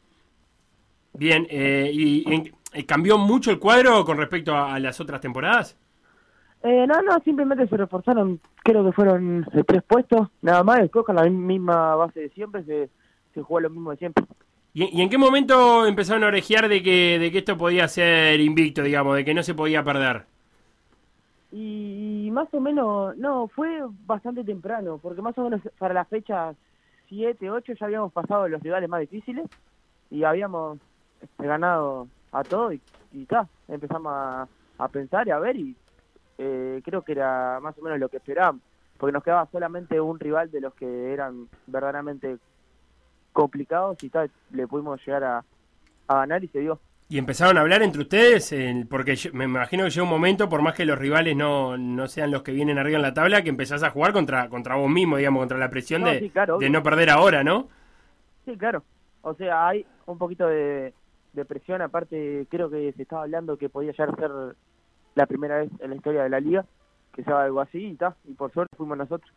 Bien, 1.13 1.45
eh, 1.49 1.89
¿y 1.91 2.31
en- 2.31 2.85
cambió 2.85 3.17
mucho 3.17 3.49
el 3.51 3.59
cuadro 3.59 4.05
con 4.05 4.17
respecto 4.17 4.53
a, 4.55 4.75
a 4.75 4.79
las 4.79 4.99
otras 5.01 5.19
temporadas? 5.21 5.75
Eh, 6.63 6.85
no, 6.87 7.01
no, 7.01 7.19
simplemente 7.23 7.67
se 7.67 7.75
reforzaron, 7.75 8.39
creo 8.63 8.85
que 8.85 8.91
fueron 8.91 9.47
eh, 9.53 9.63
tres 9.65 9.81
puestos, 9.83 10.27
nada 10.41 10.63
más, 10.63 10.89
con 10.91 11.15
la 11.15 11.23
misma 11.23 11.95
base 11.95 12.19
de 12.19 12.29
siempre 12.29 12.63
se, 12.63 12.89
se 13.33 13.41
jugó 13.41 13.61
lo 13.61 13.69
mismo 13.69 13.91
de 13.91 13.97
siempre. 13.97 14.25
¿Y, 14.73 14.97
y 14.97 15.01
en 15.01 15.09
qué 15.09 15.17
momento 15.17 15.85
empezaron 15.87 16.23
a 16.23 16.27
orejear 16.27 16.69
de 16.69 16.83
que, 16.83 17.17
de 17.19 17.31
que 17.31 17.39
esto 17.39 17.57
podía 17.57 17.87
ser 17.87 18.39
invicto, 18.39 18.83
digamos, 18.83 19.15
de 19.15 19.25
que 19.25 19.33
no 19.33 19.41
se 19.41 19.55
podía 19.55 19.83
perder? 19.83 20.25
Y, 21.51 22.29
más 22.31 22.47
o 22.53 22.61
menos, 22.61 23.17
no, 23.17 23.47
fue 23.47 23.81
bastante 24.05 24.43
temprano, 24.43 24.99
porque 25.01 25.21
más 25.21 25.37
o 25.37 25.43
menos 25.43 25.61
para 25.77 25.93
la 25.93 26.05
fecha 26.05 26.53
7, 27.09 27.49
8 27.49 27.73
ya 27.73 27.85
habíamos 27.87 28.13
pasado 28.13 28.47
los 28.47 28.61
rivales 28.61 28.89
más 28.89 29.01
difíciles 29.01 29.45
y 30.09 30.23
habíamos 30.23 30.79
este, 31.21 31.47
ganado 31.47 32.07
a 32.31 32.43
todo 32.43 32.71
y, 32.71 32.79
y 33.11 33.25
ta, 33.25 33.47
empezamos 33.67 34.13
a, 34.15 34.47
a 34.77 34.87
pensar 34.87 35.27
y 35.27 35.31
a 35.31 35.39
ver 35.39 35.57
y 35.57 35.75
eh, 36.43 36.81
creo 36.83 37.03
que 37.03 37.11
era 37.11 37.59
más 37.61 37.77
o 37.77 37.81
menos 37.83 37.99
lo 37.99 38.09
que 38.09 38.17
esperábamos, 38.17 38.61
porque 38.97 39.13
nos 39.13 39.23
quedaba 39.23 39.47
solamente 39.51 39.99
un 40.01 40.19
rival 40.19 40.49
de 40.51 40.61
los 40.61 40.73
que 40.73 41.13
eran 41.13 41.47
verdaderamente 41.67 42.37
complicados 43.33 44.03
y 44.03 44.09
tal, 44.09 44.29
le 44.51 44.67
pudimos 44.67 44.99
llegar 45.05 45.23
a, 45.23 45.43
a 46.07 46.15
ganar 46.15 46.43
y 46.43 46.47
se 46.47 46.59
dio. 46.59 46.79
Y 47.09 47.17
empezaron 47.17 47.57
a 47.57 47.61
hablar 47.61 47.83
entre 47.83 48.01
ustedes, 48.01 48.51
en- 48.53 48.87
porque 48.87 49.15
yo- 49.15 49.31
me 49.33 49.43
imagino 49.45 49.83
que 49.83 49.89
llega 49.89 50.03
un 50.03 50.09
momento, 50.09 50.47
por 50.49 50.61
más 50.61 50.73
que 50.73 50.85
los 50.85 50.97
rivales 50.97 51.35
no, 51.35 51.77
no 51.77 52.07
sean 52.07 52.31
los 52.31 52.41
que 52.41 52.53
vienen 52.53 52.77
arriba 52.77 52.95
en 52.97 53.01
la 53.01 53.13
tabla, 53.13 53.41
que 53.43 53.49
empezás 53.49 53.83
a 53.83 53.89
jugar 53.89 54.13
contra, 54.13 54.47
contra 54.49 54.75
vos 54.75 54.89
mismo, 54.89 55.17
digamos, 55.17 55.41
contra 55.41 55.57
la 55.57 55.69
presión 55.69 56.01
No, 56.03 56.09
de, 56.09 56.19
sí, 56.19 56.29
claro, 56.29 56.53
de 56.57 56.67
obvio. 56.67 56.69
no 56.69 56.83
perder 56.83 57.09
ahora, 57.09 57.43
¿no? 57.43 57.67
Sí, 58.45 58.55
claro. 58.57 58.83
O 59.23 59.33
sea, 59.35 59.67
hay 59.67 59.85
un 60.05 60.17
poquito 60.17 60.47
de, 60.47 60.93
de 61.33 61.45
presión. 61.45 61.81
Aparte, 61.81 62.47
creo 62.49 62.69
que 62.69 62.91
se 62.93 63.01
estaba 63.03 63.23
hablando 63.23 63.57
que 63.57 63.69
podía 63.69 63.91
llegar 63.91 64.09
a 64.09 64.15
ser 64.15 64.31
la 65.15 65.25
primera 65.25 65.57
vez 65.59 65.69
en 65.79 65.89
la 65.89 65.95
historia 65.95 66.23
de 66.23 66.29
la 66.29 66.39
liga 66.39 66.65
que 67.13 67.23
se 67.23 67.29
haga 67.29 67.43
algo 67.43 67.61
así 67.61 67.77
y 67.87 67.95
ta. 67.95 68.15
Y 68.27 68.33
por 68.33 68.51
suerte 68.53 68.75
fuimos 68.77 68.97
nosotros. 68.97 69.31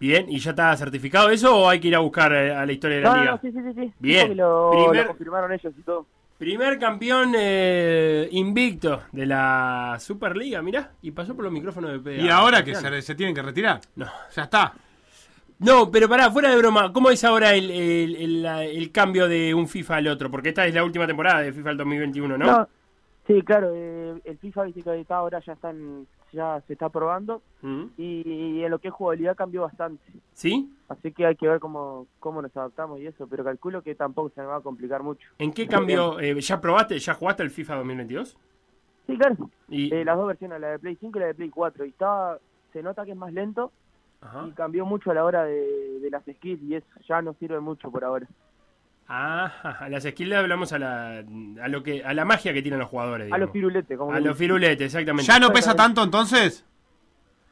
Bien, 0.00 0.26
¿y 0.28 0.38
ya 0.38 0.50
está 0.50 0.76
certificado 0.76 1.30
eso 1.30 1.56
o 1.56 1.68
hay 1.68 1.78
que 1.80 1.88
ir 1.88 1.94
a 1.96 2.00
buscar 2.00 2.32
eh, 2.32 2.54
a 2.54 2.66
la 2.66 2.72
historia 2.72 2.96
de 2.98 3.02
la 3.04 3.10
No, 3.10 3.16
no, 3.16 3.20
liga? 3.22 3.32
no, 3.32 3.40
sí, 3.40 3.52
sí, 3.52 3.58
sí. 3.62 3.80
sí. 3.80 3.92
Bien. 3.98 4.36
Lo, 4.36 4.70
Primer- 4.72 5.02
lo 5.02 5.06
confirmaron 5.08 5.52
ellos 5.52 5.72
y 5.78 5.82
todo. 5.82 6.06
Primer 6.36 6.78
campeón 6.80 7.32
eh, 7.36 8.28
invicto 8.32 9.02
de 9.12 9.24
la 9.24 9.96
Superliga, 10.00 10.60
mirá, 10.62 10.90
y 11.00 11.12
pasó 11.12 11.34
por 11.34 11.44
los 11.44 11.52
micrófonos 11.52 11.92
de 11.92 12.00
PDA. 12.00 12.24
Y 12.24 12.28
ahora 12.28 12.64
que 12.64 12.74
se, 12.74 13.02
se 13.02 13.14
tienen 13.14 13.34
que 13.34 13.42
retirar. 13.42 13.80
No. 13.94 14.06
Ya 14.34 14.42
está. 14.42 14.72
No, 15.60 15.88
pero 15.90 16.08
pará, 16.08 16.30
fuera 16.32 16.50
de 16.50 16.56
broma, 16.58 16.92
¿cómo 16.92 17.10
es 17.10 17.22
ahora 17.22 17.54
el, 17.54 17.70
el- 17.70 18.16
el- 18.16 18.44
el 18.46 18.90
cambio 18.90 19.28
de 19.28 19.54
un 19.54 19.68
FIFA 19.68 19.96
al 19.96 20.08
otro? 20.08 20.28
Porque 20.30 20.48
esta 20.48 20.66
es 20.66 20.74
la 20.74 20.82
última 20.84 21.06
temporada 21.06 21.40
de 21.40 21.52
FIFA 21.52 21.68
del 21.68 21.78
2021, 21.78 22.36
¿no? 22.36 22.44
No, 22.44 22.68
sí, 23.26 23.42
claro. 23.42 23.70
eh, 23.74 24.20
el 24.24 24.38
FIFA 24.38 24.64
dice 24.64 24.82
que 24.82 25.00
está 25.00 25.16
ahora 25.16 25.40
ya 25.40 25.52
están 25.54 26.06
ya 26.32 26.60
se 26.66 26.72
está 26.72 26.88
probando 26.88 27.42
Mm. 27.62 27.84
y, 27.96 28.62
en 28.64 28.70
lo 28.70 28.78
que 28.80 28.88
es 28.88 28.94
jugabilidad 28.94 29.36
cambió 29.36 29.62
bastante. 29.62 30.02
¿Sí? 30.32 30.68
Así 30.88 31.12
que 31.12 31.24
hay 31.26 31.36
que 31.36 31.46
ver 31.48 31.60
cómo, 31.60 32.06
cómo 32.18 32.42
nos 32.42 32.54
adaptamos 32.56 33.00
y 33.00 33.06
eso, 33.06 33.26
pero 33.28 33.44
calculo 33.44 33.82
que 33.82 33.94
tampoco 33.94 34.30
se 34.30 34.40
me 34.40 34.48
va 34.48 34.56
a 34.56 34.60
complicar 34.60 35.02
mucho. 35.02 35.26
¿En 35.38 35.52
qué 35.52 35.66
cambio? 35.68 36.18
eh, 36.20 36.38
¿Ya 36.40 36.60
probaste, 36.60 36.98
ya 36.98 37.14
jugaste 37.14 37.42
el 37.44 37.50
FIFA 37.50 37.76
2022? 37.76 38.36
Sí, 39.06 39.16
claro. 39.16 39.50
Y, 39.68 39.94
Eh, 39.94 40.04
las 40.04 40.16
dos 40.16 40.26
versiones, 40.26 40.60
la 40.60 40.68
de 40.72 40.78
Play 40.80 40.96
5 41.00 41.18
y 41.18 41.20
la 41.20 41.26
de 41.28 41.34
Play 41.34 41.50
4. 41.50 41.84
Y 41.84 41.90
estaba, 41.90 42.38
se 42.72 42.82
nota 42.82 43.04
que 43.04 43.12
es 43.12 43.16
más 43.16 43.32
lento 43.32 43.70
Ajá. 44.20 44.46
y 44.48 44.52
cambió 44.52 44.84
mucho 44.86 45.10
a 45.12 45.14
la 45.14 45.24
hora 45.24 45.44
de, 45.44 46.00
de 46.00 46.10
las 46.10 46.24
skills 46.24 46.62
y 46.62 46.74
eso 46.74 46.86
ya 47.08 47.22
no 47.22 47.32
sirve 47.34 47.60
mucho 47.60 47.90
por 47.90 48.02
ahora. 48.04 48.26
Ah, 49.06 49.76
a 49.80 49.88
las 49.88 50.04
skills 50.04 50.32
hablamos 50.34 50.72
a 50.72 50.78
la, 50.78 51.18
a 51.62 51.68
lo 51.68 51.82
que, 51.82 52.02
a 52.04 52.14
la 52.14 52.24
magia 52.24 52.52
que 52.54 52.62
tienen 52.62 52.80
los 52.80 52.88
jugadores. 52.88 53.30
A 53.32 53.36
los 53.38 53.50
piruletes, 53.50 53.98
como 53.98 54.12
A 54.12 54.20
los 54.20 54.36
firuletes, 54.36 54.86
exactamente. 54.86 55.30
¿Ya 55.30 55.38
no 55.38 55.52
pesa 55.52 55.74
tanto 55.76 56.02
entonces? 56.02 56.64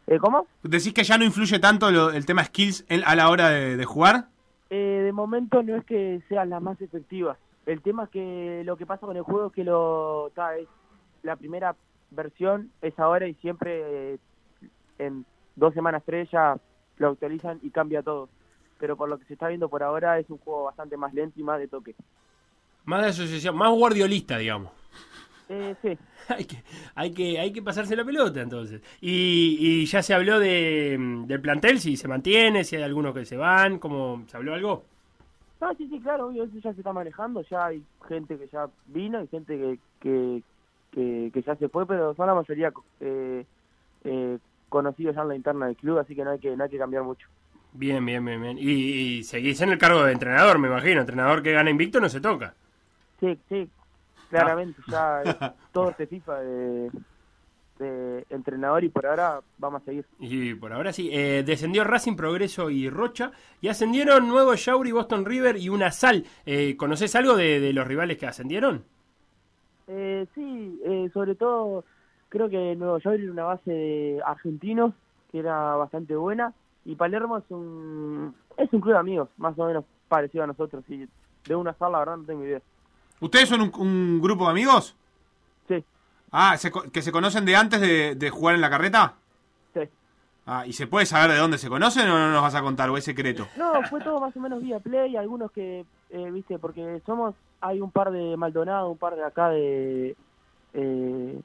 Eh, 0.06 0.18
¿Cómo? 0.18 0.46
¿Decís 0.62 0.92
que 0.94 1.04
ya 1.04 1.18
no 1.18 1.24
influye 1.24 1.58
tanto 1.58 1.90
lo- 1.90 2.10
el 2.10 2.24
tema 2.26 2.42
skills 2.44 2.84
en- 2.88 3.02
a 3.04 3.14
la 3.14 3.28
hora 3.28 3.50
de, 3.50 3.76
de 3.76 3.84
jugar? 3.84 4.26
Eh, 4.70 5.02
de 5.04 5.12
momento 5.12 5.62
no 5.62 5.76
es 5.76 5.84
que 5.84 6.22
sean 6.28 6.48
las 6.50 6.62
más 6.62 6.80
efectivas. 6.80 7.36
El 7.66 7.82
tema 7.82 8.04
es 8.04 8.10
que 8.10 8.62
lo 8.64 8.76
que 8.76 8.86
pasa 8.86 9.06
con 9.06 9.16
el 9.16 9.22
juego 9.22 9.48
es 9.48 9.52
que 9.52 9.62
lo 9.64 10.32
ta, 10.34 10.56
es 10.56 10.66
la 11.22 11.36
primera 11.36 11.76
versión 12.10 12.70
es 12.80 12.98
ahora 12.98 13.26
y 13.28 13.34
siempre 13.34 14.14
eh, 14.14 14.18
en 14.98 15.24
dos 15.54 15.72
semanas, 15.74 16.02
tres 16.04 16.30
ya 16.30 16.56
lo 16.96 17.10
actualizan 17.10 17.58
y 17.62 17.70
cambia 17.70 18.02
todo. 18.02 18.28
Pero 18.82 18.96
por 18.96 19.08
lo 19.08 19.16
que 19.16 19.24
se 19.26 19.34
está 19.34 19.46
viendo 19.46 19.68
por 19.68 19.84
ahora 19.84 20.18
es 20.18 20.28
un 20.28 20.38
juego 20.38 20.64
bastante 20.64 20.96
más 20.96 21.14
lento 21.14 21.38
y 21.38 21.44
más 21.44 21.60
de 21.60 21.68
toque. 21.68 21.94
Más 22.84 23.02
de 23.02 23.10
asociación, 23.10 23.56
más 23.56 23.70
guardiolista, 23.70 24.38
digamos. 24.38 24.72
Eh, 25.48 25.76
sí, 25.80 25.96
hay, 26.28 26.44
que, 26.44 26.64
hay, 26.96 27.12
que, 27.12 27.38
hay 27.38 27.52
que 27.52 27.62
pasarse 27.62 27.94
la 27.94 28.04
pelota 28.04 28.42
entonces. 28.42 28.82
Y, 29.00 29.56
y 29.60 29.86
ya 29.86 30.02
se 30.02 30.14
habló 30.14 30.40
de, 30.40 30.98
del 31.28 31.40
plantel, 31.40 31.78
si 31.78 31.96
se 31.96 32.08
mantiene, 32.08 32.64
si 32.64 32.74
hay 32.74 32.82
algunos 32.82 33.14
que 33.14 33.24
se 33.24 33.36
van, 33.36 33.78
como 33.78 34.24
¿se 34.26 34.36
habló 34.36 34.52
algo? 34.52 34.84
No, 35.60 35.72
sí, 35.74 35.86
sí, 35.88 36.00
claro, 36.00 36.26
obvio, 36.26 36.42
eso 36.42 36.58
ya 36.58 36.72
se 36.72 36.80
está 36.80 36.92
manejando, 36.92 37.42
ya 37.42 37.66
hay 37.66 37.84
gente 38.08 38.36
que 38.36 38.48
ya 38.48 38.68
vino 38.86 39.22
y 39.22 39.28
gente 39.28 39.56
que, 39.56 39.78
que, 40.00 40.42
que, 40.90 41.30
que 41.32 41.42
ya 41.42 41.54
se 41.54 41.68
fue, 41.68 41.86
pero 41.86 42.16
son 42.16 42.26
la 42.26 42.34
mayoría 42.34 42.72
eh, 42.98 43.46
eh, 44.02 44.38
conocidos 44.68 45.14
ya 45.14 45.22
en 45.22 45.28
la 45.28 45.36
interna 45.36 45.66
del 45.66 45.76
club, 45.76 45.98
así 45.98 46.16
que 46.16 46.24
no 46.24 46.32
hay 46.32 46.40
que, 46.40 46.56
no 46.56 46.64
hay 46.64 46.70
que 46.70 46.78
cambiar 46.78 47.04
mucho. 47.04 47.28
Bien, 47.74 48.04
bien, 48.04 48.24
bien, 48.24 48.40
bien. 48.40 48.58
Y, 48.58 48.70
y 49.18 49.22
seguís 49.24 49.60
en 49.62 49.70
el 49.70 49.78
cargo 49.78 50.04
de 50.04 50.12
entrenador, 50.12 50.58
me 50.58 50.68
imagino. 50.68 51.00
Entrenador 51.00 51.42
que 51.42 51.52
gana 51.52 51.70
invicto 51.70 52.00
no 52.00 52.08
se 52.08 52.20
toca. 52.20 52.54
Sí, 53.20 53.38
sí, 53.48 53.68
claramente, 54.28 54.80
ya 54.88 55.22
es 55.22 55.36
todo 55.72 55.90
este 55.90 56.06
FIFA 56.06 56.40
de, 56.40 56.90
de 57.78 58.26
entrenador 58.30 58.84
y 58.84 58.88
por 58.88 59.06
ahora 59.06 59.40
vamos 59.58 59.82
a 59.82 59.84
seguir. 59.84 60.04
Y 60.18 60.54
por 60.54 60.72
ahora 60.72 60.92
sí. 60.92 61.08
Eh, 61.12 61.42
descendió 61.46 61.84
Racing, 61.84 62.16
Progreso 62.16 62.68
y 62.68 62.90
Rocha. 62.90 63.32
Y 63.60 63.68
ascendieron 63.68 64.28
Nuevo 64.28 64.54
Yauri, 64.54 64.92
Boston 64.92 65.24
River 65.24 65.56
y 65.56 65.68
una 65.68 65.90
Sal. 65.92 66.24
Eh, 66.44 66.76
¿Conoces 66.76 67.14
algo 67.16 67.36
de, 67.36 67.60
de 67.60 67.72
los 67.72 67.86
rivales 67.86 68.18
que 68.18 68.26
ascendieron? 68.26 68.84
Eh, 69.88 70.26
sí, 70.34 70.80
eh, 70.84 71.10
sobre 71.12 71.34
todo 71.34 71.84
creo 72.28 72.48
que 72.48 72.74
Nuevo 72.76 72.98
York 72.98 73.18
era 73.20 73.32
una 73.32 73.44
base 73.44 73.70
de 73.70 74.20
argentinos 74.24 74.94
que 75.30 75.38
era 75.38 75.76
bastante 75.76 76.14
buena 76.16 76.52
y 76.84 76.94
Palermo 76.96 77.38
es 77.38 77.44
un 77.50 78.34
es 78.56 78.72
un 78.72 78.80
club 78.80 78.94
de 78.94 79.00
amigos 79.00 79.28
más 79.36 79.58
o 79.58 79.66
menos 79.66 79.84
parecido 80.08 80.44
a 80.44 80.46
nosotros 80.46 80.84
y 80.88 81.06
de 81.46 81.54
una 81.56 81.72
sala 81.74 81.92
la 81.92 81.98
verdad 82.00 82.16
no 82.18 82.24
tengo 82.24 82.44
idea. 82.44 82.60
¿Ustedes 83.20 83.48
son 83.48 83.60
un, 83.62 83.72
un 83.78 84.20
grupo 84.20 84.44
de 84.44 84.50
amigos? 84.50 84.96
Sí, 85.68 85.84
Ah, 86.30 86.56
¿se 86.56 86.72
¿que 86.92 87.02
se 87.02 87.12
conocen 87.12 87.44
de 87.44 87.54
antes 87.56 87.80
de, 87.80 88.14
de 88.14 88.30
jugar 88.30 88.54
en 88.54 88.60
la 88.60 88.70
carreta? 88.70 89.14
sí. 89.74 89.80
Ah, 90.44 90.66
¿y 90.66 90.72
se 90.72 90.88
puede 90.88 91.06
saber 91.06 91.30
de 91.30 91.38
dónde 91.38 91.56
se 91.56 91.68
conocen 91.68 92.08
o 92.10 92.18
no 92.18 92.30
nos 92.32 92.42
vas 92.42 92.54
a 92.56 92.62
contar 92.62 92.90
o 92.90 92.96
es 92.96 93.04
secreto? 93.04 93.46
No, 93.56 93.80
fue 93.88 94.00
todo 94.00 94.18
más 94.20 94.36
o 94.36 94.40
menos 94.40 94.60
vía 94.60 94.80
play, 94.80 95.16
algunos 95.16 95.52
que, 95.52 95.84
eh, 96.10 96.30
viste, 96.32 96.58
porque 96.58 97.00
somos, 97.06 97.36
hay 97.60 97.80
un 97.80 97.92
par 97.92 98.10
de 98.10 98.36
Maldonado, 98.36 98.90
un 98.90 98.98
par 98.98 99.14
de 99.14 99.22
acá 99.24 99.50
de 99.50 100.16
eh, 100.74 101.40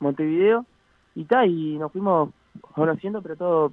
Montevideo, 0.00 0.66
y 1.14 1.24
tal, 1.24 1.48
y 1.48 1.78
nos 1.78 1.92
fuimos 1.92 2.30
conociendo, 2.74 3.22
pero 3.22 3.36
todo 3.36 3.72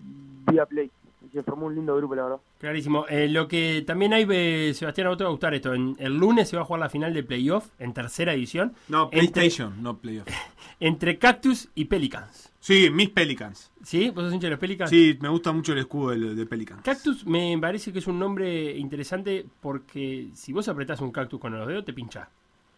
vía 0.49 0.65
play. 0.65 0.90
Y 1.26 1.30
se 1.34 1.41
formó 1.41 1.68
un 1.68 1.76
lindo 1.76 1.95
grupo, 1.95 2.15
la 2.15 2.24
verdad. 2.24 2.38
Clarísimo. 2.60 3.06
Eh, 3.07 3.30
lo 3.30 3.48
que 3.48 3.82
también 3.88 4.14
hay, 4.14 4.28
eh, 4.30 4.74
Sebastián, 4.76 5.07
a 5.07 5.10
vos 5.11 5.18
te 5.18 5.24
va 5.24 5.30
a 5.30 5.32
gustar 5.32 5.53
esto. 5.53 5.74
En- 5.74 5.95
el 5.98 6.18
lunes 6.18 6.49
se 6.49 6.57
va 6.57 6.64
a 6.64 6.65
jugar 6.65 6.82
la 6.82 6.90
final 6.90 7.14
de 7.14 7.24
playoff 7.24 7.70
en 7.80 7.94
tercera 7.94 8.34
edición. 8.34 8.74
No, 8.90 9.03
Entre- 9.06 9.20
PlayStation, 9.20 9.82
no 9.82 9.98
Playoff. 9.98 10.28
Entre 10.82 11.18
Cactus 11.18 11.70
y 11.76 11.86
Pelicans. 11.86 12.52
Sí, 12.60 12.90
mis 12.90 13.10
Pelicans. 13.10 13.72
¿Sí? 13.84 14.10
¿Vos 14.10 14.26
sos 14.26 14.34
hincha 14.34 14.48
de 14.48 14.52
los 14.52 14.60
Pelicans? 14.60 14.90
Sí, 14.90 15.18
me 15.22 15.30
gusta 15.30 15.53
mucho 15.53 15.72
el 15.72 15.80
escudo 15.80 16.10
de, 16.11 16.36
de 16.36 16.45
Pelicans. 16.45 16.82
Cactus 16.82 17.26
me 17.26 17.57
parece 17.60 17.94
que 17.94 17.99
es 17.99 18.07
un 18.07 18.20
nombre 18.20 18.78
interesante 18.78 19.45
porque 19.61 20.28
si 20.34 20.52
vos 20.52 20.68
apretás 20.68 20.99
un 20.99 21.11
cactus 21.11 21.40
con 21.40 21.53
los 21.57 21.65
dedos 21.68 21.86
te 21.86 21.94
pincha. 21.94 22.30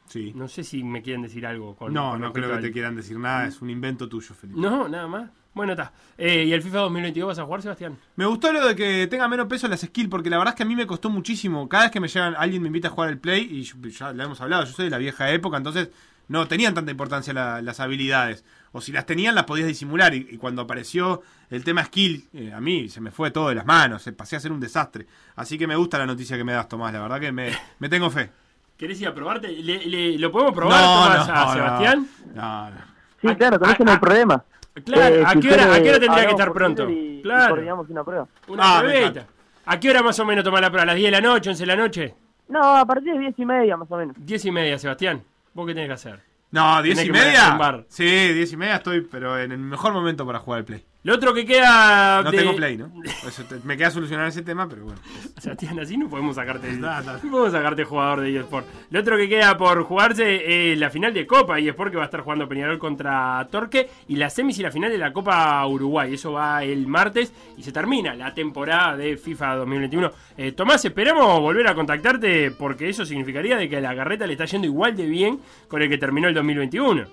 Sí. 0.07 0.33
No 0.35 0.47
sé 0.47 0.63
si 0.63 0.83
me 0.83 1.01
quieren 1.01 1.23
decir 1.23 1.47
algo 1.47 1.75
con 1.75 1.91
No, 1.93 2.11
con 2.11 2.21
no 2.21 2.31
creo 2.33 2.49
que 2.49 2.55
al- 2.57 2.61
te 2.61 2.71
quieran 2.71 2.95
decir 2.95 3.17
nada, 3.17 3.47
es 3.47 3.59
un 3.61 3.71
invento 3.71 4.07
tuyo, 4.07 4.35
Felipe. 4.35 4.59
No, 4.59 4.87
nada 4.87 5.07
más. 5.07 5.31
Bueno, 5.55 5.71
está. 5.71 5.91
Eh, 6.17 6.43
¿Y 6.47 6.53
el 6.53 6.61
FIFA 6.61 6.79
2022 6.79 7.27
vas 7.29 7.39
a 7.39 7.45
jugar, 7.45 7.61
Sebastián? 7.61 7.97
Me 8.17 8.25
gustó 8.25 8.51
lo 8.53 8.67
de 8.67 8.75
que 8.75 9.07
tenga 9.07 9.27
menos 9.27 9.47
peso 9.47 9.67
las 9.69 9.79
skills, 9.81 10.09
porque 10.09 10.29
la 10.29 10.37
verdad 10.37 10.53
es 10.53 10.57
que 10.57 10.63
a 10.63 10.65
mí 10.65 10.75
me 10.75 10.85
costó 10.85 11.09
muchísimo. 11.09 11.67
Cada 11.69 11.83
vez 11.85 11.91
que 11.91 11.99
me 12.01 12.09
llegan, 12.09 12.35
alguien 12.37 12.61
me 12.61 12.67
invita 12.67 12.89
a 12.89 12.91
jugar 12.91 13.09
el 13.09 13.17
play, 13.17 13.47
y 13.49 13.61
yo- 13.63 13.75
ya 13.87 14.11
lo 14.11 14.23
hemos 14.23 14.39
hablado, 14.41 14.65
yo 14.65 14.73
soy 14.73 14.85
de 14.85 14.91
la 14.91 14.97
vieja 14.97 15.31
época, 15.31 15.55
entonces 15.57 15.89
no 16.27 16.45
tenían 16.47 16.73
tanta 16.73 16.91
importancia 16.91 17.33
la- 17.33 17.61
las 17.61 17.79
habilidades. 17.79 18.43
O 18.73 18.81
si 18.81 18.91
las 18.91 19.05
tenían, 19.05 19.33
las 19.33 19.45
podías 19.45 19.67
disimular. 19.67 20.13
Y, 20.13 20.27
y 20.31 20.37
cuando 20.37 20.61
apareció 20.63 21.21
el 21.49 21.63
tema 21.63 21.85
skill, 21.85 22.27
eh, 22.33 22.51
a 22.53 22.59
mí 22.59 22.89
se 22.89 22.99
me 22.99 23.11
fue 23.11 23.31
todo 23.31 23.47
de 23.49 23.55
las 23.55 23.65
manos, 23.65 24.05
eh, 24.07 24.11
pasé 24.11 24.35
a 24.35 24.41
ser 24.41 24.51
un 24.51 24.59
desastre. 24.59 25.07
Así 25.37 25.57
que 25.57 25.67
me 25.67 25.77
gusta 25.77 25.97
la 25.97 26.05
noticia 26.05 26.35
que 26.35 26.43
me 26.43 26.51
das, 26.51 26.67
Tomás, 26.67 26.91
la 26.91 26.99
verdad 26.99 27.19
que 27.21 27.31
me, 27.31 27.51
me 27.79 27.87
tengo 27.87 28.09
fe. 28.09 28.29
¿Querés 28.75 28.99
ir 28.99 29.07
a 29.07 29.13
probarte? 29.13 29.47
¿Le- 29.53 29.85
le- 29.85 30.17
¿Lo 30.19 30.29
podemos 30.33 30.53
probar, 30.53 30.81
No, 30.81 31.03
Tomás, 31.05 31.27
no, 31.29 31.33
a 31.33 31.45
no. 31.45 31.53
Sebastián? 31.53 32.07
No, 32.33 32.69
no. 32.71 32.95
Sí, 33.21 33.35
claro, 33.37 33.57
con 33.57 33.69
eso 33.69 33.83
no 33.85 33.91
hay 33.93 33.97
problema. 33.99 34.43
Claro, 34.83 35.15
Eh, 35.15 35.23
¿a 35.25 35.31
si 35.31 35.39
qué 35.39 35.53
hora, 35.53 35.73
¿a 35.73 35.81
qué 35.81 35.89
hora 35.89 35.99
tendría 35.99 36.25
que 36.25 36.31
estar 36.31 36.51
pronto? 36.53 36.89
Y, 36.89 36.93
y 36.93 37.21
Claro, 37.21 37.49
coordinamos 37.55 37.89
una 37.89 38.03
prueba. 38.03 38.27
una 38.47 38.77
Ah, 38.77 38.81
pruebita. 38.81 39.27
¿A 39.67 39.79
qué 39.79 39.89
hora 39.89 40.03
más 40.03 40.19
o 40.19 40.25
menos 40.25 40.43
tomar 40.43 40.61
la 40.61 40.69
prueba? 40.69 40.83
¿A 40.83 40.85
las 40.87 40.95
10 40.95 41.07
de 41.07 41.11
la 41.11 41.21
noche, 41.21 41.49
11 41.49 41.63
de 41.63 41.67
la 41.67 41.75
noche? 41.75 42.13
No, 42.49 42.77
a 42.77 42.85
partir 42.85 43.13
de 43.13 43.19
diez 43.19 43.33
y 43.39 43.45
media 43.45 43.77
más 43.77 43.89
o 43.89 43.97
menos. 43.97 44.15
10 44.19 44.45
y 44.45 44.51
media, 44.51 44.77
Sebastián. 44.77 45.23
¿Vos 45.53 45.65
qué 45.65 45.73
tenés 45.73 45.87
que 45.89 45.93
hacer? 45.93 46.19
No, 46.51 46.81
diez 46.83 46.95
Tenés 46.97 47.09
y 47.09 47.11
media. 47.11 47.85
Sí, 47.89 48.03
diez 48.05 48.51
y 48.53 48.57
media 48.57 48.75
estoy, 48.75 49.01
pero 49.01 49.39
en 49.39 49.51
el 49.51 49.57
mejor 49.57 49.93
momento 49.93 50.25
para 50.25 50.39
jugar 50.39 50.59
el 50.59 50.65
play. 50.65 50.85
Lo 51.05 51.13
otro 51.13 51.35
que 51.35 51.45
queda 51.45 52.23
No 52.23 52.31
de- 52.31 52.37
tengo 52.39 52.55
play, 52.55 52.77
¿no? 52.77 52.91
Eso 53.27 53.43
te- 53.43 53.59
me 53.63 53.77
queda 53.77 53.91
solucionar 53.91 54.27
ese 54.27 54.41
tema, 54.41 54.67
pero 54.67 54.85
bueno. 54.85 54.99
Sebastián, 55.37 55.79
así 55.79 55.97
no 55.97 56.09
podemos 56.09 56.35
sacarte, 56.35 56.67
está. 56.67 56.99
no 57.03 57.19
podemos 57.29 57.51
sacarte 57.51 57.83
jugador 57.83 58.21
de 58.21 58.35
eSport. 58.39 58.65
Lo 58.89 59.01
otro 59.01 59.15
que 59.15 59.29
queda 59.29 59.55
por 59.55 59.83
jugarse 59.83 60.71
es 60.73 60.79
la 60.79 60.89
final 60.89 61.13
de 61.13 61.27
Copa 61.27 61.59
eSport 61.59 61.91
que 61.91 61.97
va 61.97 62.03
a 62.03 62.05
estar 62.05 62.21
jugando 62.21 62.49
Peñarol 62.49 62.79
contra 62.79 63.47
Torque 63.51 63.87
y 64.07 64.15
la 64.15 64.31
semis 64.31 64.57
y 64.57 64.63
la 64.63 64.71
final 64.71 64.89
de 64.89 64.97
la 64.97 65.13
Copa 65.13 65.63
Uruguay. 65.67 66.15
Eso 66.15 66.31
va 66.31 66.63
el 66.63 66.87
martes 66.87 67.31
y 67.55 67.61
se 67.61 67.71
termina 67.71 68.15
la 68.15 68.33
temporada 68.33 68.97
de 68.97 69.15
FIFA 69.15 69.57
2021. 69.57 70.11
Eh, 70.37 70.53
Tomás, 70.53 70.83
esperamos 70.85 71.39
volver 71.39 71.67
a 71.67 71.75
contactarte 71.75 72.49
porque 72.49 72.89
eso 72.89 73.05
significaría 73.05 73.57
de 73.57 73.69
que 73.69 73.77
a 73.77 73.81
la 73.81 73.95
carreta 73.95 74.25
le 74.25 74.33
está 74.33 74.45
yendo 74.45 74.65
igual 74.65 74.95
de 74.97 75.05
bien 75.05 75.39
con 75.67 75.83
el 75.83 75.87
que 75.89 75.99
terminó 75.99 76.27
el 76.27 76.33
2021. 76.33 77.05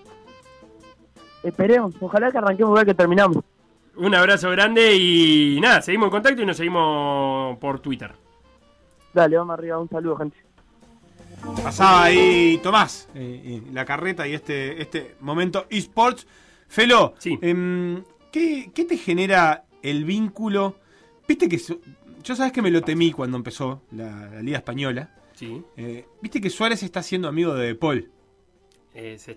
Esperemos, 1.42 1.94
ojalá 2.00 2.30
que 2.30 2.38
arranquemos 2.38 2.70
igual 2.70 2.86
que 2.86 2.94
terminamos. 2.94 3.44
Un 3.96 4.14
abrazo 4.14 4.50
grande 4.50 4.94
y 4.96 5.58
nada, 5.60 5.82
seguimos 5.82 6.06
en 6.06 6.10
contacto 6.10 6.42
y 6.42 6.46
nos 6.46 6.56
seguimos 6.56 7.58
por 7.58 7.80
Twitter. 7.80 8.12
Dale, 9.12 9.36
vamos 9.36 9.54
arriba, 9.54 9.78
un 9.78 9.88
saludo, 9.88 10.16
gente. 10.16 10.38
Pasaba 11.62 12.04
ahí 12.04 12.58
Tomás, 12.62 13.08
eh, 13.14 13.60
y 13.66 13.72
la 13.72 13.84
carreta 13.84 14.26
y 14.28 14.34
este, 14.34 14.80
este 14.80 15.16
momento 15.20 15.66
esports. 15.70 16.26
Felo, 16.68 17.14
Sí. 17.18 17.38
em, 17.42 18.02
¿qué, 18.30 18.70
qué 18.74 18.84
te 18.86 18.96
genera 18.96 19.64
el 19.82 20.04
vínculo? 20.04 20.76
Viste 21.28 21.48
que 21.48 21.58
yo 22.22 22.36
sabes 22.36 22.52
que 22.52 22.62
me 22.62 22.70
lo 22.70 22.80
temí 22.82 23.12
cuando 23.12 23.36
empezó 23.36 23.82
la, 23.90 24.28
la 24.30 24.40
Liga 24.40 24.58
Española. 24.58 25.10
Sí. 25.34 25.62
Eh, 25.76 26.06
Viste 26.22 26.40
que 26.40 26.48
Suárez 26.48 26.82
está 26.82 27.02
siendo 27.02 27.28
amigo 27.28 27.52
de 27.54 27.66
De 27.66 27.74
Paul. 27.74 28.10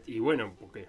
Y 0.06 0.20
bueno, 0.20 0.54
porque, 0.60 0.88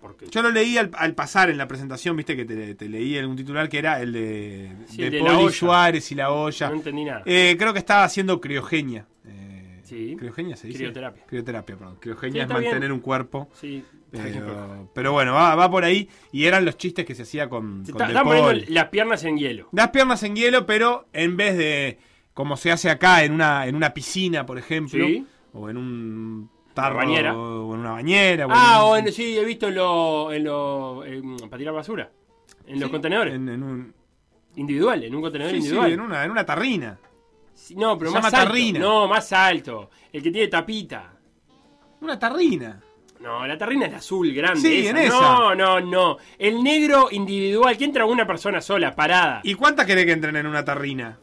porque 0.00 0.26
Yo 0.30 0.42
lo 0.42 0.50
leí 0.50 0.76
al, 0.78 0.90
al 0.94 1.14
pasar 1.14 1.50
en 1.50 1.58
la 1.58 1.66
presentación, 1.68 2.16
viste 2.16 2.36
que 2.36 2.44
te, 2.44 2.74
te 2.74 2.88
leí 2.88 3.16
algún 3.18 3.36
titular 3.36 3.68
que 3.68 3.78
era 3.78 4.00
el 4.00 4.12
de, 4.12 4.70
Sí, 4.86 4.98
de 4.98 5.06
el 5.06 5.12
de 5.12 5.20
olla. 5.22 5.50
Suárez 5.50 6.10
y 6.12 6.14
la 6.14 6.30
olla. 6.30 6.68
no 6.70 6.76
entendí 6.76 7.04
nada. 7.04 7.22
Eh, 7.26 7.56
creo 7.58 7.72
que 7.72 7.78
estaba 7.80 8.04
haciendo 8.04 8.40
criogenia. 8.40 9.06
Eh, 9.26 9.80
Sí. 9.84 10.16
¿Criogenia 10.18 10.54
se 10.56 10.66
dice? 10.66 10.80
Crioterapia. 10.80 11.24
Crioterapia, 11.26 11.76
perdón. 11.76 11.96
Criogenia 11.98 12.42
Sí, 12.42 12.46
es 12.46 12.48
mantener 12.52 12.78
bien. 12.80 12.92
un 12.92 13.00
cuerpo. 13.00 13.48
sí, 13.54 13.82
Pero, 14.10 14.90
pero 14.94 15.12
bueno, 15.12 15.32
va, 15.34 15.54
va 15.54 15.70
por 15.70 15.84
ahí. 15.84 16.08
Y 16.32 16.44
eran 16.44 16.64
los 16.64 16.76
chistes 16.76 17.04
que 17.06 17.14
se 17.14 17.22
hacía 17.22 17.48
con, 17.48 17.84
Se 17.86 17.92
con 17.92 18.02
está- 18.02 18.22
poniendo 18.22 18.52
las 18.68 18.86
piernas 18.88 19.24
en 19.24 19.36
hielo. 19.38 19.68
Las 19.72 19.88
piernas 19.90 20.22
en 20.22 20.34
hielo, 20.36 20.64
pero 20.66 21.06
en 21.12 21.36
vez 21.36 21.56
de 21.56 21.98
como 22.34 22.56
se 22.56 22.70
hace 22.70 22.88
acá 22.90 23.24
en 23.24 23.32
una, 23.32 23.66
en 23.66 23.74
una 23.74 23.92
piscina, 23.94 24.46
por 24.46 24.58
ejemplo, 24.58 25.04
Sí. 25.06 25.26
o 25.52 25.68
en 25.70 25.76
un 25.76 26.50
tarro, 26.82 26.96
bañera. 26.96 27.36
o 27.36 27.74
en 27.74 27.80
una 27.80 27.90
bañera. 27.92 28.46
Ah, 28.50 28.78
en 28.80 28.84
o 28.84 28.96
en, 28.96 29.12
sí, 29.12 29.36
he 29.38 29.44
visto 29.44 29.68
en 29.68 29.74
lo, 29.74 30.32
en 30.32 30.44
lo, 30.44 31.04
para 31.48 31.58
tirar 31.58 31.74
basura. 31.74 32.10
En 32.66 32.80
los 32.80 32.90
contenedores. 32.90 33.34
En, 33.34 33.48
un, 33.62 33.94
Individual, 34.56 35.04
en 35.04 35.14
un 35.14 35.22
contenedor 35.22 35.52
sí, 35.52 35.58
sí, 35.60 35.66
individual. 35.68 35.92
en 35.92 36.00
una, 36.00 36.24
en 36.24 36.30
una 36.30 36.44
tarrina. 36.44 36.98
Sí, 37.54 37.74
no, 37.76 37.96
pero 37.98 38.10
Se 38.10 38.14
más 38.18 38.24
llama 38.24 38.38
alto. 38.38 38.50
tarrina. 38.50 38.78
No, 38.80 39.08
más 39.08 39.32
alto. 39.32 39.90
El 40.12 40.22
que 40.22 40.30
tiene 40.30 40.48
tapita. 40.48 41.12
Una 42.00 42.18
tarrina. 42.18 42.80
No, 43.20 43.46
la 43.46 43.58
tarrina 43.58 43.86
es 43.86 43.92
la 43.92 43.98
azul, 43.98 44.32
grande. 44.32 44.60
Sí, 44.60 44.86
esa. 44.86 44.90
en 44.90 44.96
esa. 44.98 45.20
No, 45.20 45.54
no, 45.54 45.80
no. 45.80 46.16
El 46.38 46.62
negro 46.62 47.08
individual, 47.10 47.76
que 47.76 47.84
entra 47.84 48.04
una 48.06 48.26
persona 48.26 48.60
sola, 48.60 48.94
parada. 48.94 49.40
¿Y 49.42 49.54
cuántas 49.54 49.86
querés 49.86 50.06
que 50.06 50.12
entren 50.12 50.36
en 50.36 50.46
una 50.46 50.64
tarrina? 50.64 51.18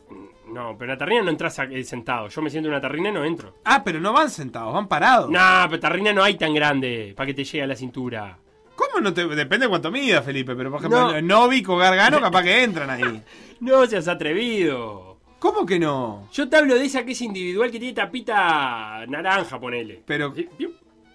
No, 0.56 0.78
pero 0.78 0.86
en 0.92 0.96
la 0.96 0.98
tarrina 0.98 1.22
no 1.22 1.30
entras 1.32 1.60
a- 1.60 1.66
eh, 1.66 1.84
sentado. 1.84 2.30
Yo 2.30 2.42
me 2.42 2.50
siento 2.50 2.70
en 2.70 2.74
una 2.76 2.82
tarrina 2.82 3.10
y 3.10 3.12
no 3.12 3.26
entro. 3.26 3.56
Ah, 3.66 3.84
pero 3.84 4.00
no 4.00 4.14
van 4.14 4.30
sentados, 4.30 4.74
van 4.74 4.88
parados. 4.88 5.30
No, 5.30 5.40
pero 5.70 5.80
tarrina 5.82 6.14
no 6.14 6.24
hay 6.24 6.36
tan 6.38 6.54
grande 6.54 7.14
para 7.16 7.28
que 7.28 7.34
te 7.34 7.44
llegue 7.44 7.64
a 7.64 7.68
la 7.68 7.76
cintura. 7.76 8.38
¿Cómo 8.76 9.02
no 9.02 9.14
te.? 9.14 9.26
Depende 9.28 9.66
de 9.66 9.70
cuánto 9.70 9.92
mida, 9.92 10.22
Felipe, 10.22 10.56
pero 10.56 10.70
por 10.72 10.80
ejemplo, 10.80 11.12
No. 11.12 11.22
Novik 11.22 11.68
o 11.70 11.78
Gargano 11.78 12.20
capaz 12.22 12.44
que 12.44 12.64
entran 12.64 12.90
ahí. 12.90 13.22
No 13.60 13.86
seas 13.86 14.08
atrevido. 14.08 15.20
¿Cómo 15.40 15.66
que 15.66 15.78
no? 15.78 16.28
Yo 16.32 16.48
te 16.50 16.56
hablo 16.58 16.76
de 16.76 16.86
esa 16.86 17.06
que 17.06 17.12
es 17.12 17.22
individual 17.22 17.70
que 17.70 17.78
tiene 17.80 17.94
tapita 17.94 19.06
naranja, 19.08 19.60
ponele. 19.60 20.02
Pero. 20.06 20.34
Sí. 20.36 20.48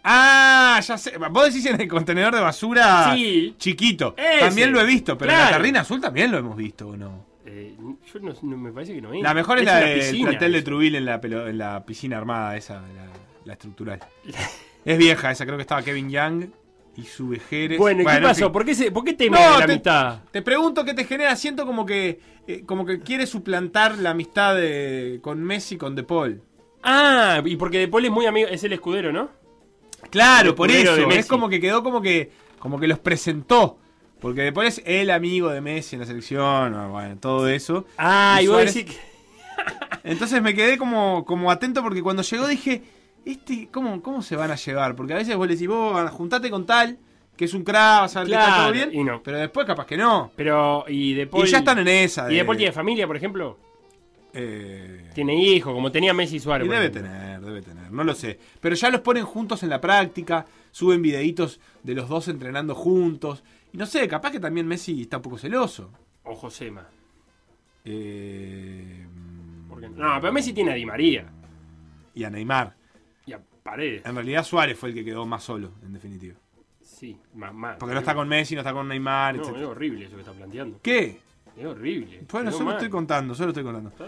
Ah, 0.05 0.81
ya 0.83 0.97
sé. 0.97 1.17
Vos 1.31 1.45
decís 1.47 1.67
en 1.67 1.81
el 1.81 1.89
contenedor 1.89 2.35
de 2.35 2.41
basura 2.41 3.13
Sí. 3.15 3.55
chiquito. 3.59 4.15
Ese. 4.17 4.41
También 4.41 4.73
lo 4.73 4.81
he 4.81 4.87
visto, 4.87 5.17
pero 5.19 5.31
en 5.31 5.37
la 5.39 5.45
Claro. 5.45 5.57
tarrina 5.59 5.81
azul 5.81 6.01
también 6.01 6.31
lo 6.31 6.39
hemos 6.39 6.57
visto, 6.57 6.89
¿o 6.89 6.97
no? 6.97 7.30
Yo 8.13 8.21
no, 8.21 8.33
no- 8.43 8.57
me 8.57 8.73
parece 8.73 8.95
que 8.95 9.01
no 9.01 9.13
es. 9.13 9.23
La 9.23 9.35
mejor 9.35 9.59
es, 9.59 9.65
la 9.65 9.77
del 9.81 10.21
plantel 10.23 10.53
de. 10.53 10.63
Truville 10.63 10.99
en 10.99 11.05
la, 11.05 11.21
pelo- 11.21 11.49
en 11.49 11.59
la 11.59 11.85
piscina 11.85 12.19
armada, 12.19 12.57
esa, 12.57 12.75
la, 12.75 13.07
la 13.45 13.53
estructural. 13.53 14.01
es 14.85 14.99
vieja 14.99 15.31
esa, 15.31 15.45
creo 15.45 15.57
que 15.57 15.63
estaba 15.63 15.83
Kevin 15.83 16.11
Young 16.11 16.47
y 16.97 17.03
su 17.05 17.29
vejeres. 17.29 17.79
Bueno, 17.79 18.03
¿y 18.03 18.07
qué 18.07 18.13
en 18.17 18.23
pasó? 18.23 18.45
fin. 18.47 18.53
¿Por 18.53 18.65
qué, 18.65 18.75
se, 18.75 18.91
¿Por 18.91 19.05
qué 19.05 19.13
te 19.15 19.31
No, 19.31 19.39
de 19.39 19.45
la 19.45 19.57
te- 19.59 19.73
amistad? 19.73 20.19
Te 20.31 20.43
pregunto 20.43 20.85
qué 20.85 20.95
te 20.95 21.05
genera. 21.05 21.37
Siento 21.37 21.67
como 21.67 21.87
que 21.87 22.21
eh, 22.47 22.63
como 22.67 22.85
que 22.85 23.01
quiere 23.01 23.27
suplantar 23.27 23.97
la 23.99 24.11
amistad 24.11 24.57
de, 24.57 25.21
con 25.23 25.43
Messi 25.43 25.77
con 25.77 25.95
De 25.95 26.03
Paul. 26.03 26.43
Ah, 26.83 27.43
y 27.45 27.57
porque 27.57 27.79
De 27.79 27.89
Paul 27.89 28.07
es 28.07 28.11
muy 28.11 28.27
amigo, 28.27 28.49
es 28.49 28.65
el 28.65 28.73
escudero, 28.73 29.13
¿no? 29.13 29.29
Claro, 30.11 30.51
El 30.51 30.55
por 30.55 30.71
escudero 30.71 30.97
eso. 31.11 31.11
Es 31.19 31.27
como 31.27 31.49
que 31.49 31.61
quedó 31.61 31.83
como 31.83 32.01
que 32.03 32.31
como 32.59 32.79
que 32.81 32.89
los 32.89 32.99
presentó. 32.99 33.79
Porque 34.21 34.43
De 34.43 34.53
Paul 34.53 34.67
es 34.67 34.83
el 34.85 35.11
amigo 35.11 35.49
de 35.51 35.61
Messi 35.61 35.97
en 35.97 36.01
la 36.01 36.07
selección, 36.07 36.75
o 36.75 36.91
bueno, 36.91 37.17
todo 37.19 37.49
eso. 37.49 37.87
Ah, 37.99 38.39
y, 38.43 38.47
vos 38.47 38.57
Suárez- 38.63 38.75
decís 38.75 38.95
que... 38.97 39.11
Entonces 40.05 40.41
me 40.43 40.55
quedé 40.55 40.79
como, 40.79 41.25
como 41.25 41.51
atento 41.51 41.83
porque 41.83 42.03
cuando 42.03 42.23
llegó 42.23 42.47
dije, 42.47 42.83
este, 43.25 43.69
¿cómo, 43.71 44.01
¿cómo 44.03 44.23
se 44.23 44.37
van 44.37 44.51
a 44.51 44.57
llevar? 44.57 44.97
Porque 44.97 45.13
a 45.13 45.17
veces 45.17 45.37
vos 45.37 45.47
le 45.47 45.55
decís, 45.55 45.69
vos 45.69 46.11
juntate 46.11 46.51
con 46.51 46.65
tal, 46.67 46.99
que 47.37 47.45
es 47.47 47.55
un 47.55 47.65
crack, 47.65 48.01
vas 48.03 48.17
a 48.17 48.21
ver 48.21 48.29
que 48.29 48.35
está 48.35 48.57
todo 48.57 48.73
bien. 48.73 48.91
y 48.93 49.05
no. 49.05 49.23
Pero 49.23 49.39
después 49.39 49.67
capaz 49.67 49.87
que 49.87 49.97
no. 49.97 50.31
Pero, 50.37 50.85
y 50.89 51.15
De 51.15 51.27
Paul... 51.27 51.47
Y 51.47 51.51
ya 51.51 51.59
están 51.59 51.79
en 51.79 51.89
esa. 51.89 52.31
¿Y 52.33 52.37
De 52.37 52.45
Paul 52.45 52.57
tiene 52.57 52.73
familia, 52.73 53.07
por 53.07 53.17
ejemplo? 53.17 53.59
eh, 54.33 55.11
Tiene 55.15 55.35
hijos, 55.35 55.73
como 55.75 55.91
tenía 55.91 56.15
Messi 56.15 56.37
y 56.37 56.41
Suárez. 56.41 56.67
Y 56.67 56.71
debe 56.71 56.87
ejemplo. 56.87 57.03
tener, 57.11 57.41
debe 57.41 57.63
tener, 57.63 57.91
no 57.91 58.05
lo 58.05 58.15
sé. 58.15 58.39
Pero 58.61 58.75
ya 58.77 58.91
los 58.91 59.01
ponen 59.01 59.25
juntos 59.25 59.63
en 59.63 59.71
la 59.71 59.81
práctica, 59.81 60.47
suben 60.71 61.03
videitos 61.03 61.61
de 61.83 61.95
los 61.95 62.09
dos 62.09 62.29
entrenando 62.29 62.75
juntos. 62.75 63.43
Y 63.73 63.77
no 63.79 63.87
sé, 63.87 64.07
capaz 64.09 64.31
que 64.33 64.41
también 64.41 64.67
Messi 64.67 65.03
está 65.03 65.19
un 65.19 65.23
poco 65.23 65.39
celoso. 65.39 65.91
O 66.25 66.35
Josema. 66.35 66.87
Eh, 67.85 69.07
¿Por 69.69 69.81
qué 69.81 69.89
no? 69.89 70.15
No, 70.15 70.21
pero 70.21 70.33
Messi 70.33 70.53
tiene 70.53 70.73
a 70.73 70.75
Di 70.75 70.85
María. 70.87 71.27
y 72.15 72.25
a 72.25 72.31
Neymar. 72.31 72.75
Y 73.27 73.33
a 73.33 73.41
Paredes. 73.63 74.05
En 74.05 74.15
realidad 74.15 74.45
Suárez 74.45 74.79
fue 74.79 74.91
el 74.91 74.95
que 74.95 75.05
quedó 75.05 75.25
más 75.27 75.43
solo, 75.45 75.73
en 75.85 75.93
definitiva. 75.93 76.35
Sí, 76.83 77.17
más. 77.35 77.55
más 77.55 77.77
Porque 77.79 77.95
no 77.95 78.01
está 78.01 78.15
con 78.15 78.29
Messi, 78.29 78.55
no 78.55 78.61
está 78.61 78.73
con 78.73 78.87
Neymar, 78.89 79.37
No, 79.37 79.43
etc. 79.45 79.57
es 79.57 79.63
horrible 79.65 80.05
eso 80.07 80.15
que 80.17 80.21
está 80.23 80.33
planteando. 80.33 80.79
¿Qué? 80.83 81.21
Es 81.57 81.67
horrible. 81.67 82.25
Bueno, 82.31 82.51
solo 82.53 82.67
mal. 82.67 82.75
estoy 82.75 82.91
contando, 82.91 83.35
solo 83.35 83.51
estoy 83.51 83.63
contando. 83.65 83.89
Está, 83.91 84.07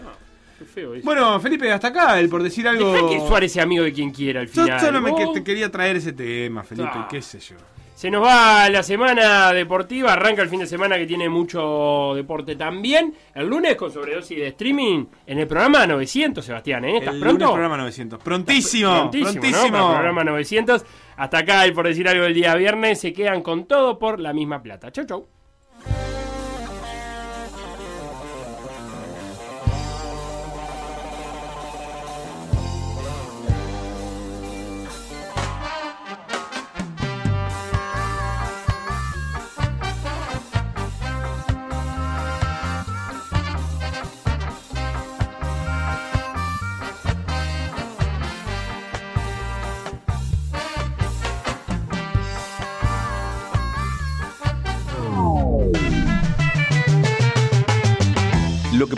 qué 0.59 0.65
feo 0.65 0.93
eso. 0.93 1.05
Bueno, 1.05 1.39
Felipe, 1.39 1.71
hasta 1.71 1.87
acá, 1.87 2.19
el 2.19 2.29
por 2.29 2.43
decir 2.43 2.67
algo. 2.67 2.91
Dejá 2.93 3.09
que 3.09 3.19
Suárez 3.27 3.51
sea 3.53 3.63
amigo 3.63 3.83
de 3.83 3.93
quien 3.93 4.11
quiera 4.11 4.41
al 4.41 4.47
Yo 4.47 4.63
final. 4.63 4.79
solo 4.79 5.01
me 5.01 5.15
que- 5.15 5.27
te 5.33 5.43
quería 5.43 5.71
traer 5.71 5.95
ese 5.95 6.13
tema, 6.13 6.63
Felipe, 6.63 6.89
Ah. 6.93 7.07
qué 7.09 7.21
sé 7.21 7.39
yo. 7.39 7.55
Se 8.03 8.11
nos 8.11 8.21
va 8.21 8.69
la 8.69 8.83
semana 8.83 9.53
deportiva, 9.53 10.11
arranca 10.11 10.41
el 10.41 10.49
fin 10.49 10.59
de 10.59 10.67
semana 10.67 10.97
que 10.97 11.05
tiene 11.05 11.29
mucho 11.29 12.11
deporte 12.13 12.57
también. 12.57 13.15
El 13.33 13.47
lunes 13.47 13.77
con 13.77 13.93
sobredosis 13.93 14.39
de 14.39 14.47
streaming 14.47 15.05
en 15.25 15.39
el 15.39 15.47
programa 15.47 15.87
900, 15.87 16.43
Sebastián, 16.43 16.83
¿eh? 16.83 16.97
¿Estás 16.97 17.13
El 17.13 17.21
pronto? 17.21 17.45
lunes 17.45 17.51
programa 17.53 17.77
900. 17.77 18.19
Prontísimo, 18.21 18.91
Prontísimo, 18.91 19.31
prontísimo. 19.31 19.77
¿no? 19.77 19.87
El 19.87 19.93
programa 19.93 20.23
900. 20.25 20.85
Hasta 21.15 21.37
acá 21.37 21.63
el 21.63 21.71
por 21.71 21.87
decir 21.87 22.05
algo 22.09 22.25
el 22.25 22.33
día 22.33 22.53
viernes. 22.55 22.99
Se 22.99 23.13
quedan 23.13 23.41
con 23.41 23.67
todo 23.67 23.97
por 23.97 24.19
la 24.19 24.33
misma 24.33 24.61
plata. 24.61 24.91
Chau, 24.91 25.05
chau. 25.05 25.27